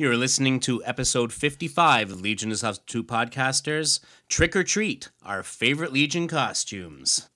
You're 0.00 0.16
listening 0.16 0.60
to 0.60 0.82
episode 0.86 1.30
55 1.30 2.10
of 2.10 2.22
Legion 2.22 2.50
of 2.50 2.58
Substitute 2.58 3.06
Podcasters 3.06 4.00
Trick 4.30 4.56
or 4.56 4.64
Treat, 4.64 5.10
our 5.22 5.42
favorite 5.42 5.92
Legion 5.92 6.26
costumes. 6.26 7.28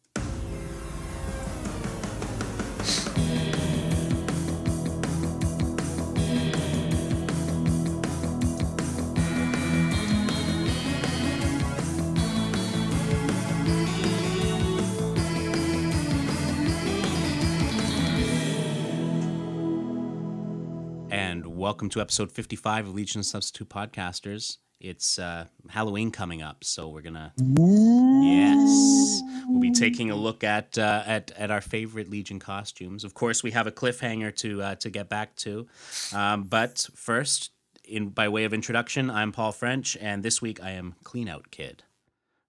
Welcome 21.74 21.88
to 21.88 22.00
episode 22.00 22.30
55 22.30 22.86
of 22.86 22.94
Legion 22.94 23.18
of 23.18 23.26
Substitute 23.26 23.68
Podcasters. 23.68 24.58
It's 24.78 25.18
uh, 25.18 25.46
Halloween 25.68 26.12
coming 26.12 26.40
up, 26.40 26.62
so 26.62 26.88
we're 26.88 27.00
gonna 27.00 27.32
yes, 27.36 29.20
we'll 29.48 29.58
be 29.58 29.72
taking 29.72 30.12
a 30.12 30.14
look 30.14 30.44
at 30.44 30.78
uh, 30.78 31.02
at 31.04 31.32
at 31.32 31.50
our 31.50 31.60
favorite 31.60 32.08
Legion 32.08 32.38
costumes. 32.38 33.02
Of 33.02 33.14
course, 33.14 33.42
we 33.42 33.50
have 33.50 33.66
a 33.66 33.72
cliffhanger 33.72 34.36
to 34.36 34.62
uh, 34.62 34.74
to 34.76 34.88
get 34.88 35.08
back 35.08 35.34
to, 35.38 35.66
um, 36.14 36.44
but 36.44 36.86
first, 36.94 37.50
in 37.82 38.10
by 38.10 38.28
way 38.28 38.44
of 38.44 38.54
introduction, 38.54 39.10
I'm 39.10 39.32
Paul 39.32 39.50
French, 39.50 39.96
and 40.00 40.22
this 40.22 40.40
week 40.40 40.62
I 40.62 40.70
am 40.70 40.94
Clean 41.02 41.28
Out 41.28 41.50
Kid. 41.50 41.82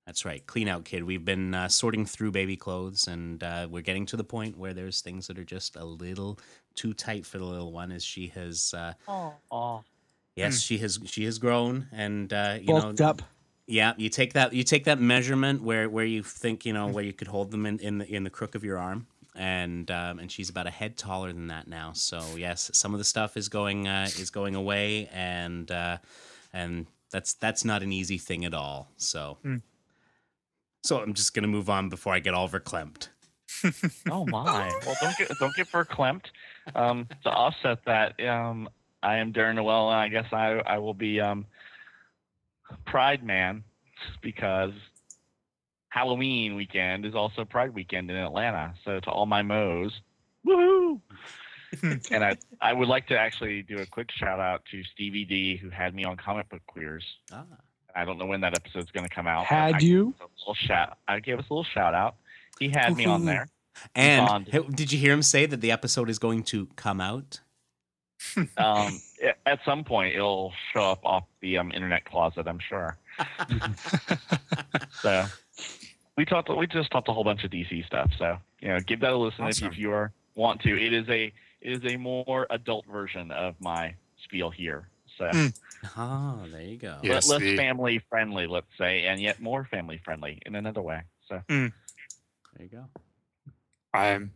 That's 0.05 0.23
right, 0.23 0.45
Clean 0.45 0.67
Out 0.67 0.85
Kid. 0.85 1.03
We've 1.03 1.25
been 1.25 1.55
uh, 1.55 1.67
sorting 1.67 2.05
through 2.05 2.29
baby 2.29 2.57
clothes, 2.57 3.07
and 3.07 3.41
uh, 3.41 3.67
we're 3.71 3.81
getting 3.81 4.05
to 4.05 4.17
the 4.17 4.23
point 4.23 4.55
where 4.55 4.75
there's 4.75 5.01
things 5.01 5.25
that 5.25 5.39
are 5.39 5.43
just 5.43 5.75
a 5.75 5.83
little 5.83 6.37
too 6.75 6.93
tight 6.93 7.25
for 7.25 7.37
the 7.37 7.45
little 7.45 7.71
one, 7.71 7.91
as 7.91 8.03
she 8.03 8.27
has. 8.27 8.73
Uh, 8.75 8.93
Oh, 9.51 9.83
yes, 10.35 10.61
she 10.61 10.77
has. 10.79 10.99
She 11.05 11.25
has 11.25 11.39
grown, 11.39 11.87
and 11.91 12.31
uh, 12.31 12.57
you 12.59 12.67
bulked 12.67 12.99
know, 12.99 13.07
up. 13.07 13.21
yeah, 13.67 13.93
you 13.97 14.09
take 14.09 14.33
that 14.33 14.53
you 14.53 14.63
take 14.63 14.83
that 14.85 14.99
measurement 14.99 15.61
where 15.63 15.89
where 15.89 16.05
you 16.05 16.23
think 16.23 16.65
you 16.65 16.73
know 16.73 16.87
where 16.87 17.03
you 17.03 17.13
could 17.13 17.27
hold 17.27 17.51
them 17.51 17.65
in 17.65 17.79
in 17.79 17.97
the, 17.99 18.07
in 18.13 18.23
the 18.23 18.29
crook 18.29 18.55
of 18.55 18.63
your 18.63 18.77
arm, 18.77 19.07
and 19.35 19.89
um, 19.91 20.19
and 20.19 20.31
she's 20.31 20.49
about 20.49 20.67
a 20.67 20.71
head 20.71 20.97
taller 20.97 21.31
than 21.31 21.47
that 21.47 21.67
now. 21.67 21.93
So 21.93 22.21
yes, 22.37 22.69
some 22.73 22.93
of 22.93 22.97
the 22.97 23.05
stuff 23.05 23.37
is 23.37 23.47
going 23.49 23.87
uh, 23.87 24.07
is 24.19 24.29
going 24.29 24.55
away, 24.55 25.09
and 25.13 25.71
uh, 25.71 25.97
and 26.53 26.87
that's 27.11 27.33
that's 27.33 27.63
not 27.63 27.81
an 27.81 27.93
easy 27.93 28.17
thing 28.17 28.45
at 28.45 28.53
all. 28.53 28.89
So. 28.97 29.37
Hmm. 29.41 29.57
So 30.83 31.01
I'm 31.01 31.15
just 31.15 31.33
gonna 31.33 31.47
move 31.47 31.67
on 31.67 31.89
before 31.89 32.13
I 32.13 32.19
get 32.19 32.35
all 32.35 32.47
verklempt. 32.47 33.07
oh 34.11 34.23
my! 34.27 34.71
Well, 34.85 34.95
don't 35.01 35.17
get 35.17 35.31
don't 35.39 35.55
get 35.55 35.67
verklempt. 35.67 36.25
Um, 36.73 37.07
to 37.23 37.29
offset 37.29 37.79
that, 37.85 38.19
um, 38.25 38.69
I 39.03 39.17
am 39.17 39.33
Darren 39.33 39.55
Noel, 39.55 39.91
and 39.91 39.99
I 39.99 40.07
guess 40.07 40.31
I 40.31 40.61
I 40.65 40.77
will 40.79 40.93
be 40.93 41.21
um, 41.21 41.45
Pride 42.85 43.23
Man 43.23 43.63
because 44.21 44.73
Halloween 45.89 46.55
weekend 46.55 47.05
is 47.05 47.15
also 47.15 47.45
Pride 47.45 47.73
weekend 47.73 48.09
in 48.09 48.17
Atlanta. 48.17 48.73
So 48.83 48.99
to 48.99 49.09
all 49.09 49.25
my 49.25 49.43
mo's, 49.43 49.99
woohoo! 50.45 50.99
and 52.11 52.23
I 52.23 52.37
I 52.61 52.73
would 52.73 52.87
like 52.87 53.07
to 53.07 53.17
actually 53.17 53.61
do 53.61 53.77
a 53.77 53.85
quick 53.85 54.11
shout 54.11 54.39
out 54.39 54.63
to 54.71 54.83
Stevie 54.83 55.25
D 55.25 55.57
who 55.57 55.69
had 55.69 55.93
me 55.93 56.03
on 56.03 56.17
Comic 56.17 56.49
Book 56.49 56.61
Queers. 56.67 57.05
Ah, 57.31 57.45
I 57.95 58.05
don't 58.05 58.17
know 58.17 58.25
when 58.25 58.41
that 58.41 58.55
episode's 58.55 58.91
going 58.91 59.07
to 59.07 59.13
come 59.13 59.27
out. 59.27 59.45
Had 59.45 59.75
I 59.75 59.79
you? 59.79 60.05
gave 60.05 60.21
us 60.21 60.29
a 60.37 60.41
little 60.41 60.53
shout. 60.55 60.97
I 61.07 61.19
gave 61.19 61.39
us 61.39 61.45
a 61.49 61.53
little 61.53 61.63
shout 61.63 61.93
out. 61.93 62.15
He 62.59 62.69
had 62.69 62.95
me 62.95 63.05
on 63.05 63.25
there. 63.25 63.47
And 63.95 64.25
Bond. 64.27 64.75
did 64.75 64.91
you 64.91 64.99
hear 64.99 65.13
him 65.13 65.21
say 65.23 65.45
that 65.45 65.61
the 65.61 65.71
episode 65.71 66.09
is 66.09 66.19
going 66.19 66.43
to 66.43 66.67
come 66.75 66.99
out? 67.01 67.39
um, 68.57 68.99
at 69.45 69.59
some 69.65 69.83
point 69.83 70.15
it'll 70.15 70.53
show 70.73 70.83
up 70.91 70.99
off 71.05 71.23
the 71.41 71.57
um, 71.57 71.71
internet 71.71 72.05
closet, 72.05 72.47
I'm 72.47 72.59
sure. 72.59 72.97
So 75.01 75.25
we 76.17 76.25
talked. 76.25 76.49
We 76.49 76.67
just 76.67 76.89
talked 76.91 77.07
a 77.09 77.13
whole 77.13 77.23
bunch 77.23 77.43
of 77.43 77.51
DC 77.51 77.85
stuff. 77.85 78.11
So 78.17 78.37
you 78.61 78.69
know, 78.69 78.79
give 78.79 78.99
that 79.01 79.11
a 79.11 79.17
listen 79.17 79.45
Awesome. 79.45 79.67
if, 79.67 79.73
if 79.73 79.79
you 79.79 79.91
are 79.91 80.11
want 80.35 80.61
to. 80.61 80.75
It 80.81 80.93
is 80.93 81.07
a 81.09 81.31
it 81.61 81.83
is 81.83 81.93
a 81.93 81.97
more 81.97 82.47
adult 82.49 82.85
version 82.87 83.31
of 83.31 83.55
my 83.59 83.93
spiel 84.23 84.49
here. 84.49 84.87
So 85.17 85.29
Hmm. 85.31 85.47
Oh, 85.97 86.45
there 86.51 86.61
you 86.61 86.77
go. 86.77 86.97
Yeah. 87.03 87.13
Yes, 87.13 87.29
less 87.29 87.41
the- 87.41 87.55
family 87.55 88.01
friendly, 88.09 88.47
let's 88.47 88.67
say, 88.77 89.03
and 89.05 89.21
yet 89.21 89.39
more 89.41 89.65
family 89.65 89.99
friendly 90.03 90.39
in 90.45 90.55
another 90.55 90.81
way. 90.81 91.01
So 91.29 91.41
There 91.47 91.71
you 92.59 92.67
go. 92.71 92.85
I'm 93.95 94.33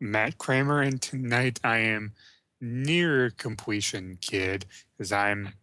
Matt 0.00 0.38
Kramer, 0.38 0.80
and 0.82 1.00
tonight 1.00 1.58
I 1.64 1.78
am 1.78 2.12
near 2.60 3.30
completion, 3.30 4.18
kid, 4.20 4.66
because 4.96 5.12
I'm 5.12 5.54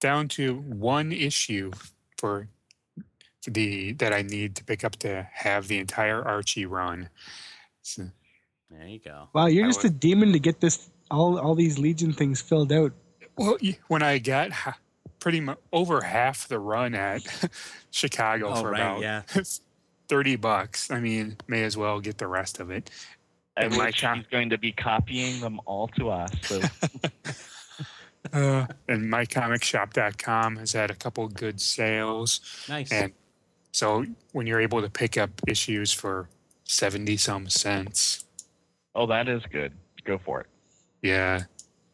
down 0.00 0.28
to 0.28 0.54
one 0.54 1.10
issue 1.12 1.72
for 2.16 2.48
the 3.46 3.92
that 3.94 4.12
I 4.12 4.22
need 4.22 4.54
to 4.56 4.64
pick 4.64 4.84
up 4.84 4.96
to 4.96 5.28
have 5.32 5.68
the 5.68 5.78
entire 5.78 6.22
Archie 6.22 6.66
run. 6.66 7.08
So, 7.82 8.10
There 8.70 8.86
you 8.86 9.00
go. 9.00 9.28
Wow, 9.32 9.46
you're 9.46 9.64
I 9.64 9.68
just 9.68 9.84
a 9.84 9.90
demon 9.90 10.32
to 10.32 10.38
get 10.38 10.60
this 10.60 10.88
all 11.10 11.38
all 11.38 11.54
these 11.54 11.78
Legion 11.78 12.12
things 12.12 12.40
filled 12.40 12.72
out. 12.72 12.92
well, 13.36 13.56
when 13.88 14.02
I 14.02 14.18
got 14.18 14.50
pretty 15.18 15.40
much 15.40 15.58
over 15.72 16.00
half 16.00 16.46
the 16.46 16.58
run 16.58 16.94
at 16.94 17.22
Chicago 17.90 18.50
Oh, 18.50 18.62
for 18.62 18.70
right, 18.70 18.80
about 18.80 19.00
yeah. 19.00 19.22
thirty 20.08 20.36
bucks, 20.36 20.90
I 20.90 21.00
mean, 21.00 21.36
may 21.46 21.64
as 21.64 21.76
well 21.76 22.00
get 22.00 22.18
the 22.18 22.26
rest 22.26 22.60
of 22.60 22.70
it. 22.70 22.90
and 23.56 23.76
my 23.76 23.86
which 23.86 24.00
com- 24.02 24.24
going 24.30 24.50
to 24.50 24.58
be 24.58 24.72
copying 24.72 25.40
them 25.40 25.60
all 25.66 25.88
to 25.88 26.10
us. 26.10 26.30
So 26.42 26.60
Uh, 28.32 28.66
and 28.88 29.10
mycomicshop.com 29.10 30.56
has 30.56 30.72
had 30.72 30.90
a 30.90 30.94
couple 30.94 31.26
good 31.28 31.58
sales. 31.60 32.40
Nice. 32.68 32.92
And 32.92 33.12
so 33.72 34.04
when 34.32 34.46
you're 34.46 34.60
able 34.60 34.82
to 34.82 34.90
pick 34.90 35.16
up 35.16 35.30
issues 35.46 35.92
for 35.94 36.28
70 36.64 37.16
some 37.16 37.48
cents, 37.48 38.26
oh, 38.94 39.06
that 39.06 39.28
is 39.28 39.42
good. 39.50 39.72
Go 40.04 40.18
for 40.18 40.40
it. 40.40 40.46
yeah, 41.00 41.44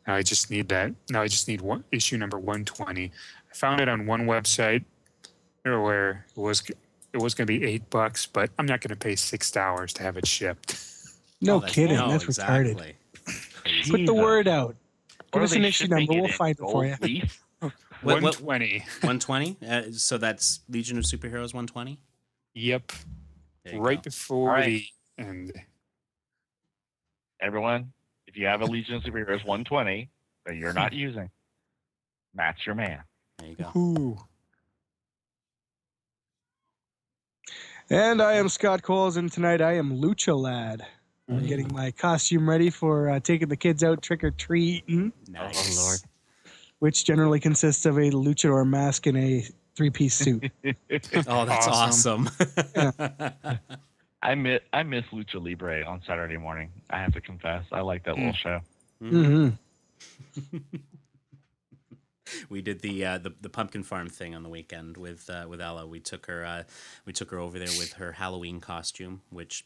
now 0.09 0.15
I 0.15 0.23
just 0.23 0.51
need 0.51 0.69
that. 0.71 0.93
Now 1.11 1.23
I 1.23 1.29
just 1.29 1.47
need 1.47 1.61
one 1.61 1.85
issue 1.93 2.17
number 2.17 2.39
120. 2.39 3.05
I 3.05 3.55
found 3.55 3.81
it 3.81 3.89
on 3.89 4.07
one 4.07 4.23
website 4.27 4.85
where 5.63 6.27
it 6.37 6.41
was 6.41 6.63
it 7.15 7.23
was 7.23 7.33
going 7.35 7.47
to 7.47 7.59
be 7.59 7.65
eight 7.65 7.89
bucks, 7.91 8.27
but 8.27 8.51
I'm 8.59 8.67
not 8.67 8.81
going 8.81 8.91
to 8.91 8.97
pay 8.97 9.17
six 9.17 9.51
dollars 9.51 9.93
to 9.95 10.03
have 10.03 10.17
it 10.17 10.27
shipped. 10.27 10.79
No 11.41 11.57
Oh, 11.57 11.61
that's- 11.61 11.75
kidding, 11.75 11.97
no, 11.97 12.09
that's 12.11 12.25
retarded. 12.25 12.71
exactly. 12.73 12.95
Crazy. 13.63 13.91
Put 13.91 14.07
the 14.07 14.15
word 14.15 14.49
out. 14.49 14.77
Or 15.33 15.41
Give 15.41 15.43
us 15.43 15.53
an 15.55 15.65
issue 15.65 15.87
number. 15.89 16.13
We'll 16.13 16.25
in 16.27 16.33
find 16.33 16.57
it 16.59 16.61
for 16.63 16.85
you. 16.85 16.97
leaf? 17.01 17.41
What- 18.03 18.21
what- 18.23 18.41
120. 18.41 18.79
120. 18.81 19.57
Uh, 19.67 19.83
so 19.93 20.19
that's 20.19 20.61
Legion 20.69 20.99
of 20.99 21.05
Superheroes 21.05 21.55
120. 21.55 21.99
Yep, 22.55 22.93
right 23.75 23.97
go. 23.99 24.03
before 24.03 24.51
All 24.51 24.57
right. 24.57 24.83
the 25.17 25.23
end. 25.25 25.53
Everyone, 27.41 27.93
if 28.27 28.37
you 28.37 28.47
have 28.47 28.61
a 28.61 28.67
Legion 28.67 28.97
of 28.97 29.03
Superheroes 29.03 29.45
120 29.45 30.11
that 30.47 30.57
you're 30.57 30.73
not 30.73 30.93
using, 31.07 31.31
Matt's 32.35 32.65
your 32.67 32.75
man. 32.75 33.01
There 33.39 33.49
you 33.49 33.57
go. 33.57 33.73
Ooh. 33.79 34.19
And 37.91 38.23
I 38.23 38.35
am 38.35 38.49
Scott 38.49 38.83
Coles, 38.83 39.17
and 39.17 39.31
tonight 39.31 39.61
I 39.61 39.75
am 39.75 40.01
Lucha 40.01 40.37
Lad. 40.39 40.85
I'm 41.29 41.47
getting 41.47 41.73
my 41.73 41.91
costume 41.91 42.49
ready 42.49 42.69
for 42.71 43.09
uh, 43.11 43.21
taking 43.21 43.49
the 43.49 43.57
kids 43.57 43.83
out 43.83 44.03
trick 44.03 44.23
or 44.23 44.31
treating, 44.31 45.13
Nice. 45.29 45.77
Lord. 45.77 46.01
which 46.81 47.05
generally 47.05 47.41
consists 47.41 47.87
of 47.87 47.97
a 47.97 48.11
luchador 48.11 48.69
mask 48.69 49.07
and 49.07 49.17
a 49.17 49.43
three 49.75 49.91
piece 49.91 50.15
suit. 50.15 50.51
Oh, 51.27 51.45
that's 51.45 51.67
awesome. 51.67 52.31
I 54.23 54.35
miss 54.35 54.61
I 54.73 54.83
miss 54.83 55.05
Lucha 55.13 55.43
Libre 55.43 55.85
on 55.85 56.01
Saturday 56.07 56.37
morning. 56.37 56.71
I 56.91 56.99
have 56.99 57.13
to 57.13 57.21
confess, 57.21 57.65
I 57.73 57.81
like 57.81 58.05
that 58.05 58.17
little 58.17 58.33
show. 58.33 58.61
hmm 59.01 59.49
we 62.49 62.63
did 62.63 62.81
the, 62.81 63.05
uh, 63.05 63.19
the 63.19 63.33
the 63.41 63.49
pumpkin 63.49 63.83
farm 63.83 64.09
thing 64.09 64.35
on 64.35 64.43
the 64.43 64.49
weekend 64.49 64.97
with 64.97 65.29
uh, 65.31 65.47
with 65.49 65.61
Ella. 65.61 65.87
We 65.87 66.01
took 66.01 66.27
her 66.27 66.45
uh, 66.45 66.63
we 67.07 67.13
took 67.13 67.31
her 67.31 67.39
over 67.39 67.59
there 67.59 67.69
with 67.79 67.95
her 67.95 68.13
Halloween 68.13 68.61
costume, 68.61 69.23
which 69.31 69.65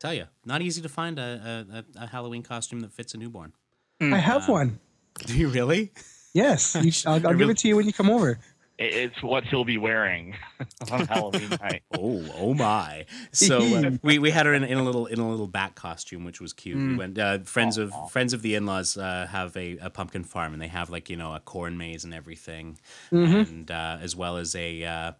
tell 0.00 0.14
you 0.14 0.26
not 0.44 0.62
easy 0.62 0.82
to 0.82 0.88
find 0.88 1.18
a, 1.18 1.64
a, 1.96 2.02
a- 2.02 2.06
Halloween 2.08 2.42
costume 2.42 2.80
that 2.80 2.92
fits 2.92 3.14
a 3.14 3.18
newborn. 3.18 3.52
I 4.00 4.18
have 4.18 4.48
Uh, 4.48 4.52
one. 4.52 4.80
Do 5.26 5.36
you 5.36 5.48
really? 5.48 5.92
Yes, 6.34 6.74
you 6.74 6.90
I'll, 7.06 7.14
I'll 7.14 7.20
give 7.20 7.38
really- 7.40 7.52
it 7.52 7.58
to 7.58 7.68
you 7.68 7.76
when 7.76 7.86
you 7.86 7.92
come 7.92 8.10
over. 8.10 8.38
It, 8.82 8.94
it's 8.94 9.22
what 9.22 9.44
he'll 9.44 9.64
be 9.64 9.78
wearing 9.78 10.34
on 10.90 11.06
Halloween 11.06 11.48
night. 11.62 11.82
Oh, 11.96 12.24
oh 12.36 12.54
my! 12.54 13.06
So 13.32 13.58
uh, 13.58 13.90
we, 14.02 14.18
we 14.18 14.30
had 14.30 14.46
her 14.46 14.54
in, 14.54 14.64
in 14.64 14.78
a 14.78 14.82
little 14.82 15.06
in 15.06 15.18
a 15.18 15.28
little 15.30 15.46
bat 15.46 15.74
costume, 15.74 16.24
which 16.24 16.40
was 16.40 16.52
cute. 16.52 16.76
We 16.76 16.96
went 16.96 17.18
uh, 17.18 17.38
friends 17.40 17.78
of 17.78 17.92
friends 18.10 18.32
of 18.32 18.42
the 18.42 18.54
in 18.54 18.66
laws 18.66 18.96
uh, 18.96 19.26
have 19.30 19.56
a, 19.56 19.78
a 19.78 19.90
pumpkin 19.90 20.24
farm, 20.24 20.52
and 20.52 20.60
they 20.62 20.68
have 20.68 20.90
like 20.90 21.08
you 21.10 21.16
know 21.16 21.34
a 21.34 21.40
corn 21.40 21.76
maze 21.78 22.04
and 22.04 22.12
everything, 22.14 22.78
Mhm. 23.10 23.48
and 23.48 23.70
uh, 23.70 23.98
as 24.00 24.16
well 24.16 24.36
as 24.36 24.54
a 24.54 24.84
uh, 24.84 25.12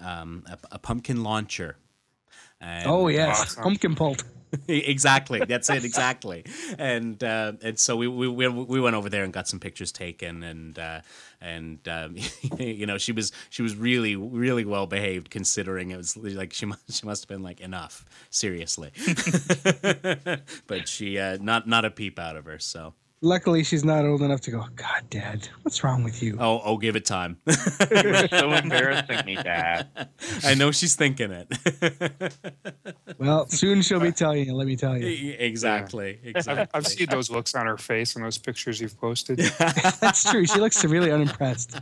um, 0.00 0.44
a, 0.46 0.58
a 0.72 0.78
pumpkin 0.78 1.22
launcher. 1.22 1.76
And, 2.60 2.86
oh 2.88 3.08
yes, 3.08 3.40
Awesome. 3.40 3.62
pumpkin 3.64 3.94
pult. 3.94 4.24
exactly. 4.68 5.40
That's 5.40 5.70
it. 5.70 5.84
Exactly. 5.84 6.44
And 6.78 7.22
uh, 7.22 7.52
and 7.62 7.78
so 7.78 7.96
we, 7.96 8.08
we 8.08 8.28
we 8.28 8.48
we 8.48 8.80
went 8.80 8.96
over 8.96 9.08
there 9.08 9.24
and 9.24 9.32
got 9.32 9.48
some 9.48 9.60
pictures 9.60 9.92
taken, 9.92 10.42
and 10.42 10.78
uh, 10.78 11.00
and 11.40 11.86
um, 11.88 12.16
you 12.58 12.86
know 12.86 12.98
she 12.98 13.12
was 13.12 13.32
she 13.50 13.62
was 13.62 13.76
really 13.76 14.16
really 14.16 14.64
well 14.64 14.86
behaved 14.86 15.30
considering 15.30 15.90
it 15.90 15.96
was 15.96 16.16
like 16.16 16.52
she 16.52 16.66
must 16.66 16.92
she 16.92 17.06
must 17.06 17.22
have 17.22 17.28
been 17.28 17.42
like 17.42 17.60
enough 17.60 18.04
seriously, 18.30 18.92
but 20.66 20.88
she 20.88 21.18
uh, 21.18 21.38
not 21.40 21.66
not 21.68 21.84
a 21.84 21.90
peep 21.90 22.18
out 22.18 22.36
of 22.36 22.44
her. 22.46 22.58
So 22.58 22.94
Luckily, 23.24 23.64
she's 23.64 23.84
not 23.86 24.04
old 24.04 24.20
enough 24.20 24.42
to 24.42 24.50
go. 24.50 24.66
God, 24.76 25.08
Dad, 25.08 25.48
what's 25.62 25.82
wrong 25.82 26.04
with 26.04 26.22
you? 26.22 26.36
oh 26.38 26.60
oh 26.62 26.76
give 26.76 26.94
it 26.94 27.06
time. 27.06 27.38
You're 27.90 28.28
so 28.28 28.52
embarrassing 28.52 29.24
me, 29.24 29.36
Dad. 29.36 29.88
I 30.44 30.54
know 30.54 30.70
she's 30.70 30.94
thinking 30.94 31.30
it. 31.32 32.34
Well, 33.16 33.46
soon 33.46 33.80
she'll 33.80 34.00
be 34.00 34.10
telling 34.12 34.44
you. 34.46 34.54
Let 34.54 34.66
me 34.66 34.76
tell 34.76 34.98
you. 34.98 35.36
exactly. 35.38 36.18
Exactly. 36.24 36.62
I've, 36.62 36.68
I've 36.74 36.86
seen 36.86 37.06
those 37.08 37.30
looks 37.30 37.54
on 37.54 37.66
her 37.66 37.78
face 37.78 38.16
in 38.16 38.22
those 38.22 38.36
pictures 38.38 38.80
you've 38.80 38.98
posted. 38.98 39.38
That's 39.38 40.28
true. 40.30 40.44
She 40.44 40.58
looks 40.58 40.76
severely 40.76 41.12
unimpressed. 41.12 41.80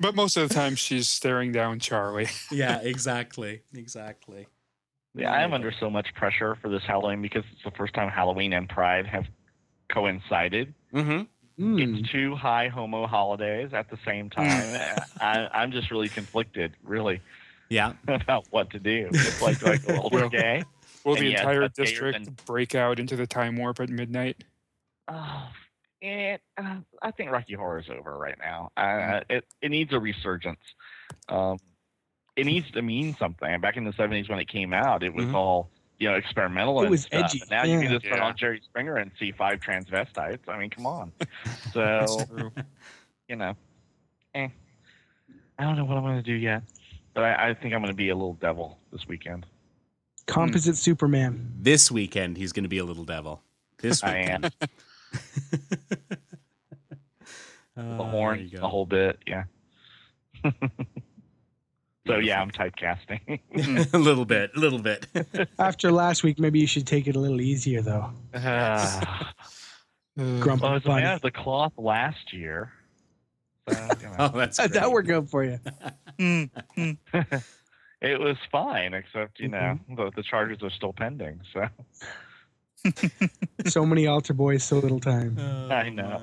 but 0.00 0.14
most 0.14 0.36
of 0.36 0.48
the 0.48 0.54
time, 0.54 0.76
she's 0.76 1.08
staring 1.08 1.50
down 1.52 1.80
Charlie. 1.80 2.28
yeah. 2.50 2.78
Exactly. 2.80 3.62
Exactly. 3.74 4.46
Yeah, 5.16 5.32
I 5.32 5.42
am 5.42 5.54
under 5.54 5.72
so 5.80 5.88
much 5.88 6.14
pressure 6.14 6.56
for 6.60 6.68
this 6.68 6.82
Halloween 6.86 7.22
because 7.22 7.44
it's 7.52 7.64
the 7.64 7.70
first 7.70 7.94
time 7.94 8.10
Halloween 8.10 8.52
and 8.52 8.68
Pride 8.68 9.06
have 9.06 9.24
coincided. 9.92 10.74
Mm-hmm. 10.92 11.22
Hmm. 11.58 11.78
It's 11.78 12.12
two 12.12 12.34
high 12.34 12.68
homo 12.68 13.06
holidays 13.06 13.70
at 13.72 13.88
the 13.90 13.96
same 14.04 14.28
time. 14.28 15.00
I, 15.20 15.48
I'm 15.54 15.72
just 15.72 15.90
really 15.90 16.10
conflicted, 16.10 16.74
really, 16.84 17.22
Yeah. 17.70 17.94
about 18.08 18.46
what 18.50 18.70
to 18.70 18.78
do. 18.78 19.08
It's 19.10 19.40
like, 19.40 19.62
like 19.62 19.88
I 19.88 19.94
go 19.94 20.02
older 20.02 20.28
gay? 20.28 20.62
Will 21.04 21.14
the 21.16 21.26
yes, 21.28 21.40
entire 21.40 21.60
that's 21.60 21.78
district 21.78 22.24
than- 22.24 22.36
break 22.44 22.74
out 22.74 22.98
into 22.98 23.16
the 23.16 23.26
time 23.26 23.56
warp 23.56 23.80
at 23.80 23.88
midnight? 23.88 24.44
Oh, 25.08 25.48
it, 26.02 26.42
uh, 26.58 26.76
I 27.00 27.10
think 27.12 27.30
Rocky 27.30 27.54
Horror 27.54 27.78
is 27.78 27.86
over 27.88 28.18
right 28.18 28.36
now. 28.38 28.70
Uh, 28.76 29.20
it 29.30 29.44
it 29.62 29.70
needs 29.70 29.92
a 29.92 30.00
resurgence. 30.00 30.58
Um, 31.28 31.58
it 32.36 32.44
needs 32.46 32.70
to 32.72 32.82
mean 32.82 33.16
something. 33.18 33.60
Back 33.60 33.76
in 33.76 33.84
the 33.84 33.92
'70s 33.92 34.28
when 34.28 34.38
it 34.38 34.48
came 34.48 34.72
out, 34.72 35.02
it 35.02 35.12
was 35.14 35.24
Mhm. 35.26 35.34
all 35.34 35.70
you 35.98 36.08
know 36.08 36.14
experimental 36.16 36.78
It 36.80 36.84
and 36.84 36.90
was 36.90 37.02
stuff. 37.02 37.24
edgy, 37.24 37.40
And 37.40 37.50
now 37.50 37.64
you 37.64 37.78
can 37.80 37.90
yeah. 37.90 37.98
just 37.98 38.06
put 38.06 38.20
on 38.20 38.36
Jerry 38.36 38.60
Springer 38.64 38.96
and 38.96 39.10
see 39.18 39.32
five 39.32 39.60
transvestites. 39.60 40.46
I 40.48 40.58
mean, 40.58 40.70
come 40.70 40.86
on. 40.86 41.12
So 41.72 42.06
you 43.28 43.36
know, 43.36 43.54
eh. 44.34 44.48
I 45.58 45.62
don't 45.64 45.76
know 45.76 45.84
what 45.86 45.96
I'm 45.96 46.02
going 46.04 46.16
to 46.16 46.22
do 46.22 46.34
yet, 46.34 46.62
but 47.14 47.24
I, 47.24 47.48
I 47.48 47.54
think 47.54 47.72
I'm 47.74 47.80
going 47.80 47.90
to 47.92 47.96
be 47.96 48.10
a 48.10 48.14
little 48.14 48.34
devil 48.34 48.78
this 48.92 49.08
weekend. 49.08 49.46
Composite 50.26 50.76
Superman. 50.76 51.52
This 51.58 51.90
weekend 51.90 52.36
he's 52.36 52.52
going 52.52 52.64
to 52.64 52.68
be 52.68 52.78
a 52.78 52.84
little 52.84 53.04
devil. 53.04 53.42
This 53.78 54.02
I 54.04 54.18
weekend. 54.20 54.52
am 57.76 57.96
the 57.98 58.04
horn 58.04 58.48
you 58.52 58.58
a 58.60 58.68
whole 58.68 58.84
bit, 58.86 59.18
yeah. 59.26 59.44
So 62.06 62.18
yeah, 62.18 62.40
I'm 62.40 62.50
typecasting. 62.50 63.40
a 63.94 63.98
little 63.98 64.24
bit, 64.24 64.50
a 64.56 64.58
little 64.58 64.78
bit. 64.78 65.06
After 65.58 65.90
last 65.92 66.22
week, 66.22 66.38
maybe 66.38 66.58
you 66.58 66.66
should 66.66 66.86
take 66.86 67.06
it 67.06 67.16
a 67.16 67.18
little 67.20 67.40
easier, 67.40 67.82
though. 67.82 68.10
Uh, 68.34 69.00
Grumpy 70.40 70.62
well, 70.62 70.70
I 70.70 70.74
was 70.74 70.84
a 70.86 70.88
man 70.88 71.14
of 71.16 71.20
the 71.22 71.30
cloth 71.30 71.72
last 71.76 72.32
year. 72.32 72.72
So, 73.68 73.74
you 74.00 74.06
know, 74.06 74.14
oh, 74.18 74.28
that's 74.38 74.58
How'd 74.58 74.70
that 74.72 74.82
great. 74.84 74.92
work 74.92 75.10
out 75.10 75.28
for 75.28 75.44
you? 75.44 75.58
it 78.00 78.20
was 78.20 78.36
fine, 78.50 78.94
except 78.94 79.40
you 79.40 79.48
know 79.48 79.78
Mm-hmm. 79.90 79.94
the, 79.96 80.10
the 80.16 80.22
charges 80.22 80.62
are 80.62 80.70
still 80.70 80.92
pending. 80.92 81.40
So 81.52 81.68
So 83.66 83.84
many 83.84 84.06
altar 84.06 84.32
boys, 84.32 84.62
so 84.62 84.78
little 84.78 85.00
time. 85.00 85.36
Oh, 85.40 85.68
I 85.74 85.88
know. 85.90 86.22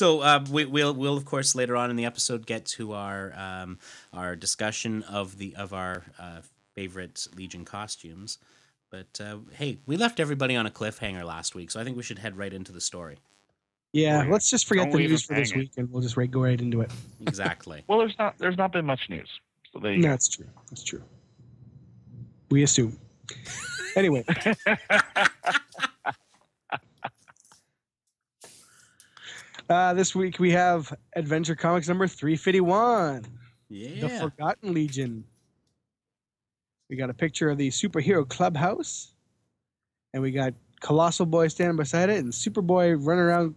My. 0.00 0.06
so 0.06 0.20
uh, 0.20 0.44
we, 0.50 0.64
we'll 0.64 0.94
we'll 0.94 1.16
of 1.16 1.24
course 1.24 1.54
later 1.54 1.76
on 1.76 1.90
in 1.90 1.96
the 1.96 2.04
episode 2.04 2.46
get 2.46 2.64
to 2.66 2.92
our 2.92 3.32
um, 3.36 3.78
our 4.12 4.36
discussion 4.36 5.02
of 5.04 5.38
the 5.38 5.54
of 5.56 5.72
our 5.72 6.04
uh, 6.18 6.40
favorite 6.74 7.26
Legion 7.36 7.64
costumes. 7.64 8.38
But 8.90 9.20
uh, 9.20 9.38
hey, 9.52 9.78
we 9.86 9.96
left 9.96 10.20
everybody 10.20 10.54
on 10.56 10.66
a 10.66 10.70
cliffhanger 10.70 11.24
last 11.24 11.54
week, 11.54 11.70
so 11.70 11.80
I 11.80 11.84
think 11.84 11.96
we 11.96 12.02
should 12.02 12.18
head 12.18 12.36
right 12.36 12.52
into 12.52 12.72
the 12.72 12.80
story. 12.80 13.18
Yeah, 13.92 14.24
yeah. 14.24 14.30
let's 14.30 14.50
just 14.50 14.66
forget 14.66 14.92
the 14.92 14.98
news 14.98 15.24
for 15.24 15.34
this 15.34 15.50
hanging. 15.50 15.64
week, 15.64 15.72
and 15.76 15.90
we'll 15.90 16.02
just 16.02 16.16
right, 16.16 16.30
go 16.30 16.42
right 16.42 16.60
into 16.60 16.82
it. 16.82 16.90
Exactly. 17.26 17.82
well, 17.88 17.98
there's 17.98 18.16
not 18.18 18.38
there's 18.38 18.56
not 18.56 18.72
been 18.72 18.84
much 18.84 19.08
news. 19.08 19.28
So 19.72 19.80
there 19.80 19.96
No, 19.96 20.10
that's 20.10 20.28
true. 20.28 20.46
That's 20.70 20.84
true. 20.84 21.02
We 22.50 22.62
assume. 22.62 22.98
Anyway, 23.96 24.24
uh, 29.68 29.94
this 29.94 30.14
week 30.14 30.38
we 30.38 30.52
have 30.52 30.92
Adventure 31.14 31.54
Comics 31.54 31.88
number 31.88 32.06
351, 32.06 33.24
The 33.68 34.08
Forgotten 34.20 34.74
Legion. 34.74 35.24
We 36.88 36.96
got 36.96 37.10
a 37.10 37.14
picture 37.14 37.50
of 37.50 37.58
the 37.58 37.68
superhero 37.68 38.28
clubhouse, 38.28 39.14
and 40.12 40.22
we 40.22 40.30
got 40.30 40.54
Colossal 40.80 41.26
Boy 41.26 41.48
standing 41.48 41.76
beside 41.76 42.10
it, 42.10 42.18
and 42.18 42.32
Superboy 42.32 42.96
running 42.98 43.24
around 43.24 43.54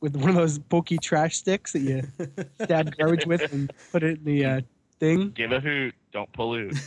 with 0.00 0.16
one 0.16 0.30
of 0.30 0.36
those 0.36 0.58
pokey 0.58 0.98
trash 0.98 1.36
sticks 1.36 1.72
that 1.72 1.80
you 1.80 2.02
stab 2.62 2.96
garbage 2.96 3.26
with 3.26 3.52
and 3.52 3.70
put 3.92 4.02
it 4.02 4.18
in 4.18 4.24
the 4.24 4.44
uh, 4.44 4.60
thing. 4.98 5.30
Give 5.30 5.52
a 5.52 5.60
hoot, 5.60 5.94
don't 6.12 6.30
pollute. 6.32 6.74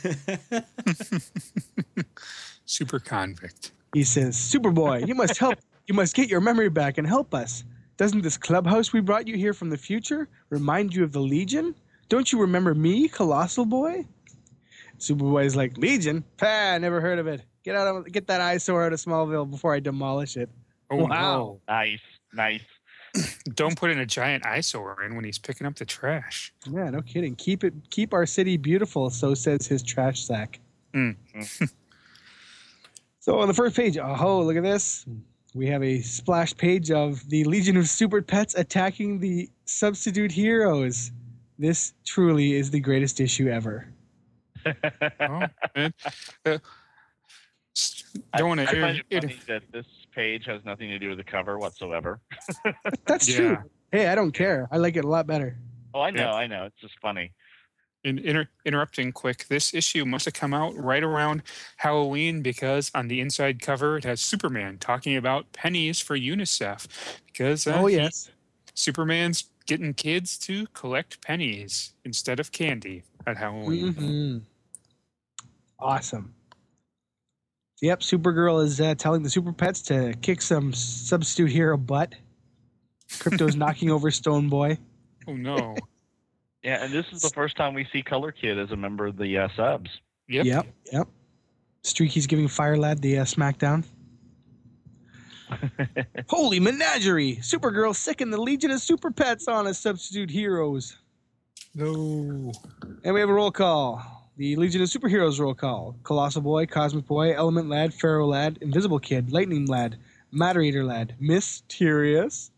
super 2.66 3.00
convict. 3.00 3.72
He 3.94 4.04
says, 4.04 4.36
Superboy, 4.36 5.08
you 5.08 5.16
must 5.16 5.38
help. 5.38 5.60
You 5.86 5.94
must 5.94 6.16
get 6.16 6.30
your 6.30 6.42
memory 6.42 6.70
back 6.70 6.98
and 6.98 7.06
help 7.06 7.34
us. 7.34 7.64
Doesn't 7.98 8.22
this 8.22 8.38
clubhouse 8.38 8.92
we 8.92 9.02
brought 9.02 9.28
you 9.28 9.38
here 9.38 9.54
from 9.54 9.70
the 9.70 9.78
future 9.78 10.28
remind 10.50 10.94
you 10.96 11.04
of 11.04 11.12
the 11.12 11.20
Legion? 11.22 11.76
Don't 12.10 12.32
you 12.32 12.40
remember 12.42 12.74
me, 12.74 13.08
Colossal 13.08 13.66
Boy? 13.66 14.06
Superboy's 14.98 15.56
like, 15.56 15.78
Legion? 15.78 16.24
Pah, 16.38 16.78
never 16.78 17.02
heard 17.02 17.20
of 17.20 17.28
it. 17.28 17.42
Get 17.64 17.76
out 17.76 17.88
of 17.88 18.12
get 18.12 18.28
that 18.28 18.42
eyesore 18.42 18.86
out 18.86 18.94
of 18.94 19.00
Smallville 19.00 19.50
before 19.50 19.74
I 19.74 19.80
demolish 19.80 20.38
it. 20.38 20.50
Oh 20.92 21.06
Wow. 21.06 21.60
nice, 21.68 22.00
nice. 22.34 22.62
Don't 23.54 23.78
put 23.78 23.90
in 23.92 24.00
a 24.00 24.06
giant 24.06 24.46
eyesore 24.46 25.04
in 25.04 25.16
when 25.16 25.24
he's 25.24 25.40
picking 25.40 25.66
up 25.66 25.76
the 25.76 25.86
trash. 25.86 26.54
Yeah, 26.70 26.90
no 26.90 27.02
kidding. 27.02 27.36
Keep 27.36 27.64
it 27.64 27.74
keep 27.90 28.14
our 28.14 28.26
city 28.26 28.58
beautiful, 28.58 29.10
so 29.10 29.34
says 29.34 29.66
his 29.66 29.82
trash 29.82 30.26
sack. 30.26 30.60
Mm. 30.94 31.16
so 33.20 33.40
on 33.40 33.48
the 33.48 33.54
first 33.54 33.76
page, 33.76 33.98
oh 33.98 34.42
look 34.42 34.58
at 34.58 34.64
this. 34.64 35.06
We 35.56 35.68
have 35.68 35.84
a 35.84 36.02
splash 36.02 36.56
page 36.56 36.90
of 36.90 37.28
the 37.30 37.44
Legion 37.44 37.78
of 37.78 37.88
Super 37.88 38.22
Pets 38.22 38.56
attacking 38.56 39.20
the 39.20 39.50
substitute 39.66 40.32
heroes. 40.32 41.12
This 41.60 41.94
truly 42.06 42.54
is 42.54 42.72
the 42.72 42.80
greatest 42.80 43.20
issue 43.20 43.48
ever. 43.50 43.88
Oh, 45.20 45.44
man. 45.76 45.94
Uh, 48.36 48.38
don't 48.38 48.48
want 48.50 48.60
I, 48.60 48.64
I 48.64 48.66
to. 48.68 48.82
find 48.82 49.04
it 49.10 49.22
funny 49.24 49.40
that 49.48 49.64
this 49.72 49.88
page 50.14 50.46
has 50.46 50.64
nothing 50.66 50.90
to 50.90 51.00
do 51.00 51.10
with 51.10 51.18
the 51.18 51.24
cover 51.24 51.58
whatsoever. 51.58 52.20
That's 53.08 53.28
Yeah. 53.32 53.36
true. 53.36 53.58
Hey, 53.92 54.08
I 54.08 54.14
don't 54.16 54.32
care. 54.32 54.68
I 54.72 54.78
like 54.78 54.96
it 54.96 55.04
a 55.04 55.08
lot 55.08 55.26
better. 55.26 55.58
Oh, 55.96 56.02
I 56.02 56.12
know, 56.12 56.22
Yeah. 56.22 56.34
I 56.34 56.46
know. 56.46 56.66
It's 56.66 56.80
just 56.80 56.94
funny. 57.02 57.32
In, 58.04 58.20
inter- 58.20 58.50
interrupting 58.66 59.14
quick, 59.14 59.46
this 59.48 59.74
issue 59.74 60.04
must 60.06 60.26
have 60.26 60.34
come 60.34 60.54
out 60.54 60.76
right 60.76 61.04
around 61.04 61.42
Halloween 61.78 62.42
because 62.42 62.92
on 62.94 63.08
the 63.08 63.22
inside 63.22 63.62
cover 63.62 63.98
it 63.98 64.04
has 64.04 64.20
Superman 64.20 64.78
talking 64.78 65.16
about 65.16 65.52
pennies 65.54 66.02
for 66.02 66.18
UNICEF. 66.18 66.88
Because 67.28 67.66
uh, 67.66 67.78
oh 67.78 67.86
he- 67.86 67.96
yes. 67.96 68.30
Superman's 68.76 69.46
getting 69.66 69.94
kids 69.94 70.38
to 70.40 70.68
collect 70.74 71.22
pennies 71.22 71.94
instead 72.04 72.40
of 72.42 72.52
candy 72.52 73.04
at 73.26 73.38
Halloween. 73.38 73.94
Mhm. 73.94 74.42
Awesome. 75.80 76.34
Yep, 77.82 78.00
Supergirl 78.00 78.64
is 78.64 78.80
uh, 78.80 78.96
telling 78.96 79.24
the 79.24 79.30
Super 79.30 79.52
Pets 79.52 79.82
to 79.84 80.14
kick 80.22 80.42
some 80.42 80.74
substitute 80.74 81.52
hero 81.52 81.76
butt. 81.78 82.16
Krypto's 83.10 83.56
knocking 83.58 83.90
over 83.90 84.10
Stone 84.12 84.50
Boy. 84.50 84.78
Oh 85.28 85.36
no! 85.36 85.76
Yeah, 86.64 86.84
and 86.84 86.94
this 86.94 87.06
is 87.12 87.22
the 87.22 87.30
first 87.30 87.58
time 87.58 87.74
we 87.74 87.86
see 87.92 88.02
Color 88.02 88.32
Kid 88.32 88.58
as 88.58 88.72
a 88.72 88.76
member 88.78 89.06
of 89.06 89.18
the 89.18 89.38
uh, 89.38 89.50
subs. 89.56 89.90
Yep. 90.30 90.46
Yep, 90.46 90.68
yep. 90.92 91.08
Streaky's 91.84 92.26
giving 92.26 92.48
Fire 92.48 92.78
Lad 92.78 93.02
the 93.02 93.20
uh, 93.20 93.26
smackdown. 93.26 93.84
Holy 96.30 96.60
menagerie! 96.60 97.36
Supergirl 97.42 97.94
sicken 97.94 98.32
the 98.32 98.42
Legion 98.42 98.72
of 98.72 98.80
Super 98.80 99.12
Pets 99.12 99.48
on 99.48 99.68
as 99.68 99.78
substitute 99.78 100.30
heroes. 100.30 100.98
No. 101.76 102.52
And 103.04 103.14
we 103.14 103.20
have 103.20 103.30
a 103.30 103.34
roll 103.34 103.52
call. 103.52 104.30
The 104.38 104.56
Legion 104.56 104.82
of 104.82 104.88
Superheroes 104.88 105.40
roll 105.40 105.54
call. 105.54 105.96
Colossal 106.04 106.42
Boy, 106.42 106.66
Cosmic 106.66 107.06
Boy, 107.06 107.36
Element 107.36 107.70
Lad, 107.70 107.94
Ferro 107.94 108.26
Lad, 108.26 108.58
Invisible 108.62 109.00
Kid, 109.00 109.32
Lightning 109.32 109.66
Lad, 109.66 109.98
Matter 110.32 110.62
Eater 110.62 110.84
Lad, 110.84 111.16
Miss 111.20 111.62
Terious, 111.70 112.50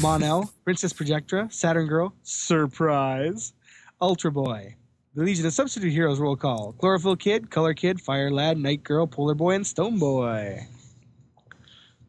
Mon-El, 0.00 0.52
Princess 0.64 0.92
Projectra, 0.92 1.52
Saturn 1.52 1.86
Girl, 1.86 2.12
Sir 2.22 2.66
Prize, 2.66 3.52
Ultra 4.00 4.30
Boy, 4.32 4.74
The 5.14 5.22
Legion 5.22 5.46
of 5.46 5.52
Substitute 5.52 5.92
Heroes 5.92 6.18
roll 6.18 6.36
call: 6.36 6.72
Chlorophyll 6.78 7.16
Kid, 7.16 7.50
Color 7.50 7.74
Kid, 7.74 8.00
Fire 8.00 8.30
Lad, 8.30 8.58
Night 8.58 8.82
Girl, 8.82 9.06
Polar 9.06 9.34
Boy, 9.34 9.54
and 9.54 9.66
Stone 9.66 9.98
Boy. 9.98 10.66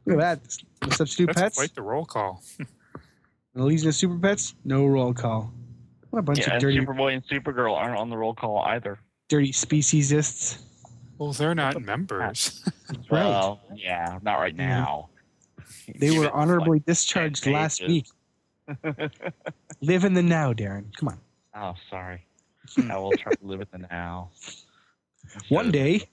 Look 0.06 0.20
at 0.20 0.40
that. 0.42 0.58
The 0.82 0.96
substitute 0.96 1.28
That's 1.28 1.42
pets. 1.42 1.58
quite 1.58 1.74
the 1.76 1.82
roll 1.82 2.06
call. 2.06 2.44
And 2.60 2.68
the 3.56 3.64
Legion 3.64 3.88
of 3.88 3.96
Super 3.96 4.18
Pets, 4.20 4.54
no 4.66 4.86
roll 4.86 5.14
call. 5.14 5.52
What 6.10 6.20
a 6.20 6.22
bunch 6.22 6.40
Yeah, 6.40 6.46
of 6.48 6.52
and 6.54 6.62
dirty, 6.62 6.80
Superboy 6.80 7.14
and 7.14 7.26
Supergirl 7.28 7.76
aren't 7.76 7.98
on 7.98 8.10
the 8.10 8.18
roll 8.18 8.34
call 8.34 8.60
either. 8.64 9.00
dirty 9.30 9.52
speciesists. 9.52 10.60
Well, 11.18 11.32
they're 11.34 11.56
not 11.56 11.82
members. 11.82 12.64
Right. 12.90 13.10
Well, 13.10 13.62
yeah, 13.76 14.20
not 14.22 14.36
right 14.36 14.56
now. 14.56 15.10
They 16.00 16.18
were 16.18 16.32
honorably 16.32 16.78
like, 16.78 16.86
discharged 16.86 17.46
last 17.48 17.86
week. 17.86 18.08
Live 19.82 20.04
in 20.04 20.14
the 20.14 20.24
now, 20.24 20.54
Darren. 20.54 20.96
Come 20.98 21.10
on. 21.10 21.20
Oh, 21.56 21.76
sorry. 21.90 22.26
Hmm. 22.76 22.92
I 22.92 22.98
will 22.98 23.12
try 23.12 23.32
to 23.32 23.46
live 23.46 23.62
in 23.62 23.82
the 23.82 23.88
now. 23.88 24.30
One 25.50 25.72
day, 25.72 26.08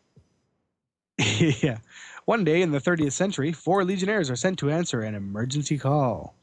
yeah, 1.19 1.79
one 2.25 2.45
day 2.45 2.63
in 2.63 2.71
the 2.71 2.81
30th 2.81 3.13
century, 3.13 3.53
four 3.53 3.85
Legionnaires 3.85 4.31
are 4.31 4.37
sent 4.37 4.59
to 4.59 4.71
answer 4.71 5.03
an 5.03 5.15
emergency 5.15 5.79
call. 5.79 6.35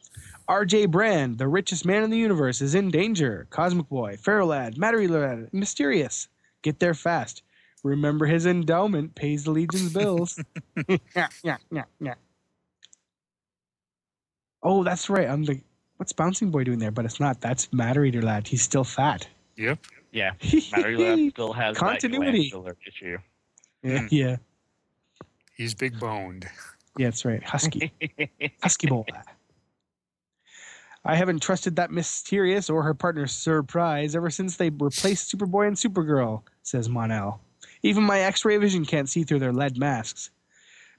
R.J. 0.48 0.88
Brand, 0.88 1.38
the 1.38 1.48
richest 1.48 1.86
man 1.86 2.04
in 2.04 2.10
the 2.10 2.18
universe, 2.18 2.62
is 2.62 2.76
in 2.76 2.90
danger. 2.90 3.48
Cosmic 3.50 3.90
Boy, 3.90 4.18
Ferro 4.18 4.46
Lad, 4.48 4.78
Matter 4.78 5.00
Eater 5.00 5.20
Lad, 5.20 5.50
Miss 5.52 5.74
Terious. 5.74 6.28
Get 6.62 6.80
there 6.80 6.94
fast. 6.94 7.44
Remember 7.84 8.26
his 8.26 8.46
endowment 8.46 9.16
pays 9.16 9.44
the 9.44 9.52
Legion's 9.52 9.94
bills. 9.94 10.40
yeah, 10.88 11.28
yeah, 11.44 11.58
yeah, 11.72 11.84
yeah. 12.00 12.16
Oh, 14.64 14.84
that's 14.84 15.10
right. 15.10 15.28
I'm 15.30 15.44
the 15.44 15.60
what's 15.98 16.14
Bouncing 16.14 16.52
Boy 16.52 16.64
doing 16.64 16.80
there? 16.80 16.92
But 16.92 17.06
it's 17.06 17.20
not. 17.20 17.42
That's 17.42 17.72
Matter 17.74 18.04
Eater 18.06 18.22
Lad. 18.22 18.48
He's 18.48 18.62
still 18.62 18.84
fat. 18.84 19.28
yep. 19.56 19.80
Yeah, 20.12 20.32
Matter 20.72 20.92
Eater 20.92 20.98
Lad 21.16 21.32
still 21.32 21.54
has 21.54 21.78
Continuity. 21.78 22.52
that 22.52 22.76
issue. 22.88 23.18
yeah, 23.84 24.00
hmm. 24.00 24.08
yeah, 24.10 24.36
He's 25.56 25.74
big 25.76 26.00
boned. 26.00 26.48
yeah, 26.98 27.08
that's 27.08 27.24
right. 27.26 27.44
Husky. 27.44 27.92
Husky 28.64 28.88
boy. 28.88 29.06
I 31.06 31.16
haven't 31.16 31.42
trusted 31.42 31.78
that 31.78 31.92
Miss 31.92 32.22
Terious 32.24 32.70
or 32.70 32.84
her 32.84 32.94
partner 32.94 33.26
Sir 33.26 33.64
Prize 33.64 34.16
ever 34.16 34.30
since 34.30 34.58
they 34.58 34.70
replaced 34.70 35.34
Superboy 35.34 35.68
and 35.68 35.78
Supergirl, 35.78 36.42
says 36.64 36.90
Mon-El. 36.90 37.40
Even 37.84 38.04
my 38.04 38.20
X-ray 38.20 38.58
vision 38.58 38.84
can't 38.86 39.08
see 39.08 39.24
through 39.24 39.40
their 39.40 39.54
lead 39.54 39.78
masks. 39.78 40.30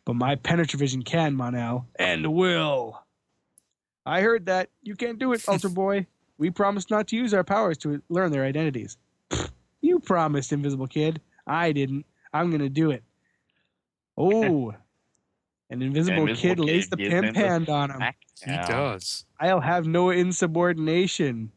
But 0.07 0.15
my 0.15 0.37
penetravision 0.37 1.05
can, 1.05 1.35
Mon-El, 1.35 1.87
and 1.97 2.33
will. 2.33 3.03
I 4.07 4.21
heard 4.23 4.47
that. 4.47 4.71
You 4.83 4.97
can't 4.97 5.19
do 5.19 5.33
it, 5.33 5.45
Ultra 5.49 5.71
Boy. 5.85 6.07
We 6.39 6.51
promised 6.51 6.91
not 6.91 7.07
to 7.09 7.17
use 7.17 7.35
our 7.35 7.45
powers 7.45 7.77
to 7.79 8.01
learn 8.09 8.33
their 8.33 8.45
identities. 8.45 8.97
You 9.83 10.01
promised, 10.01 10.53
Invisible 10.53 10.87
Kid. 10.87 11.21
I 11.47 11.73
didn't. 11.73 12.07
I'm 12.33 12.51
gonna 12.51 12.69
do 12.69 12.91
it. 12.91 13.03
Oh. 14.17 14.75
An 15.73 15.83
invisible, 15.83 16.23
Invisible 16.23 16.41
kid, 16.43 16.57
Kid 16.59 16.65
lays 16.67 16.89
the 16.89 16.97
gives 16.97 17.11
pimp 17.11 17.27
him 17.27 17.33
the 17.35 17.41
hand 17.41 17.69
on 17.69 17.91
him. 17.93 18.03
He 18.45 18.51
down. 18.51 18.69
does. 18.69 19.25
I'll 19.39 19.61
have 19.61 19.87
no 19.87 20.11
insubordination. 20.11 21.53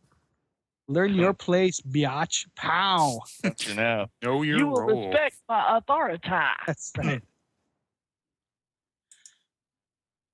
Learn 0.88 1.15
your 1.15 1.33
place, 1.33 1.81
biatch. 1.81 2.45
Pow. 2.55 3.21
Don't 3.41 3.67
you 3.67 3.73
know. 3.73 4.05
Know 4.21 4.43
your 4.43 4.59
You 4.59 4.67
will 4.67 4.81
role. 4.83 5.07
respect 5.07 5.38
my 5.50 5.77
authority. 5.79 6.19
That's 6.67 6.91
right. 6.95 7.23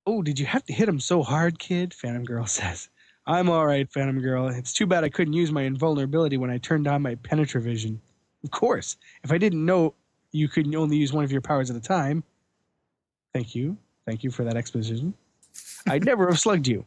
Oh, 0.06 0.22
did 0.22 0.38
you 0.38 0.46
have 0.46 0.64
to 0.64 0.72
hit 0.72 0.88
him 0.88 1.00
so 1.00 1.22
hard, 1.22 1.58
kid? 1.58 1.94
Phantom 1.94 2.24
Girl 2.24 2.46
says. 2.58 2.88
I'm 3.26 3.48
all 3.48 3.66
right, 3.66 3.90
Phantom 3.92 4.20
Girl. 4.20 4.48
It's 4.48 4.72
too 4.72 4.86
bad 4.86 5.04
I 5.04 5.08
couldn't 5.08 5.34
use 5.34 5.52
my 5.52 5.62
invulnerability 5.62 6.36
when 6.36 6.50
I 6.50 6.58
turned 6.58 6.88
on 6.88 7.02
my 7.02 7.14
penetravision. 7.16 7.98
Of 8.42 8.50
course, 8.50 8.96
if 9.22 9.30
I 9.30 9.38
didn't 9.38 9.64
know 9.64 9.94
you 10.32 10.48
could 10.48 10.72
only 10.74 10.96
use 10.96 11.12
one 11.12 11.24
of 11.24 11.32
your 11.32 11.40
powers 11.40 11.70
at 11.70 11.76
a 11.76 11.80
time. 11.80 12.22
Thank 13.32 13.54
you. 13.54 13.76
Thank 14.06 14.24
you 14.24 14.30
for 14.30 14.44
that 14.44 14.56
exposition. 14.56 15.14
I'd 15.88 16.04
never 16.06 16.28
have 16.28 16.38
slugged 16.38 16.66
you. 16.66 16.84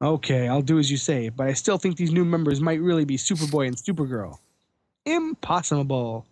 Okay, 0.00 0.48
I'll 0.48 0.62
do 0.62 0.78
as 0.78 0.90
you 0.90 0.96
say, 0.96 1.28
but 1.28 1.46
I 1.46 1.52
still 1.52 1.78
think 1.78 1.96
these 1.96 2.12
new 2.12 2.24
members 2.24 2.60
might 2.60 2.80
really 2.80 3.04
be 3.04 3.16
Superboy 3.16 3.68
and 3.68 3.76
Supergirl. 3.76 4.38
Impossible. 5.04 6.26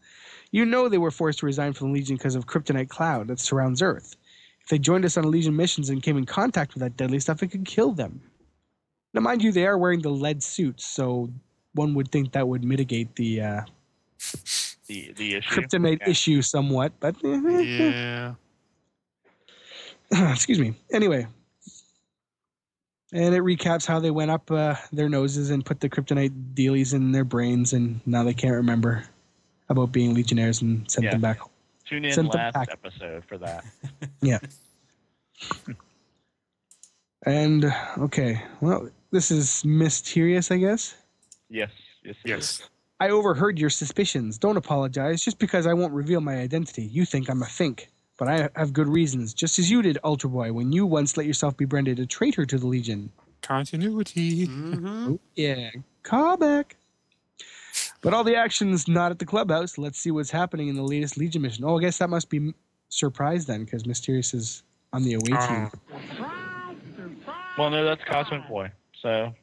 You 0.51 0.65
know 0.65 0.89
they 0.89 0.99
were 0.99 1.13
forced 1.13 1.39
to 1.41 1.47
resign 1.47 1.73
from 1.73 1.89
the 1.89 1.95
Legion 1.95 2.17
because 2.17 2.35
of 2.35 2.47
kryptonite 2.47 2.89
cloud 2.89 3.29
that 3.29 3.39
surrounds 3.39 3.81
Earth. 3.81 4.17
They 4.71 4.79
joined 4.79 5.05
us 5.05 5.17
on 5.17 5.29
Legion 5.31 5.55
missions 5.57 5.91
and 5.91 6.01
came 6.03 6.17
in 6.17 6.25
contact 6.25 6.75
with 6.75 6.81
that 6.83 6.97
deadly 6.97 7.19
stuff, 7.19 7.43
it 7.43 7.49
could 7.49 7.65
kill 7.65 7.91
them. 7.93 8.21
Now, 9.13 9.21
mind 9.21 9.43
you, 9.43 9.51
they 9.51 9.67
are 9.67 9.77
wearing 9.77 10.01
the 10.01 10.11
lead 10.11 10.43
suits, 10.43 10.87
so 10.87 11.29
one 11.75 11.93
would 11.95 12.11
think 12.13 12.31
that 12.33 12.47
would 12.47 12.63
mitigate 12.63 13.15
the 13.17 13.41
uh, 13.43 13.61
The 14.87 15.13
the 15.17 15.35
issue. 15.35 15.61
kryptonite 15.61 15.99
Yeah. 16.03 16.09
issue 16.09 16.43
somewhat, 16.43 16.93
but 17.01 17.17
Yeah. 17.23 18.35
excuse 20.33 20.61
me. 20.61 20.75
Anyway, 20.93 21.27
and 23.13 23.35
it 23.35 23.43
recaps 23.43 23.87
how 23.87 23.99
they 23.99 24.13
went 24.13 24.31
up 24.31 24.49
uh, 24.53 24.77
their 24.93 25.09
noses 25.09 25.51
and 25.51 25.67
put 25.67 25.81
the 25.81 25.89
kryptonite 25.89 26.55
dealies 26.55 26.95
in 26.95 27.11
their 27.11 27.25
brains, 27.25 27.73
and 27.73 28.01
now 28.07 28.23
they 28.23 28.35
can't 28.35 28.55
remember 28.55 29.05
about 29.69 29.91
being 29.91 30.15
legionnaires 30.15 30.63
and 30.63 30.89
sent 30.89 31.07
Yeah. 31.07 31.11
them 31.13 31.21
back. 31.21 31.41
Tune 31.91 32.05
in 32.05 32.13
Send 32.13 32.31
them 32.31 32.53
last 32.55 32.71
episode 32.71 33.25
for 33.25 33.37
that. 33.39 33.65
Yeah. 34.23 34.39
and 37.27 37.75
okay, 37.99 38.43
well, 38.61 38.91
this 39.11 39.33
is 39.33 39.65
mysterious, 39.65 40.53
I 40.53 40.59
guess. 40.59 40.95
Yes. 41.49 41.71
Yes. 42.05 42.17
it 42.25 42.29
Yes. 42.29 42.63
I 43.01 43.09
overheard 43.09 43.59
your 43.59 43.71
suspicions. 43.71 44.39
Don't 44.39 44.57
apologize. 44.57 45.25
Just 45.25 45.39
because 45.41 45.67
I 45.67 45.73
won't 45.73 45.93
reveal 45.93 46.21
my 46.21 46.37
identity, 46.37 46.83
you 46.83 47.05
think 47.05 47.29
I'm 47.29 47.43
a 47.43 47.47
fink. 47.47 47.89
But 48.19 48.29
I 48.29 48.51
have 48.55 48.73
good 48.73 48.89
reasons, 48.89 49.35
just 49.35 49.59
as 49.59 49.71
you 49.71 49.83
did, 49.83 49.99
Ultra 50.05 50.31
Boy, 50.31 50.53
when 50.53 50.71
you 50.71 50.87
once 50.87 51.17
let 51.17 51.27
yourself 51.27 51.57
be 51.57 51.65
branded 51.65 51.99
a 51.99 52.07
traitor 52.07 52.45
to 52.45 52.59
the 52.59 52.67
Legion. 52.67 53.11
Continuity. 53.41 54.47
Mm-hmm. 54.47 55.17
Yeah, 55.35 55.71
callback. 56.05 56.73
But 58.03 58.15
all 58.15 58.25
the 58.25 58.37
action's 58.37 58.89
not 58.89 59.11
at 59.11 59.19
the 59.19 59.27
clubhouse. 59.27 59.77
Let's 59.77 59.99
see 59.99 60.11
what's 60.11 60.31
happening 60.31 60.69
in 60.69 60.75
the 60.77 60.83
latest 60.83 61.17
Legion 61.19 61.43
mission. 61.43 61.65
Oh, 61.65 61.79
I 61.79 61.83
guess 61.83 61.99
that 61.99 62.09
must 62.09 62.31
be 62.31 62.55
Sir 62.89 63.11
Prize 63.11 63.45
then, 63.47 63.65
because 63.65 63.85
Miss 63.87 64.01
Terious 64.01 64.35
is 64.35 64.63
on 64.93 65.03
the 65.05 65.15
away 65.15 65.47
team. 65.47 65.71
Oh, 65.93 66.33
Well, 67.59 67.71
no, 67.71 67.85
that's 67.85 68.03
Cosmic 68.05 68.49
Boy. 68.49 68.71
So, 69.03 69.35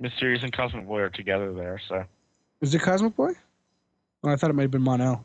Miss 0.00 0.12
Terious 0.14 0.42
and 0.42 0.52
Cosmic 0.52 0.86
Boy 0.86 1.00
are 1.00 1.10
together 1.10 1.52
there. 1.52 1.78
So, 1.88 2.04
Is 2.62 2.74
it 2.74 2.80
Cosmic 2.80 3.14
Boy? 3.16 3.32
Oh, 4.24 4.30
I 4.30 4.36
thought 4.36 4.50
it 4.50 4.54
might 4.54 4.62
have 4.62 4.70
been 4.70 4.82
Mon-El. 4.82 5.24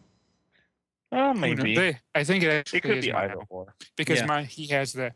uh, 1.11 1.33
who 1.33 1.39
knows? 1.39 1.39
maybe 1.39 1.75
They, 1.75 1.97
I 2.13 2.23
think 2.25 2.43
it 2.43 2.49
actually 2.49 2.77
it 2.79 2.81
could 2.81 3.01
be 3.01 3.13
either 3.13 3.35
or. 3.49 3.73
because 3.95 4.19
Yeah. 4.19 4.25
my 4.25 4.43
he 4.43 4.67
has 4.67 4.91
the 4.93 5.11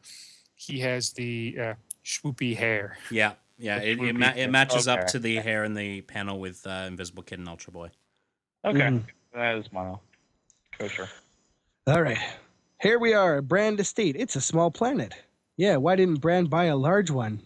he 0.55 0.79
has 0.79 1.11
the 1.13 1.57
uh, 1.59 1.73
swoopy 2.05 2.55
hair. 2.55 2.97
Yeah, 3.11 3.33
yeah. 3.59 3.77
It, 3.77 3.99
it, 3.99 4.15
ma- 4.15 4.33
it 4.35 4.49
matches 4.49 4.87
up 4.87 5.05
to 5.07 5.19
the 5.19 5.35
hair 5.35 5.63
in 5.63 5.73
the 5.75 6.01
panel 6.01 6.39
with 6.39 6.65
uh, 6.65 6.85
Invisible 6.87 7.21
Kid 7.23 7.39
and 7.39 7.47
Ultra 7.47 7.71
Boy. 7.71 7.89
Okay, 8.65 8.79
Mhm. 8.79 9.03
that 9.33 9.55
is 9.57 9.71
mono. 9.71 10.01
Kosher. 10.77 11.07
All 11.87 12.01
right. 12.01 12.17
Here 12.81 12.97
we 12.99 13.13
are, 13.13 13.37
at 13.37 13.47
Brand 13.47 13.79
Estate. 13.79 14.15
It's 14.17 14.35
a 14.35 14.41
small 14.41 14.71
planet. 14.71 15.13
Yeah, 15.57 15.75
why 15.77 15.95
didn't 15.95 16.21
Brand 16.21 16.49
buy 16.49 16.65
a 16.65 16.75
large 16.77 17.11
one? 17.11 17.41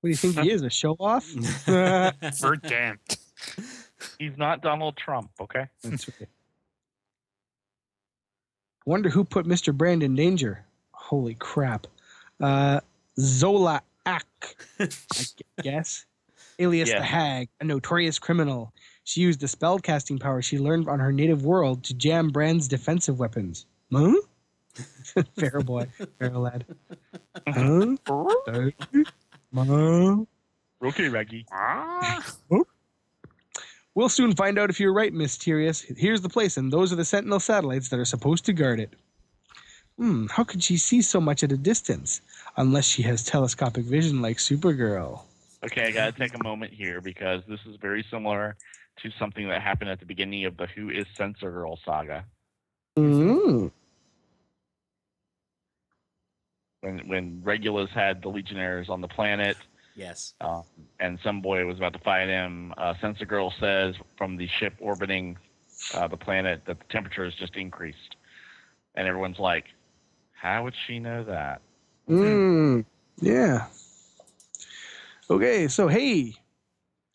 What 0.00 0.08
do 0.08 0.10
you 0.10 0.16
think 0.16 0.38
he 0.40 0.50
is, 0.50 0.62
a 0.62 0.70
show 0.70 0.96
off? 0.98 1.26
Verdammt. 1.26 3.18
He's 4.18 4.36
not 4.36 4.62
Donald 4.62 4.96
Trump. 4.96 5.30
Okay. 5.40 5.66
That's 5.82 6.08
right. 6.08 6.28
Wonder 8.86 9.10
who 9.10 9.24
put 9.24 9.46
Mr. 9.46 9.74
Brand 9.74 10.02
in 10.02 10.14
danger. 10.14 10.64
Holy 10.92 11.34
crap. 11.34 11.86
Uh, 12.40 12.80
Zola 13.18 13.82
Ak, 14.42 14.56
I 14.78 14.88
guess. 15.62 16.04
Alias 16.58 16.88
Yeah. 16.90 16.98
the 16.98 17.04
Hag, 17.04 17.48
a 17.60 17.64
notorious 17.64 18.18
criminal. 18.18 18.72
She 19.04 19.20
used 19.22 19.40
the 19.40 19.46
spellcasting 19.46 20.20
power 20.20 20.42
she 20.42 20.58
learned 20.58 20.88
on 20.88 20.98
her 21.00 21.12
native 21.12 21.44
world 21.44 21.84
to 21.84 21.94
jam 21.94 22.28
Brand's 22.28 22.68
defensive 22.68 23.18
weapons. 23.18 23.66
Huh? 23.92 24.14
Fair 25.38 25.60
boy, 25.62 25.86
fair 26.18 26.30
lad. 26.30 26.64
Huh? 27.48 27.96
Huh? 29.54 30.16
Okay, 30.82 31.08
Reggie. 31.08 31.44
Ah, 31.52 32.24
We'll 33.94 34.08
soon 34.08 34.36
find 34.36 34.58
out 34.58 34.70
if 34.70 34.78
you're 34.78 34.92
right, 34.92 35.12
Miss 35.12 35.36
Terious. 35.36 35.84
Here's 35.98 36.20
the 36.20 36.28
place, 36.28 36.56
and 36.56 36.72
those 36.72 36.92
are 36.92 36.96
the 36.96 37.04
Sentinel 37.04 37.40
satellites 37.40 37.88
that 37.88 37.98
are 37.98 38.04
supposed 38.04 38.44
to 38.46 38.52
guard 38.52 38.78
it. 38.78 38.94
Hmm, 40.00 40.28
how 40.28 40.44
could 40.44 40.62
she 40.62 40.78
see 40.78 41.02
so 41.02 41.20
much 41.20 41.42
at 41.44 41.52
a 41.52 41.58
distance? 41.58 42.22
Unless 42.56 42.86
she 42.86 43.02
has 43.02 43.22
telescopic 43.22 43.84
vision 43.84 44.22
like 44.22 44.38
Supergirl. 44.38 45.24
Okay, 45.62 45.88
I 45.88 45.90
gotta 45.90 46.12
take 46.12 46.34
a 46.34 46.42
moment 46.42 46.72
here 46.72 47.02
because 47.02 47.42
this 47.46 47.60
is 47.68 47.76
very 47.76 48.02
similar 48.10 48.56
to 49.02 49.10
something 49.18 49.46
that 49.48 49.60
happened 49.60 49.90
at 49.90 50.00
the 50.00 50.06
beginning 50.06 50.46
of 50.46 50.56
the 50.56 50.64
Who 50.68 50.88
is 50.88 51.04
Sensor 51.18 51.50
Girl 51.50 51.78
saga. 51.84 52.24
Mm. 52.98 53.70
When 56.80 57.06
when 57.06 57.42
Regulus 57.44 57.90
had 57.90 58.22
the 58.22 58.30
Legionnaires 58.30 58.88
on 58.88 59.02
the 59.02 59.08
planet, 59.08 59.58
Yes. 59.96 60.32
uh, 60.40 60.62
and 60.98 61.18
Sun 61.22 61.42
Boy 61.42 61.66
was 61.66 61.76
about 61.76 61.92
to 61.92 61.98
fight 61.98 62.28
him. 62.28 62.72
Uh, 62.78 62.94
Sensor 63.02 63.26
Girl 63.26 63.52
says 63.60 63.96
from 64.16 64.38
the 64.38 64.48
ship 64.48 64.72
orbiting 64.80 65.36
uh, 65.92 66.08
the 66.08 66.16
planet 66.16 66.62
that 66.64 66.78
the 66.78 66.84
temperature 66.86 67.26
has 67.26 67.34
just 67.34 67.54
increased, 67.56 68.16
and 68.94 69.06
everyone's 69.06 69.38
like, 69.38 69.66
"How 70.40 70.64
would 70.64 70.74
she 70.86 70.98
know 70.98 71.24
that?" 71.24 71.60
Mm, 72.08 72.84
yeah. 73.20 73.66
Okay, 75.30 75.68
so 75.68 75.86
hey, 75.88 76.34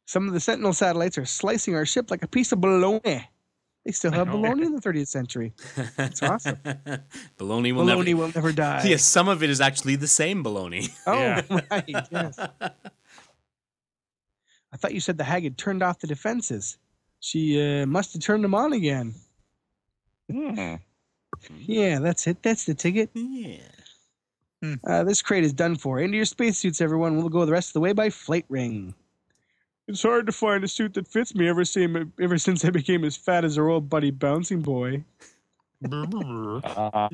some 0.05 0.27
of 0.27 0.33
the 0.33 0.39
Sentinel 0.39 0.73
satellites 0.73 1.17
are 1.17 1.25
slicing 1.25 1.75
our 1.75 1.85
ship 1.85 2.09
like 2.11 2.23
a 2.23 2.27
piece 2.27 2.51
of 2.53 2.61
bologna. 2.61 3.27
They 3.85 3.91
still 3.91 4.11
have 4.13 4.29
Oh. 4.29 4.31
bologna 4.31 4.65
in 4.65 4.73
the 4.73 4.81
30th 4.81 5.09
century. 5.09 5.53
That's 5.95 6.23
awesome. 6.23 6.57
Bologna 7.37 7.71
will 7.71 7.83
bologna 7.85 8.13
never. 8.13 8.17
will 8.25 8.31
never 8.33 8.51
die. 8.51 8.83
Yes, 8.87 9.03
some 9.03 9.27
of 9.27 9.43
it 9.43 9.49
is 9.51 9.61
actually 9.61 9.95
the 9.95 10.07
same 10.07 10.41
bologna. 10.41 10.87
Oh, 11.05 11.13
Yeah. 11.19 11.41
right. 11.69 11.83
Yes. 12.11 12.39
I 14.73 14.77
thought 14.77 14.93
you 14.93 14.99
said 14.99 15.17
the 15.19 15.23
hag 15.23 15.43
had 15.43 15.57
turned 15.57 15.83
off 15.83 15.99
the 15.99 16.07
defenses. 16.07 16.77
She 17.19 17.61
uh, 17.61 17.85
must 17.85 18.13
have 18.13 18.21
turned 18.23 18.43
them 18.43 18.55
on 18.55 18.73
again. 18.73 19.13
Hmm. 20.31 20.75
Yeah, 21.57 21.99
that's 21.99 22.27
it. 22.27 22.41
That's 22.43 22.65
the 22.65 22.73
ticket. 22.73 23.09
yeah. 23.13 23.57
Uh, 24.87 25.03
this 25.03 25.21
crate 25.21 25.43
is 25.43 25.53
done 25.53 25.75
for. 25.75 25.99
Into 25.99 26.15
your 26.15 26.25
spacesuits, 26.25 26.81
everyone. 26.81 27.17
We'll 27.17 27.29
go 27.29 27.45
the 27.45 27.51
rest 27.51 27.69
of 27.69 27.73
the 27.73 27.81
way 27.81 27.93
by 27.93 28.09
flight 28.09 28.45
ring. 28.49 28.95
It's 29.87 30.01
hard 30.01 30.25
to 30.25 30.31
find 30.31 30.63
a 30.63 30.67
suit 30.67 30.95
that 30.95 31.07
fits 31.07 31.35
me 31.35 31.47
ever, 31.47 31.63
same, 31.63 32.11
ever 32.19 32.39
since 32.39 32.65
I 32.65 32.71
became 32.71 33.03
as 33.03 33.15
fat 33.15 33.45
as 33.45 33.59
our 33.59 33.69
old 33.69 33.89
buddy 33.89 34.09
Bouncing 34.11 34.61
Boy. 34.61 35.03
Uh, 35.85 37.09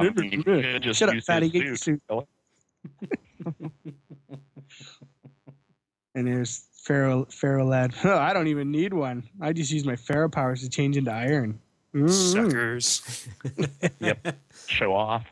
just 0.79 0.99
Shut 0.99 1.09
up, 1.09 1.21
fatty. 1.23 1.49
Get 1.49 1.63
your 1.63 1.75
suit. 1.75 2.01
suit. 2.09 2.27
And 6.15 6.27
there's 6.27 6.67
Ferro, 6.83 7.25
Ferro 7.25 7.65
lad. 7.65 7.93
Oh, 8.03 8.17
I 8.17 8.33
don't 8.33 8.47
even 8.47 8.71
need 8.71 8.93
one. 8.93 9.23
I 9.41 9.51
just 9.53 9.71
use 9.71 9.83
my 9.83 9.95
Ferro 9.95 10.29
powers 10.29 10.61
to 10.61 10.69
change 10.69 10.95
into 10.95 11.11
iron. 11.11 11.59
Mm. 11.95 12.09
Suckers. 12.09 13.27
Yep. 13.99 14.35
Show 14.67 14.93
off. 14.93 15.25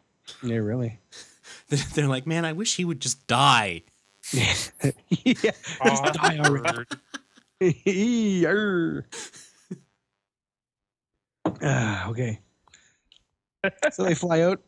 Yeah, 0.43 0.57
really. 0.57 0.99
They're 1.93 2.07
like, 2.07 2.27
man, 2.27 2.45
I 2.45 2.53
wish 2.53 2.75
he 2.75 2.85
would 2.85 2.99
just 2.99 3.25
die. 3.27 3.83
yeah. 4.31 4.53
Just 5.23 6.03
die 6.13 6.39
already. 6.39 6.85
Arr. 8.45 9.05
ah, 11.63 12.09
okay. 12.09 12.39
so 13.91 14.03
they 14.03 14.13
fly 14.13 14.41
out, 14.41 14.61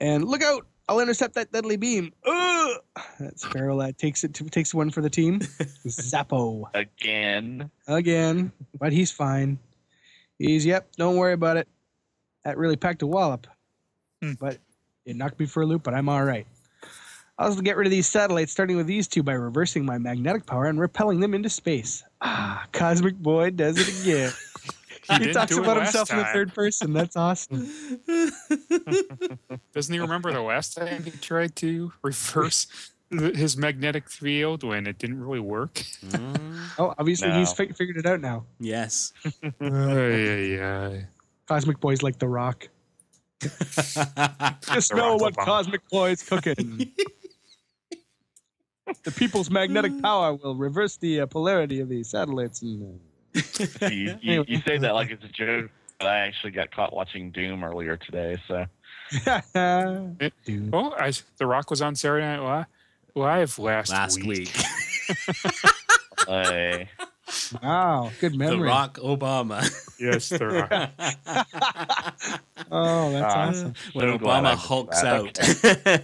and 0.00 0.24
look 0.24 0.42
out! 0.42 0.66
I'll 0.88 1.00
intercept 1.00 1.34
that 1.34 1.50
deadly 1.52 1.76
beam. 1.76 2.12
Ugh! 2.24 2.76
That's 3.18 3.44
Ferro 3.44 3.74
lad 3.76 3.98
takes 3.98 4.24
it 4.24 4.34
to, 4.34 4.44
takes 4.48 4.72
one 4.72 4.90
for 4.90 5.00
the 5.02 5.10
team. 5.10 5.40
Zappo 5.88 6.68
Again. 6.74 7.70
again, 7.88 8.52
but 8.78 8.92
he's 8.92 9.10
fine. 9.10 9.58
He's 10.40 10.64
yep. 10.64 10.88
Don't 10.96 11.16
worry 11.16 11.34
about 11.34 11.58
it. 11.58 11.68
That 12.44 12.56
really 12.56 12.76
packed 12.76 13.02
a 13.02 13.06
wallop, 13.06 13.46
Hmm. 14.22 14.32
but 14.40 14.58
it 15.04 15.14
knocked 15.14 15.38
me 15.38 15.44
for 15.46 15.62
a 15.62 15.66
loop. 15.66 15.82
But 15.82 15.94
I'm 15.94 16.08
all 16.08 16.24
right. 16.24 16.46
I'll 17.38 17.54
get 17.56 17.76
rid 17.76 17.86
of 17.86 17.90
these 17.90 18.06
satellites, 18.06 18.50
starting 18.50 18.76
with 18.76 18.86
these 18.86 19.06
two 19.06 19.22
by 19.22 19.32
reversing 19.32 19.84
my 19.84 19.98
magnetic 19.98 20.46
power 20.46 20.66
and 20.66 20.80
repelling 20.80 21.20
them 21.20 21.34
into 21.34 21.48
space. 21.50 22.02
Ah, 22.22 22.66
Cosmic 22.72 23.16
Boy 23.16 23.50
does 23.50 23.78
it 23.78 24.02
again. 24.02 24.32
He, 25.18 25.24
he 25.26 25.32
talks 25.32 25.56
about 25.56 25.76
last 25.76 25.86
himself 25.86 26.10
in 26.12 26.18
the 26.18 26.24
third 26.26 26.54
person. 26.54 26.92
That's 26.92 27.16
awesome. 27.16 27.68
Doesn't 29.74 29.92
he 29.92 29.98
remember 29.98 30.32
the 30.32 30.40
last 30.40 30.76
time 30.76 31.02
he 31.02 31.10
tried 31.10 31.56
to 31.56 31.92
reverse 32.02 32.66
th- 32.66 32.90
his 33.10 33.56
magnetic 33.56 34.08
field 34.08 34.62
when 34.62 34.86
it 34.86 34.98
didn't 34.98 35.20
really 35.20 35.40
work? 35.40 35.74
Mm, 36.06 36.38
Oh, 36.78 36.94
obviously 36.98 37.30
he's 37.32 37.52
fi- 37.52 37.68
figured 37.72 37.96
it 37.96 38.06
out 38.06 38.20
now. 38.20 38.44
yes. 38.58 39.12
Ay, 39.60 39.60
ay, 39.60 40.60
ay. 40.62 41.06
Cosmic 41.46 41.80
Boy's 41.80 42.02
like 42.02 42.18
the 42.18 42.28
Rock. 42.28 42.68
Just 43.40 43.94
The 43.96 44.94
know 44.94 45.12
Rock 45.12 45.20
what 45.20 45.36
Cosmic 45.36 45.88
Boy's 45.90 46.22
cooking. 46.22 46.92
the 49.04 49.10
people's 49.12 49.50
magnetic 49.50 50.00
power 50.02 50.34
will 50.34 50.54
reverse 50.54 50.96
the 50.96 51.20
uh, 51.22 51.26
polarity 51.26 51.80
of 51.80 51.88
the 51.88 52.02
satellites. 52.02 52.62
And, 52.62 53.00
You, 53.90 54.16
you, 54.20 54.44
you 54.48 54.60
say 54.66 54.78
that 54.78 54.94
like 54.94 55.10
it's 55.10 55.24
a 55.24 55.28
joke, 55.28 55.70
but 55.98 56.06
I 56.08 56.18
actually 56.20 56.50
got 56.52 56.70
caught 56.70 56.92
watching 56.92 57.30
Doom 57.30 57.62
earlier 57.64 57.96
today. 57.96 58.36
So 58.48 58.66
uh, 59.54 59.98
Dude. 60.44 60.72
Well, 60.72 60.94
I, 60.98 61.12
The 61.38 61.46
Rock 61.46 61.70
was 61.70 61.82
on 61.82 61.94
Saturday 61.94 62.24
Night 62.24 62.58
Li- 62.58 62.64
Live 63.14 63.58
last, 63.58 63.90
Last 63.90 64.24
week. 64.24 64.54
uh, 66.28 66.78
Wow, 67.62 68.10
good 68.20 68.34
memory. 68.34 68.46
the 68.50 68.56
memory. 68.56 68.68
Rock 68.68 68.98
Obama. 68.98 69.62
Yes, 70.00 70.28
The 70.30 70.46
Rock. 70.48 72.26
Oh, 72.72 73.10
that's 73.12 73.34
Ah. 73.34 73.48
awesome. 73.48 73.74
when 73.94 74.06
So 74.06 74.18
Obama 74.18 74.54
hulks 74.54 75.02
out. 75.04 75.38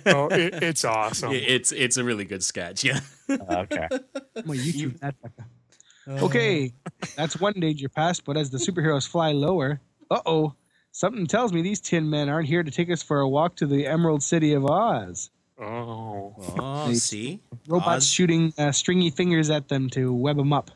oh, 0.07 0.29
it, 0.29 0.63
it's 0.63 0.85
awesome. 0.85 1.33
it's 1.35 1.71
it's 1.73 1.97
a 1.97 2.05
really 2.05 2.25
good 2.25 2.43
sketch. 2.45 2.83
Yeah. 2.85 3.01
okay. 3.31 3.89
I'm 3.91 4.43
gonna 4.47 4.59
YouTube 4.59 4.99
that. 5.01 5.15
fucker. 5.23 6.23
Okay, 6.23 6.73
that's 7.17 7.39
one 7.41 7.55
danger 7.55 7.89
past. 7.89 8.25
but 8.25 8.37
as 8.37 8.51
the 8.51 8.59
superheroes 8.59 9.09
fly 9.09 9.33
lower, 9.33 9.81
uh 10.11 10.21
oh, 10.27 10.55
something 10.93 11.27
tells 11.27 11.53
me 11.53 11.63
these 11.63 11.81
tin 11.81 12.09
men 12.11 12.29
aren't 12.29 12.49
here 12.49 12.63
to 12.63 12.71
take 12.71 12.91
us 12.91 13.03
for 13.03 13.21
a 13.21 13.29
walk 13.29 13.57
to 13.57 13.67
the 13.67 13.87
Emerald 13.87 14.23
City 14.23 14.53
of 14.53 14.65
Oz. 14.65 15.31
Oh. 15.61 16.35
Oh, 16.59 16.93
see. 16.93 17.41
Robots 17.69 18.05
Oz? 18.05 18.07
shooting 18.11 18.53
uh, 18.59 18.73
stringy 18.73 19.11
fingers 19.11 19.49
at 19.51 19.69
them 19.69 19.89
to 19.91 20.13
web 20.13 20.37
them 20.37 20.53
up, 20.53 20.71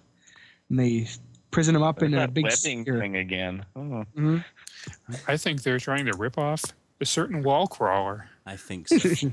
and 0.69 0.79
they 0.79 1.07
prison 1.51 1.75
them 1.75 1.83
up 1.83 2.03
in 2.03 2.14
a 2.14 2.27
big 2.29 2.45
webbing 2.45 2.85
sphere. 2.85 2.99
thing 2.99 3.16
again. 3.16 3.64
Oh. 3.77 4.05
Mhm. 4.16 4.45
I 5.29 5.37
think 5.37 5.62
they're 5.62 5.79
trying 5.79 6.07
to 6.07 6.16
rip 6.16 6.38
off 6.38 6.62
a 7.01 7.05
certain 7.07 7.43
wall 7.43 7.66
crawler. 7.66 8.29
I 8.47 8.57
think 8.57 8.88
so. 8.88 9.33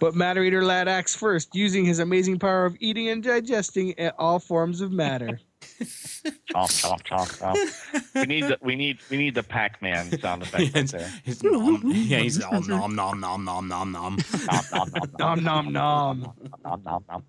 but 0.00 0.14
Matter 0.14 0.42
Eater 0.42 0.64
Lad 0.64 0.88
acts 0.88 1.14
first, 1.14 1.54
using 1.54 1.84
his 1.84 2.00
amazing 2.00 2.38
power 2.38 2.64
of 2.64 2.76
eating 2.80 3.08
and 3.08 3.22
digesting 3.22 3.94
uh, 4.00 4.10
all 4.18 4.38
forms 4.40 4.80
of 4.80 4.90
matter. 4.90 5.38
Chomp, 5.80 6.70
chomp, 6.80 7.02
chomp, 7.04 7.38
chomp. 7.38 8.14
We 8.14 8.26
need 8.26 8.44
the 8.44 8.58
we 8.60 8.74
need 8.76 8.98
we 9.10 9.16
need 9.16 9.34
the 9.34 9.42
Pac-Man 9.42 10.18
sound 10.20 10.42
effect 10.42 10.74
right 10.74 10.88
there. 10.88 11.12
He's 11.24 11.42
nom- 11.42 11.82
yeah, 11.86 12.18
he's 12.18 12.38
nom 12.38 12.66
nom 12.66 12.94
nom 12.94 13.20
nom 13.20 13.44
nom 13.44 13.68
nom 13.68 13.92
nom. 13.92 14.18
Nom, 14.50 14.64
nom, 14.72 14.90
nom, 14.92 15.44
nom 15.44 15.44
nom 15.44 15.72
nom. 15.72 16.34
nom, 16.64 16.82
nom, 16.84 17.04
nom. 17.08 17.24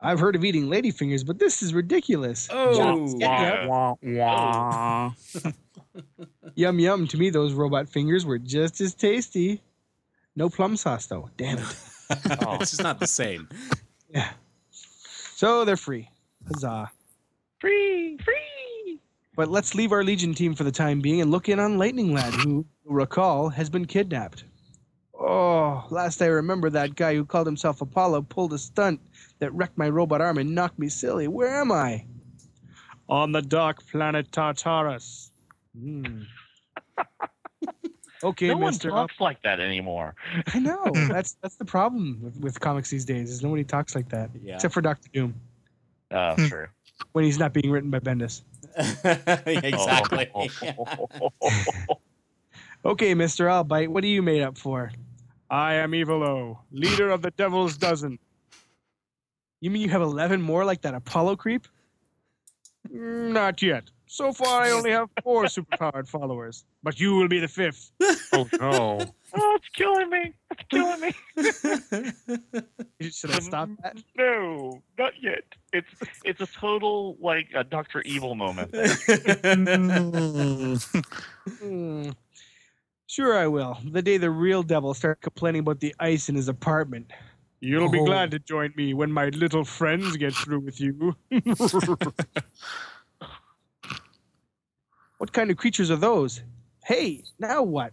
I've 0.00 0.20
heard 0.20 0.36
of 0.36 0.44
eating 0.44 0.68
lady 0.68 0.90
fingers, 0.90 1.24
but 1.24 1.38
this 1.38 1.62
is 1.62 1.72
ridiculous. 1.72 2.48
Oh. 2.50 3.16
Yeah. 3.18 3.66
Wah, 3.66 3.94
wah. 4.02 5.12
Yum 6.56 6.78
yum. 6.78 7.06
To 7.08 7.16
me, 7.16 7.30
those 7.30 7.52
robot 7.54 7.88
fingers 7.88 8.26
were 8.26 8.38
just 8.38 8.80
as 8.80 8.94
tasty. 8.94 9.62
No 10.36 10.48
plum 10.50 10.76
sauce 10.76 11.06
though. 11.06 11.30
Damn 11.36 11.58
it. 11.58 11.64
Oh. 12.46 12.58
This 12.58 12.74
is 12.74 12.82
not 12.82 13.00
the 13.00 13.06
same. 13.06 13.48
Yeah. 14.10 14.28
So 14.70 15.64
they're 15.64 15.76
free. 15.78 16.10
Huzzah. 16.46 16.90
Free, 17.64 18.18
free. 18.22 19.00
But 19.34 19.48
let's 19.48 19.74
leave 19.74 19.90
our 19.92 20.04
Legion 20.04 20.34
team 20.34 20.54
for 20.54 20.64
the 20.64 20.70
time 20.70 21.00
being 21.00 21.22
and 21.22 21.30
look 21.30 21.48
in 21.48 21.58
on 21.58 21.78
Lightning 21.78 22.12
Lad, 22.12 22.34
who, 22.34 22.66
recall, 22.84 23.48
has 23.48 23.70
been 23.70 23.86
kidnapped. 23.86 24.44
Oh, 25.18 25.86
last 25.88 26.20
I 26.20 26.26
remember, 26.26 26.68
that 26.68 26.94
guy 26.94 27.14
who 27.14 27.24
called 27.24 27.46
himself 27.46 27.80
Apollo 27.80 28.22
pulled 28.28 28.52
a 28.52 28.58
stunt 28.58 29.00
that 29.38 29.50
wrecked 29.54 29.78
my 29.78 29.88
robot 29.88 30.20
arm 30.20 30.36
and 30.36 30.54
knocked 30.54 30.78
me 30.78 30.90
silly. 30.90 31.26
Where 31.26 31.58
am 31.58 31.72
I? 31.72 32.04
On 33.08 33.32
the 33.32 33.40
dark 33.40 33.78
planet 33.86 34.30
Tartarus. 34.30 35.32
Hmm. 35.78 36.24
Okay, 38.22 38.48
no 38.48 38.56
one 38.56 38.72
Mister. 38.72 38.88
talks 38.88 39.20
like 39.20 39.42
that 39.42 39.60
anymore. 39.60 40.14
I 40.54 40.58
know 40.58 40.84
that's 41.10 41.36
that's 41.42 41.56
the 41.56 41.64
problem 41.66 42.18
with, 42.22 42.36
with 42.40 42.60
comics 42.60 42.88
these 42.88 43.04
days. 43.04 43.30
Is 43.30 43.42
nobody 43.42 43.64
talks 43.64 43.94
like 43.94 44.08
that 44.10 44.30
Yeah. 44.42 44.54
except 44.54 44.72
for 44.72 44.80
Doctor 44.80 45.08
Doom 45.12 45.34
Oh, 46.10 46.34
Hmm. 46.34 46.46
true. 46.46 46.66
When 47.12 47.24
he's 47.24 47.38
not 47.38 47.52
being 47.52 47.70
written 47.70 47.90
by 47.90 48.00
Bendis. 48.00 48.42
exactly. 49.46 50.30
Okay, 52.86 53.14
Mr. 53.14 53.46
Albite, 53.46 53.88
what 53.88 54.04
are 54.04 54.08
you 54.08 54.20
made 54.20 54.42
up 54.42 54.58
for? 54.58 54.92
I 55.48 55.74
am 55.74 55.92
Evilo, 55.92 56.58
leader 56.70 57.08
of 57.08 57.22
the 57.22 57.30
Devil's 57.30 57.78
Dozen. 57.78 58.18
You 59.62 59.70
mean 59.70 59.80
you 59.80 59.88
have 59.88 60.02
11 60.02 60.42
more 60.42 60.66
like 60.66 60.82
that 60.82 60.92
Apollo 60.92 61.36
creep? 61.36 61.66
Not 62.90 63.62
yet. 63.62 63.84
So 64.06 64.34
far, 64.34 64.62
I 64.62 64.72
only 64.72 64.90
have 64.90 65.08
four 65.22 65.44
superpowered 65.46 66.06
followers, 66.06 66.66
but 66.82 67.00
you 67.00 67.14
will 67.14 67.26
be 67.28 67.40
the 67.40 67.48
fifth. 67.48 67.90
Oh, 68.34 68.46
no. 68.60 69.00
oh, 69.34 69.56
it's 69.56 69.68
killing 69.70 70.10
me. 70.10 70.34
It's 70.50 70.62
killing 70.68 71.00
me. 71.00 71.14
Should 73.00 73.32
I 73.32 73.38
stop 73.40 73.68
that? 73.82 73.96
No, 74.16 74.82
not 74.98 75.12
yet. 75.20 75.42
It's 75.72 75.88
it's 76.24 76.40
a 76.40 76.46
total 76.46 77.16
like 77.20 77.48
a 77.54 77.64
Doctor 77.64 78.00
Evil 78.02 78.34
moment. 78.34 78.74
Hmm. 81.60 82.10
Sure, 83.06 83.36
I 83.38 83.46
will. 83.46 83.78
The 83.84 84.00
day 84.02 84.16
the 84.16 84.30
real 84.30 84.62
devil 84.62 84.94
starts 84.94 85.20
complaining 85.22 85.60
about 85.60 85.80
the 85.80 85.94
ice 86.00 86.28
in 86.28 86.34
his 86.34 86.48
apartment. 86.48 87.12
You'll 87.60 87.90
be 87.90 87.98
Oh. 88.00 88.04
glad 88.06 88.30
to 88.32 88.38
join 88.38 88.72
me 88.76 88.94
when 88.94 89.10
my 89.12 89.26
little 89.28 89.64
friends 89.64 90.16
get 90.16 90.32
through 90.34 90.60
with 90.60 90.80
you. 90.80 91.14
what 95.18 95.32
kind 95.32 95.50
of 95.50 95.56
creatures 95.56 95.90
are 95.90 95.96
those? 95.96 96.42
Hey, 96.84 97.24
now 97.38 97.62
what? 97.62 97.92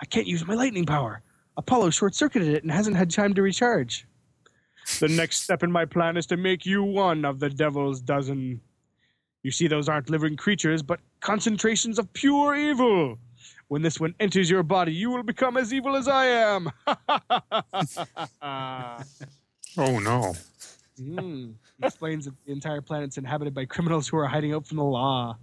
I 0.00 0.04
can't 0.06 0.26
use 0.26 0.46
my 0.46 0.54
lightning 0.54 0.86
power. 0.86 1.22
Apollo 1.56 1.90
short 1.90 2.14
circuited 2.14 2.54
it 2.54 2.62
and 2.62 2.72
hasn't 2.72 2.96
had 2.96 3.10
time 3.10 3.34
to 3.34 3.42
recharge. 3.42 4.06
The 4.98 5.08
next 5.08 5.42
step 5.42 5.62
in 5.62 5.70
my 5.70 5.84
plan 5.84 6.16
is 6.16 6.26
to 6.26 6.36
make 6.36 6.66
you 6.66 6.82
one 6.82 7.24
of 7.24 7.38
the 7.40 7.50
devil's 7.50 8.00
dozen. 8.00 8.60
You 9.42 9.50
see, 9.50 9.68
those 9.68 9.88
aren't 9.88 10.10
living 10.10 10.36
creatures, 10.36 10.82
but 10.82 11.00
concentrations 11.20 11.98
of 11.98 12.12
pure 12.12 12.54
evil. 12.56 13.18
When 13.68 13.82
this 13.82 14.00
one 14.00 14.14
enters 14.20 14.50
your 14.50 14.62
body, 14.62 14.92
you 14.92 15.10
will 15.10 15.22
become 15.22 15.56
as 15.56 15.72
evil 15.72 15.96
as 15.96 16.08
I 16.08 16.26
am. 16.26 16.70
Oh 19.78 20.00
no. 20.00 20.34
Mm. 21.00 21.54
He 21.78 21.86
explains 21.86 22.24
that 22.24 22.34
the 22.44 22.52
entire 22.52 22.80
planet's 22.80 23.16
inhabited 23.16 23.54
by 23.54 23.64
criminals 23.66 24.08
who 24.08 24.16
are 24.18 24.26
hiding 24.26 24.52
out 24.52 24.66
from 24.66 24.78
the 24.78 24.84
law. 24.84 25.36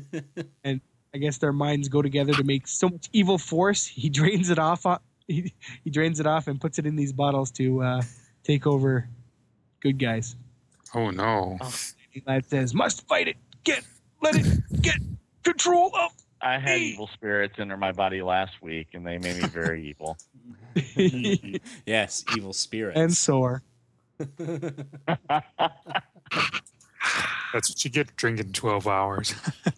and 0.64 0.80
I 1.14 1.18
guess 1.18 1.38
their 1.38 1.52
minds 1.54 1.88
go 1.88 2.02
together 2.02 2.32
to 2.34 2.44
make 2.44 2.68
so 2.68 2.88
much 2.90 3.08
evil 3.12 3.38
force. 3.38 3.86
He 3.86 4.08
drains 4.10 4.50
it 4.50 4.58
off. 4.58 4.84
on- 4.86 5.00
He, 5.26 5.52
he 5.84 5.90
drains 5.90 6.20
it 6.20 6.26
off 6.26 6.46
and 6.48 6.60
puts 6.60 6.78
it 6.78 6.86
in 6.86 6.96
these 6.96 7.12
bottles 7.12 7.50
to 7.52 7.82
uh, 7.82 8.02
take 8.44 8.66
over 8.66 9.08
good 9.80 9.98
guys. 9.98 10.36
Oh 10.94 11.10
no. 11.10 11.58
Lad 12.26 12.44
says, 12.46 12.74
"Must 12.74 13.06
fight 13.08 13.28
it. 13.28 13.36
Get, 13.64 13.84
let 14.22 14.34
it 14.36 14.46
get 14.82 14.96
control 15.42 15.90
of." 15.96 16.12
I 16.40 16.54
had 16.54 16.62
Hey. 16.62 16.80
evil 16.86 17.08
spirits 17.14 17.54
enter 17.58 17.76
my 17.76 17.92
body 17.92 18.20
last 18.20 18.60
week, 18.60 18.88
and 18.94 19.06
they 19.06 19.16
made 19.18 19.40
me 19.40 19.48
very 19.48 19.88
evil. 19.88 20.18
yes, 21.86 22.24
evil 22.36 22.52
spirits. 22.52 22.98
and 22.98 23.16
sore. 23.16 23.62
That's 27.52 27.68
what 27.70 27.84
you 27.84 27.90
get 27.90 28.14
drinking 28.16 28.52
12 28.52 28.86
hours. 28.88 29.34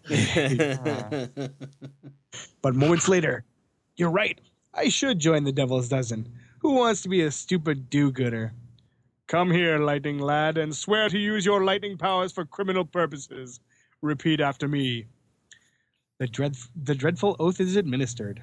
But 2.61 2.75
moments 2.75 3.07
later, 3.07 3.45
you're 3.95 4.09
right. 4.09 4.39
I 4.73 4.89
should 4.89 5.19
join 5.19 5.43
the 5.45 5.51
Devil's 5.53 5.87
Dozen. 5.87 6.27
Who 6.65 6.71
wants 6.71 7.03
to 7.03 7.09
be 7.09 7.21
a 7.21 7.29
stupid 7.29 7.91
do-gooder? 7.91 8.51
Come 9.27 9.51
here, 9.51 9.77
lightning 9.77 10.17
lad, 10.17 10.57
and 10.57 10.75
swear 10.75 11.09
to 11.09 11.19
use 11.19 11.45
your 11.45 11.63
lightning 11.63 11.95
powers 11.95 12.31
for 12.31 12.43
criminal 12.43 12.83
purposes. 12.83 13.59
Repeat 14.01 14.41
after 14.41 14.67
me. 14.67 15.05
The, 16.17 16.25
dread, 16.25 16.55
the 16.75 16.95
dreadful 16.95 17.35
oath 17.39 17.59
is 17.59 17.75
administered. 17.75 18.41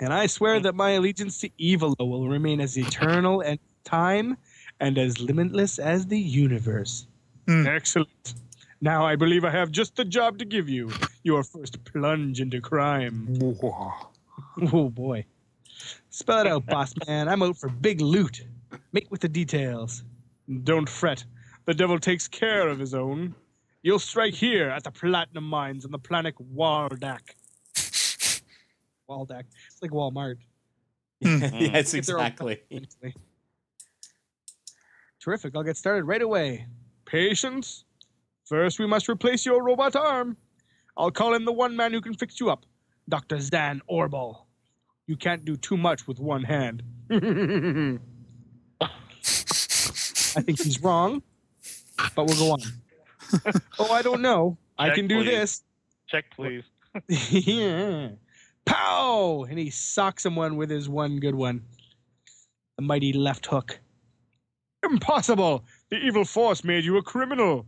And 0.00 0.12
I 0.12 0.26
swear 0.26 0.58
that 0.58 0.74
my 0.74 0.90
allegiance 0.90 1.40
to 1.42 1.50
evil 1.58 1.94
will 2.00 2.28
remain 2.28 2.60
as 2.60 2.76
eternal 2.76 3.40
as 3.42 3.58
time 3.84 4.36
and 4.80 4.98
as 4.98 5.20
limitless 5.20 5.78
as 5.78 6.08
the 6.08 6.18
universe. 6.18 7.06
Hmm. 7.46 7.68
Excellent. 7.68 8.34
Now 8.80 9.06
I 9.06 9.14
believe 9.14 9.44
I 9.44 9.50
have 9.50 9.70
just 9.70 9.94
the 9.94 10.04
job 10.04 10.40
to 10.40 10.44
give 10.44 10.68
you. 10.68 10.90
Your 11.22 11.44
first 11.44 11.84
plunge 11.84 12.40
into 12.40 12.60
crime. 12.60 13.28
Whoa. 13.38 13.92
Oh 14.72 14.90
boy. 14.90 15.24
Spell 16.10 16.40
it 16.40 16.46
out, 16.46 16.66
boss 16.66 16.94
man. 17.06 17.28
I'm 17.28 17.42
out 17.42 17.56
for 17.56 17.68
big 17.68 18.00
loot. 18.00 18.46
Make 18.92 19.10
with 19.10 19.20
the 19.20 19.28
details. 19.28 20.04
Don't 20.64 20.88
fret. 20.88 21.24
The 21.66 21.74
devil 21.74 21.98
takes 21.98 22.26
care 22.26 22.68
of 22.68 22.78
his 22.78 22.94
own. 22.94 23.34
You'll 23.82 23.98
strike 23.98 24.34
here 24.34 24.68
at 24.68 24.84
the 24.84 24.90
platinum 24.90 25.44
mines 25.44 25.84
on 25.84 25.90
the 25.90 25.98
planet 25.98 26.34
Waldak. 26.54 27.20
Waldak. 29.08 29.44
It's 29.66 29.82
like 29.82 29.90
Walmart. 29.90 30.36
Hmm. 31.22 31.42
yes, 31.54 31.92
Get 31.92 32.06
their 32.06 32.18
own 32.18 32.26
exactly. 32.26 32.60
Terrific. 35.20 35.54
I'll 35.54 35.62
get 35.62 35.76
started 35.76 36.04
right 36.04 36.22
away. 36.22 36.66
Patience. 37.04 37.84
First, 38.44 38.78
we 38.78 38.86
must 38.86 39.08
replace 39.08 39.44
your 39.44 39.62
robot 39.62 39.94
arm. 39.94 40.36
I'll 40.96 41.10
call 41.10 41.34
in 41.34 41.44
the 41.44 41.52
one 41.52 41.76
man 41.76 41.92
who 41.92 42.00
can 42.00 42.14
fix 42.14 42.40
you 42.40 42.50
up, 42.50 42.64
Dr. 43.08 43.38
Zan 43.40 43.82
Orbal. 43.86 44.47
You 45.08 45.16
can't 45.16 45.44
do 45.46 45.56
too 45.56 45.78
much 45.78 46.06
with 46.06 46.20
one 46.20 46.44
hand. 46.44 46.82
I 47.10 47.98
think 50.42 50.60
he's 50.60 50.82
wrong, 50.82 51.22
but 52.14 52.26
we'll 52.26 52.36
go 52.36 52.52
on. 52.52 52.60
oh, 53.78 53.90
I 53.90 54.02
don't 54.02 54.20
know. 54.20 54.58
I 54.78 54.90
can 54.90 55.08
do 55.08 55.22
please. 55.22 55.30
this. 55.30 55.62
Check, 56.08 56.26
please. 56.36 56.62
yeah. 57.08 58.10
Pow! 58.66 59.46
And 59.48 59.58
he 59.58 59.70
socks 59.70 60.24
someone 60.24 60.58
with 60.58 60.68
his 60.68 60.90
one 60.90 61.18
good 61.20 61.34
one. 61.34 61.62
A 62.76 62.82
mighty 62.82 63.14
left 63.14 63.46
hook. 63.46 63.80
Impossible! 64.84 65.64
The 65.88 65.96
evil 65.96 66.26
force 66.26 66.64
made 66.64 66.84
you 66.84 66.98
a 66.98 67.02
criminal. 67.02 67.64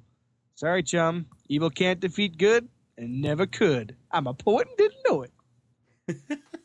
Sorry, 0.57 0.83
chum. 0.83 1.25
Evil 1.49 1.71
can't 1.71 2.01
defeat 2.01 2.37
good 2.37 2.69
and 2.99 3.23
never 3.23 3.47
could. 3.47 3.97
I'm 4.11 4.27
a 4.27 4.35
poet 4.35 4.69
and 4.69 4.77
didn't 4.77 5.01
know 5.09 5.23
it. 5.23 6.39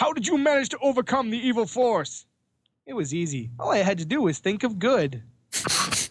but 0.00 0.06
how 0.06 0.12
did 0.12 0.26
you 0.26 0.38
manage 0.38 0.68
to 0.70 0.78
overcome 0.82 1.30
the 1.30 1.38
evil 1.38 1.66
force? 1.66 2.26
It 2.86 2.94
was 2.94 3.14
easy. 3.14 3.50
All 3.58 3.70
I 3.70 3.78
had 3.78 3.98
to 3.98 4.04
do 4.04 4.22
was 4.22 4.38
think 4.38 4.62
of 4.64 4.78
good. 4.78 5.22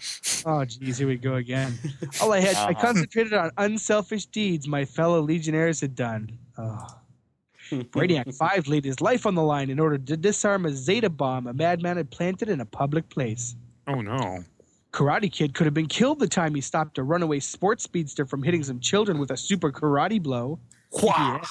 Oh, 0.45 0.63
geez, 0.63 0.97
here 0.97 1.08
we 1.08 1.17
go 1.17 1.34
again. 1.36 1.78
All 2.21 2.32
I 2.32 2.39
had, 2.39 2.56
I 2.56 2.71
Uh-huh. 2.71 2.80
concentrated 2.82 3.34
on 3.34 3.52
unselfish 3.58 4.25
deeds 4.28 4.69
my 4.69 4.86
fellow 4.86 5.19
legionnaires 5.19 5.82
had 5.82 5.95
done. 5.95 6.30
Oh. 6.58 6.88
Brainiac 7.69 8.34
5 8.34 8.67
laid 8.69 8.86
his 8.86 9.02
life 9.02 9.25
on 9.25 9.36
the 9.36 9.43
line 9.43 9.69
in 9.69 9.82
order 9.82 9.97
to 9.97 10.15
disarm 10.15 10.65
a 10.65 10.71
Zeta 10.71 11.10
bomb 11.10 11.45
a 11.47 11.54
madman 11.54 11.97
had 11.97 12.10
planted 12.10 12.47
in 12.47 12.62
a 12.62 12.65
public 12.65 13.10
place. 13.10 13.58
Oh 13.86 13.99
no. 13.99 14.45
Karate 14.93 15.30
Kid 15.30 15.54
could 15.54 15.65
have 15.67 15.73
been 15.73 15.88
killed 15.89 16.19
the 16.19 16.28
time 16.28 16.56
he 16.56 16.62
stopped 16.62 16.97
a 16.99 17.04
runaway 17.04 17.41
sports 17.41 17.84
speedster 17.84 18.25
from 18.25 18.41
hitting 18.41 18.63
some 18.63 18.80
children 18.80 19.19
with 19.19 19.32
a 19.32 19.38
super 19.38 19.73
karate 19.73 20.23
blow. 20.23 20.58
Wha- 21.04 21.41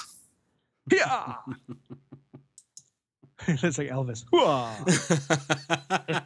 Yeah. 0.91 1.35
That's 3.63 3.79
like 3.79 3.89
Elvis. 3.89 4.25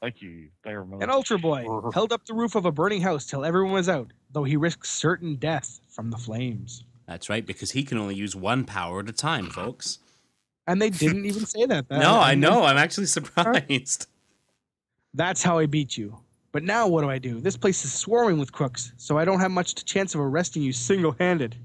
Thank 0.00 0.20
you, 0.20 0.48
very 0.62 0.84
much. 0.84 1.02
An 1.02 1.10
Ultra 1.10 1.38
Boy 1.38 1.64
held 1.94 2.12
up 2.12 2.26
the 2.26 2.34
roof 2.34 2.54
of 2.54 2.66
a 2.66 2.72
burning 2.72 3.00
house 3.00 3.24
till 3.26 3.44
everyone 3.44 3.72
was 3.72 3.88
out, 3.88 4.12
though 4.32 4.44
he 4.44 4.56
risked 4.56 4.86
certain 4.86 5.36
death 5.36 5.80
from 5.88 6.10
the 6.10 6.18
flames. 6.18 6.84
That's 7.06 7.30
right, 7.30 7.44
because 7.44 7.70
he 7.70 7.82
can 7.82 7.96
only 7.98 8.14
use 8.14 8.36
one 8.36 8.64
power 8.64 9.00
at 9.00 9.08
a 9.08 9.12
time, 9.12 9.46
folks. 9.48 9.98
And 10.66 10.80
they 10.82 10.90
didn't 10.90 11.24
even 11.24 11.46
say 11.46 11.64
that. 11.66 11.88
That- 11.88 12.00
no, 12.00 12.16
I 12.16 12.32
and 12.32 12.40
know. 12.40 12.62
I'm 12.64 12.76
actually 12.76 13.06
surprised. 13.06 14.06
That's 15.14 15.42
how 15.42 15.58
I 15.58 15.66
beat 15.66 15.96
you. 15.96 16.18
But 16.52 16.62
now 16.64 16.88
what 16.88 17.02
do 17.02 17.10
I 17.10 17.18
do? 17.18 17.40
This 17.40 17.56
place 17.56 17.84
is 17.84 17.92
swarming 17.92 18.38
with 18.38 18.52
crooks, 18.52 18.92
so 18.96 19.16
I 19.16 19.24
don't 19.24 19.40
have 19.40 19.50
much 19.52 19.84
chance 19.84 20.14
of 20.14 20.20
arresting 20.20 20.62
you 20.62 20.72
single-handed. 20.72 21.56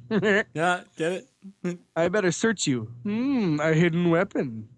Yeah, 0.54 0.82
get 0.96 1.26
it? 1.64 1.80
I 1.96 2.08
better 2.08 2.32
search 2.32 2.66
you. 2.68 2.84
Hmm, 3.04 3.60
a 3.60 3.74
hidden 3.74 4.10
weapon. 4.10 4.70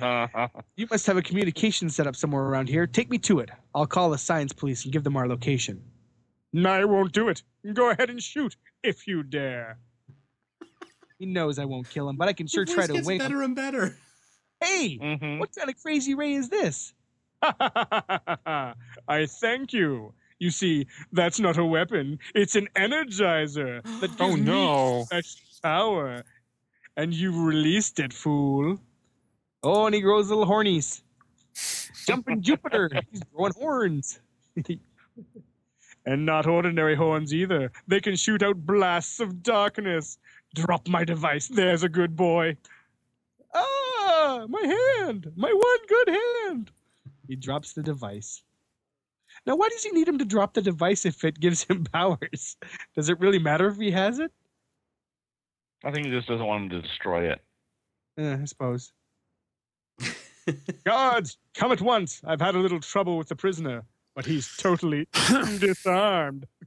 You 0.76 0.86
must 0.90 1.06
have 1.06 1.16
a 1.16 1.22
communication 1.22 1.88
set 1.88 2.06
up 2.06 2.16
somewhere 2.16 2.42
around 2.44 2.68
here. 2.68 2.86
Take 2.86 3.10
me 3.10 3.18
to 3.18 3.38
it. 3.40 3.50
I'll 3.74 3.86
call 3.86 4.10
the 4.10 4.18
science 4.18 4.52
police 4.52 4.84
and 4.84 4.92
give 4.92 5.04
them 5.04 5.16
our 5.16 5.28
location. 5.28 5.82
No, 6.52 6.70
I 6.70 6.84
won't 6.84 7.12
do 7.12 7.28
it. 7.28 7.42
Go 7.72 7.90
ahead 7.90 8.10
and 8.10 8.22
shoot, 8.22 8.56
if 8.82 9.06
you 9.06 9.22
dare. 9.22 9.78
He 11.18 11.26
knows 11.26 11.58
I 11.58 11.64
won't 11.64 11.88
kill 11.88 12.08
him, 12.08 12.16
but 12.16 12.28
I 12.28 12.32
can 12.32 12.46
sure 12.46 12.64
try 12.64 12.76
voice 12.76 12.86
to 12.88 12.92
gets 12.94 13.06
wing 13.06 13.20
him. 13.20 13.26
better 13.26 13.42
and 13.42 13.54
better. 13.56 13.96
Hey, 14.60 14.98
Mhm. 15.00 15.38
what 15.38 15.50
kind 15.56 15.68
of 15.70 15.76
crazy 15.80 16.14
ray 16.14 16.34
is 16.34 16.48
this? 16.48 16.92
I 17.42 19.26
thank 19.40 19.72
you. 19.72 20.12
You 20.38 20.50
see, 20.50 20.86
that's 21.12 21.38
not 21.40 21.56
a 21.58 21.64
weapon. 21.64 22.18
It's 22.34 22.54
an 22.56 22.68
energizer 22.76 23.82
that 24.00 24.08
gives 24.16 24.20
Oh 24.20 24.36
me 24.36 24.42
no. 24.42 25.04
special 25.06 25.40
power. 25.62 26.24
And 26.96 27.12
you 27.14 27.44
released 27.46 27.98
it, 28.00 28.12
fool. 28.12 28.78
Oh, 29.64 29.86
and 29.86 29.94
he 29.94 30.00
grows 30.02 30.28
little 30.28 30.46
hornies. 30.46 31.00
Jumping 32.06 32.42
Jupiter. 32.42 32.90
He's 33.10 33.22
growing 33.34 33.52
horns. 33.54 34.20
and 36.06 36.26
not 36.26 36.46
ordinary 36.46 36.94
horns 36.94 37.32
either. 37.32 37.72
They 37.88 38.00
can 38.00 38.14
shoot 38.14 38.42
out 38.42 38.66
blasts 38.66 39.20
of 39.20 39.42
darkness. 39.42 40.18
Drop 40.54 40.86
my 40.86 41.02
device. 41.04 41.48
There's 41.48 41.82
a 41.82 41.88
good 41.88 42.14
boy. 42.14 42.56
Ah, 43.54 44.46
my 44.48 44.60
hand. 44.98 45.32
My 45.34 45.50
one 45.52 45.86
good 45.88 46.08
hand. 46.08 46.70
He 47.26 47.36
drops 47.36 47.72
the 47.72 47.82
device. 47.82 48.42
Now, 49.46 49.56
why 49.56 49.68
does 49.70 49.82
he 49.82 49.90
need 49.92 50.06
him 50.08 50.18
to 50.18 50.24
drop 50.24 50.52
the 50.54 50.62
device 50.62 51.06
if 51.06 51.24
it 51.24 51.40
gives 51.40 51.64
him 51.64 51.84
powers? 51.92 52.56
Does 52.94 53.08
it 53.08 53.18
really 53.18 53.38
matter 53.38 53.68
if 53.68 53.76
he 53.78 53.90
has 53.90 54.18
it? 54.18 54.30
I 55.84 55.90
think 55.90 56.06
he 56.06 56.12
just 56.12 56.28
doesn't 56.28 56.46
want 56.46 56.64
him 56.64 56.70
to 56.70 56.82
destroy 56.82 57.30
it. 57.30 57.40
Eh, 58.18 58.36
I 58.40 58.44
suppose. 58.44 58.92
Guards, 60.84 61.38
come 61.54 61.72
at 61.72 61.80
once. 61.80 62.20
I've 62.24 62.40
had 62.40 62.54
a 62.54 62.58
little 62.58 62.80
trouble 62.80 63.16
with 63.18 63.28
the 63.28 63.36
prisoner, 63.36 63.84
but 64.14 64.26
he's 64.26 64.56
totally 64.56 65.08
disarmed. 65.58 66.46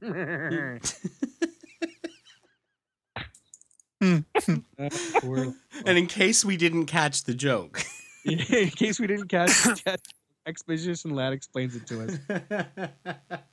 And 4.00 5.98
in 5.98 6.06
case 6.06 6.44
we 6.44 6.56
didn't 6.56 6.86
catch 6.86 7.24
the 7.24 7.34
joke, 7.34 7.82
in 8.24 8.38
case 8.38 9.00
we 9.00 9.08
didn't 9.08 9.28
catch 9.28 9.50
it, 9.86 10.00
Exposition 10.46 11.14
Lad 11.14 11.32
explains 11.32 11.74
it 11.74 11.86
to 11.88 12.04
us. 12.04 12.18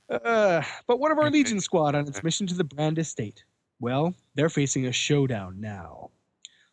Uh, 0.08 0.62
but 0.86 1.00
one 1.00 1.10
of 1.10 1.18
our 1.18 1.30
Legion 1.30 1.60
squad 1.60 1.94
on 1.94 2.06
its 2.06 2.22
mission 2.22 2.46
to 2.46 2.54
the 2.54 2.64
Brand 2.64 2.98
Estate. 2.98 3.44
Well, 3.80 4.14
they're 4.34 4.48
facing 4.48 4.86
a 4.86 4.92
showdown 4.92 5.60
now. 5.60 6.10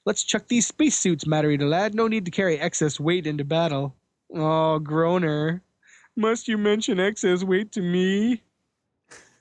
Let's 0.05 0.23
chuck 0.23 0.47
these 0.47 0.67
spacesuits, 0.67 1.25
Matter 1.25 1.49
Eater 1.49 1.65
lad. 1.65 1.95
No 1.95 2.07
need 2.07 2.25
to 2.25 2.31
carry 2.31 2.59
excess 2.59 2.99
weight 2.99 3.25
into 3.25 3.45
battle. 3.45 3.95
Oh, 4.33 4.79
groaner. 4.79 5.61
Must 6.15 6.47
you 6.47 6.57
mention 6.57 6.99
excess 6.99 7.43
weight 7.43 7.71
to 7.73 7.81
me? 7.81 8.41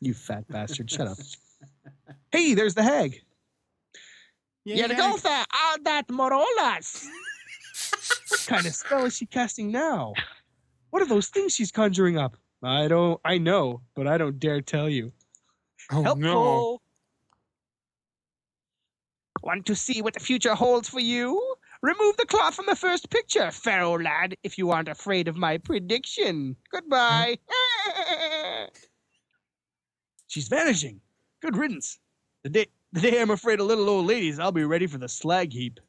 You 0.01 0.15
fat 0.15 0.47
bastard. 0.49 0.91
Shut 0.91 1.09
up. 1.09 1.19
Hey, 2.31 2.55
there's 2.55 2.73
the 2.73 2.83
hag. 2.83 3.21
Yeah, 4.65 4.89
Yergotha 4.89 5.45
that 5.85 6.09
Morolas. 6.09 7.05
what 8.29 8.47
kind 8.47 8.67
of 8.67 8.75
spell 8.75 9.05
is 9.05 9.17
she 9.17 9.27
casting 9.27 9.71
now? 9.71 10.15
What 10.89 11.03
are 11.03 11.07
those 11.07 11.29
things 11.29 11.55
she's 11.55 11.71
conjuring 11.71 12.17
up? 12.17 12.39
I 12.63 12.89
don't 12.89 13.21
I 13.25 13.37
know, 13.37 13.83
but 13.95 14.07
I 14.07 14.17
don't 14.17 14.39
dare 14.39 14.63
tell 14.63 14.89
you. 14.89 15.13
Oh 15.91 16.03
Helpful. 16.03 16.23
no. 16.23 16.82
Want 19.43 19.67
to 19.67 19.75
see 19.75 20.03
what 20.03 20.15
the 20.15 20.21
future 20.21 20.55
holds 20.55 20.89
for 20.89 21.01
you? 21.01 21.41
Remove 21.83 22.17
the 22.17 22.27
cloth 22.27 22.55
from 22.55 22.67
the 22.67 22.77
first 22.77 23.11
picture, 23.11 23.51
Ferro 23.51 23.99
lad, 23.99 24.37
if 24.45 24.57
you 24.57 24.71
aren't 24.71 24.89
afraid 24.89 25.27
of 25.27 25.37
my 25.37 25.59
prediction. 25.59 26.55
Goodbye. 26.71 27.39
She's 30.29 30.47
vanishing. 30.47 31.01
Good 31.41 31.57
riddance. 31.57 31.99
The 32.45 32.51
day 32.51 32.67
the 32.93 33.01
day 33.01 33.21
I'm 33.21 33.31
afraid 33.31 33.59
of 33.59 33.67
little 33.67 33.89
old 33.89 34.07
ladies, 34.07 34.39
I'll 34.39 34.53
be 34.53 34.65
ready 34.65 34.87
for 34.87 34.99
the 34.99 35.09
slag 35.09 35.53
heap. 35.53 35.81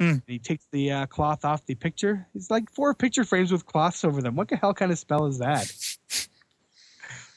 And 0.00 0.22
he 0.26 0.38
takes 0.38 0.66
the 0.72 0.90
uh, 0.90 1.06
cloth 1.06 1.44
off 1.44 1.64
the 1.66 1.76
picture. 1.76 2.26
It's 2.34 2.50
like 2.50 2.70
four 2.70 2.92
picture 2.92 3.24
frames 3.24 3.52
with 3.52 3.66
cloths 3.66 4.04
over 4.04 4.20
them. 4.20 4.34
What 4.34 4.48
the 4.48 4.56
hell 4.56 4.74
kind 4.74 4.90
of 4.90 4.98
spell 4.98 5.26
is 5.26 5.38
that? 5.38 5.72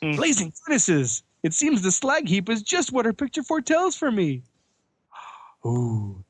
Hmm. 0.01 0.17
Blazing 0.17 0.51
furnaces. 0.51 1.23
It 1.41 1.53
seems 1.53 1.81
the 1.81 1.91
slag 1.91 2.27
heap 2.27 2.49
is 2.49 2.61
just 2.61 2.91
what 2.91 3.05
her 3.05 3.13
picture 3.13 3.43
foretells 3.43 3.95
for 3.95 4.11
me. 4.11 4.43
Ooh. 5.65 6.23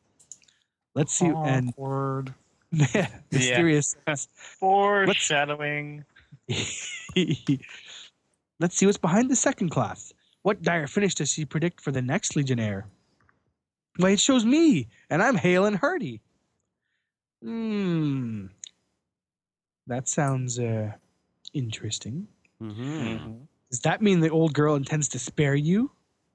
Let's 0.93 1.13
see. 1.13 1.25
And 1.27 1.69
Awkward. 1.69 2.33
mysterious. 3.31 3.95
says, 4.07 4.27
Foreshadowing. 4.33 6.05
Let's 8.59 8.77
see 8.77 8.85
what's 8.85 8.97
behind 8.97 9.29
the 9.29 9.35
second 9.35 9.69
cloth. 9.69 10.13
What 10.43 10.61
dire 10.61 10.87
finish 10.87 11.15
does 11.15 11.31
she 11.31 11.43
predict 11.45 11.81
for 11.81 11.91
the 11.91 12.01
next 12.01 12.35
Legionnaire? 12.35 12.87
Why, 13.97 14.11
it 14.11 14.19
shows 14.19 14.45
me, 14.45 14.87
and 15.09 15.23
I'm 15.23 15.35
hale 15.35 15.65
and 15.65 15.75
hearty. 15.77 16.21
Hmm. 17.41 18.47
That 19.87 20.07
sounds 20.07 20.59
uh, 20.59 20.91
interesting. 21.53 22.27
Mm-hmm. 22.61 23.07
Mhm. 23.07 23.47
Does 23.71 23.79
that 23.81 24.01
mean 24.01 24.19
the 24.19 24.29
old 24.29 24.53
girl 24.53 24.75
intends 24.75 25.07
to 25.09 25.19
spare 25.19 25.55
you? 25.55 25.91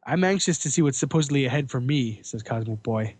I'm 0.06 0.24
anxious 0.24 0.58
to 0.60 0.70
see 0.70 0.82
what's 0.82 0.98
supposedly 0.98 1.44
ahead 1.44 1.70
for 1.70 1.80
me, 1.80 2.20
says 2.22 2.42
Cosmic 2.42 2.82
Boy. 2.82 3.14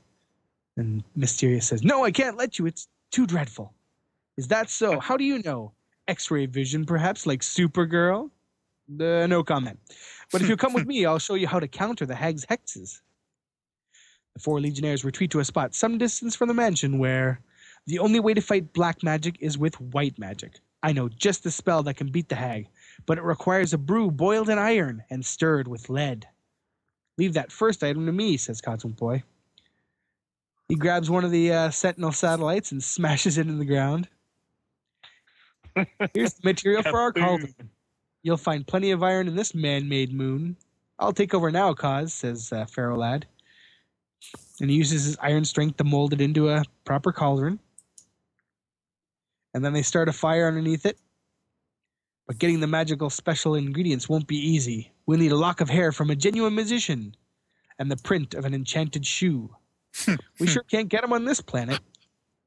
And 0.77 1.05
Miss 1.15 1.37
Terious 1.37 1.65
says, 1.65 1.83
No, 1.83 2.05
I 2.05 2.11
can't 2.11 2.37
let 2.37 2.59
you. 2.59 2.67
It's 2.67 2.89
too 3.11 3.27
dreadful. 3.27 3.75
Is 4.37 4.49
that 4.49 4.71
so? 4.71 4.99
How 4.99 5.17
do 5.17 5.25
you 5.25 5.43
know? 5.43 5.73
X 6.09 6.31
ray 6.31 6.47
vision, 6.47 6.87
perhaps, 6.87 7.27
like 7.27 7.41
Supergirl? 7.41 8.31
Uh, 8.91 9.27
no 9.27 9.45
comment. 9.45 9.79
But 10.33 10.43
if 10.43 10.49
you 10.49 10.57
come 10.57 10.73
with 10.73 10.87
me, 10.87 11.05
I'll 11.05 11.19
show 11.19 11.35
you 11.35 11.47
how 11.47 11.61
to 11.61 11.69
counter 11.69 12.07
the 12.07 12.15
hag's 12.15 12.47
hexes. 12.47 13.01
The 14.35 14.41
four 14.41 14.61
legionnaires 14.61 15.05
retreat 15.05 15.31
to 15.33 15.41
a 15.41 15.45
spot 15.45 15.75
some 15.75 15.99
distance 15.99 16.35
from 16.35 16.49
the 16.49 16.55
mansion 16.55 16.99
where 16.99 17.41
the 17.87 17.99
only 17.99 18.21
way 18.21 18.35
to 18.35 18.41
fight 18.41 18.73
black 18.73 19.03
magic 19.03 19.37
is 19.41 19.59
with 19.59 19.81
white 19.81 20.19
magic. 20.19 20.61
I 20.83 20.93
know 20.93 21.09
just 21.09 21.45
the 21.45 21.51
spell 21.51 21.83
that 21.83 21.97
can 21.97 22.11
beat 22.11 22.29
the 22.29 22.37
hag, 22.37 22.69
but 23.07 23.19
it 23.19 23.25
requires 23.25 23.73
a 23.73 23.79
brew 23.79 24.11
boiled 24.11 24.49
in 24.49 24.59
iron 24.59 25.05
and 25.11 25.25
stirred 25.25 25.69
with 25.69 25.91
lead. 25.91 26.27
Leave 27.21 27.35
that 27.35 27.53
first 27.53 27.85
item 27.85 28.07
to 28.07 28.13
me, 28.13 28.39
says 28.39 28.63
Boy. 28.63 29.23
He 30.69 30.75
grabs 30.75 31.11
one 31.11 31.23
of 31.23 31.31
the 31.31 31.53
uh, 31.53 31.71
Sentinel 31.71 32.13
satellites 32.13 32.73
and 32.73 32.83
smashes 32.97 33.37
it 33.37 33.47
in 33.47 33.59
the 33.59 33.67
ground. 33.67 34.09
Here's 36.15 36.33
the 36.33 36.41
material 36.45 36.83
for 36.83 36.99
our 36.99 37.13
cauldron. 37.13 37.55
You'll 38.23 38.39
find 38.39 38.67
plenty 38.67 38.91
of 38.93 39.03
iron 39.03 39.29
in 39.29 39.37
this 39.37 39.55
man-made 39.55 40.15
moon. 40.15 40.57
I'll 40.99 41.13
take 41.13 41.35
over 41.35 41.51
now, 41.51 41.75
Cos, 41.75 42.15
says 42.15 42.55
uh, 42.55 42.65
Ferro 42.65 42.97
Lad. 42.97 43.27
And 44.59 44.71
he 44.71 44.77
uses 44.77 45.05
his 45.05 45.19
iron 45.21 45.45
strength 45.45 45.77
to 45.77 45.85
mold 45.85 46.15
it 46.15 46.23
into 46.23 46.49
a 46.49 46.63
proper 46.87 47.13
cauldron. 47.13 47.59
And 49.53 49.63
then 49.63 49.75
they 49.75 49.83
start 49.83 50.09
a 50.09 50.13
fire 50.15 50.49
underneath 50.49 50.87
it. 50.87 50.97
But 52.31 52.39
getting 52.39 52.61
the 52.61 52.69
magical 52.69 53.11
special 53.11 53.57
ingredients 53.57 54.09
won't 54.09 54.29
be 54.29 54.37
easy. 54.37 54.93
We'll 55.05 55.19
need 55.19 55.33
a 55.33 55.37
lock 55.37 55.61
of 55.61 55.69
hair 55.69 55.91
from 55.91 56.11
a 56.11 56.15
genuine 56.15 56.55
musician 56.55 57.17
and 57.81 57.91
the 57.91 57.97
print 57.97 58.35
of 58.35 58.45
an 58.45 58.55
enchanted 58.55 59.05
shoe. 59.05 59.51
we 60.39 60.47
sure 60.47 60.63
can't 60.63 60.89
get 60.89 61.01
them 61.03 61.13
on 61.13 61.25
this 61.25 61.41
planet. 61.41 61.81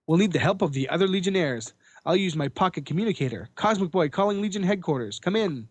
We'll 0.07 0.19
need 0.19 0.31
the 0.31 0.39
help 0.39 0.61
of 0.61 0.71
the 0.71 0.87
other 0.87 1.05
Legionnaires. 1.05 1.73
I'll 2.05 2.15
use 2.15 2.33
my 2.33 2.47
pocket 2.47 2.85
communicator. 2.85 3.49
Cosmic 3.55 3.91
Boy 3.91 4.07
calling 4.07 4.41
Legion 4.41 4.63
headquarters. 4.63 5.19
Come 5.19 5.35
in. 5.35 5.67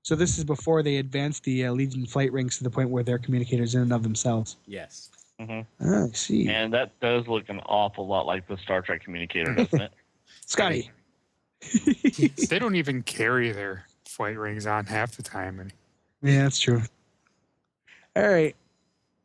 So 0.00 0.16
this 0.16 0.38
is 0.38 0.44
before 0.44 0.82
they 0.82 0.96
advance 0.96 1.40
the 1.40 1.66
uh, 1.66 1.72
Legion 1.72 2.06
flight 2.06 2.32
rings 2.32 2.56
to 2.56 2.64
the 2.64 2.70
point 2.70 2.88
where 2.88 3.02
they're 3.02 3.18
communicators 3.18 3.74
in 3.74 3.82
and 3.82 3.92
of 3.92 4.02
themselves. 4.02 4.56
Yes. 4.64 5.10
Mhm. 5.38 5.66
Ah, 5.78 6.04
I 6.04 6.12
see. 6.12 6.48
And 6.48 6.72
that 6.72 6.98
does 7.00 7.28
look 7.28 7.50
an 7.50 7.60
awful 7.66 8.06
lot 8.06 8.24
like 8.24 8.48
the 8.48 8.56
Star 8.56 8.80
Trek 8.80 9.04
communicator, 9.04 9.54
doesn't 9.54 9.78
it? 9.82 9.92
Scotty. 10.46 10.90
They 12.48 12.58
don't 12.58 12.76
even 12.76 13.02
carry 13.02 13.52
their 13.52 13.86
flight 14.06 14.36
rings 14.36 14.66
on 14.66 14.86
half 14.86 15.16
the 15.16 15.22
time. 15.22 15.60
And 15.60 15.72
Yeah, 16.22 16.42
that's 16.42 16.60
true. 16.60 16.82
All 18.14 18.28
right. 18.28 18.54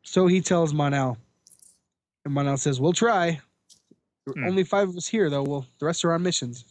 So 0.04 0.28
he 0.28 0.41
tells 0.41 0.73
Mon-El. 0.73 1.17
And 2.26 2.34
Mon-El 2.34 2.58
says, 2.58 2.80
We'll 2.80 2.93
try. 2.93 3.39
Hmm. 4.26 4.45
Only 4.45 4.63
five 4.63 4.89
of 4.89 4.97
us 4.97 5.08
here, 5.08 5.30
though. 5.30 5.43
Well, 5.43 5.65
the 5.80 5.86
rest 5.86 6.06
are 6.06 6.13
on 6.13 6.23
missions. 6.23 6.65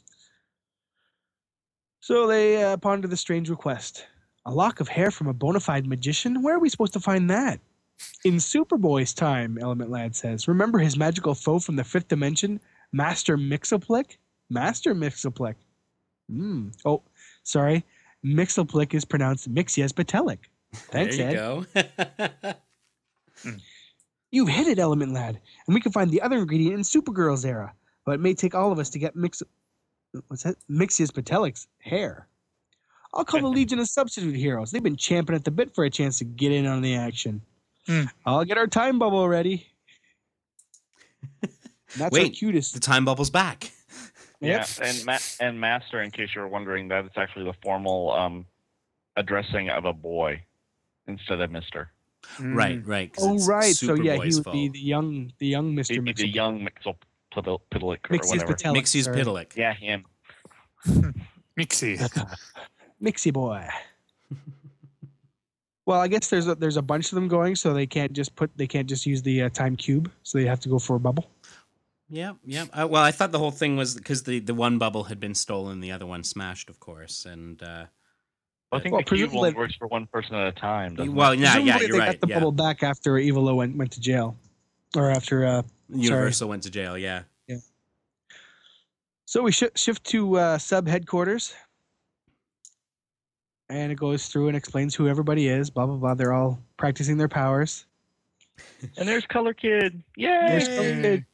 So 2.01 2.27
they 2.27 2.63
uh, 2.63 2.77
ponder 2.77 3.09
the 3.09 3.17
strange 3.17 3.51
request. 3.51 4.07
A 4.47 4.53
lock 4.53 4.81
of 4.81 4.89
hair 4.89 5.11
from 5.11 5.27
a 5.27 5.35
bona 5.35 5.61
fide 5.61 5.87
magician? 5.87 6.43
Where 6.43 6.55
are 6.55 6.61
we 6.61 6.69
supposed 6.69 6.93
to 6.93 7.01
find 7.01 7.29
that? 7.31 7.59
In 8.25 8.35
Superboy's 8.35 9.13
time, 9.13 9.59
Element 9.61 9.91
Lad 9.91 10.15
says. 10.15 10.47
Remember 10.47 10.79
his 10.79 10.97
magical 10.97 11.35
foe 11.35 11.59
from 11.59 11.77
the 11.77 11.85
fifth 11.85 12.09
dimension, 12.09 12.61
Master 12.93 13.37
Mixoplick? 13.37 14.19
Master 14.51 14.95
Mixoplick. 14.95 15.55
Hmm. 16.31 16.69
Oh, 16.85 17.03
sorry. 17.43 17.85
Mixoplick 18.25 18.95
is 18.95 19.05
pronounced 19.05 19.53
Mixias 19.53 19.93
Batelic. 19.93 20.39
Thanks, 20.73 21.17
there 21.17 21.29
Ed. 21.29 21.67
you 21.75 21.93
go. 22.45 22.55
You've 24.31 24.49
hit 24.49 24.67
it, 24.67 24.79
Element 24.79 25.13
Lad, 25.13 25.41
and 25.67 25.75
we 25.75 25.81
can 25.81 25.93
find 25.93 26.11
the 26.11 26.21
other 26.21 26.39
ingredient 26.39 26.75
in 26.75 26.81
Supergirl's 26.81 27.45
era. 27.45 27.73
But 28.05 28.17
it 28.17 28.21
may 28.21 28.35
take 28.35 28.55
all 28.55 28.73
of 28.73 28.79
us 28.79 28.91
to 28.91 28.99
get 28.99 29.15
Mix. 29.17 29.43
What's 30.29 30.43
that? 30.43 30.57
Mixius 30.71 31.11
Patelic's 31.11 31.67
hair. 31.79 32.27
I'll 33.15 33.25
call 33.25 33.41
the 33.41 33.47
Legion 33.57 33.79
of 33.79 33.89
Substitute 33.89 34.35
Heroes. 34.37 34.71
They've 34.71 34.83
been 34.83 34.97
champing 34.97 35.35
at 35.37 35.45
the 35.45 35.51
bit 35.51 35.75
for 35.75 35.85
a 35.85 35.91
chance 35.91 36.19
to 36.19 36.25
get 36.25 36.53
in 36.53 36.67
on 36.67 36.83
the 36.83 36.95
action. 36.97 37.41
Hmm. 37.87 38.05
I'll 38.25 38.45
get 38.45 38.59
our 38.59 38.67
time 38.67 38.99
bubble 38.99 39.29
ready. 39.29 39.69
That's 41.41 42.01
our 42.01 42.11
Wait, 42.11 42.35
cutest. 42.37 42.75
the 42.75 42.81
time 42.81 43.05
bubble's 43.05 43.31
back. 43.31 43.71
Yep. 44.41 44.69
Yeah, 44.79 44.87
and 44.87 45.05
ma- 45.07 45.19
and 45.41 45.61
master, 45.61 46.03
in 46.03 46.11
case 46.11 46.31
you 46.35 46.43
were 46.43 46.49
wondering, 46.49 46.89
that 46.89 47.05
it's 47.05 47.17
actually 47.17 47.45
the 47.45 47.55
formal 47.63 48.13
um, 48.13 48.47
addressing 49.17 49.71
of 49.71 49.85
a 49.85 49.93
boy 49.93 50.43
instead 51.07 51.41
of 51.41 51.51
Mister. 51.51 51.91
Right, 52.41 52.85
right. 52.87 53.15
Oh 53.19 53.39
right, 53.47 53.75
so 53.75 53.95
yeah, 53.95 54.15
he 54.15 54.19
Superboy's 54.19 54.37
would 54.45 54.53
be 54.53 54.69
the 54.69 54.79
young, 54.81 55.33
the 55.39 55.47
young 55.47 55.75
Mister 55.75 55.95
He'd 55.95 56.05
be 56.05 56.13
the 56.13 56.29
young 56.29 56.61
Mixel 56.61 56.97
Pidilic 57.33 57.61
or 58.11 58.19
Mixius 58.19 58.29
whatever. 58.29 58.55
Patelic. 58.55 58.77
Mixies 58.77 59.05
sorry. 59.05 59.23
Pidalic. 59.23 59.57
Yeah, 59.57 59.75
him. 59.75 60.05
Mixie. 61.59 61.99
Mixie 63.03 63.33
boy. 63.33 63.67
well, 65.87 66.01
I 66.01 66.09
guess 66.09 66.29
there's 66.29 66.49
a, 66.49 66.55
there's 66.55 66.77
a 66.77 66.83
bunch 66.83 67.13
of 67.13 67.15
them 67.15 67.29
going, 67.29 67.55
so 67.55 67.73
they 67.73 67.87
can't 67.87 68.13
just 68.13 68.35
put 68.37 68.51
they 68.57 68.67
can't 68.67 68.89
just 68.89 69.07
use 69.07 69.23
the 69.23 69.43
uh, 69.43 69.49
time 69.51 69.77
cube, 69.77 70.11
so 70.23 70.39
they 70.39 70.47
have 70.47 70.61
to 70.61 70.69
go 70.69 70.79
for 70.79 70.97
a 70.97 71.01
bubble. 71.01 71.27
Yeah, 72.09 72.33
yeah. 72.45 72.67
Uh, 72.73 72.87
well, 72.89 73.03
I 73.03 73.11
thought 73.11 73.33
the 73.33 73.39
whole 73.39 73.51
thing 73.51 73.77
was 73.77 73.95
because 73.95 74.23
the, 74.23 74.39
the 74.39 74.55
one 74.55 74.79
bubble 74.79 75.05
had 75.05 75.19
been 75.19 75.35
stolen, 75.35 75.81
the 75.81 75.91
other 75.93 76.07
one 76.07 76.23
smashed, 76.23 76.71
of 76.71 76.79
course. 76.79 77.25
And 77.27 77.61
uh, 77.63 77.87
I 78.73 78.79
think 78.79 78.93
Well, 78.93 79.01
the 79.01 79.05
cube 79.05 79.07
presumably- 79.07 79.49
only 79.49 79.55
works 79.59 79.75
for 79.75 79.89
one 79.89 80.07
person 80.07 80.35
at 80.37 80.47
a 80.47 80.53
time. 80.53 80.95
Well, 80.97 81.33
it? 81.33 81.41
yeah, 81.41 81.57
yeah, 81.59 81.77
Presumably 81.79 81.87
you're 81.87 81.93
they 81.93 81.99
right. 81.99 82.13
got 82.13 82.21
the 82.21 82.29
yeah. 82.29 82.39
bubble 82.39 82.53
back 82.53 82.83
after 82.83 83.13
Evilo 83.15 83.57
went 83.57 83.77
went 83.77 83.91
to 83.93 84.01
jail, 84.01 84.37
or 84.95 85.11
after. 85.11 85.45
Uh, 85.45 85.63
Universo 85.89 86.47
went 86.47 86.63
to 86.65 86.71
jail. 86.71 86.97
Yeah. 86.99 87.23
yeah. 87.47 87.59
so 89.25 89.43
we 89.43 89.53
sh- 89.53 89.65
shift 89.77 90.03
to 90.05 90.37
uh, 90.37 90.59
sub 90.59 90.87
headquarters, 90.89 91.55
and 93.69 93.91
it 93.93 93.97
goes 93.97 94.27
through 94.29 94.49
and 94.49 94.57
explains 94.57 94.95
who 94.95 95.09
everybody 95.09 95.49
is. 95.49 95.71
Blah 95.71 95.87
blah 95.87 95.97
blah. 95.97 96.15
They're 96.15 96.33
all 96.33 96.59
practicing 96.77 97.17
their 97.19 97.29
powers. 97.29 97.87
And 98.97 99.07
there's 99.09 99.27
Color 99.27 99.55
Kid. 99.55 100.03
There's 100.17 100.67
Yay! 100.69 100.77
Color 100.77 101.03
Kid. 101.03 101.27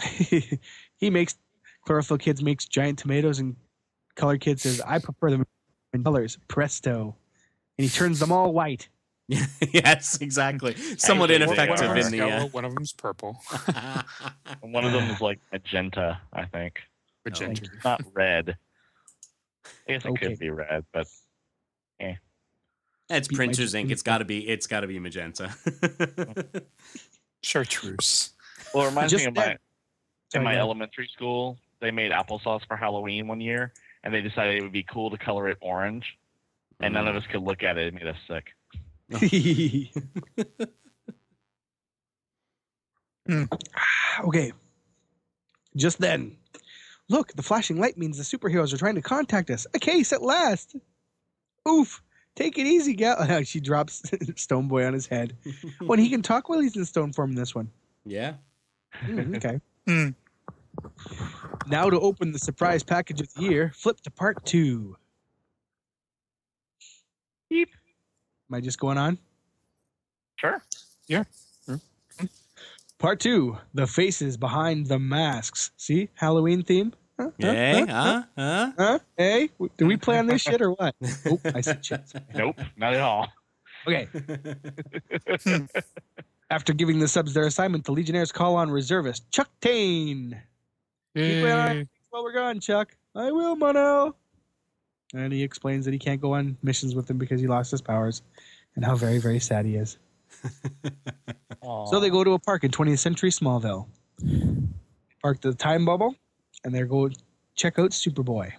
He 0.98 1.10
makes 1.10 1.36
chlorophyll 1.84 2.18
kids 2.18 2.42
makes 2.42 2.64
giant 2.64 2.98
tomatoes, 2.98 3.38
and 3.38 3.54
color 4.14 4.38
kid 4.38 4.58
says, 4.60 4.80
"I 4.80 4.98
prefer 4.98 5.30
them 5.30 5.44
in 5.92 6.02
colors." 6.04 6.38
Presto, 6.48 7.14
and 7.78 7.84
he 7.84 7.88
turns 7.90 8.18
them 8.18 8.32
all 8.32 8.52
white. 8.54 8.88
yes, 9.28 10.18
exactly. 10.20 10.74
Somewhat 10.98 11.30
Actually, 11.30 11.44
ineffective 11.44 11.80
one 11.80 11.90
of 11.90 11.96
in 11.96 12.02
them's 12.02 12.10
the. 12.12 12.16
yellow, 12.18 12.44
Uh, 12.44 12.48
one 12.48 12.64
of 12.64 12.74
them's 12.74 12.92
purple. 12.92 13.38
One 14.62 14.84
of 14.86 14.92
them 14.92 15.10
is 15.10 15.20
like 15.20 15.38
magenta, 15.52 16.20
I 16.32 16.44
think. 16.46 16.80
Magenta. 17.24 17.64
It's 17.64 17.84
not 17.84 18.00
red. 18.14 18.56
I 19.88 19.92
guess 19.92 20.04
it 20.04 20.08
Okay. 20.12 20.28
could 20.28 20.38
be 20.38 20.48
red, 20.50 20.84
but 20.92 21.08
it's 21.98 23.28
Beat 23.28 23.32
my 23.32 23.36
printer's 23.36 23.74
ink. 23.74 23.90
It's 23.90 24.02
got 24.02 24.18
to 24.18 24.24
be. 24.24 24.48
It's 24.48 24.66
got 24.66 24.80
to 24.80 24.86
be 24.86 24.98
magenta. 24.98 25.54
Chartreuse. 27.42 28.30
well, 28.74 28.84
it 28.86 28.88
reminds 28.90 29.12
Just 29.12 29.24
me 29.24 29.28
of 29.28 29.34
my 29.36 29.44
that- 29.46 29.60
in 30.34 30.38
Sorry, 30.38 30.44
my 30.44 30.54
go 30.54 30.60
elementary 30.60 31.08
school. 31.14 31.58
They 31.80 31.90
made 31.90 32.10
applesauce 32.12 32.66
for 32.66 32.76
Halloween 32.76 33.28
one 33.28 33.40
year, 33.40 33.72
and 34.02 34.12
they 34.14 34.20
decided 34.22 34.56
it 34.56 34.62
would 34.62 34.72
be 34.72 34.82
cool 34.84 35.10
to 35.10 35.18
color 35.18 35.48
it 35.48 35.58
orange, 35.60 36.04
and 36.80 36.94
none 36.94 37.06
of 37.06 37.14
Mm. 37.14 37.18
us 37.18 37.24
could 37.30 37.42
look 37.42 37.62
at 37.62 37.76
it. 37.78 37.88
It 37.88 37.94
made 37.94 38.06
us 38.06 38.16
sick. 38.28 38.54
okay. 44.24 44.52
Just 45.76 46.00
then, 46.00 46.36
look, 47.08 47.32
the 47.34 47.42
flashing 47.42 47.78
light 47.78 47.98
means 47.98 48.16
the 48.16 48.38
superheroes 48.38 48.72
are 48.72 48.78
trying 48.78 48.94
to 48.94 49.02
contact 49.02 49.50
us. 49.50 49.66
A 49.74 49.78
case 49.78 50.12
at 50.12 50.22
last. 50.22 50.76
Oof. 51.68 52.02
Take 52.34 52.58
it 52.58 52.66
easy, 52.66 52.94
gal. 52.94 53.42
she 53.44 53.60
drops 53.60 54.02
Stone 54.36 54.68
Boy 54.68 54.86
on 54.86 54.92
his 54.92 55.06
head. 55.06 55.36
When 55.80 55.98
he 55.98 56.10
can 56.10 56.22
talk 56.22 56.48
while 56.48 56.60
he's 56.60 56.76
in 56.76 56.84
stone 56.84 57.12
form 57.12 57.30
in 57.30 57.36
this 57.36 57.54
one. 57.54 57.70
yeah. 58.04 58.34
Mm, 59.04 59.36
okay. 59.36 59.60
Hmm. 59.86 60.08
Now 61.68 61.90
to 61.90 61.98
open 61.98 62.32
the 62.32 62.38
surprise 62.38 62.82
package 62.82 63.20
of 63.20 63.32
the 63.34 63.42
year, 63.42 63.72
flip 63.74 64.00
to 64.02 64.10
part 64.10 64.44
two. 64.44 64.96
Beep. 67.48 67.70
Am 68.50 68.56
I 68.56 68.60
just 68.60 68.78
going 68.78 68.98
on? 68.98 69.18
Sure. 70.36 70.62
Yeah. 71.08 71.24
Mm-hmm. 71.68 72.26
Part 72.98 73.20
two, 73.20 73.58
the 73.74 73.86
faces 73.86 74.36
behind 74.36 74.86
the 74.86 74.98
masks. 74.98 75.70
See, 75.76 76.08
Halloween 76.14 76.62
theme. 76.62 76.92
Huh? 77.18 77.30
Huh? 77.40 77.52
Yeah. 77.52 77.72
Huh? 77.72 77.82
Uh-huh, 77.88 77.92
huh? 77.92 78.22
Huh? 78.36 78.72
Huh? 78.78 78.98
Hey, 79.16 79.50
do 79.78 79.86
we 79.86 79.96
plan 79.96 80.26
this 80.26 80.42
shit 80.42 80.60
or 80.60 80.72
what? 80.72 80.94
Oh, 81.26 81.40
I 81.54 81.60
see 81.60 81.74
shit. 81.80 82.00
Nope, 82.34 82.60
not 82.76 82.94
at 82.94 83.00
all. 83.00 83.28
Okay. 83.86 84.08
Hmm. 85.44 85.64
After 86.50 86.72
giving 86.72 86.98
the 86.98 87.08
subs 87.08 87.34
their 87.34 87.46
assignment, 87.46 87.84
the 87.84 87.92
Legionnaires 87.92 88.30
call 88.32 88.54
on 88.56 88.70
reservist 88.70 89.30
Chuck 89.32 89.48
Taine. 89.60 90.40
Keep 91.14 91.44
an 91.44 91.46
eye- 91.46 91.72
Yay. 91.74 91.88
We're 92.12 92.32
gone, 92.32 92.60
Chuck. 92.60 92.96
I 93.14 93.30
will, 93.30 93.56
Mono. 93.56 94.16
And 95.14 95.32
he 95.32 95.42
explains 95.42 95.84
that 95.84 95.92
he 95.92 95.98
can't 95.98 96.20
go 96.20 96.32
on 96.34 96.56
missions 96.62 96.94
with 96.94 97.06
them 97.06 97.18
because 97.18 97.40
he 97.40 97.46
lost 97.46 97.70
his 97.70 97.80
powers, 97.82 98.22
and 98.74 98.84
how 98.84 98.96
very, 98.96 99.18
very 99.18 99.38
sad 99.40 99.64
he 99.66 99.76
is. 99.76 99.98
So 101.90 101.98
they 101.98 102.10
go 102.10 102.22
to 102.22 102.34
a 102.34 102.38
park 102.38 102.62
in 102.62 102.70
20th 102.70 103.00
century 103.00 103.30
Smallville. 103.30 103.88
Park 105.20 105.40
the 105.40 105.52
time 105.52 105.84
bubble, 105.84 106.14
and 106.62 106.72
they 106.72 106.80
go 106.82 107.10
check 107.56 107.76
out 107.80 107.90
Superboy. 107.90 108.52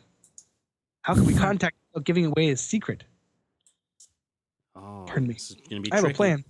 How 1.04 1.14
can 1.14 1.24
we 1.24 1.34
contact 1.48 1.78
without 1.94 2.04
giving 2.06 2.26
away 2.26 2.48
his 2.48 2.60
secret? 2.60 3.06
Oh, 4.76 5.06
Pardon 5.08 5.28
me. 5.28 5.36
this 5.36 5.52
is 5.52 5.56
gonna 5.70 5.82
be 5.82 5.92
I 5.94 5.96
have 5.96 6.04
a 6.06 6.10
plan. 6.14 6.44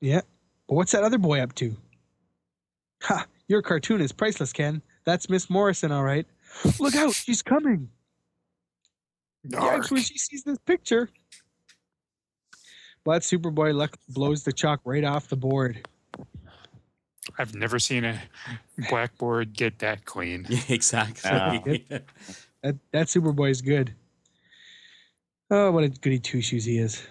Yeah. 0.00 0.20
But 0.68 0.74
what's 0.74 0.92
that 0.92 1.04
other 1.04 1.18
boy 1.18 1.40
up 1.40 1.54
to? 1.56 1.76
Ha! 3.02 3.26
Your 3.48 3.62
cartoon 3.62 4.00
is 4.00 4.12
priceless, 4.12 4.52
Ken. 4.52 4.82
That's 5.04 5.30
Miss 5.30 5.48
Morrison, 5.48 5.92
all 5.92 6.02
right. 6.02 6.26
Look 6.80 6.96
out, 6.96 7.14
she's 7.14 7.42
coming. 7.42 7.88
Yeah, 9.44 9.60
Dark. 9.60 9.90
when 9.90 10.02
she 10.02 10.18
sees 10.18 10.42
this 10.42 10.58
picture. 10.58 11.08
But 13.04 13.22
Superboy 13.22 13.72
luck 13.74 13.96
blows 14.08 14.42
the 14.42 14.52
chalk 14.52 14.80
right 14.84 15.04
off 15.04 15.28
the 15.28 15.36
board. 15.36 15.86
I've 17.38 17.54
never 17.54 17.78
seen 17.78 18.04
a 18.04 18.20
blackboard 18.88 19.52
get 19.52 19.78
that 19.80 20.04
clean. 20.04 20.46
Yeah, 20.48 20.60
exactly. 20.68 21.84
That 21.88 22.76
that 22.92 23.06
Superboy 23.06 23.50
is 23.50 23.62
good. 23.62 23.94
Oh, 25.50 25.70
what 25.70 25.84
a 25.84 25.88
goody 25.88 26.18
two 26.18 26.40
shoes 26.40 26.64
he 26.64 26.78
is. 26.78 27.06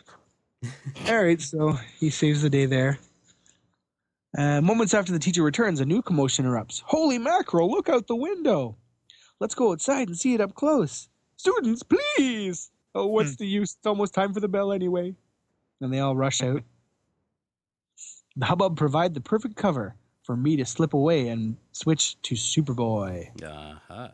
All 1.08 1.24
right, 1.24 1.42
so 1.42 1.78
he 1.98 2.10
saves 2.10 2.42
the 2.42 2.50
day 2.50 2.66
there. 2.66 3.00
Uh, 4.38 4.62
moments 4.62 4.94
after 4.94 5.12
the 5.12 5.20
teacher 5.20 5.44
returns, 5.44 5.80
a 5.80 5.86
new 5.86 6.02
commotion 6.02 6.46
erupts. 6.46 6.82
Holy 6.86 7.18
mackerel, 7.18 7.72
look 7.72 7.88
out 7.88 8.08
the 8.08 8.16
window. 8.16 8.76
Let's 9.40 9.56
go 9.56 9.72
outside 9.72 10.08
and 10.08 10.18
see 10.18 10.34
it 10.34 10.42
up 10.42 10.56
close. 10.56 11.10
Students, 11.38 11.84
please. 11.84 12.72
Oh, 12.94 13.08
what's 13.08 13.36
the 13.36 13.48
use? 13.48 13.76
It's 13.78 13.86
almost 13.86 14.14
time 14.14 14.34
for 14.34 14.40
the 14.40 14.48
bell 14.48 14.72
anyway. 14.72 15.14
And 15.82 15.94
they 15.94 16.00
all 16.00 16.16
rush 16.16 16.42
out. 16.42 16.64
The 18.38 18.46
hubbub 18.46 18.78
provide 18.78 19.14
the 19.14 19.22
perfect 19.22 19.56
cover 19.56 19.96
for 20.24 20.36
me 20.36 20.56
to 20.58 20.66
slip 20.66 20.94
away 20.94 21.28
and 21.28 21.58
switch 21.72 22.22
to 22.24 22.36
Superboy. 22.36 23.44
Uh-huh. 23.44 24.08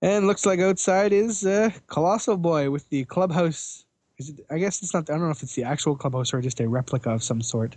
And 0.00 0.26
looks 0.26 0.44
like 0.44 0.60
outside 0.60 1.12
is 1.12 1.44
uh, 1.46 1.70
Colossal 1.86 2.36
Boy 2.36 2.70
with 2.70 2.88
the 2.90 3.04
clubhouse. 3.04 3.84
Is 4.18 4.28
it, 4.30 4.46
I 4.50 4.58
guess 4.58 4.82
it's 4.82 4.94
not. 4.94 5.10
I 5.10 5.14
don't 5.14 5.22
know 5.24 5.30
if 5.30 5.42
it's 5.42 5.54
the 5.54 5.64
actual 5.64 5.96
clubhouse 5.96 6.32
or 6.32 6.40
just 6.40 6.60
a 6.60 6.68
replica 6.68 7.10
of 7.10 7.22
some 7.22 7.42
sort. 7.42 7.76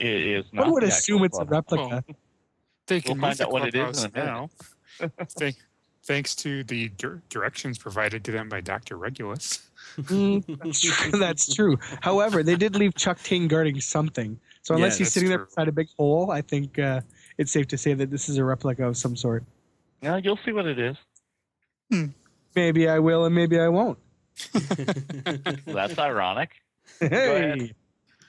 It 0.00 0.06
is 0.08 0.44
not. 0.52 0.64
One 0.66 0.72
would 0.74 0.82
the 0.82 0.88
assume 0.88 1.22
actual 1.22 1.24
it's 1.26 1.38
a 1.38 1.44
club. 1.44 1.50
replica. 1.50 2.04
They 2.86 2.96
We'll 2.96 3.14
can 3.14 3.20
find 3.20 3.40
out 3.40 3.52
what 3.52 3.66
it 3.68 3.74
is 3.74 3.80
clubhouse 4.00 4.04
in 4.04 4.10
a 4.10 4.14
minute. 4.14 4.26
now. 4.26 4.50
Thank, 5.38 5.56
thanks 6.04 6.34
to 6.36 6.62
the 6.64 6.88
dir- 6.90 7.20
directions 7.28 7.78
provided 7.78 8.24
to 8.24 8.30
them 8.32 8.48
by 8.48 8.60
Dr. 8.60 8.96
Regulus. 8.96 9.68
Mm, 9.98 10.58
that's, 10.62 10.80
true, 10.80 11.10
that's 11.18 11.54
true. 11.54 11.78
However, 12.00 12.42
they 12.42 12.56
did 12.56 12.76
leave 12.76 12.94
Chuck 12.94 13.18
Taine 13.22 13.48
guarding 13.48 13.80
something. 13.80 14.38
So 14.62 14.74
unless 14.74 14.94
Yeah, 14.94 14.98
he's 14.98 15.06
that's 15.08 15.14
sitting 15.14 15.28
there 15.30 15.44
beside 15.44 15.68
a 15.68 15.72
big 15.72 15.88
hole, 15.98 16.30
I 16.30 16.40
think 16.42 16.78
uh, 16.78 17.00
it's 17.38 17.52
safe 17.52 17.66
to 17.68 17.78
say 17.78 17.92
that 17.94 18.10
this 18.10 18.28
is 18.28 18.38
a 18.38 18.44
replica 18.44 18.86
of 18.86 18.96
some 18.96 19.16
sort. 19.16 19.44
Yeah, 20.00 20.16
you'll 20.18 20.38
see 20.44 20.52
what 20.52 20.66
it 20.66 20.78
is. 20.78 20.96
Maybe 22.54 22.88
I 22.88 22.98
will, 22.98 23.24
and 23.24 23.34
maybe 23.34 23.58
I 23.58 23.68
won't. 23.68 23.98
That's 25.66 25.98
ironic. 25.98 26.50
Hey, 27.00 27.72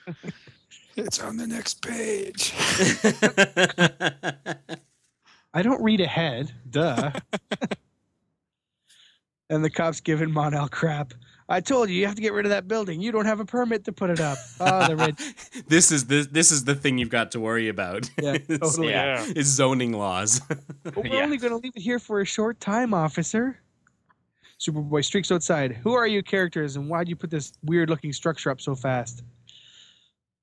It's 0.96 1.20
on 1.20 1.36
the 1.36 1.46
next 1.46 1.82
page. 1.82 2.54
I 5.52 5.62
don't 5.62 5.82
read 5.82 6.00
ahead. 6.00 6.52
Duh. 6.70 7.10
and 9.50 9.64
the 9.64 9.70
cops 9.70 10.00
giving 10.00 10.30
Mon-El 10.30 10.68
crap. 10.68 11.12
I 11.48 11.60
told 11.60 11.90
you, 11.90 11.96
you 11.96 12.06
have 12.06 12.16
to 12.16 12.22
get 12.22 12.32
rid 12.32 12.44
of 12.46 12.50
that 12.50 12.66
building. 12.66 13.00
You 13.00 13.12
don't 13.12 13.26
have 13.26 13.38
a 13.40 13.44
permit 13.44 13.84
to 13.84 13.92
put 13.92 14.10
it 14.10 14.20
up. 14.20 14.38
Oh, 14.58 14.88
the 14.88 14.96
red. 14.96 15.16
this 15.68 15.92
is 15.92 16.06
the 16.06 16.26
this 16.30 16.50
is 16.50 16.64
the 16.64 16.74
thing 16.74 16.98
you've 16.98 17.10
got 17.10 17.30
to 17.32 17.40
worry 17.40 17.68
about. 17.68 18.10
Yeah, 18.20 18.38
totally. 18.38 18.90
Yeah. 18.90 19.24
It's 19.28 19.48
zoning 19.48 19.92
laws. 19.92 20.40
But 20.82 20.96
we're 20.96 21.06
Yeah. 21.06 21.22
only 21.24 21.36
going 21.36 21.52
to 21.52 21.58
leave 21.58 21.72
it 21.76 21.82
here 21.82 21.98
for 22.00 22.20
a 22.20 22.24
short 22.24 22.58
time, 22.58 22.92
officer. 22.94 23.60
Superboy 24.60 25.04
streaks 25.04 25.30
outside. 25.30 25.72
Who 25.72 25.92
are 25.92 26.06
you 26.06 26.22
characters, 26.22 26.76
and 26.76 26.88
why'd 26.88 27.08
you 27.08 27.16
put 27.16 27.30
this 27.30 27.52
weird 27.62 27.90
looking 27.90 28.12
structure 28.12 28.50
up 28.50 28.60
so 28.60 28.74
fast? 28.74 29.22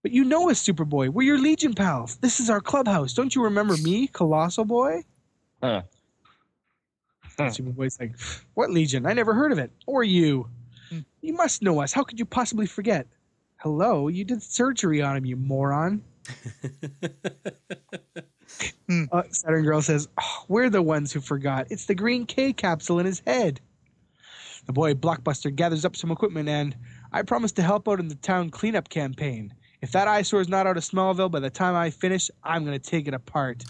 But 0.03 0.11
you 0.11 0.23
know 0.23 0.49
us, 0.49 0.61
Superboy. 0.61 1.09
We're 1.09 1.23
your 1.23 1.39
Legion 1.39 1.73
pals. 1.73 2.17
This 2.17 2.39
is 2.39 2.49
our 2.49 2.61
clubhouse. 2.61 3.13
Don't 3.13 3.33
you 3.33 3.43
remember 3.43 3.77
me, 3.77 4.07
Colossal 4.07 4.65
Boy? 4.65 5.03
Huh. 5.63 5.83
Huh. 7.37 7.45
Superboy's 7.45 7.99
like, 7.99 8.15
What 8.53 8.69
Legion? 8.69 9.05
I 9.05 9.13
never 9.13 9.33
heard 9.33 9.51
of 9.51 9.57
it. 9.57 9.71
Or 9.87 10.03
you. 10.03 10.47
Hmm. 10.89 10.99
You 11.21 11.33
must 11.33 11.61
know 11.61 11.81
us. 11.81 11.93
How 11.93 12.03
could 12.03 12.19
you 12.19 12.25
possibly 12.25 12.67
forget? 12.67 13.07
Hello, 13.57 14.09
you 14.09 14.25
did 14.25 14.43
surgery 14.43 15.01
on 15.01 15.15
him, 15.17 15.25
you 15.25 15.37
moron. 15.37 16.03
Hmm. 18.87 19.05
Uh, 19.11 19.23
Saturn 19.31 19.63
Girl 19.63 19.81
says, 19.81 20.07
"Oh, 20.21 20.43
We're 20.47 20.69
the 20.69 20.81
ones 20.81 21.11
who 21.11 21.21
forgot. 21.21 21.67
It's 21.69 21.85
the 21.85 21.95
green 21.95 22.25
K 22.25 22.53
capsule 22.53 22.99
in 22.99 23.05
his 23.05 23.21
head. 23.25 23.59
The 24.65 24.73
boy 24.73 24.93
Blockbuster 24.93 25.53
gathers 25.55 25.85
up 25.85 25.95
some 25.95 26.11
equipment 26.11 26.47
and 26.49 26.75
I 27.11 27.21
promise 27.21 27.51
to 27.53 27.61
help 27.61 27.87
out 27.87 27.99
in 27.99 28.07
the 28.07 28.15
town 28.15 28.49
cleanup 28.49 28.89
campaign. 28.89 29.53
If 29.81 29.91
that 29.91 30.07
eyesore 30.07 30.39
is 30.41 30.47
not 30.47 30.65
out 30.67 30.77
of 30.77 30.83
Smallville 30.83 31.29
by 31.31 31.39
the 31.41 31.49
time 31.49 31.75
I 31.75 31.89
finish, 31.89 32.31
I'm 32.43 32.63
going 32.65 32.79
to 32.79 32.89
take 32.89 33.07
it 33.07 33.13
apart. 33.13 33.63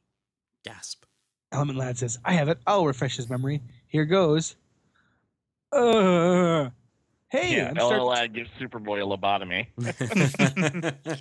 Gasp. 0.64 1.04
Element 1.50 1.78
Lad 1.78 1.98
says, 1.98 2.18
I 2.24 2.34
have 2.34 2.48
it. 2.48 2.58
I'll 2.66 2.86
refresh 2.86 3.16
his 3.16 3.28
memory. 3.28 3.62
Here 3.88 4.04
goes. 4.04 4.54
Uh, 5.72 6.70
hey, 7.28 7.56
yeah, 7.56 7.68
I'm 7.70 7.76
starting- 7.76 8.00
LLAD 8.06 8.32
gives 8.34 8.50
Superboy 8.60 9.02
a 9.02 9.06
lobotomy. 9.16 9.66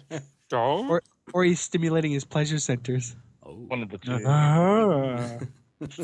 Or- 0.53 1.03
or 1.33 1.43
he's 1.43 1.59
stimulating 1.59 2.11
his 2.11 2.23
pleasure 2.23 2.57
centers. 2.59 3.15
oh. 3.43 3.51
One 3.53 3.83
of 3.83 3.89
the 3.89 3.97
two. 3.97 4.19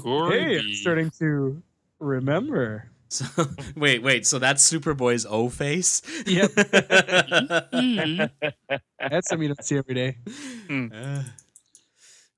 Glory 0.02 0.40
hey, 0.40 0.60
I'm 0.60 0.74
starting 0.76 1.10
to 1.20 1.64
remember. 2.00 2.90
So, 3.14 3.26
wait, 3.76 4.02
wait. 4.02 4.26
So 4.26 4.40
that's 4.40 4.68
Superboy's 4.68 5.26
O 5.30 5.48
face. 5.50 6.02
Yep. 6.26 6.50
Mm. 6.52 8.30
That's 9.10 9.28
something 9.30 9.48
you 9.48 9.54
don't 9.54 9.64
see 9.64 9.78
every 9.78 9.94
day. 9.94 10.18
Uh, 10.70 11.22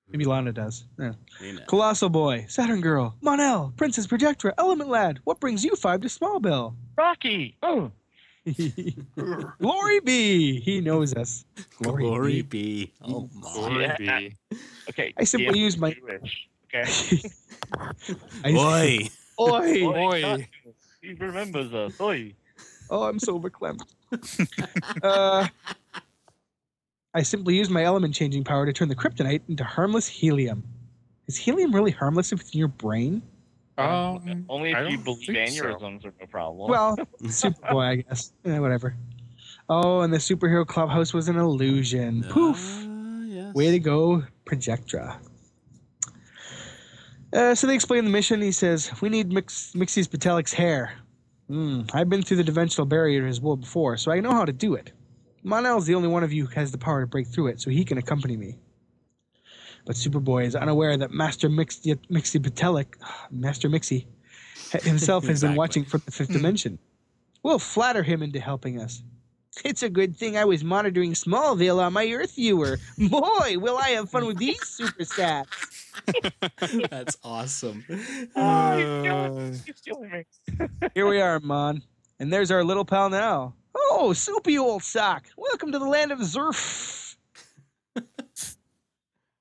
Maybe 0.09 0.25
Lana 0.25 0.51
does. 0.51 0.85
Yeah. 0.99 1.13
You 1.41 1.53
know. 1.53 1.61
Colossal 1.67 2.09
Boy, 2.09 2.45
Saturn 2.49 2.81
Girl, 2.81 3.15
Mon-El, 3.21 3.73
Princess 3.77 4.05
Projectra, 4.07 4.51
Element 4.57 4.89
Lad. 4.89 5.19
What 5.23 5.39
brings 5.39 5.63
you 5.63 5.75
five 5.75 6.01
to 6.01 6.07
Smallville? 6.09 6.75
Rocky. 6.97 7.55
Oh, 7.63 7.91
Glory 9.59 9.99
be. 10.01 10.59
He 10.59 10.81
knows 10.81 11.13
us. 11.15 11.45
Glory, 11.81 12.03
Glory 12.03 12.41
be. 12.41 12.85
be. 12.87 12.93
Oh 13.01 13.29
my. 13.33 13.41
Glory 13.53 13.83
Yeah. 13.83 14.19
be. 14.19 14.35
okay. 14.89 15.13
I 15.17 15.23
simply 15.23 15.53
DM 15.55 15.57
use 15.59 15.77
my- 15.77 15.93
Jewish, 15.93 16.47
Okay. 16.73 17.21
I- 18.43 18.51
Boy. 18.51 18.99
Oi. 19.39 19.79
Boy. 19.81 20.47
He 21.05 21.13
remembers 21.13 21.73
us. 21.73 21.99
Oi. 22.01 22.33
Oh, 22.89 23.03
I'm 23.03 23.19
so 23.19 23.39
verklempt. 23.39 23.93
uh, 25.03 25.47
I 27.13 27.21
simply 27.21 27.55
use 27.55 27.69
my 27.69 27.83
element 27.83 28.15
changing 28.15 28.43
power 28.43 28.65
to 28.65 28.73
turn 28.73 28.89
the 28.89 28.95
kryptonite 28.95 29.41
into 29.47 29.63
harmless 29.63 30.07
helium. 30.07 30.63
Is 31.27 31.37
helium 31.37 31.73
really 31.73 31.91
harmless 31.91 32.31
if 32.31 32.41
it's 32.41 32.53
in 32.53 32.59
your 32.59 32.67
brain? 32.67 33.21
Um, 33.77 34.45
Only 34.49 34.73
I 34.73 34.85
if 34.85 34.91
you 34.91 34.97
believe 34.97 35.25
think 35.27 35.49
so. 35.49 35.65
aneurysms 35.65 36.05
are 36.05 36.13
no 36.19 36.25
problem. 36.27 36.69
Well, 36.69 36.97
Superboy, 37.23 37.83
I 37.83 37.95
guess. 37.97 38.31
Eh, 38.45 38.57
whatever. 38.57 38.95
Oh, 39.69 40.01
and 40.01 40.13
the 40.13 40.17
superhero 40.17 40.65
clubhouse 40.65 41.13
was 41.13 41.27
an 41.27 41.37
illusion. 41.37 42.23
Poof. 42.29 42.57
Ah, 42.59 43.23
yes. 43.25 43.53
Way 43.53 43.71
to 43.71 43.79
go, 43.79 44.23
Projectra. 44.45 45.19
Uh, 47.35 47.53
so 47.53 47.67
they 47.67 47.75
explain 47.75 48.05
the 48.05 48.09
mission. 48.09 48.41
He 48.41 48.53
says, 48.53 48.91
We 49.01 49.09
need 49.09 49.31
Mix- 49.31 49.73
Mxyzptlk's 49.75 50.53
hair. 50.53 50.93
Hmm, 51.49 51.81
I've 51.93 52.09
been 52.09 52.23
through 52.23 52.37
the 52.37 52.43
dimensional 52.43 52.85
barrier 52.85 53.21
in 53.21 53.27
his 53.27 53.41
world 53.41 53.61
before, 53.61 53.97
so 53.97 54.11
I 54.11 54.21
know 54.21 54.31
how 54.31 54.45
to 54.45 54.53
do 54.53 54.73
it. 54.75 54.93
Mon-El's 55.43 55.85
the 55.85 55.93
only 55.93 56.07
one 56.07 56.23
of 56.23 56.33
you 56.33 56.45
who 56.47 56.55
has 56.55 56.71
the 56.71 56.77
power 56.77 57.01
to 57.01 57.07
break 57.07 57.27
through 57.27 57.47
it, 57.47 57.61
so 57.61 57.69
he 57.69 57.83
can 57.85 57.97
accompany 57.97 58.37
me. 58.37 58.57
But 59.85 59.95
Superboy 59.95 60.45
is 60.45 60.55
unaware 60.55 60.97
that 60.97 61.11
Master 61.11 61.49
Mixie, 61.49 61.99
Mxyzptlk, 62.09 62.85
Master 63.31 63.69
Mixie, 63.69 64.07
himself 64.81 65.25
has 65.27 65.41
been 65.41 65.55
watching 65.55 65.85
from 65.85 66.01
the 66.05 66.11
fifth 66.11 66.31
dimension. 66.31 66.79
We'll 67.43 67.59
flatter 67.59 68.01
him 68.01 68.23
into 68.23 68.39
helping 68.39 68.81
us. 68.81 69.03
It's 69.63 69.83
a 69.83 69.89
good 69.89 70.15
thing 70.17 70.37
I 70.37 70.45
was 70.45 70.63
monitoring 70.63 71.13
Smallville 71.13 71.79
on 71.81 71.93
my 71.93 72.09
Earth 72.11 72.35
viewer. 72.35 72.77
Boy, 72.97 73.57
will 73.57 73.77
I 73.77 73.89
have 73.91 74.09
fun 74.09 74.25
with 74.25 74.37
these 74.37 74.61
super 74.67 75.03
stats. 75.03 75.45
That's 76.89 77.17
awesome. 77.23 77.83
Oh, 78.35 79.37
he's 79.65 79.81
killing, 79.85 80.11
Uh, 80.11 80.65
me. 80.77 80.89
Here 80.93 81.07
we 81.07 81.21
are, 81.21 81.39
Mon. 81.39 81.81
And 82.19 82.31
there's 82.31 82.51
our 82.51 82.63
little 82.63 82.85
pal 82.85 83.09
now. 83.09 83.53
Oh, 83.75 84.11
soupy 84.13 84.57
old 84.57 84.83
sock. 84.83 85.25
Welcome 85.37 85.71
to 85.71 85.79
the 85.79 85.87
land 85.87 86.11
of 86.11 86.19
Zrfff. 86.19 87.15
the 87.95 88.03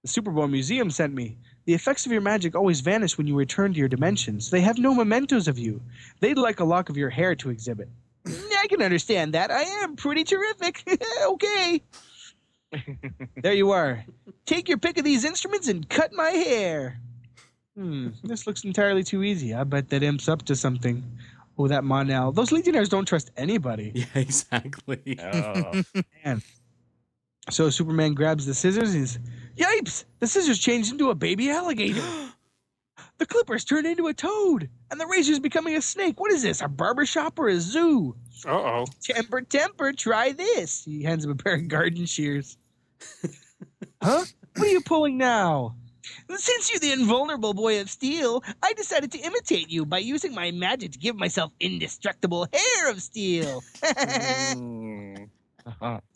Superboy 0.07 0.51
Museum 0.51 0.91
sent 0.91 1.13
me. 1.13 1.39
The 1.67 1.75
effects 1.75 2.07
of 2.07 2.13
your 2.13 2.21
magic 2.21 2.55
always 2.55 2.81
vanish 2.81 3.17
when 3.19 3.27
you 3.27 3.35
return 3.37 3.73
to 3.73 3.79
your 3.79 3.89
dimensions. 3.89 4.51
They 4.51 4.61
have 4.61 4.79
no 4.79 4.95
mementos 4.95 5.49
of 5.49 5.59
you. 5.59 5.81
They'd 6.21 6.39
like 6.39 6.61
a 6.61 6.65
lock 6.65 6.89
of 6.89 6.97
your 6.97 7.11
hair 7.11 7.35
to 7.37 7.51
exhibit. 7.51 7.89
I 8.65 8.67
can 8.67 8.81
understand 8.81 9.35
that. 9.35 9.51
I 9.51 9.61
am 9.61 9.95
pretty 9.95 10.25
terrific. 10.25 10.83
okay. 11.27 11.83
there 13.43 13.53
you 13.53 13.73
are. 13.73 14.03
Take 14.47 14.71
your 14.71 14.79
pick 14.79 14.97
of 14.97 15.05
these 15.05 15.27
instruments 15.27 15.69
and 15.69 15.87
cut 15.87 16.15
my 16.15 16.31
hair. 16.31 16.99
Hmm, 17.77 18.09
this 18.23 18.47
looks 18.47 18.65
entirely 18.65 19.05
too 19.05 19.23
easy. 19.23 19.53
I 19.53 19.65
bet 19.65 19.91
that 19.91 20.03
imp's 20.03 20.31
up 20.31 20.47
to 20.47 20.57
something. 20.57 21.05
Oh, 21.59 21.69
that 21.69 21.85
Mon-El. 21.85 22.33
Those 22.33 22.53
Legionnaires 22.53 22.89
don't 22.89 23.05
trust 23.05 23.31
anybody. 23.37 23.93
Yeah, 23.95 24.07
exactly. 24.15 25.19
Oh. 25.21 25.83
Man. 26.25 26.41
So 27.51 27.69
Superman 27.69 28.15
grabs 28.15 28.47
the 28.47 28.55
scissors 28.55 28.95
and 28.95 29.01
he's, 29.01 29.19
Yipes! 29.59 30.05
The 30.21 30.27
scissors 30.27 30.59
changed 30.59 30.91
into 30.91 31.11
a 31.11 31.15
baby 31.15 31.51
alligator. 31.51 32.01
the 33.19 33.27
clippers 33.27 33.65
turned 33.65 33.87
into 33.87 34.07
a 34.07 34.15
toad. 34.15 34.69
And 34.91 35.01
the 35.01 35.07
razor's 35.07 35.41
becoming 35.41 35.77
a 35.77 35.83
snake. 35.83 36.21
What 36.21 36.33
is 36.33 36.43
this, 36.43 36.61
a 36.61 36.69
barber 36.69 37.07
shop 37.07 37.39
or 37.39 37.49
a 37.49 37.59
zoo? 37.59 38.17
uh-oh. 38.47 38.87
Temper, 39.03 39.41
temper, 39.43 39.93
try 39.93 40.33
this. 40.33 40.85
He 40.85 41.03
hands 41.03 41.25
him 41.25 41.31
a 41.31 41.35
pair 41.35 41.55
of 41.55 41.69
garden 41.69 42.07
shears. 42.07 42.57
huh? 44.03 44.25
What 44.57 44.69
are 44.69 44.71
you 44.71 44.81
pulling 44.83 45.19
now? 45.19 45.77
Since 46.29 46.71
you're 46.71 46.81
the 46.81 46.93
invulnerable 46.93 47.55
boy 47.55 47.81
of 47.81 47.89
steel, 47.89 48.43
I 48.63 48.73
decided 48.75 49.13
to 49.13 49.19
imitate 49.19 49.71
you 49.71 49.87
by 49.87 49.99
using 49.99 50.35
my 50.35 50.51
magic 50.51 50.93
to 50.93 50.99
give 50.99 51.17
myself 51.17 51.53
indestructible 51.61 52.47
hair 52.53 52.91
of 52.91 53.01
steel. 53.03 53.63
Mm. 53.83 55.29
Uh-huh. 55.67 56.01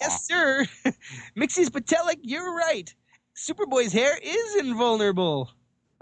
Yes, 0.00 0.24
sir. 0.24 0.64
Mxyzptlk, 1.36 2.18
you're 2.22 2.54
right. 2.54 2.94
Superboy's 3.36 3.92
hair 3.92 4.16
is 4.22 4.56
invulnerable. 4.60 5.50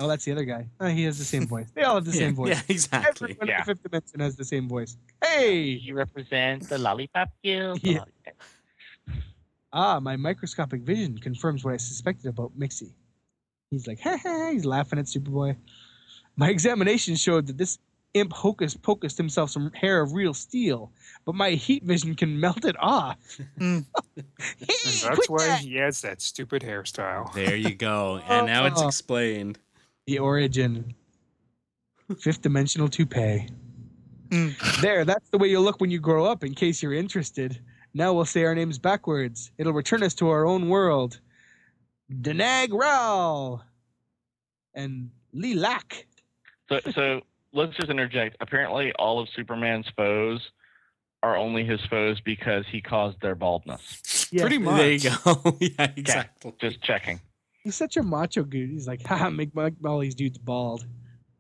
Oh, 0.03 0.09
that's 0.09 0.25
the 0.25 0.33
other 0.33 0.45
guy. 0.45 0.67
Oh, 0.81 0.87
he 0.89 1.05
has 1.05 1.19
the 1.19 1.25
same 1.25 1.47
voice. 1.47 1.69
They 1.75 1.83
all 1.83 1.97
have 1.97 2.05
the 2.07 2.11
yeah, 2.15 2.19
same 2.19 2.35
voice. 2.35 2.49
yeah, 2.57 2.63
exactly. 2.69 3.31
Everyone 3.33 3.49
Yeah. 3.49 3.55
in 3.55 3.61
the 3.61 3.65
fifth 3.75 3.83
dimension 3.83 4.21
has 4.21 4.35
the 4.37 4.45
same 4.45 4.67
voice. 4.69 4.97
Hey! 5.23 5.61
You 5.63 5.95
represent 5.95 6.69
the 6.69 6.79
lollipop 6.79 7.29
guild. 7.45 7.81
Yeah. 7.85 8.05
Ah, 9.73 10.01
my 10.01 10.17
microscopic 10.17 10.83
vision 10.83 11.17
confirms 11.19 11.65
what 11.65 11.75
I 11.75 11.77
suspected 11.77 12.27
about 12.29 12.59
Mixie. 12.59 12.93
He's 13.71 13.87
like, 13.87 14.01
ha 14.01 14.17
ha, 14.21 14.51
he's 14.51 14.65
laughing 14.65 14.99
at 14.99 15.05
Superboy. 15.05 15.55
My 16.37 16.49
examination 16.49 17.15
showed 17.15 17.47
that 17.47 17.57
this 17.57 17.79
imp 18.15 18.33
hocus 18.33 18.75
pocused 18.77 19.17
himself 19.17 19.51
some 19.51 19.71
hair 19.73 20.01
of 20.01 20.13
real 20.13 20.35
steel, 20.35 20.91
but 21.25 21.37
my 21.37 21.51
heat 21.51 21.85
vision 21.85 22.17
can 22.17 22.41
melt 22.41 22.65
it 22.65 22.75
off. 22.81 23.17
Hey, 23.61 23.63
And 23.67 23.85
that's 25.05 25.29
why 25.29 25.47
that! 25.47 25.61
he 25.61 25.77
has 25.77 26.01
that 26.03 26.21
stupid 26.21 26.63
hairstyle. 26.63 27.33
There 27.33 27.55
you 27.55 27.75
go. 27.75 28.21
And 28.29 28.47
now 28.47 28.67
it's 28.67 28.83
Oh. 28.83 28.89
explained. 28.89 29.59
The 30.11 30.19
origin. 30.19 30.93
Fifth 32.19 32.43
dimensional 32.43 32.89
toupee. 32.89 33.47
Hmm. 34.33 34.49
There, 34.81 35.05
that's 35.05 35.31
the 35.31 35.39
way 35.39 35.47
you 35.47 35.61
look 35.61 35.81
when 35.81 35.93
you 35.93 36.01
grow 36.01 36.25
up, 36.25 36.43
in 36.43 36.53
case 36.53 36.83
you're 36.83 36.95
interested. 36.95 37.61
Now 37.95 38.13
we'll 38.13 38.25
say 38.25 38.43
our 38.43 38.53
names 38.53 38.77
backwards. 38.77 39.53
It'll 39.57 39.73
return 39.73 40.03
us 40.03 40.15
to 40.15 40.29
our 40.31 40.45
own 40.45 40.69
world. 40.69 41.21
Denag 42.13 42.71
Ral. 42.73 43.65
And 44.75 45.11
Lilac. 45.33 46.07
So, 46.69 46.81
so 46.93 47.21
let's 47.53 47.77
just 47.77 47.89
interject. 47.89 48.37
Apparently, 48.41 48.93
all 48.95 49.21
of 49.21 49.29
Superman's 49.37 49.87
foes 49.97 50.41
are 51.23 51.37
only 51.37 51.65
his 51.65 51.81
foes 51.89 52.21
because 52.21 52.65
he 52.69 52.81
caused 52.81 53.21
their 53.21 53.37
baldness. 53.37 54.27
Yeah, 54.33 54.43
Pretty 54.43 54.59
much. 54.59 54.77
There 54.77 54.91
you 54.91 55.11
go. 55.25 55.57
yeah, 55.61 55.93
exactly. 55.97 56.53
Just 56.61 56.83
checking. 56.83 57.21
He's 57.71 57.77
such 57.77 57.97
a 57.97 58.03
macho 58.03 58.43
dude. 58.43 58.71
He's 58.71 58.89
like, 58.89 59.07
haha, 59.07 59.31
make 59.31 59.55
my, 59.55 59.73
all 59.85 60.01
these 60.01 60.17
dudes 60.17 60.39
bald. 60.39 60.85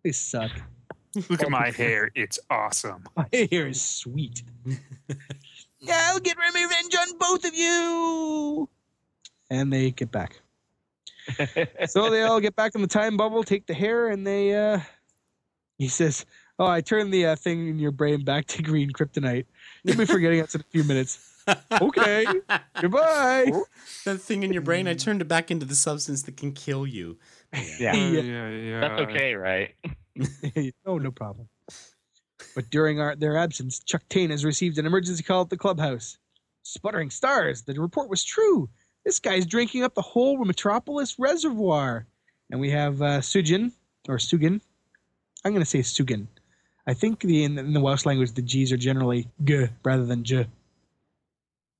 They 0.05 0.13
suck. 0.13 0.53
Look 1.29 1.43
at 1.43 1.51
my 1.51 1.73
hair. 1.73 2.13
It's 2.15 2.39
awesome. 2.49 3.03
My 3.17 3.27
hair 3.33 3.67
is 3.67 3.83
sweet. 3.83 4.45
I'll 5.91 6.21
get 6.21 6.37
revenge 6.39 6.95
on 6.95 7.19
both 7.19 7.45
of 7.45 7.53
you. 7.53 8.69
And 9.51 9.73
they 9.73 9.91
get 9.91 10.13
back. 10.13 10.41
so 11.89 12.11
they 12.11 12.23
all 12.23 12.39
get 12.39 12.55
back 12.55 12.77
in 12.77 12.81
the 12.81 12.87
time 12.87 13.17
bubble, 13.17 13.43
take 13.43 13.67
the 13.67 13.75
hair, 13.75 14.07
and 14.07 14.25
they. 14.25 14.55
uh 14.55 14.79
He 15.79 15.89
says, 15.89 16.25
"Oh, 16.61 16.67
I 16.67 16.81
turned 16.81 17.13
the 17.13 17.27
uh, 17.27 17.35
thing 17.35 17.67
in 17.67 17.81
your 17.81 17.91
brain 17.91 18.25
back 18.25 18.47
to 18.47 18.63
green 18.63 18.93
kryptonite. 18.93 19.47
You'll 19.83 19.97
be 19.97 20.07
forgetting 20.07 20.41
us 20.41 20.55
in 20.55 20.61
a 20.61 20.65
few 20.71 20.85
minutes. 20.85 21.30
Okay, 21.81 22.27
goodbye." 22.81 23.53
that 24.05 24.19
thing 24.19 24.43
in 24.43 24.53
your 24.53 24.63
brain, 24.63 24.89
I 24.89 24.95
turned 24.95 25.21
it 25.21 25.29
back 25.29 25.51
into 25.51 25.67
the 25.67 25.75
substance 25.75 26.23
that 26.23 26.37
can 26.37 26.53
kill 26.53 26.87
you. 26.87 27.19
Yeah. 27.79 27.95
Yeah. 27.95 28.21
yeah, 28.21 28.49
yeah. 28.49 28.81
That's 28.81 29.01
okay, 29.03 29.35
right? 29.35 29.75
oh, 30.87 30.99
no 30.99 31.11
problem. 31.11 31.49
But 32.55 32.71
during 32.71 33.01
our, 33.01 33.17
their 33.17 33.37
absence, 33.37 33.81
Chuck 33.81 34.03
Taine 34.09 34.31
has 34.31 34.45
received 34.45 34.79
an 34.79 34.87
emergency 34.87 35.23
call 35.23 35.43
at 35.43 35.51
the 35.51 35.57
clubhouse. 35.57 36.19
Sputtering 36.63 37.11
stars, 37.11 37.63
the 37.63 37.75
report 37.81 38.09
was 38.09 38.25
true. 38.25 38.69
This 39.05 39.19
guy's 39.19 39.47
drinking 39.47 39.83
up 39.83 39.95
the 39.95 40.03
whole 40.03 40.45
Metropolis 40.45 41.19
reservoir. 41.19 42.07
And 42.51 42.61
we 42.61 42.71
have 42.71 43.01
uh, 43.01 43.21
Sugin, 43.21 43.73
or 44.09 44.17
Sugin. 44.19 44.61
I'm 45.45 45.53
going 45.53 45.63
to 45.63 45.69
say 45.69 45.81
Sugin. 45.81 46.27
I 46.87 46.95
think 46.95 47.21
the 47.21 47.45
in, 47.45 47.59
in 47.59 47.73
the 47.73 47.81
Welsh 47.81 48.05
language, 48.05 48.33
the 48.33 48.43
G's 48.43 48.73
are 48.73 48.77
generally 48.77 49.29
G 49.45 49.69
rather 49.85 50.05
than 50.05 50.25
J. 50.25 50.47